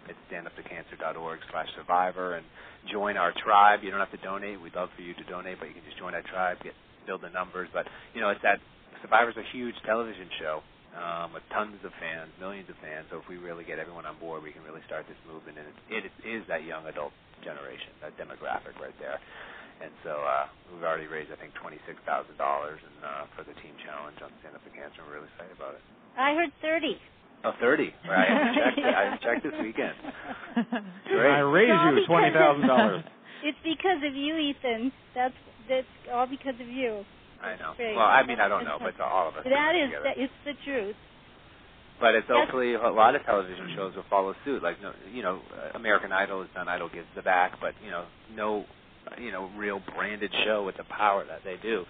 it's 0.07 0.17
standuptocancer.org 0.31 1.39
slash 1.51 1.67
survivor 1.77 2.35
and 2.35 2.45
join 2.91 3.17
our 3.17 3.31
tribe. 3.45 3.81
You 3.83 3.91
don't 3.91 3.99
have 3.99 4.11
to 4.11 4.23
donate. 4.25 4.59
We'd 4.59 4.73
love 4.73 4.89
for 4.95 5.03
you 5.03 5.13
to 5.13 5.25
donate, 5.29 5.59
but 5.59 5.67
you 5.67 5.75
can 5.75 5.85
just 5.85 5.99
join 5.99 6.15
our 6.15 6.23
tribe, 6.23 6.57
get 6.63 6.73
build 7.05 7.21
the 7.21 7.29
numbers. 7.31 7.69
But 7.71 7.85
you 8.13 8.21
know, 8.21 8.29
it's 8.29 8.41
that 8.43 8.59
Survivor's 9.01 9.37
a 9.37 9.45
huge 9.55 9.75
television 9.85 10.27
show 10.39 10.59
um, 10.97 11.31
with 11.31 11.43
tons 11.53 11.79
of 11.85 11.91
fans, 12.01 12.31
millions 12.39 12.67
of 12.67 12.75
fans. 12.83 13.07
So 13.11 13.21
if 13.21 13.27
we 13.29 13.37
really 13.37 13.63
get 13.63 13.79
everyone 13.79 14.05
on 14.05 14.17
board, 14.19 14.43
we 14.43 14.51
can 14.51 14.63
really 14.63 14.83
start 14.89 15.07
this 15.07 15.19
movement. 15.23 15.55
And 15.61 15.67
it, 15.91 16.03
it 16.03 16.27
is 16.27 16.43
that 16.51 16.67
young 16.67 16.83
adult 16.89 17.13
generation, 17.45 17.95
that 18.03 18.17
demographic 18.19 18.75
right 18.81 18.95
there. 18.99 19.21
And 19.79 19.95
so 20.03 20.11
uh, 20.11 20.51
we've 20.75 20.83
already 20.83 21.07
raised, 21.07 21.31
I 21.31 21.39
think, 21.39 21.55
twenty-six 21.55 21.95
thousand 22.03 22.35
dollars 22.35 22.83
and 22.83 22.97
uh, 22.99 23.23
for 23.35 23.47
the 23.47 23.55
team 23.63 23.71
challenge 23.79 24.19
on 24.19 24.27
Stand 24.43 24.55
Up 24.59 24.63
to 24.67 24.71
Cancer. 24.75 24.99
We're 25.07 25.23
really 25.23 25.31
excited 25.31 25.55
about 25.55 25.79
it. 25.79 25.83
i 26.19 26.35
heard 26.35 26.51
30 26.59 26.99
Oh, 27.45 27.55
30. 27.61 27.87
Right. 28.03 28.27
I 28.27 28.35
haven't 28.35 28.55
checked, 28.59 28.79
it. 28.83 28.83
I 28.83 29.03
checked 29.23 29.43
this 29.47 29.55
weekend. 29.63 29.95
Great. 31.07 31.31
I 31.31 31.39
raise 31.47 31.71
you 31.71 32.03
twenty 32.03 32.35
thousand 32.35 32.67
dollars. 32.67 33.03
it's 33.43 33.57
because 33.63 34.01
of 34.05 34.15
you 34.15 34.35
ethan 34.37 34.91
that's 35.15 35.33
that's 35.67 35.87
all 36.11 36.27
because 36.27 36.55
of 36.59 36.67
you 36.67 37.03
I 37.41 37.55
know. 37.55 37.71
Great. 37.77 37.95
Well, 37.95 38.03
I 38.05 38.27
mean, 38.27 38.39
I 38.41 38.49
don't 38.49 38.65
know, 38.65 38.75
but 38.83 38.99
all 38.99 39.29
of 39.29 39.35
us. 39.37 39.45
That 39.47 39.71
is 39.71 39.79
it 39.79 39.79
is 39.79 39.89
together. 39.95 40.03
that 40.03 40.17
it's 40.19 40.39
the 40.43 40.55
truth 40.65 40.95
But 42.01 42.15
it's 42.15 42.27
Yes. 42.27 42.35
hopefully 42.35 42.73
a 42.75 42.89
lot 42.91 43.15
of 43.15 43.23
television 43.23 43.71
shows 43.75 43.95
will 43.95 44.03
follow 44.09 44.35
suit. 44.43 44.61
Like, 44.63 44.81
no, 44.81 44.91
you 45.13 45.23
know, 45.23 45.39
uh, 45.55 45.77
American 45.77 46.11
Idol 46.11 46.41
has 46.41 46.49
done 46.53 46.67
Idol 46.67 46.89
Gives 46.89 47.07
the 47.15 47.21
Back, 47.21 47.59
but 47.61 47.75
you 47.83 47.91
know, 47.91 48.05
no, 48.35 48.65
you 49.17 49.31
know, 49.31 49.49
real 49.55 49.79
branded 49.95 50.31
show 50.45 50.63
with 50.65 50.75
the 50.75 50.83
power 50.83 51.23
that 51.25 51.39
they 51.45 51.55
do, 51.61 51.85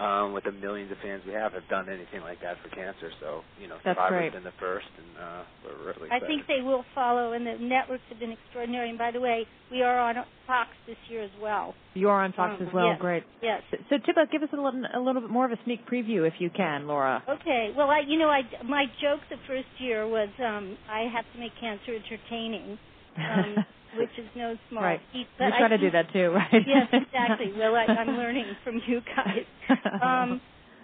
um, 0.00 0.32
with 0.32 0.44
the 0.44 0.52
millions 0.52 0.90
of 0.90 0.98
fans 1.02 1.22
we 1.26 1.32
have, 1.34 1.52
have 1.52 1.68
done 1.68 1.88
anything 1.88 2.22
like 2.22 2.40
that 2.40 2.56
for 2.62 2.68
cancer. 2.74 3.10
So, 3.20 3.42
you 3.60 3.68
know, 3.68 3.76
That's 3.84 3.98
Survivor's 3.98 4.18
great. 4.18 4.32
been 4.32 4.44
the 4.44 4.56
first, 4.58 4.86
and 4.96 5.06
uh, 5.22 5.42
we're 5.64 5.92
really 5.92 6.10
I 6.10 6.20
think 6.20 6.46
they 6.48 6.62
will 6.62 6.84
follow, 6.94 7.32
and 7.32 7.46
the 7.46 7.56
networks 7.60 8.02
have 8.08 8.18
been 8.18 8.32
extraordinary. 8.32 8.88
And 8.88 8.98
by 8.98 9.10
the 9.10 9.20
way, 9.20 9.46
we 9.70 9.82
are 9.82 9.98
on 10.00 10.16
Fox 10.46 10.70
this 10.86 10.96
year 11.08 11.22
as 11.22 11.30
well. 11.40 11.74
You're 11.94 12.10
on 12.12 12.32
Fox 12.32 12.56
Um, 12.60 12.66
as 12.68 12.72
well. 12.72 12.86
yes. 12.86 12.98
Great. 13.00 13.22
Yes. 13.42 13.62
So, 13.90 13.96
Tippa, 13.96 14.30
give 14.32 14.42
us 14.42 14.48
a 14.52 14.56
little, 14.56 14.82
a 14.94 15.00
little 15.00 15.20
bit 15.20 15.30
more 15.30 15.44
of 15.44 15.52
a 15.52 15.58
sneak 15.64 15.86
preview, 15.86 16.26
if 16.26 16.34
you 16.40 16.48
can, 16.50 16.86
Laura. 16.86 17.22
Okay. 17.28 17.70
Well, 17.76 17.90
I, 17.90 18.00
you 18.06 18.18
know, 18.18 18.28
I 18.28 18.42
my 18.64 18.86
joke 19.02 19.20
the 19.28 19.36
first 19.46 19.68
year 19.78 20.08
was 20.08 20.28
um, 20.42 20.76
I 20.90 21.06
have 21.12 21.24
to 21.34 21.38
make 21.38 21.52
cancer 21.60 21.92
entertaining, 21.94 22.78
um, 23.18 23.56
which 23.96 24.10
is 24.18 24.26
no 24.36 24.56
small 24.68 24.82
right. 24.82 25.00
feat. 25.12 25.26
We 25.38 25.46
But 25.46 25.50
try 25.58 25.66
I 25.66 25.68
to 25.68 25.78
do 25.78 25.90
that 25.90 26.12
too, 26.12 26.30
right? 26.34 26.62
yes, 26.66 26.88
exactly. 26.92 27.52
Well, 27.56 27.74
I, 27.74 27.84
I'm 27.86 28.16
learning 28.16 28.46
from 28.64 28.80
you 28.86 29.00
guys. 29.16 29.46
Um, 30.02 30.40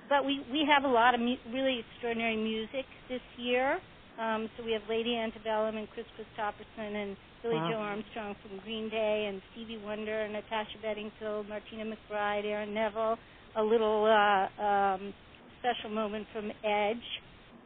but 0.08 0.24
we 0.24 0.40
we 0.52 0.64
have 0.72 0.84
a 0.84 0.92
lot 0.92 1.14
of 1.14 1.20
mu- 1.20 1.42
really 1.52 1.80
extraordinary 1.82 2.36
music 2.36 2.84
this 3.08 3.20
year. 3.36 3.78
Um, 4.20 4.48
so 4.56 4.64
we 4.64 4.72
have 4.72 4.82
Lady 4.88 5.16
Antebellum 5.16 5.76
and 5.76 5.88
Kris 5.90 6.06
Kristofferson 6.16 6.94
and 6.94 7.16
Billie 7.42 7.56
Wow. 7.56 7.70
Joe 7.70 7.78
Armstrong 7.78 8.34
from 8.42 8.58
Green 8.60 8.88
Day 8.88 9.26
and 9.28 9.42
Stevie 9.52 9.80
Wonder, 9.84 10.22
and 10.22 10.32
Natasha 10.32 10.78
Bedingfield, 10.80 11.48
Martina 11.48 11.84
McBride, 11.84 12.44
Aaron 12.44 12.72
Neville. 12.72 13.16
A 13.56 13.62
little 13.62 14.04
uh, 14.04 14.62
um, 14.62 15.12
special 15.60 15.90
moment 15.90 16.26
from 16.32 16.50
Edge, 16.64 17.06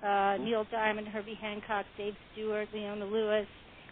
uh, 0.03 0.37
Neil 0.43 0.65
Diamond, 0.71 1.09
Herbie 1.09 1.39
Hancock, 1.41 1.85
Dave 1.99 2.15
Stewart, 2.33 2.69
Leona 2.73 3.05
Lewis, 3.05 3.47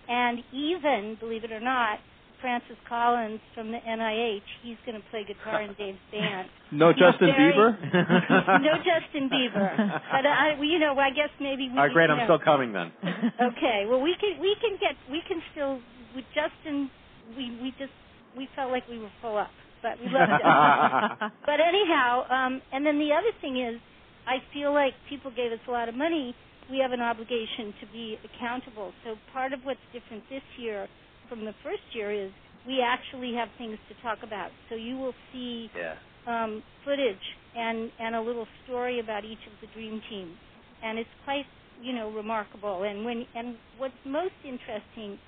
and 0.08 0.38
even, 0.52 1.16
believe 1.20 1.44
it 1.44 1.52
or 1.52 1.60
not, 1.60 1.98
Francis 2.40 2.76
Collins 2.88 3.40
from 3.54 3.72
the 3.72 3.78
NIH. 3.78 4.46
He's 4.62 4.76
going 4.86 4.94
to 5.00 5.04
play 5.10 5.24
guitar 5.26 5.60
in 5.62 5.74
Dave's 5.74 5.98
band. 6.12 6.48
No 6.70 6.92
Justin 6.92 7.34
Very- 7.34 7.52
Bieber? 7.52 7.74
no 8.62 8.74
Justin 8.78 9.28
Bieber. 9.28 9.74
But 10.12 10.24
I, 10.26 10.54
you 10.62 10.78
know, 10.78 10.94
I 10.98 11.10
guess 11.10 11.30
maybe 11.40 11.68
we. 11.68 11.76
All 11.76 11.84
right, 11.86 11.92
great. 11.92 12.08
you 12.10 12.14
I'm 12.14 12.26
still 12.26 12.38
coming 12.38 12.72
then. 12.72 12.92
Okay. 13.38 13.84
Well, 13.88 14.00
we 14.00 14.14
can 14.20 14.40
we 14.40 14.54
can 14.60 14.78
get 14.80 14.94
we 15.10 15.20
can 15.26 15.42
still 15.52 15.80
with 16.14 16.24
Justin. 16.34 16.90
We 17.36 17.50
we 17.62 17.70
just 17.78 17.92
we 18.36 18.48
felt 18.54 18.70
like 18.70 18.86
we 18.88 18.98
were 18.98 19.10
full 19.20 19.36
up, 19.36 19.50
but 19.82 19.98
we 19.98 20.06
loved 20.10 20.30
it. 20.32 21.32
but 21.44 21.58
anyhow, 21.60 22.22
um, 22.30 22.62
and 22.72 22.86
then 22.86 22.98
the 22.98 23.10
other 23.12 23.32
thing 23.40 23.58
is, 23.60 23.80
I 24.26 24.38
feel 24.54 24.72
like 24.72 24.92
people 25.08 25.32
gave 25.34 25.50
us 25.52 25.58
a 25.66 25.70
lot 25.70 25.88
of 25.88 25.94
money. 25.94 26.34
We 26.70 26.78
have 26.80 26.92
an 26.92 27.00
obligation 27.00 27.74
to 27.80 27.86
be 27.92 28.18
accountable. 28.24 28.92
So 29.04 29.16
part 29.32 29.52
of 29.52 29.60
what's 29.64 29.80
different 29.92 30.24
this 30.30 30.42
year 30.58 30.88
from 31.28 31.44
the 31.44 31.54
first 31.64 31.82
year 31.92 32.12
is 32.12 32.30
we 32.66 32.82
actually 32.82 33.34
have 33.34 33.48
things 33.58 33.78
to 33.88 33.94
talk 34.02 34.18
about. 34.22 34.50
So 34.68 34.74
you 34.76 34.96
will 34.98 35.14
see 35.32 35.70
Yeah. 35.74 35.96
um, 36.26 36.62
footage 36.84 37.24
and 37.56 37.90
and 37.98 38.14
a 38.14 38.20
little 38.20 38.46
story 38.64 39.00
about 39.00 39.24
each 39.24 39.44
of 39.46 39.52
the 39.60 39.66
dream 39.68 40.02
teams, 40.10 40.36
and 40.82 40.98
it's 40.98 41.10
quite 41.24 41.46
you 41.80 41.92
know 41.94 42.10
remarkable. 42.10 42.82
And 42.84 43.04
when 43.04 43.26
and 43.34 43.56
what's 43.78 43.94
most 44.04 44.34
interesting 44.44 45.18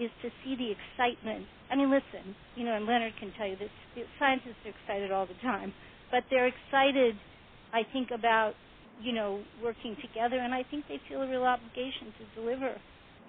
is 0.00 0.10
to 0.22 0.30
see 0.44 0.56
the 0.56 0.70
excitement. 0.72 1.46
I 1.70 1.76
mean, 1.76 1.90
listen, 1.90 2.34
you 2.56 2.64
know, 2.64 2.74
and 2.74 2.86
Leonard 2.86 3.14
can 3.20 3.32
tell 3.38 3.46
you 3.46 3.56
this. 3.56 3.70
Scientists 4.18 4.58
are 4.64 4.70
excited 4.70 5.12
all 5.12 5.26
the 5.26 5.38
time, 5.42 5.72
but 6.10 6.24
they're 6.30 6.48
excited, 6.48 7.16
I 7.72 7.82
think, 7.92 8.10
about 8.10 8.54
you 9.02 9.12
know 9.12 9.42
working 9.62 9.96
together, 10.00 10.38
and 10.38 10.54
I 10.54 10.64
think 10.70 10.84
they 10.88 11.00
feel 11.08 11.22
a 11.22 11.28
real 11.28 11.44
obligation 11.44 12.12
to 12.18 12.40
deliver 12.40 12.76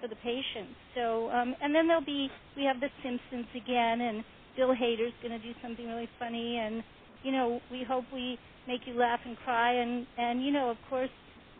for 0.00 0.08
the 0.08 0.16
patients. 0.16 0.74
So, 0.94 1.30
um, 1.30 1.54
and 1.62 1.74
then 1.74 1.86
there'll 1.86 2.04
be 2.04 2.28
we 2.56 2.64
have 2.64 2.80
the 2.80 2.88
Simpsons 3.02 3.48
again, 3.54 4.00
and 4.00 4.24
Bill 4.56 4.74
Hader's 4.74 5.14
going 5.22 5.32
to 5.32 5.42
do 5.42 5.52
something 5.62 5.86
really 5.86 6.08
funny, 6.18 6.58
and 6.58 6.82
you 7.22 7.32
know 7.32 7.60
we 7.70 7.84
hope 7.86 8.04
we 8.12 8.38
make 8.66 8.80
you 8.86 8.94
laugh 8.94 9.20
and 9.24 9.36
cry, 9.44 9.72
and 9.74 10.06
and 10.18 10.44
you 10.44 10.52
know 10.52 10.70
of 10.70 10.76
course 10.90 11.10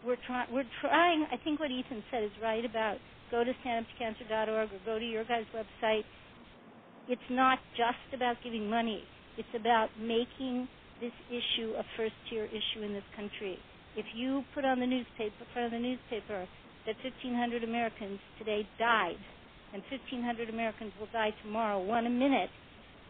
we're 0.04 0.20
trying 0.26 0.52
we're 0.52 0.68
trying. 0.80 1.26
I 1.32 1.36
think 1.42 1.60
what 1.60 1.70
Ethan 1.70 2.02
said 2.10 2.24
is 2.24 2.32
right 2.42 2.64
about 2.64 2.96
go 3.30 3.44
to 3.44 3.52
standuptocancer.org 3.64 4.68
or 4.72 4.80
go 4.84 4.98
to 4.98 5.04
your 5.04 5.24
guys' 5.24 5.46
website. 5.54 6.02
It's 7.08 7.30
not 7.30 7.58
just 7.76 8.14
about 8.14 8.36
giving 8.44 8.68
money. 8.68 9.02
It's 9.38 9.48
about 9.58 9.88
making 9.98 10.68
this 11.00 11.12
issue 11.30 11.72
a 11.72 11.82
first 11.96 12.14
tier 12.30 12.44
issue 12.44 12.84
in 12.84 12.92
this 12.92 13.02
country. 13.16 13.58
If 13.96 14.06
you 14.14 14.42
put 14.54 14.64
on 14.64 14.80
the 14.80 14.86
newspaper, 14.86 15.44
front 15.52 15.66
of 15.66 15.72
the 15.72 15.78
newspaper, 15.78 16.48
that 16.86 16.96
1,500 17.04 17.62
Americans 17.62 18.18
today 18.38 18.66
died, 18.78 19.20
and 19.72 19.82
1,500 19.90 20.48
Americans 20.48 20.92
will 20.98 21.08
die 21.12 21.30
tomorrow, 21.42 21.80
one 21.82 22.06
a 22.06 22.10
minute. 22.10 22.50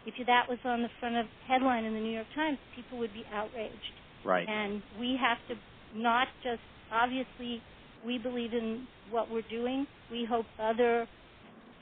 If 0.04 0.14
that 0.26 0.48
was 0.48 0.58
on 0.64 0.82
the 0.82 0.90
front 0.98 1.16
of 1.16 1.26
headline 1.46 1.84
in 1.84 1.94
the 1.94 2.00
New 2.00 2.12
York 2.12 2.26
Times, 2.34 2.58
people 2.74 2.98
would 2.98 3.12
be 3.14 3.24
outraged. 3.32 3.94
Right. 4.24 4.48
And 4.48 4.82
we 4.98 5.16
have 5.20 5.38
to 5.48 5.54
not 5.98 6.28
just 6.42 6.60
obviously 6.92 7.62
we 8.04 8.18
believe 8.18 8.52
in 8.52 8.86
what 9.10 9.30
we're 9.30 9.46
doing. 9.48 9.86
We 10.10 10.26
hope 10.28 10.46
other 10.60 11.06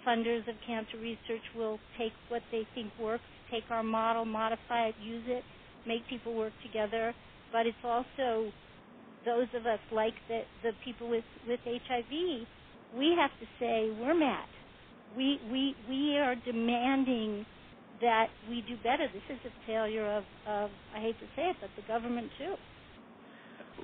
funders 0.06 0.46
of 0.48 0.54
cancer 0.66 0.98
research 1.00 1.42
will 1.56 1.78
take 1.98 2.12
what 2.28 2.42
they 2.52 2.66
think 2.74 2.92
works, 3.00 3.24
take 3.50 3.64
our 3.70 3.82
model, 3.82 4.24
modify 4.24 4.88
it, 4.88 4.94
use 5.02 5.24
it, 5.26 5.42
make 5.86 6.06
people 6.08 6.34
work 6.34 6.52
together. 6.62 7.14
But 7.52 7.66
it's 7.66 7.76
also 7.84 8.52
those 9.24 9.48
of 9.54 9.66
us 9.66 9.80
like 9.92 10.14
the 10.28 10.42
the 10.62 10.72
people 10.84 11.08
with 11.08 11.24
with 11.46 11.60
HIV, 11.64 12.10
we 12.96 13.16
have 13.18 13.30
to 13.40 13.46
say 13.58 13.90
we're 14.00 14.14
mad. 14.14 14.46
We 15.16 15.40
we 15.50 15.74
we 15.88 16.16
are 16.18 16.34
demanding 16.44 17.44
that 18.00 18.28
we 18.48 18.62
do 18.66 18.76
better. 18.82 19.06
This 19.12 19.22
is 19.28 19.38
a 19.46 19.66
failure 19.66 20.06
of 20.06 20.24
of 20.46 20.70
I 20.94 21.00
hate 21.00 21.18
to 21.20 21.26
say 21.36 21.50
it, 21.50 21.56
but 21.60 21.70
the 21.76 21.86
government 21.86 22.30
too. 22.38 22.54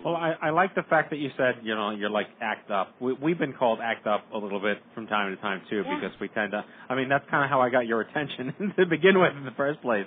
Well, 0.04 0.14
I, 0.14 0.34
I 0.42 0.50
like 0.50 0.74
the 0.74 0.82
fact 0.82 1.08
that 1.10 1.16
you 1.16 1.30
said, 1.38 1.54
you 1.62 1.74
know, 1.74 1.90
you're 1.90 2.10
like 2.10 2.26
act 2.42 2.70
up. 2.70 2.94
We, 3.00 3.14
we've 3.14 3.38
been 3.38 3.54
called 3.54 3.78
act 3.82 4.06
up 4.06 4.24
a 4.32 4.36
little 4.36 4.60
bit 4.60 4.78
from 4.94 5.06
time 5.06 5.34
to 5.34 5.40
time 5.40 5.62
too, 5.70 5.82
Yeah. 5.86 5.98
because 5.98 6.20
we 6.20 6.28
tend 6.28 6.52
to. 6.52 6.64
I 6.88 6.94
mean, 6.94 7.08
that's 7.08 7.24
kind 7.30 7.44
of 7.44 7.50
how 7.50 7.60
I 7.62 7.70
got 7.70 7.86
your 7.86 8.02
attention 8.02 8.74
to 8.76 8.86
begin 8.86 9.18
with 9.18 9.32
in 9.36 9.44
the 9.44 9.56
first 9.56 9.80
place. 9.82 10.06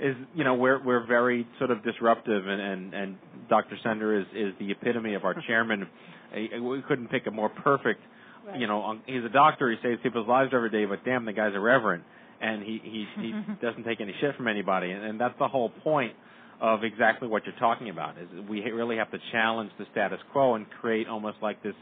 Is 0.00 0.16
you 0.34 0.44
know 0.44 0.54
we're 0.54 0.82
we're 0.82 1.06
very 1.06 1.46
sort 1.58 1.70
of 1.70 1.82
disruptive, 1.84 2.46
and 2.46 2.60
and, 2.60 2.94
and 2.94 3.16
Dr. 3.48 3.76
Sender 3.82 4.18
is 4.18 4.26
is 4.34 4.54
the 4.58 4.70
epitome 4.70 5.14
of 5.14 5.24
our 5.24 5.34
chairman. 5.46 5.86
We 6.34 6.82
couldn't 6.88 7.12
pick 7.12 7.28
a 7.28 7.30
more 7.30 7.48
perfect. 7.48 8.00
Right. 8.44 8.58
You 8.58 8.66
know, 8.66 8.98
he's 9.06 9.22
a 9.24 9.28
doctor. 9.28 9.70
He 9.70 9.76
saves 9.84 10.00
people's 10.02 10.26
lives 10.26 10.50
every 10.52 10.68
day, 10.68 10.84
but 10.84 11.04
damn, 11.04 11.24
the 11.26 11.32
guy's 11.32 11.54
a 11.54 11.60
reverend, 11.60 12.02
and 12.40 12.60
he 12.60 12.80
he 12.82 13.06
he 13.22 13.32
doesn't 13.62 13.84
take 13.84 14.00
any 14.00 14.12
shit 14.20 14.34
from 14.34 14.48
anybody, 14.48 14.90
and, 14.90 15.04
and 15.04 15.20
that's 15.20 15.38
the 15.38 15.46
whole 15.46 15.70
point 15.84 16.12
of 16.60 16.82
exactly 16.82 17.28
what 17.28 17.44
you're 17.46 17.54
talking 17.60 17.88
about. 17.88 18.18
Is 18.18 18.28
we 18.48 18.62
really 18.62 18.96
have 18.96 19.12
to 19.12 19.18
challenge 19.30 19.70
the 19.78 19.86
status 19.92 20.18
quo 20.32 20.54
and 20.54 20.66
create 20.80 21.06
almost 21.06 21.36
like 21.40 21.62
this 21.62 21.74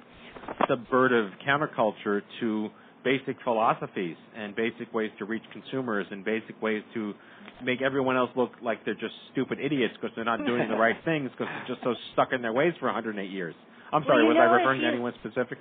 subvertive 0.69 1.31
counterculture 1.47 2.21
to 2.41 2.69
basic 3.05 3.37
philosophies 3.45 4.17
and 4.37 4.55
basic 4.55 4.93
ways 4.95 5.11
to 5.19 5.25
reach 5.25 5.43
consumers 5.53 6.07
and 6.11 6.25
basic 6.25 6.61
ways 6.63 6.83
to 6.95 7.15
make 7.65 7.83
everyone 7.83 8.17
else 8.17 8.31
look 8.37 8.51
like 8.63 8.85
they're 8.85 8.95
just 8.95 9.15
stupid 9.33 9.59
idiots 9.59 9.95
because 10.01 10.15
they're 10.15 10.25
not 10.25 10.45
doing 10.47 10.69
the 10.69 10.77
right 10.77 10.97
things 11.05 11.31
because 11.31 11.47
they're 11.47 11.77
just 11.77 11.83
so 11.85 11.95
stuck 12.13 12.29
in 12.33 12.43
their 12.43 12.53
ways 12.53 12.73
for 12.79 12.87
108 12.87 13.31
years. 13.31 13.55
I'm 13.93 14.05
sorry, 14.05 14.23
you 14.23 14.29
was 14.29 14.37
I 14.41 14.45
referring 14.45 14.81
to 14.81 14.87
anyone 14.87 15.13
specific? 15.21 15.59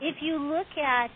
if 0.00 0.16
you 0.22 0.38
look 0.38 0.70
at 0.78 1.10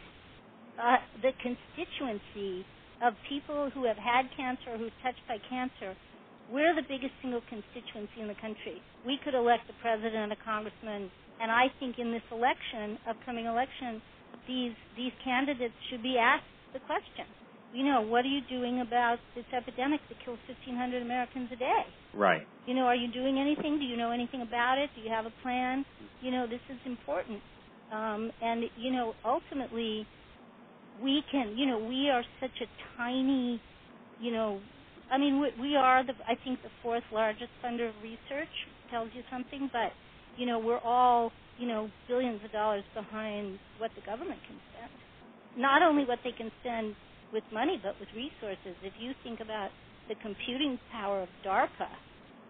uh, 0.76 0.96
the 1.22 1.32
constituency 1.40 2.66
of 3.00 3.14
people 3.28 3.70
who 3.72 3.84
have 3.84 3.96
had 3.96 4.28
cancer 4.36 4.74
or 4.74 4.78
who's 4.78 4.92
touched 5.02 5.22
by 5.28 5.38
cancer, 5.48 5.96
we're 6.52 6.74
the 6.74 6.84
biggest 6.84 7.12
single 7.22 7.40
constituency 7.48 8.20
in 8.20 8.28
the 8.28 8.38
country. 8.40 8.80
We 9.04 9.18
could 9.24 9.34
elect 9.34 9.64
a 9.70 9.76
president, 9.80 10.32
a 10.32 10.36
congressman, 10.44 11.10
and 11.40 11.50
I 11.50 11.66
think 11.80 11.98
in 11.98 12.12
this 12.12 12.24
election, 12.30 12.98
upcoming 13.08 13.46
election, 13.46 14.00
these 14.46 14.74
these 14.96 15.12
candidates 15.24 15.74
should 15.90 16.02
be 16.02 16.16
asked 16.18 16.44
the 16.72 16.80
question. 16.80 17.26
You 17.72 17.84
know, 17.84 18.00
what 18.00 18.24
are 18.24 18.28
you 18.28 18.40
doing 18.48 18.80
about 18.80 19.18
this 19.34 19.44
epidemic 19.52 20.00
that 20.08 20.16
kills 20.24 20.38
1,500 20.48 21.02
Americans 21.02 21.48
a 21.52 21.56
day? 21.56 21.84
Right. 22.14 22.46
You 22.66 22.74
know, 22.74 22.82
are 22.82 22.94
you 22.94 23.12
doing 23.12 23.38
anything? 23.38 23.78
Do 23.78 23.84
you 23.84 23.96
know 23.96 24.12
anything 24.12 24.40
about 24.40 24.78
it? 24.78 24.90
Do 24.94 25.02
you 25.02 25.10
have 25.10 25.26
a 25.26 25.32
plan? 25.42 25.84
You 26.22 26.30
know, 26.30 26.46
this 26.46 26.60
is 26.70 26.78
important. 26.86 27.40
Um, 27.92 28.32
and, 28.42 28.64
you 28.76 28.92
know, 28.92 29.14
ultimately, 29.24 30.06
we 31.02 31.22
can, 31.30 31.56
you 31.56 31.66
know, 31.66 31.78
we 31.78 32.08
are 32.10 32.24
such 32.40 32.56
a 32.62 32.66
tiny, 32.96 33.60
you 34.20 34.32
know, 34.32 34.60
I 35.10 35.18
mean, 35.18 35.40
we, 35.40 35.50
we 35.60 35.76
are, 35.76 36.04
the, 36.04 36.14
I 36.26 36.34
think, 36.42 36.62
the 36.62 36.70
fourth 36.82 37.04
largest 37.12 37.50
funder 37.64 37.88
of 37.88 37.94
research, 38.02 38.48
tells 38.90 39.10
you 39.14 39.22
something, 39.30 39.68
but, 39.72 39.92
you 40.36 40.46
know, 40.46 40.58
we're 40.58 40.80
all, 40.80 41.30
you 41.58 41.66
know, 41.66 41.90
billions 42.08 42.40
of 42.44 42.52
dollars 42.52 42.84
behind 42.94 43.58
what 43.78 43.90
the 43.96 44.02
government 44.02 44.40
can 44.46 44.58
spend. 44.72 44.92
Not 45.56 45.82
only 45.82 46.04
what 46.04 46.18
they 46.24 46.32
can 46.32 46.50
spend 46.60 46.94
with 47.32 47.44
money, 47.52 47.80
but 47.82 47.98
with 47.98 48.08
resources. 48.14 48.76
If 48.82 48.92
you 49.00 49.12
think 49.24 49.40
about 49.40 49.70
the 50.08 50.14
computing 50.22 50.78
power 50.92 51.22
of 51.22 51.28
DARPA, 51.44 51.90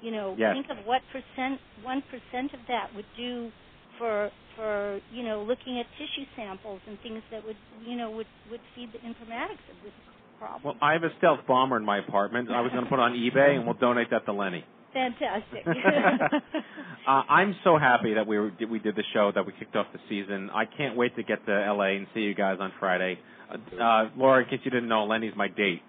you 0.03 0.11
know, 0.11 0.35
Yes. 0.37 0.55
think 0.55 0.69
of 0.71 0.85
what 0.85 1.03
percent, 1.13 1.61
one 1.83 2.03
percent 2.03 2.53
of 2.53 2.61
that 2.69 2.95
would 2.95 3.07
do 3.17 3.51
for 3.99 4.31
for 4.57 5.01
you 5.13 5.23
know 5.23 5.43
looking 5.43 5.79
at 5.79 5.87
tissue 5.99 6.27
samples 6.37 6.81
and 6.87 6.99
things 7.01 7.23
that 7.31 7.45
would 7.45 7.57
you 7.87 7.97
know 7.97 8.11
would 8.11 8.27
would 8.51 8.61
feed 8.75 8.93
the 8.93 8.99
informatics 8.99 9.65
of 9.71 9.77
this 9.83 9.93
problem. 10.39 10.61
Well, 10.65 10.77
I 10.83 10.93
have 10.93 11.03
a 11.05 11.15
stealth 11.19 11.41
bomber 11.47 11.77
in 11.77 11.85
my 11.85 11.99
apartment. 11.99 12.51
I 12.51 12.61
was 12.61 12.73
going 12.73 12.85
to 12.85 12.91
put 12.91 12.99
on 12.99 13.13
eBay, 13.13 13.57
and 13.57 13.65
we'll 13.65 13.75
donate 13.75 14.11
that 14.11 14.27
to 14.27 14.33
Lenny. 14.33 14.65
Fantastic. 14.97 15.67
uh, 17.07 17.23
I'm 17.29 17.55
so 17.65 17.77
happy 17.77 18.15
that 18.15 18.27
we 18.27 18.39
were, 18.39 18.51
we 18.71 18.79
did 18.79 18.97
the 18.97 19.05
show 19.13 19.31
that 19.35 19.45
we 19.45 19.53
kicked 19.59 19.77
off 19.77 19.87
the 19.93 19.99
season. 20.09 20.49
I 20.55 20.65
can't 20.65 20.97
wait 20.97 21.15
to 21.17 21.23
get 21.23 21.45
to 21.45 21.53
LA 21.53 21.97
and 21.97 22.07
see 22.15 22.21
you 22.21 22.35
guys 22.35 22.57
on 22.61 22.73
Friday. 22.81 23.19
Uh, 23.51 23.59
uh, 23.83 24.09
Laura, 24.17 24.43
in 24.43 24.49
case 24.49 24.61
you 24.65 24.71
didn't 24.71 24.89
know, 24.89 25.05
Lenny's 25.05 25.35
my 25.37 25.49
date. 25.49 25.83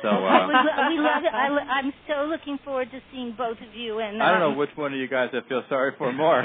So 0.00 0.08
uh, 0.26 0.46
lo- 0.46 0.88
we 0.88 0.98
love 0.98 1.24
it. 1.24 1.34
I, 1.34 1.48
lo- 1.50 1.58
I'm 1.58 1.92
so 2.08 2.24
looking 2.24 2.58
forward 2.64 2.90
to 2.90 3.00
seeing 3.12 3.34
both 3.36 3.58
of 3.58 3.74
you. 3.74 3.98
And 3.98 4.22
I 4.22 4.32
don't 4.32 4.40
um, 4.40 4.52
know 4.52 4.58
which 4.58 4.70
one 4.76 4.94
of 4.94 4.98
you 4.98 5.08
guys 5.08 5.28
I 5.34 5.46
feel 5.46 5.62
sorry 5.68 5.92
for 5.98 6.10
more. 6.10 6.40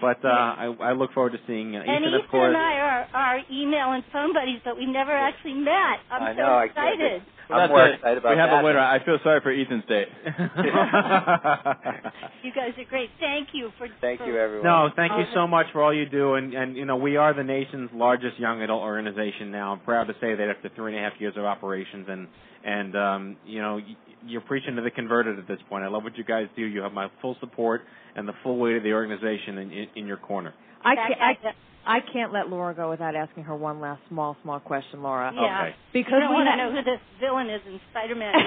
but 0.00 0.24
uh, 0.24 0.28
I, 0.28 0.72
I 0.80 0.92
look 0.92 1.12
forward 1.14 1.32
to 1.32 1.40
seeing 1.48 1.74
uh, 1.74 1.80
and 1.80 1.90
Ethan, 1.90 2.04
Ethan 2.04 2.14
of 2.14 2.30
course. 2.30 2.54
and 2.54 2.56
I 2.56 2.74
are, 2.78 3.08
are 3.12 3.40
email 3.50 3.90
and 3.90 4.04
phone 4.12 4.32
buddies, 4.32 4.60
but 4.64 4.76
we 4.76 4.86
never 4.86 5.10
actually 5.10 5.54
met. 5.54 5.98
I'm 6.12 6.22
I 6.22 6.32
so 6.34 6.38
know, 6.38 6.44
I 6.44 6.64
excited. 6.66 7.22
Well, 7.50 7.60
I'm 7.60 7.68
more 7.70 7.86
it. 7.86 7.94
excited 7.96 8.18
about 8.18 8.30
We 8.30 8.38
have 8.38 8.50
that 8.50 8.60
a 8.60 8.64
winner. 8.64 8.78
I 8.78 9.04
feel 9.04 9.18
sorry 9.22 9.40
for 9.40 9.50
Ethan's 9.50 9.84
date. 9.86 10.08
You 12.42 12.52
guys 12.52 12.72
are 12.78 12.84
great. 12.88 13.10
Thank 13.20 13.48
you 13.52 13.70
for. 13.76 13.86
Thank 14.00 14.20
for, 14.20 14.26
you, 14.26 14.38
everyone. 14.38 14.64
No, 14.64 14.88
thank 14.96 15.12
you 15.12 15.24
so 15.34 15.46
much 15.46 15.66
for 15.72 15.82
all 15.82 15.94
you 15.94 16.06
do, 16.08 16.34
and 16.34 16.54
and 16.54 16.76
you 16.76 16.84
know 16.84 16.96
we 16.96 17.16
are 17.16 17.34
the 17.34 17.44
nation's 17.44 17.90
largest 17.92 18.38
young 18.38 18.62
adult 18.62 18.82
organization 18.82 19.50
now. 19.50 19.72
I'm 19.72 19.80
proud 19.80 20.04
to 20.04 20.14
say 20.14 20.34
that 20.34 20.48
after 20.48 20.70
three 20.74 20.96
and 20.96 21.04
a 21.04 21.08
half 21.08 21.20
years 21.20 21.34
of 21.36 21.44
operations, 21.44 22.06
and 22.08 22.28
and 22.64 22.96
um, 22.96 23.36
you 23.46 23.60
know 23.60 23.78
you're 24.26 24.40
preaching 24.40 24.76
to 24.76 24.82
the 24.82 24.90
converted 24.90 25.38
at 25.38 25.46
this 25.48 25.58
point. 25.68 25.84
I 25.84 25.88
love 25.88 26.02
what 26.02 26.16
you 26.16 26.24
guys 26.24 26.46
do. 26.56 26.62
You 26.62 26.80
have 26.82 26.92
my 26.92 27.08
full 27.20 27.36
support 27.40 27.82
and 28.16 28.26
the 28.26 28.34
full 28.42 28.58
weight 28.58 28.76
of 28.76 28.82
the 28.82 28.92
organization 28.92 29.58
in, 29.58 29.70
in, 29.70 29.86
in 29.96 30.06
your 30.06 30.16
corner. 30.16 30.54
I 30.84 30.94
can't, 30.94 31.20
I, 31.20 31.32
that- 31.44 31.54
I 31.86 32.00
can't 32.12 32.32
let 32.32 32.48
Laura 32.48 32.74
go 32.74 32.90
without 32.90 33.14
asking 33.16 33.44
her 33.44 33.56
one 33.56 33.80
last 33.80 34.02
small, 34.08 34.36
small 34.42 34.60
question, 34.60 35.02
Laura. 35.02 35.32
Yeah. 35.34 35.40
Okay. 35.40 35.74
Because 35.92 36.12
you 36.14 36.20
don't 36.20 36.30
we 36.30 36.34
want 36.34 36.48
to 36.48 36.56
know 36.56 36.70
who 36.70 36.82
this 36.84 37.00
villain 37.20 37.48
is 37.50 37.60
in 37.66 37.80
Spider-Man. 37.90 38.34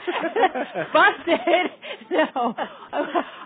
Busted. 0.92 1.70
No. 2.10 2.54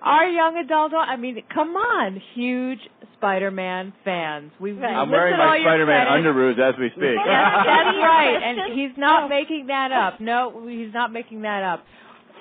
Our 0.03 0.27
young 0.27 0.57
adult, 0.57 0.95
I 0.95 1.17
mean, 1.17 1.43
come 1.53 1.77
on, 1.77 2.19
huge 2.35 2.79
Spider-Man 3.19 3.93
fans. 4.05 4.53
We 4.59 4.73
we 4.73 4.81
Right. 4.81 4.95
I'm 4.95 5.11
wearing 5.11 5.37
my 5.37 5.59
Spider-Man 5.61 6.07
credits. 6.07 6.27
underoos 6.27 6.59
as 6.73 6.75
we 6.81 6.89
speak. 6.91 7.17
That's, 7.27 7.67
that's 7.67 7.97
right, 7.99 8.41
and 8.43 8.73
he's 8.73 8.97
not 8.97 9.29
making 9.29 9.67
that 9.67 9.93
up. 9.93 10.19
No, 10.19 10.67
he's 10.67 10.95
not 10.95 11.13
making 11.13 11.43
that 11.43 11.63
up. 11.63 11.85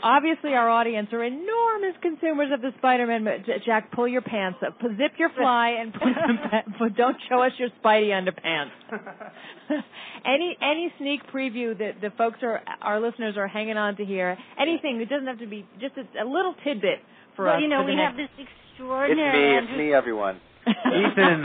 Obviously 0.04 0.52
our 0.54 0.70
audience 0.70 1.08
are 1.14 1.24
enormous 1.24 1.96
consumers 2.02 2.50
of 2.54 2.62
the 2.62 2.72
Spider-Man. 2.78 3.24
mo- 3.24 3.38
Jack, 3.66 3.92
pull 3.92 4.08
your 4.08 4.22
pants 4.22 4.60
up, 4.66 4.78
zip 4.82 5.14
your 5.18 5.30
fly, 5.38 5.78
and 5.80 5.94
put 5.94 6.14
some 6.28 6.38
pa- 6.38 6.64
but 6.80 6.96
don't 6.96 7.18
show 7.30 7.42
us 7.42 7.52
your 7.58 7.70
Spidey 7.84 8.10
underpants. 8.12 8.72
any 10.26 10.58
any 10.62 10.94
sneak 11.00 11.22
preview 11.34 11.78
that 11.78 12.02
the 12.02 12.10
folks 12.18 12.40
are 12.44 12.62
our 12.82 13.00
listeners 13.00 13.36
are 13.38 13.48
hanging 13.48 13.78
on 13.78 13.96
to 13.98 14.06
hear? 14.06 14.38
Anything? 14.60 15.00
It 15.02 15.10
doesn't 15.10 15.28
have 15.28 15.40
to 15.40 15.48
be 15.48 15.66
just 15.80 15.96
a, 15.98 16.24
a 16.24 16.28
little 16.28 16.54
tidbit 16.64 17.00
for 17.36 17.46
well, 17.46 17.56
us. 17.56 17.62
you 17.62 17.68
know, 17.70 17.84
we 17.84 17.96
have 17.96 18.16
next- 18.16 18.32
this 18.38 18.46
It's 18.46 18.50
extraordinary 18.74 19.52
me, 19.52 19.58
Andrew 19.58 19.74
it's 19.74 19.78
me, 19.80 19.94
everyone. 19.94 20.40
Ethan. 20.66 21.44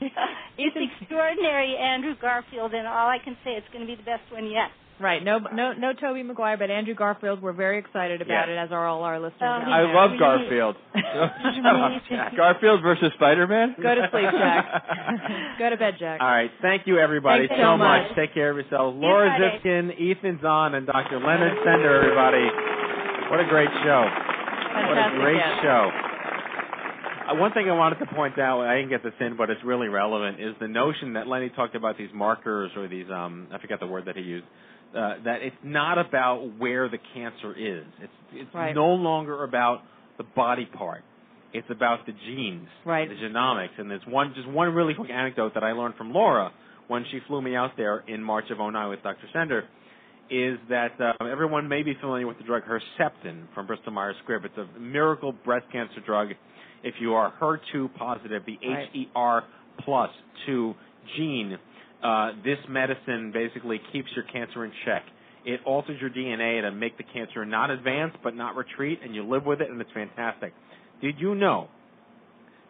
it's 0.58 0.76
extraordinary 1.00 1.76
Andrew 1.76 2.14
Garfield, 2.20 2.74
and 2.74 2.86
all 2.86 3.08
I 3.08 3.18
can 3.22 3.36
say, 3.44 3.52
is 3.52 3.64
it's 3.64 3.72
going 3.72 3.86
to 3.86 3.90
be 3.90 3.96
the 3.96 4.04
best 4.04 4.22
one 4.30 4.46
yet. 4.50 4.68
Right. 5.00 5.22
No, 5.22 5.38
no, 5.52 5.72
no. 5.74 5.92
Tobey 5.92 6.22
Maguire, 6.24 6.56
but 6.58 6.70
Andrew 6.70 6.94
Garfield. 6.94 7.40
We're 7.40 7.52
very 7.52 7.78
excited 7.78 8.20
about 8.20 8.48
Yeah. 8.48 8.54
it, 8.54 8.58
as 8.58 8.72
are 8.72 8.86
all 8.86 9.02
our 9.04 9.20
listeners. 9.20 9.38
Oh, 9.42 9.70
I 9.70 9.82
love 9.94 10.18
Garfield. 10.18 10.74
Garfield 12.36 12.82
versus 12.82 13.12
Spider-Man. 13.14 13.76
Go 13.80 13.94
to 13.94 14.08
sleep, 14.10 14.30
Jack. 14.32 14.64
Go 15.58 15.70
to 15.70 15.76
bed, 15.76 15.94
Jack. 15.98 16.20
All 16.20 16.26
right. 16.28 16.50
Thank 16.62 16.86
you, 16.86 16.98
everybody, 16.98 17.46
Thanks 17.48 17.60
so 17.62 17.74
so 17.74 17.76
much. 17.78 18.10
Take 18.16 18.34
care 18.34 18.50
of 18.50 18.56
yourselves. 18.56 18.96
Laura 18.98 19.30
Friday. 19.30 19.60
Ziskin, 19.62 19.98
Ethan 19.98 20.38
Zohn, 20.42 20.74
and 20.74 20.86
Dr. 20.86 21.18
Leonard 21.20 21.58
Sender, 21.64 21.94
everybody. 22.02 22.46
What 23.30 23.40
a 23.40 23.46
great 23.48 23.70
show. 23.84 24.02
What 24.02 24.98
a 24.98 25.10
great 25.20 25.36
guest. 25.38 25.62
show. 25.62 25.90
Uh, 27.28 27.34
one 27.36 27.52
thing 27.52 27.68
I 27.68 27.74
wanted 27.74 27.98
to 27.98 28.06
point 28.06 28.38
out, 28.38 28.62
I 28.62 28.76
didn't 28.76 28.90
get 28.90 29.02
this 29.02 29.12
in, 29.20 29.36
but 29.36 29.50
it's 29.50 29.62
really 29.62 29.88
relevant, 29.88 30.40
is 30.40 30.54
the 30.60 30.68
notion 30.68 31.12
that 31.12 31.26
Lenny 31.26 31.50
talked 31.50 31.74
about 31.74 31.98
these 31.98 32.08
markers 32.14 32.70
or 32.76 32.88
these, 32.88 33.04
um, 33.12 33.48
I 33.52 33.58
forget 33.58 33.80
the 33.80 33.86
word 33.86 34.06
that 34.06 34.16
he 34.16 34.22
used, 34.22 34.46
uh, 34.94 35.14
that 35.24 35.42
it's 35.42 35.56
not 35.62 35.98
about 35.98 36.58
where 36.58 36.88
the 36.88 36.98
cancer 37.14 37.52
is. 37.52 37.84
It's, 38.00 38.12
it's 38.32 38.54
Right. 38.54 38.74
no 38.74 38.88
longer 38.88 39.44
about 39.44 39.82
the 40.16 40.24
body 40.24 40.66
part. 40.66 41.02
It's 41.52 41.68
about 41.70 42.04
the 42.06 42.12
genes, 42.12 42.68
Right. 42.84 43.08
the 43.08 43.14
genomics. 43.14 43.78
And 43.78 43.90
there's 43.90 44.06
one, 44.06 44.32
just 44.34 44.48
one 44.48 44.74
really 44.74 44.94
quick 44.94 45.10
anecdote 45.10 45.54
that 45.54 45.62
I 45.64 45.72
learned 45.72 45.94
from 45.96 46.12
Laura 46.12 46.52
when 46.88 47.04
she 47.10 47.20
flew 47.26 47.40
me 47.42 47.54
out 47.54 47.72
there 47.76 48.02
in 48.06 48.22
March 48.22 48.46
of 48.50 48.58
'09 48.58 48.88
with 48.88 49.02
Dr. 49.02 49.26
Sender, 49.32 49.64
is 50.30 50.58
that 50.68 50.92
uh, 51.00 51.24
everyone 51.24 51.68
may 51.68 51.82
be 51.82 51.94
familiar 52.00 52.26
with 52.26 52.36
the 52.38 52.44
drug 52.44 52.62
Herceptin 52.64 53.44
from 53.54 53.66
Bristol 53.66 53.92
Myers 53.92 54.16
Squibb. 54.26 54.44
It's 54.44 54.56
a 54.58 54.78
miracle 54.78 55.32
breast 55.32 55.66
cancer 55.72 56.00
drug. 56.04 56.28
If 56.82 56.94
you 57.00 57.14
are 57.14 57.32
HER2 57.40 57.94
positive, 57.96 58.42
the 58.46 58.58
Right. 58.66 58.88
HER 59.14 59.42
plus 59.84 60.10
2 60.46 60.74
gene, 61.16 61.58
uh, 62.02 62.32
this 62.44 62.58
medicine 62.68 63.32
basically 63.32 63.80
keeps 63.92 64.08
your 64.14 64.24
cancer 64.24 64.64
in 64.64 64.72
check. 64.84 65.02
It 65.44 65.60
alters 65.64 66.00
your 66.00 66.10
DNA 66.10 66.62
to 66.62 66.70
make 66.72 66.96
the 66.98 67.04
cancer 67.04 67.44
not 67.44 67.70
advance 67.70 68.14
but 68.22 68.34
not 68.34 68.56
retreat, 68.56 69.00
and 69.02 69.14
you 69.14 69.22
live 69.28 69.44
with 69.46 69.60
it, 69.60 69.70
and 69.70 69.80
it's 69.80 69.90
fantastic. 69.92 70.52
Did 71.00 71.16
you 71.18 71.34
know 71.34 71.68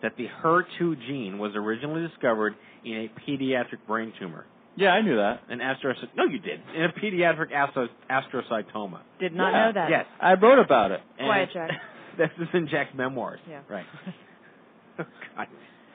that 0.02 0.12
the 0.16 0.26
HER2 0.44 1.06
gene 1.06 1.38
was 1.38 1.52
originally 1.56 2.06
discovered 2.06 2.54
in 2.84 3.08
a 3.08 3.30
pediatric 3.30 3.78
brain 3.86 4.12
tumor? 4.20 4.44
Yeah, 4.76 4.90
I 4.90 5.02
knew 5.02 5.16
that. 5.16 5.40
An 5.48 5.58
astrocytoma. 5.58 6.14
No, 6.16 6.24
you 6.26 6.38
did. 6.38 6.60
In 6.76 6.84
a 6.84 6.88
pediatric 6.92 7.50
astro- 7.52 7.88
astrocytoma. 8.08 9.00
Did 9.18 9.34
not 9.34 9.52
Yeah. 9.52 9.66
know 9.66 9.72
that. 9.72 9.90
Yes. 9.90 10.06
I 10.20 10.34
wrote 10.34 10.60
about 10.60 10.92
it. 10.92 11.00
Quiet, 11.18 11.48
Jack. 11.52 11.70
this 12.18 12.30
is 12.40 12.46
in 12.54 12.68
Jack's 12.68 12.94
memoirs. 12.94 13.40
Yeah. 13.50 13.60
Right. 13.68 13.86
oh, 15.00 15.04
God. 15.36 15.46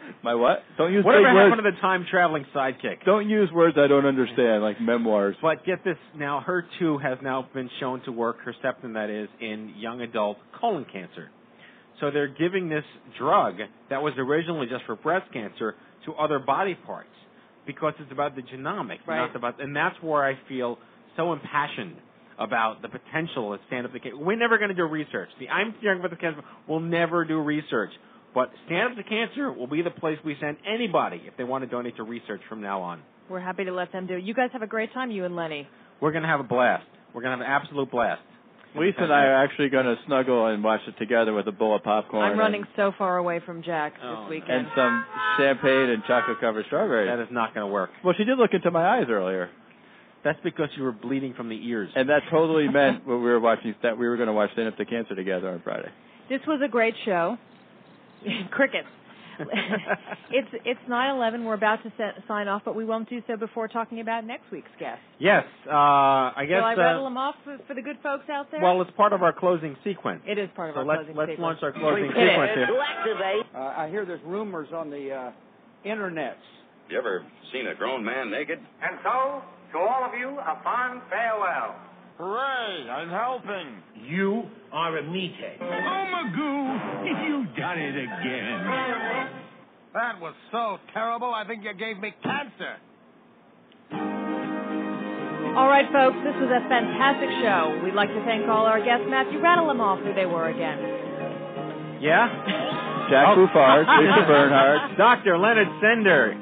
My 0.23 0.35
what? 0.35 0.59
Don't 0.77 0.91
use 0.93 1.03
Whatever 1.05 1.25
big 1.27 1.33
words. 1.35 1.51
happened 1.51 1.65
to 1.65 1.71
the 1.71 1.81
time 1.81 2.05
traveling 2.09 2.45
sidekick? 2.55 3.03
Don't 3.05 3.29
use 3.29 3.49
words 3.51 3.77
I 3.77 3.87
don't 3.87 4.05
understand, 4.05 4.63
like 4.63 4.79
memoirs. 4.81 5.35
But 5.41 5.65
get 5.65 5.83
this, 5.83 5.97
now 6.15 6.41
her 6.41 6.65
too 6.79 6.97
has 6.99 7.17
now 7.21 7.47
been 7.53 7.69
shown 7.79 8.01
to 8.05 8.11
work, 8.11 8.37
Herceptin 8.45 8.93
that 8.93 9.09
is, 9.09 9.29
in 9.41 9.73
young 9.77 10.01
adult 10.01 10.37
colon 10.59 10.85
cancer. 10.91 11.29
So 11.99 12.11
they're 12.11 12.27
giving 12.27 12.69
this 12.69 12.83
drug 13.17 13.55
that 13.89 14.01
was 14.01 14.13
originally 14.17 14.67
just 14.67 14.83
for 14.85 14.95
breast 14.95 15.31
cancer 15.31 15.75
to 16.05 16.13
other 16.13 16.39
body 16.39 16.75
parts 16.75 17.09
because 17.65 17.93
it's 17.99 18.11
about 18.11 18.35
the 18.35 18.41
genomics, 18.41 19.05
Right. 19.07 19.17
not 19.27 19.35
about, 19.35 19.61
and 19.61 19.75
that's 19.75 19.95
where 20.01 20.25
I 20.25 20.33
feel 20.49 20.77
so 21.15 21.31
impassioned 21.31 21.95
about 22.39 22.81
the 22.81 22.89
potential 22.89 23.53
of 23.53 23.59
stand 23.67 23.85
up 23.85 23.93
to 23.93 23.99
cancer. 23.99 24.17
We're 24.17 24.35
never 24.37 24.57
going 24.57 24.69
to 24.69 24.75
do 24.75 24.83
research. 24.83 25.29
See, 25.39 25.47
I'm 25.47 25.75
Young 25.81 26.01
for 26.01 26.09
the 26.09 26.15
Cancer 26.15 26.41
We'll 26.67 26.79
never 26.79 27.23
do 27.25 27.39
research. 27.39 27.91
But 28.33 28.51
Stand 28.65 28.91
Up 28.91 28.97
to 28.97 29.03
Cancer 29.03 29.51
will 29.51 29.67
be 29.67 29.81
the 29.81 29.91
place 29.91 30.17
we 30.25 30.35
send 30.41 30.57
anybody 30.67 31.21
if 31.27 31.37
they 31.37 31.43
want 31.43 31.63
to 31.63 31.69
donate 31.69 31.95
to 31.97 32.03
research 32.03 32.41
from 32.49 32.61
now 32.61 32.81
on. 32.81 33.01
We're 33.29 33.39
happy 33.39 33.63
to 33.65 33.71
let 33.71 33.91
them 33.91 34.07
do 34.07 34.15
it. 34.15 34.23
You 34.23 34.33
guys 34.33 34.49
have 34.53 34.61
a 34.63 34.67
great 34.67 34.93
time, 34.93 35.11
you 35.11 35.25
and 35.25 35.35
Lenny. 35.35 35.67
We're 36.01 36.11
going 36.11 36.23
to 36.23 36.29
have 36.29 36.39
a 36.39 36.43
blast. 36.43 36.85
We're 37.13 37.21
going 37.21 37.37
to 37.37 37.45
have 37.45 37.47
an 37.47 37.63
absolute 37.63 37.91
blast. 37.91 38.21
Lisa 38.75 39.03
and 39.03 39.13
I 39.13 39.25
are 39.25 39.43
actually 39.43 39.69
going 39.69 39.85
to 39.85 39.95
snuggle 40.07 40.47
and 40.47 40.63
watch 40.63 40.79
it 40.87 40.95
together 40.97 41.31
with 41.31 41.47
a 41.47 41.51
bowl 41.51 41.75
of 41.75 41.83
popcorn. 41.83 42.31
I'm 42.31 42.39
running 42.39 42.61
and, 42.61 42.69
so 42.75 42.91
far 42.97 43.17
away 43.17 43.39
from 43.45 43.61
Jack 43.61 43.93
Oh, 44.03 44.23
this 44.23 44.29
weekend. 44.31 44.51
and 44.51 44.67
some 44.75 45.05
champagne 45.37 45.89
and 45.91 46.01
chocolate 46.07 46.39
covered 46.41 46.65
strawberries. 46.65 47.07
That 47.07 47.21
is 47.21 47.29
not 47.31 47.53
going 47.53 47.67
to 47.67 47.71
work. 47.71 47.91
Well, 48.03 48.15
she 48.17 48.23
did 48.23 48.39
look 48.39 48.49
into 48.51 48.71
my 48.71 48.97
eyes 48.97 49.05
earlier, 49.09 49.51
That's 50.23 50.39
because 50.43 50.69
you 50.75 50.81
were 50.83 50.91
bleeding 50.91 51.35
from 51.35 51.49
the 51.49 51.67
ears. 51.67 51.91
and 51.95 52.09
that 52.09 52.23
totally 52.31 52.67
meant 52.67 53.05
when 53.05 53.17
we 53.19 53.25
were 53.29 53.39
watching 53.39 53.75
that 53.83 53.95
we 53.95 54.07
were 54.07 54.17
going 54.17 54.27
to 54.27 54.33
watch 54.33 54.51
Stand 54.53 54.69
Up 54.69 54.77
to 54.77 54.85
Cancer 54.85 55.13
together 55.13 55.49
on 55.51 55.61
Friday. 55.63 55.89
This 56.27 56.41
was 56.47 56.59
a 56.65 56.67
great 56.67 56.95
show. 57.05 57.37
Crickets. 58.51 58.87
it's 60.29 60.47
it's 60.63 60.79
9/11. 60.87 61.43
We're 61.43 61.55
about 61.55 61.81
to 61.81 61.91
set, 61.97 62.13
sign 62.27 62.47
off, 62.47 62.61
but 62.63 62.75
we 62.75 62.85
won't 62.85 63.09
do 63.09 63.19
so 63.25 63.35
before 63.35 63.67
talking 63.67 63.99
about 63.99 64.25
next 64.27 64.43
week's 64.51 64.69
guest. 64.79 65.01
yes, 65.17 65.43
uh, 65.67 65.71
I 66.37 66.45
guess. 66.47 66.59
Shall 66.59 66.65
I 66.65 66.73
uh, 66.73 66.77
rattle 66.77 67.03
them 67.05 67.17
off 67.17 67.33
for, 67.43 67.57
for 67.67 67.73
the 67.73 67.81
good 67.81 67.97
folks 68.03 68.29
out 68.29 68.51
there? 68.51 68.61
well, 68.61 68.79
it's 68.83 68.91
part 68.95 69.11
of 69.11 69.23
our 69.23 69.33
closing 69.33 69.75
sequence. 69.83 70.21
it 70.27 70.37
is 70.37 70.49
part 70.55 70.69
of 70.69 70.75
So 70.75 70.79
our 70.81 70.85
let's 70.85 70.99
closing 70.99 71.15
let's 71.17 71.31
sequence. 71.31 71.41
launch 71.41 71.59
our 71.63 71.71
closing 71.73 72.05
Hit 72.13 72.17
it. 72.17 72.29
sequence 72.29 72.51
here. 72.53 72.77
activate. 72.77 73.45
Uh, 73.55 73.73
I 73.81 73.89
hear 73.89 74.05
there's 74.05 74.21
rumors 74.23 74.67
on 74.71 74.91
the 74.91 75.09
uh, 75.11 75.31
internets. 75.83 76.45
You 76.89 76.99
ever 76.99 77.25
seen 77.51 77.65
a 77.67 77.73
grown 77.75 78.05
man 78.05 78.29
naked? 78.29 78.59
And 78.59 78.99
so, 79.01 79.41
to 79.73 79.77
all 79.79 80.05
of 80.05 80.13
you, 80.13 80.29
a 80.29 80.61
fond 80.63 81.01
farewell. 81.09 81.73
Hooray! 82.17 82.89
I'm 82.89 83.09
helping. 83.09 83.81
You 84.07 84.43
are 84.71 84.97
a 84.97 85.03
meathead. 85.03 85.57
Oh, 85.61 85.65
Magoo, 85.65 87.07
Have 87.07 87.27
you 87.27 87.45
done 87.57 87.79
it 87.79 87.95
again. 87.95 89.29
That 89.93 90.19
was 90.21 90.33
so 90.51 90.77
terrible, 90.93 91.33
I 91.33 91.45
think 91.45 91.63
you 91.63 91.73
gave 91.73 91.97
me 91.99 92.13
cancer. 92.23 92.77
All 95.53 95.67
right, 95.69 95.85
folks, 95.93 96.17
this 96.25 96.33
was 96.41 96.49
a 96.49 96.65
fantastic 96.67 97.29
show. 97.45 97.77
We'd 97.85 97.93
like 97.93 98.09
to 98.09 98.23
thank 98.25 98.47
all 98.49 98.65
our 98.65 98.81
guests. 98.83 99.05
Matthew, 99.07 99.39
rattle 99.39 99.67
them 99.67 99.81
off 99.81 99.99
who 99.99 100.13
they 100.13 100.25
were 100.25 100.49
again. 100.49 102.01
Yeah? 102.01 102.25
Jack 103.13 103.37
Oh. 103.37 103.45
Buffard, 103.45 103.85
Lisa 103.85 104.25
Bernhard. 104.27 104.97
Dr. 104.97 105.37
Leonard 105.37 105.67
Sender, 105.81 106.33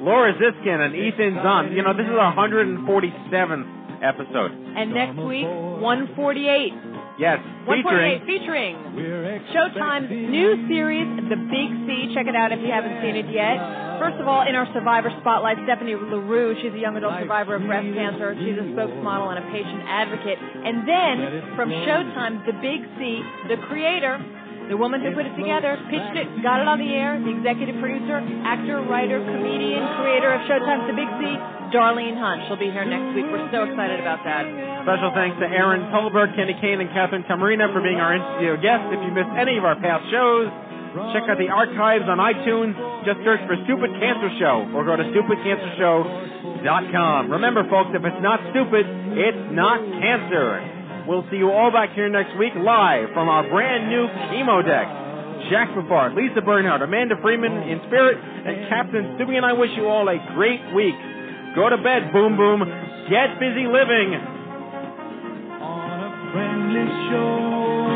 Laura 0.00 0.34
Ziskin, 0.36 0.84
and 0.84 0.94
Ethan 0.94 1.40
Zohn. 1.42 1.72
You 1.72 1.82
know, 1.82 1.94
this 1.96 2.04
is 2.04 2.12
our 2.18 2.34
147th 2.36 3.64
episode. 4.02 4.52
And 4.52 4.94
next 4.94 5.18
week, 5.18 5.46
148. 5.46 7.18
Yes, 7.18 7.42
148 7.66 8.22
featuring 8.30 8.78
featuring 8.94 9.42
Showtime's 9.50 10.06
new 10.06 10.70
series, 10.70 11.06
The 11.26 11.34
Big 11.34 11.68
C. 11.82 12.14
Check 12.14 12.30
it 12.30 12.38
out 12.38 12.54
if 12.54 12.62
you 12.62 12.70
haven't 12.70 13.02
seen 13.02 13.18
it 13.18 13.26
yet. 13.34 13.58
First 13.98 14.22
of 14.22 14.30
all, 14.30 14.46
in 14.46 14.54
our 14.54 14.70
Survivor 14.70 15.10
Spotlight, 15.18 15.58
Stephanie 15.66 15.98
LaRue. 15.98 16.54
She's 16.62 16.70
a 16.70 16.78
young 16.78 16.94
adult 16.94 17.18
survivor 17.18 17.58
of 17.58 17.66
breast 17.66 17.90
cancer. 17.90 18.38
She's 18.38 18.54
a 18.54 18.70
spokesmodel 18.70 19.34
and 19.34 19.42
a 19.42 19.46
patient 19.50 19.82
advocate. 19.90 20.38
And 20.38 20.86
then, 20.86 21.58
from 21.58 21.74
Showtime, 21.74 22.46
The 22.46 22.54
Big 22.62 22.86
C, 22.94 23.18
the 23.50 23.58
creator, 23.66 24.22
the 24.68 24.76
woman 24.76 25.00
who 25.00 25.16
put 25.16 25.24
it 25.24 25.32
together, 25.32 25.80
pitched 25.88 26.12
it, 26.16 26.28
got 26.44 26.60
it 26.60 26.68
on 26.68 26.76
the 26.76 26.92
air, 26.92 27.16
the 27.16 27.32
executive 27.32 27.80
producer, 27.80 28.20
actor, 28.44 28.84
writer, 28.84 29.16
comedian, 29.24 29.80
creator 29.96 30.36
of 30.36 30.44
Showtime's 30.44 30.84
The 30.92 30.96
Big 30.96 31.08
C, 31.16 31.32
Darlene 31.72 32.20
Hunt. 32.20 32.44
She'll 32.48 32.60
be 32.60 32.68
here 32.68 32.84
next 32.84 33.16
week. 33.16 33.24
We're 33.32 33.48
so 33.48 33.64
excited 33.64 33.96
about 34.00 34.20
that. 34.28 34.44
Special 34.84 35.08
thanks 35.16 35.40
to 35.40 35.48
Erin 35.48 35.88
Tolberg, 35.88 36.36
Kenny 36.36 36.52
Kane, 36.60 36.84
and 36.84 36.92
Catherine 36.92 37.24
Camarina 37.24 37.72
for 37.72 37.80
being 37.80 37.96
our 37.96 38.12
in-studio 38.12 38.60
guests. 38.60 38.92
If 38.92 39.00
you 39.04 39.10
missed 39.12 39.32
any 39.36 39.56
of 39.56 39.64
our 39.64 39.76
past 39.80 40.04
shows, 40.12 40.48
check 41.16 41.24
out 41.28 41.38
the 41.40 41.48
archives 41.48 42.04
on 42.04 42.18
iTunes. 42.20 42.76
Just 43.08 43.24
search 43.24 43.40
for 43.48 43.56
Stupid 43.64 43.88
Cancer 43.96 44.28
Show 44.36 44.68
or 44.76 44.84
go 44.84 44.96
to 44.96 45.04
stupidcancershow.com. 45.12 47.32
Remember, 47.32 47.64
folks, 47.68 47.92
if 47.96 48.04
it's 48.04 48.20
not 48.20 48.40
stupid, 48.52 48.84
it's 49.16 49.48
not 49.52 49.80
cancer. 49.80 50.77
We'll 51.08 51.24
see 51.32 51.40
you 51.40 51.48
all 51.48 51.72
back 51.72 51.96
here 51.96 52.12
next 52.12 52.36
week 52.36 52.52
live 52.52 53.08
from 53.16 53.32
our 53.32 53.48
brand 53.48 53.88
new 53.88 54.04
chemo 54.28 54.60
deck. 54.60 54.84
Jack 55.48 55.72
Buffard, 55.72 56.12
Lisa 56.12 56.44
Bernhard, 56.44 56.82
Amanda 56.82 57.14
Freeman 57.22 57.64
in 57.64 57.80
spirit, 57.88 58.20
and 58.20 58.68
Captain 58.68 59.16
Stewie 59.16 59.40
and 59.40 59.46
I 59.46 59.54
wish 59.54 59.70
you 59.74 59.88
all 59.88 60.04
a 60.06 60.20
great 60.36 60.60
week. 60.76 60.92
Go 61.56 61.70
to 61.72 61.80
bed, 61.80 62.12
boom 62.12 62.36
boom. 62.36 62.60
Get 63.08 63.40
busy 63.40 63.64
living. 63.64 64.20
friendly 66.36 66.84
shore. 67.08 67.87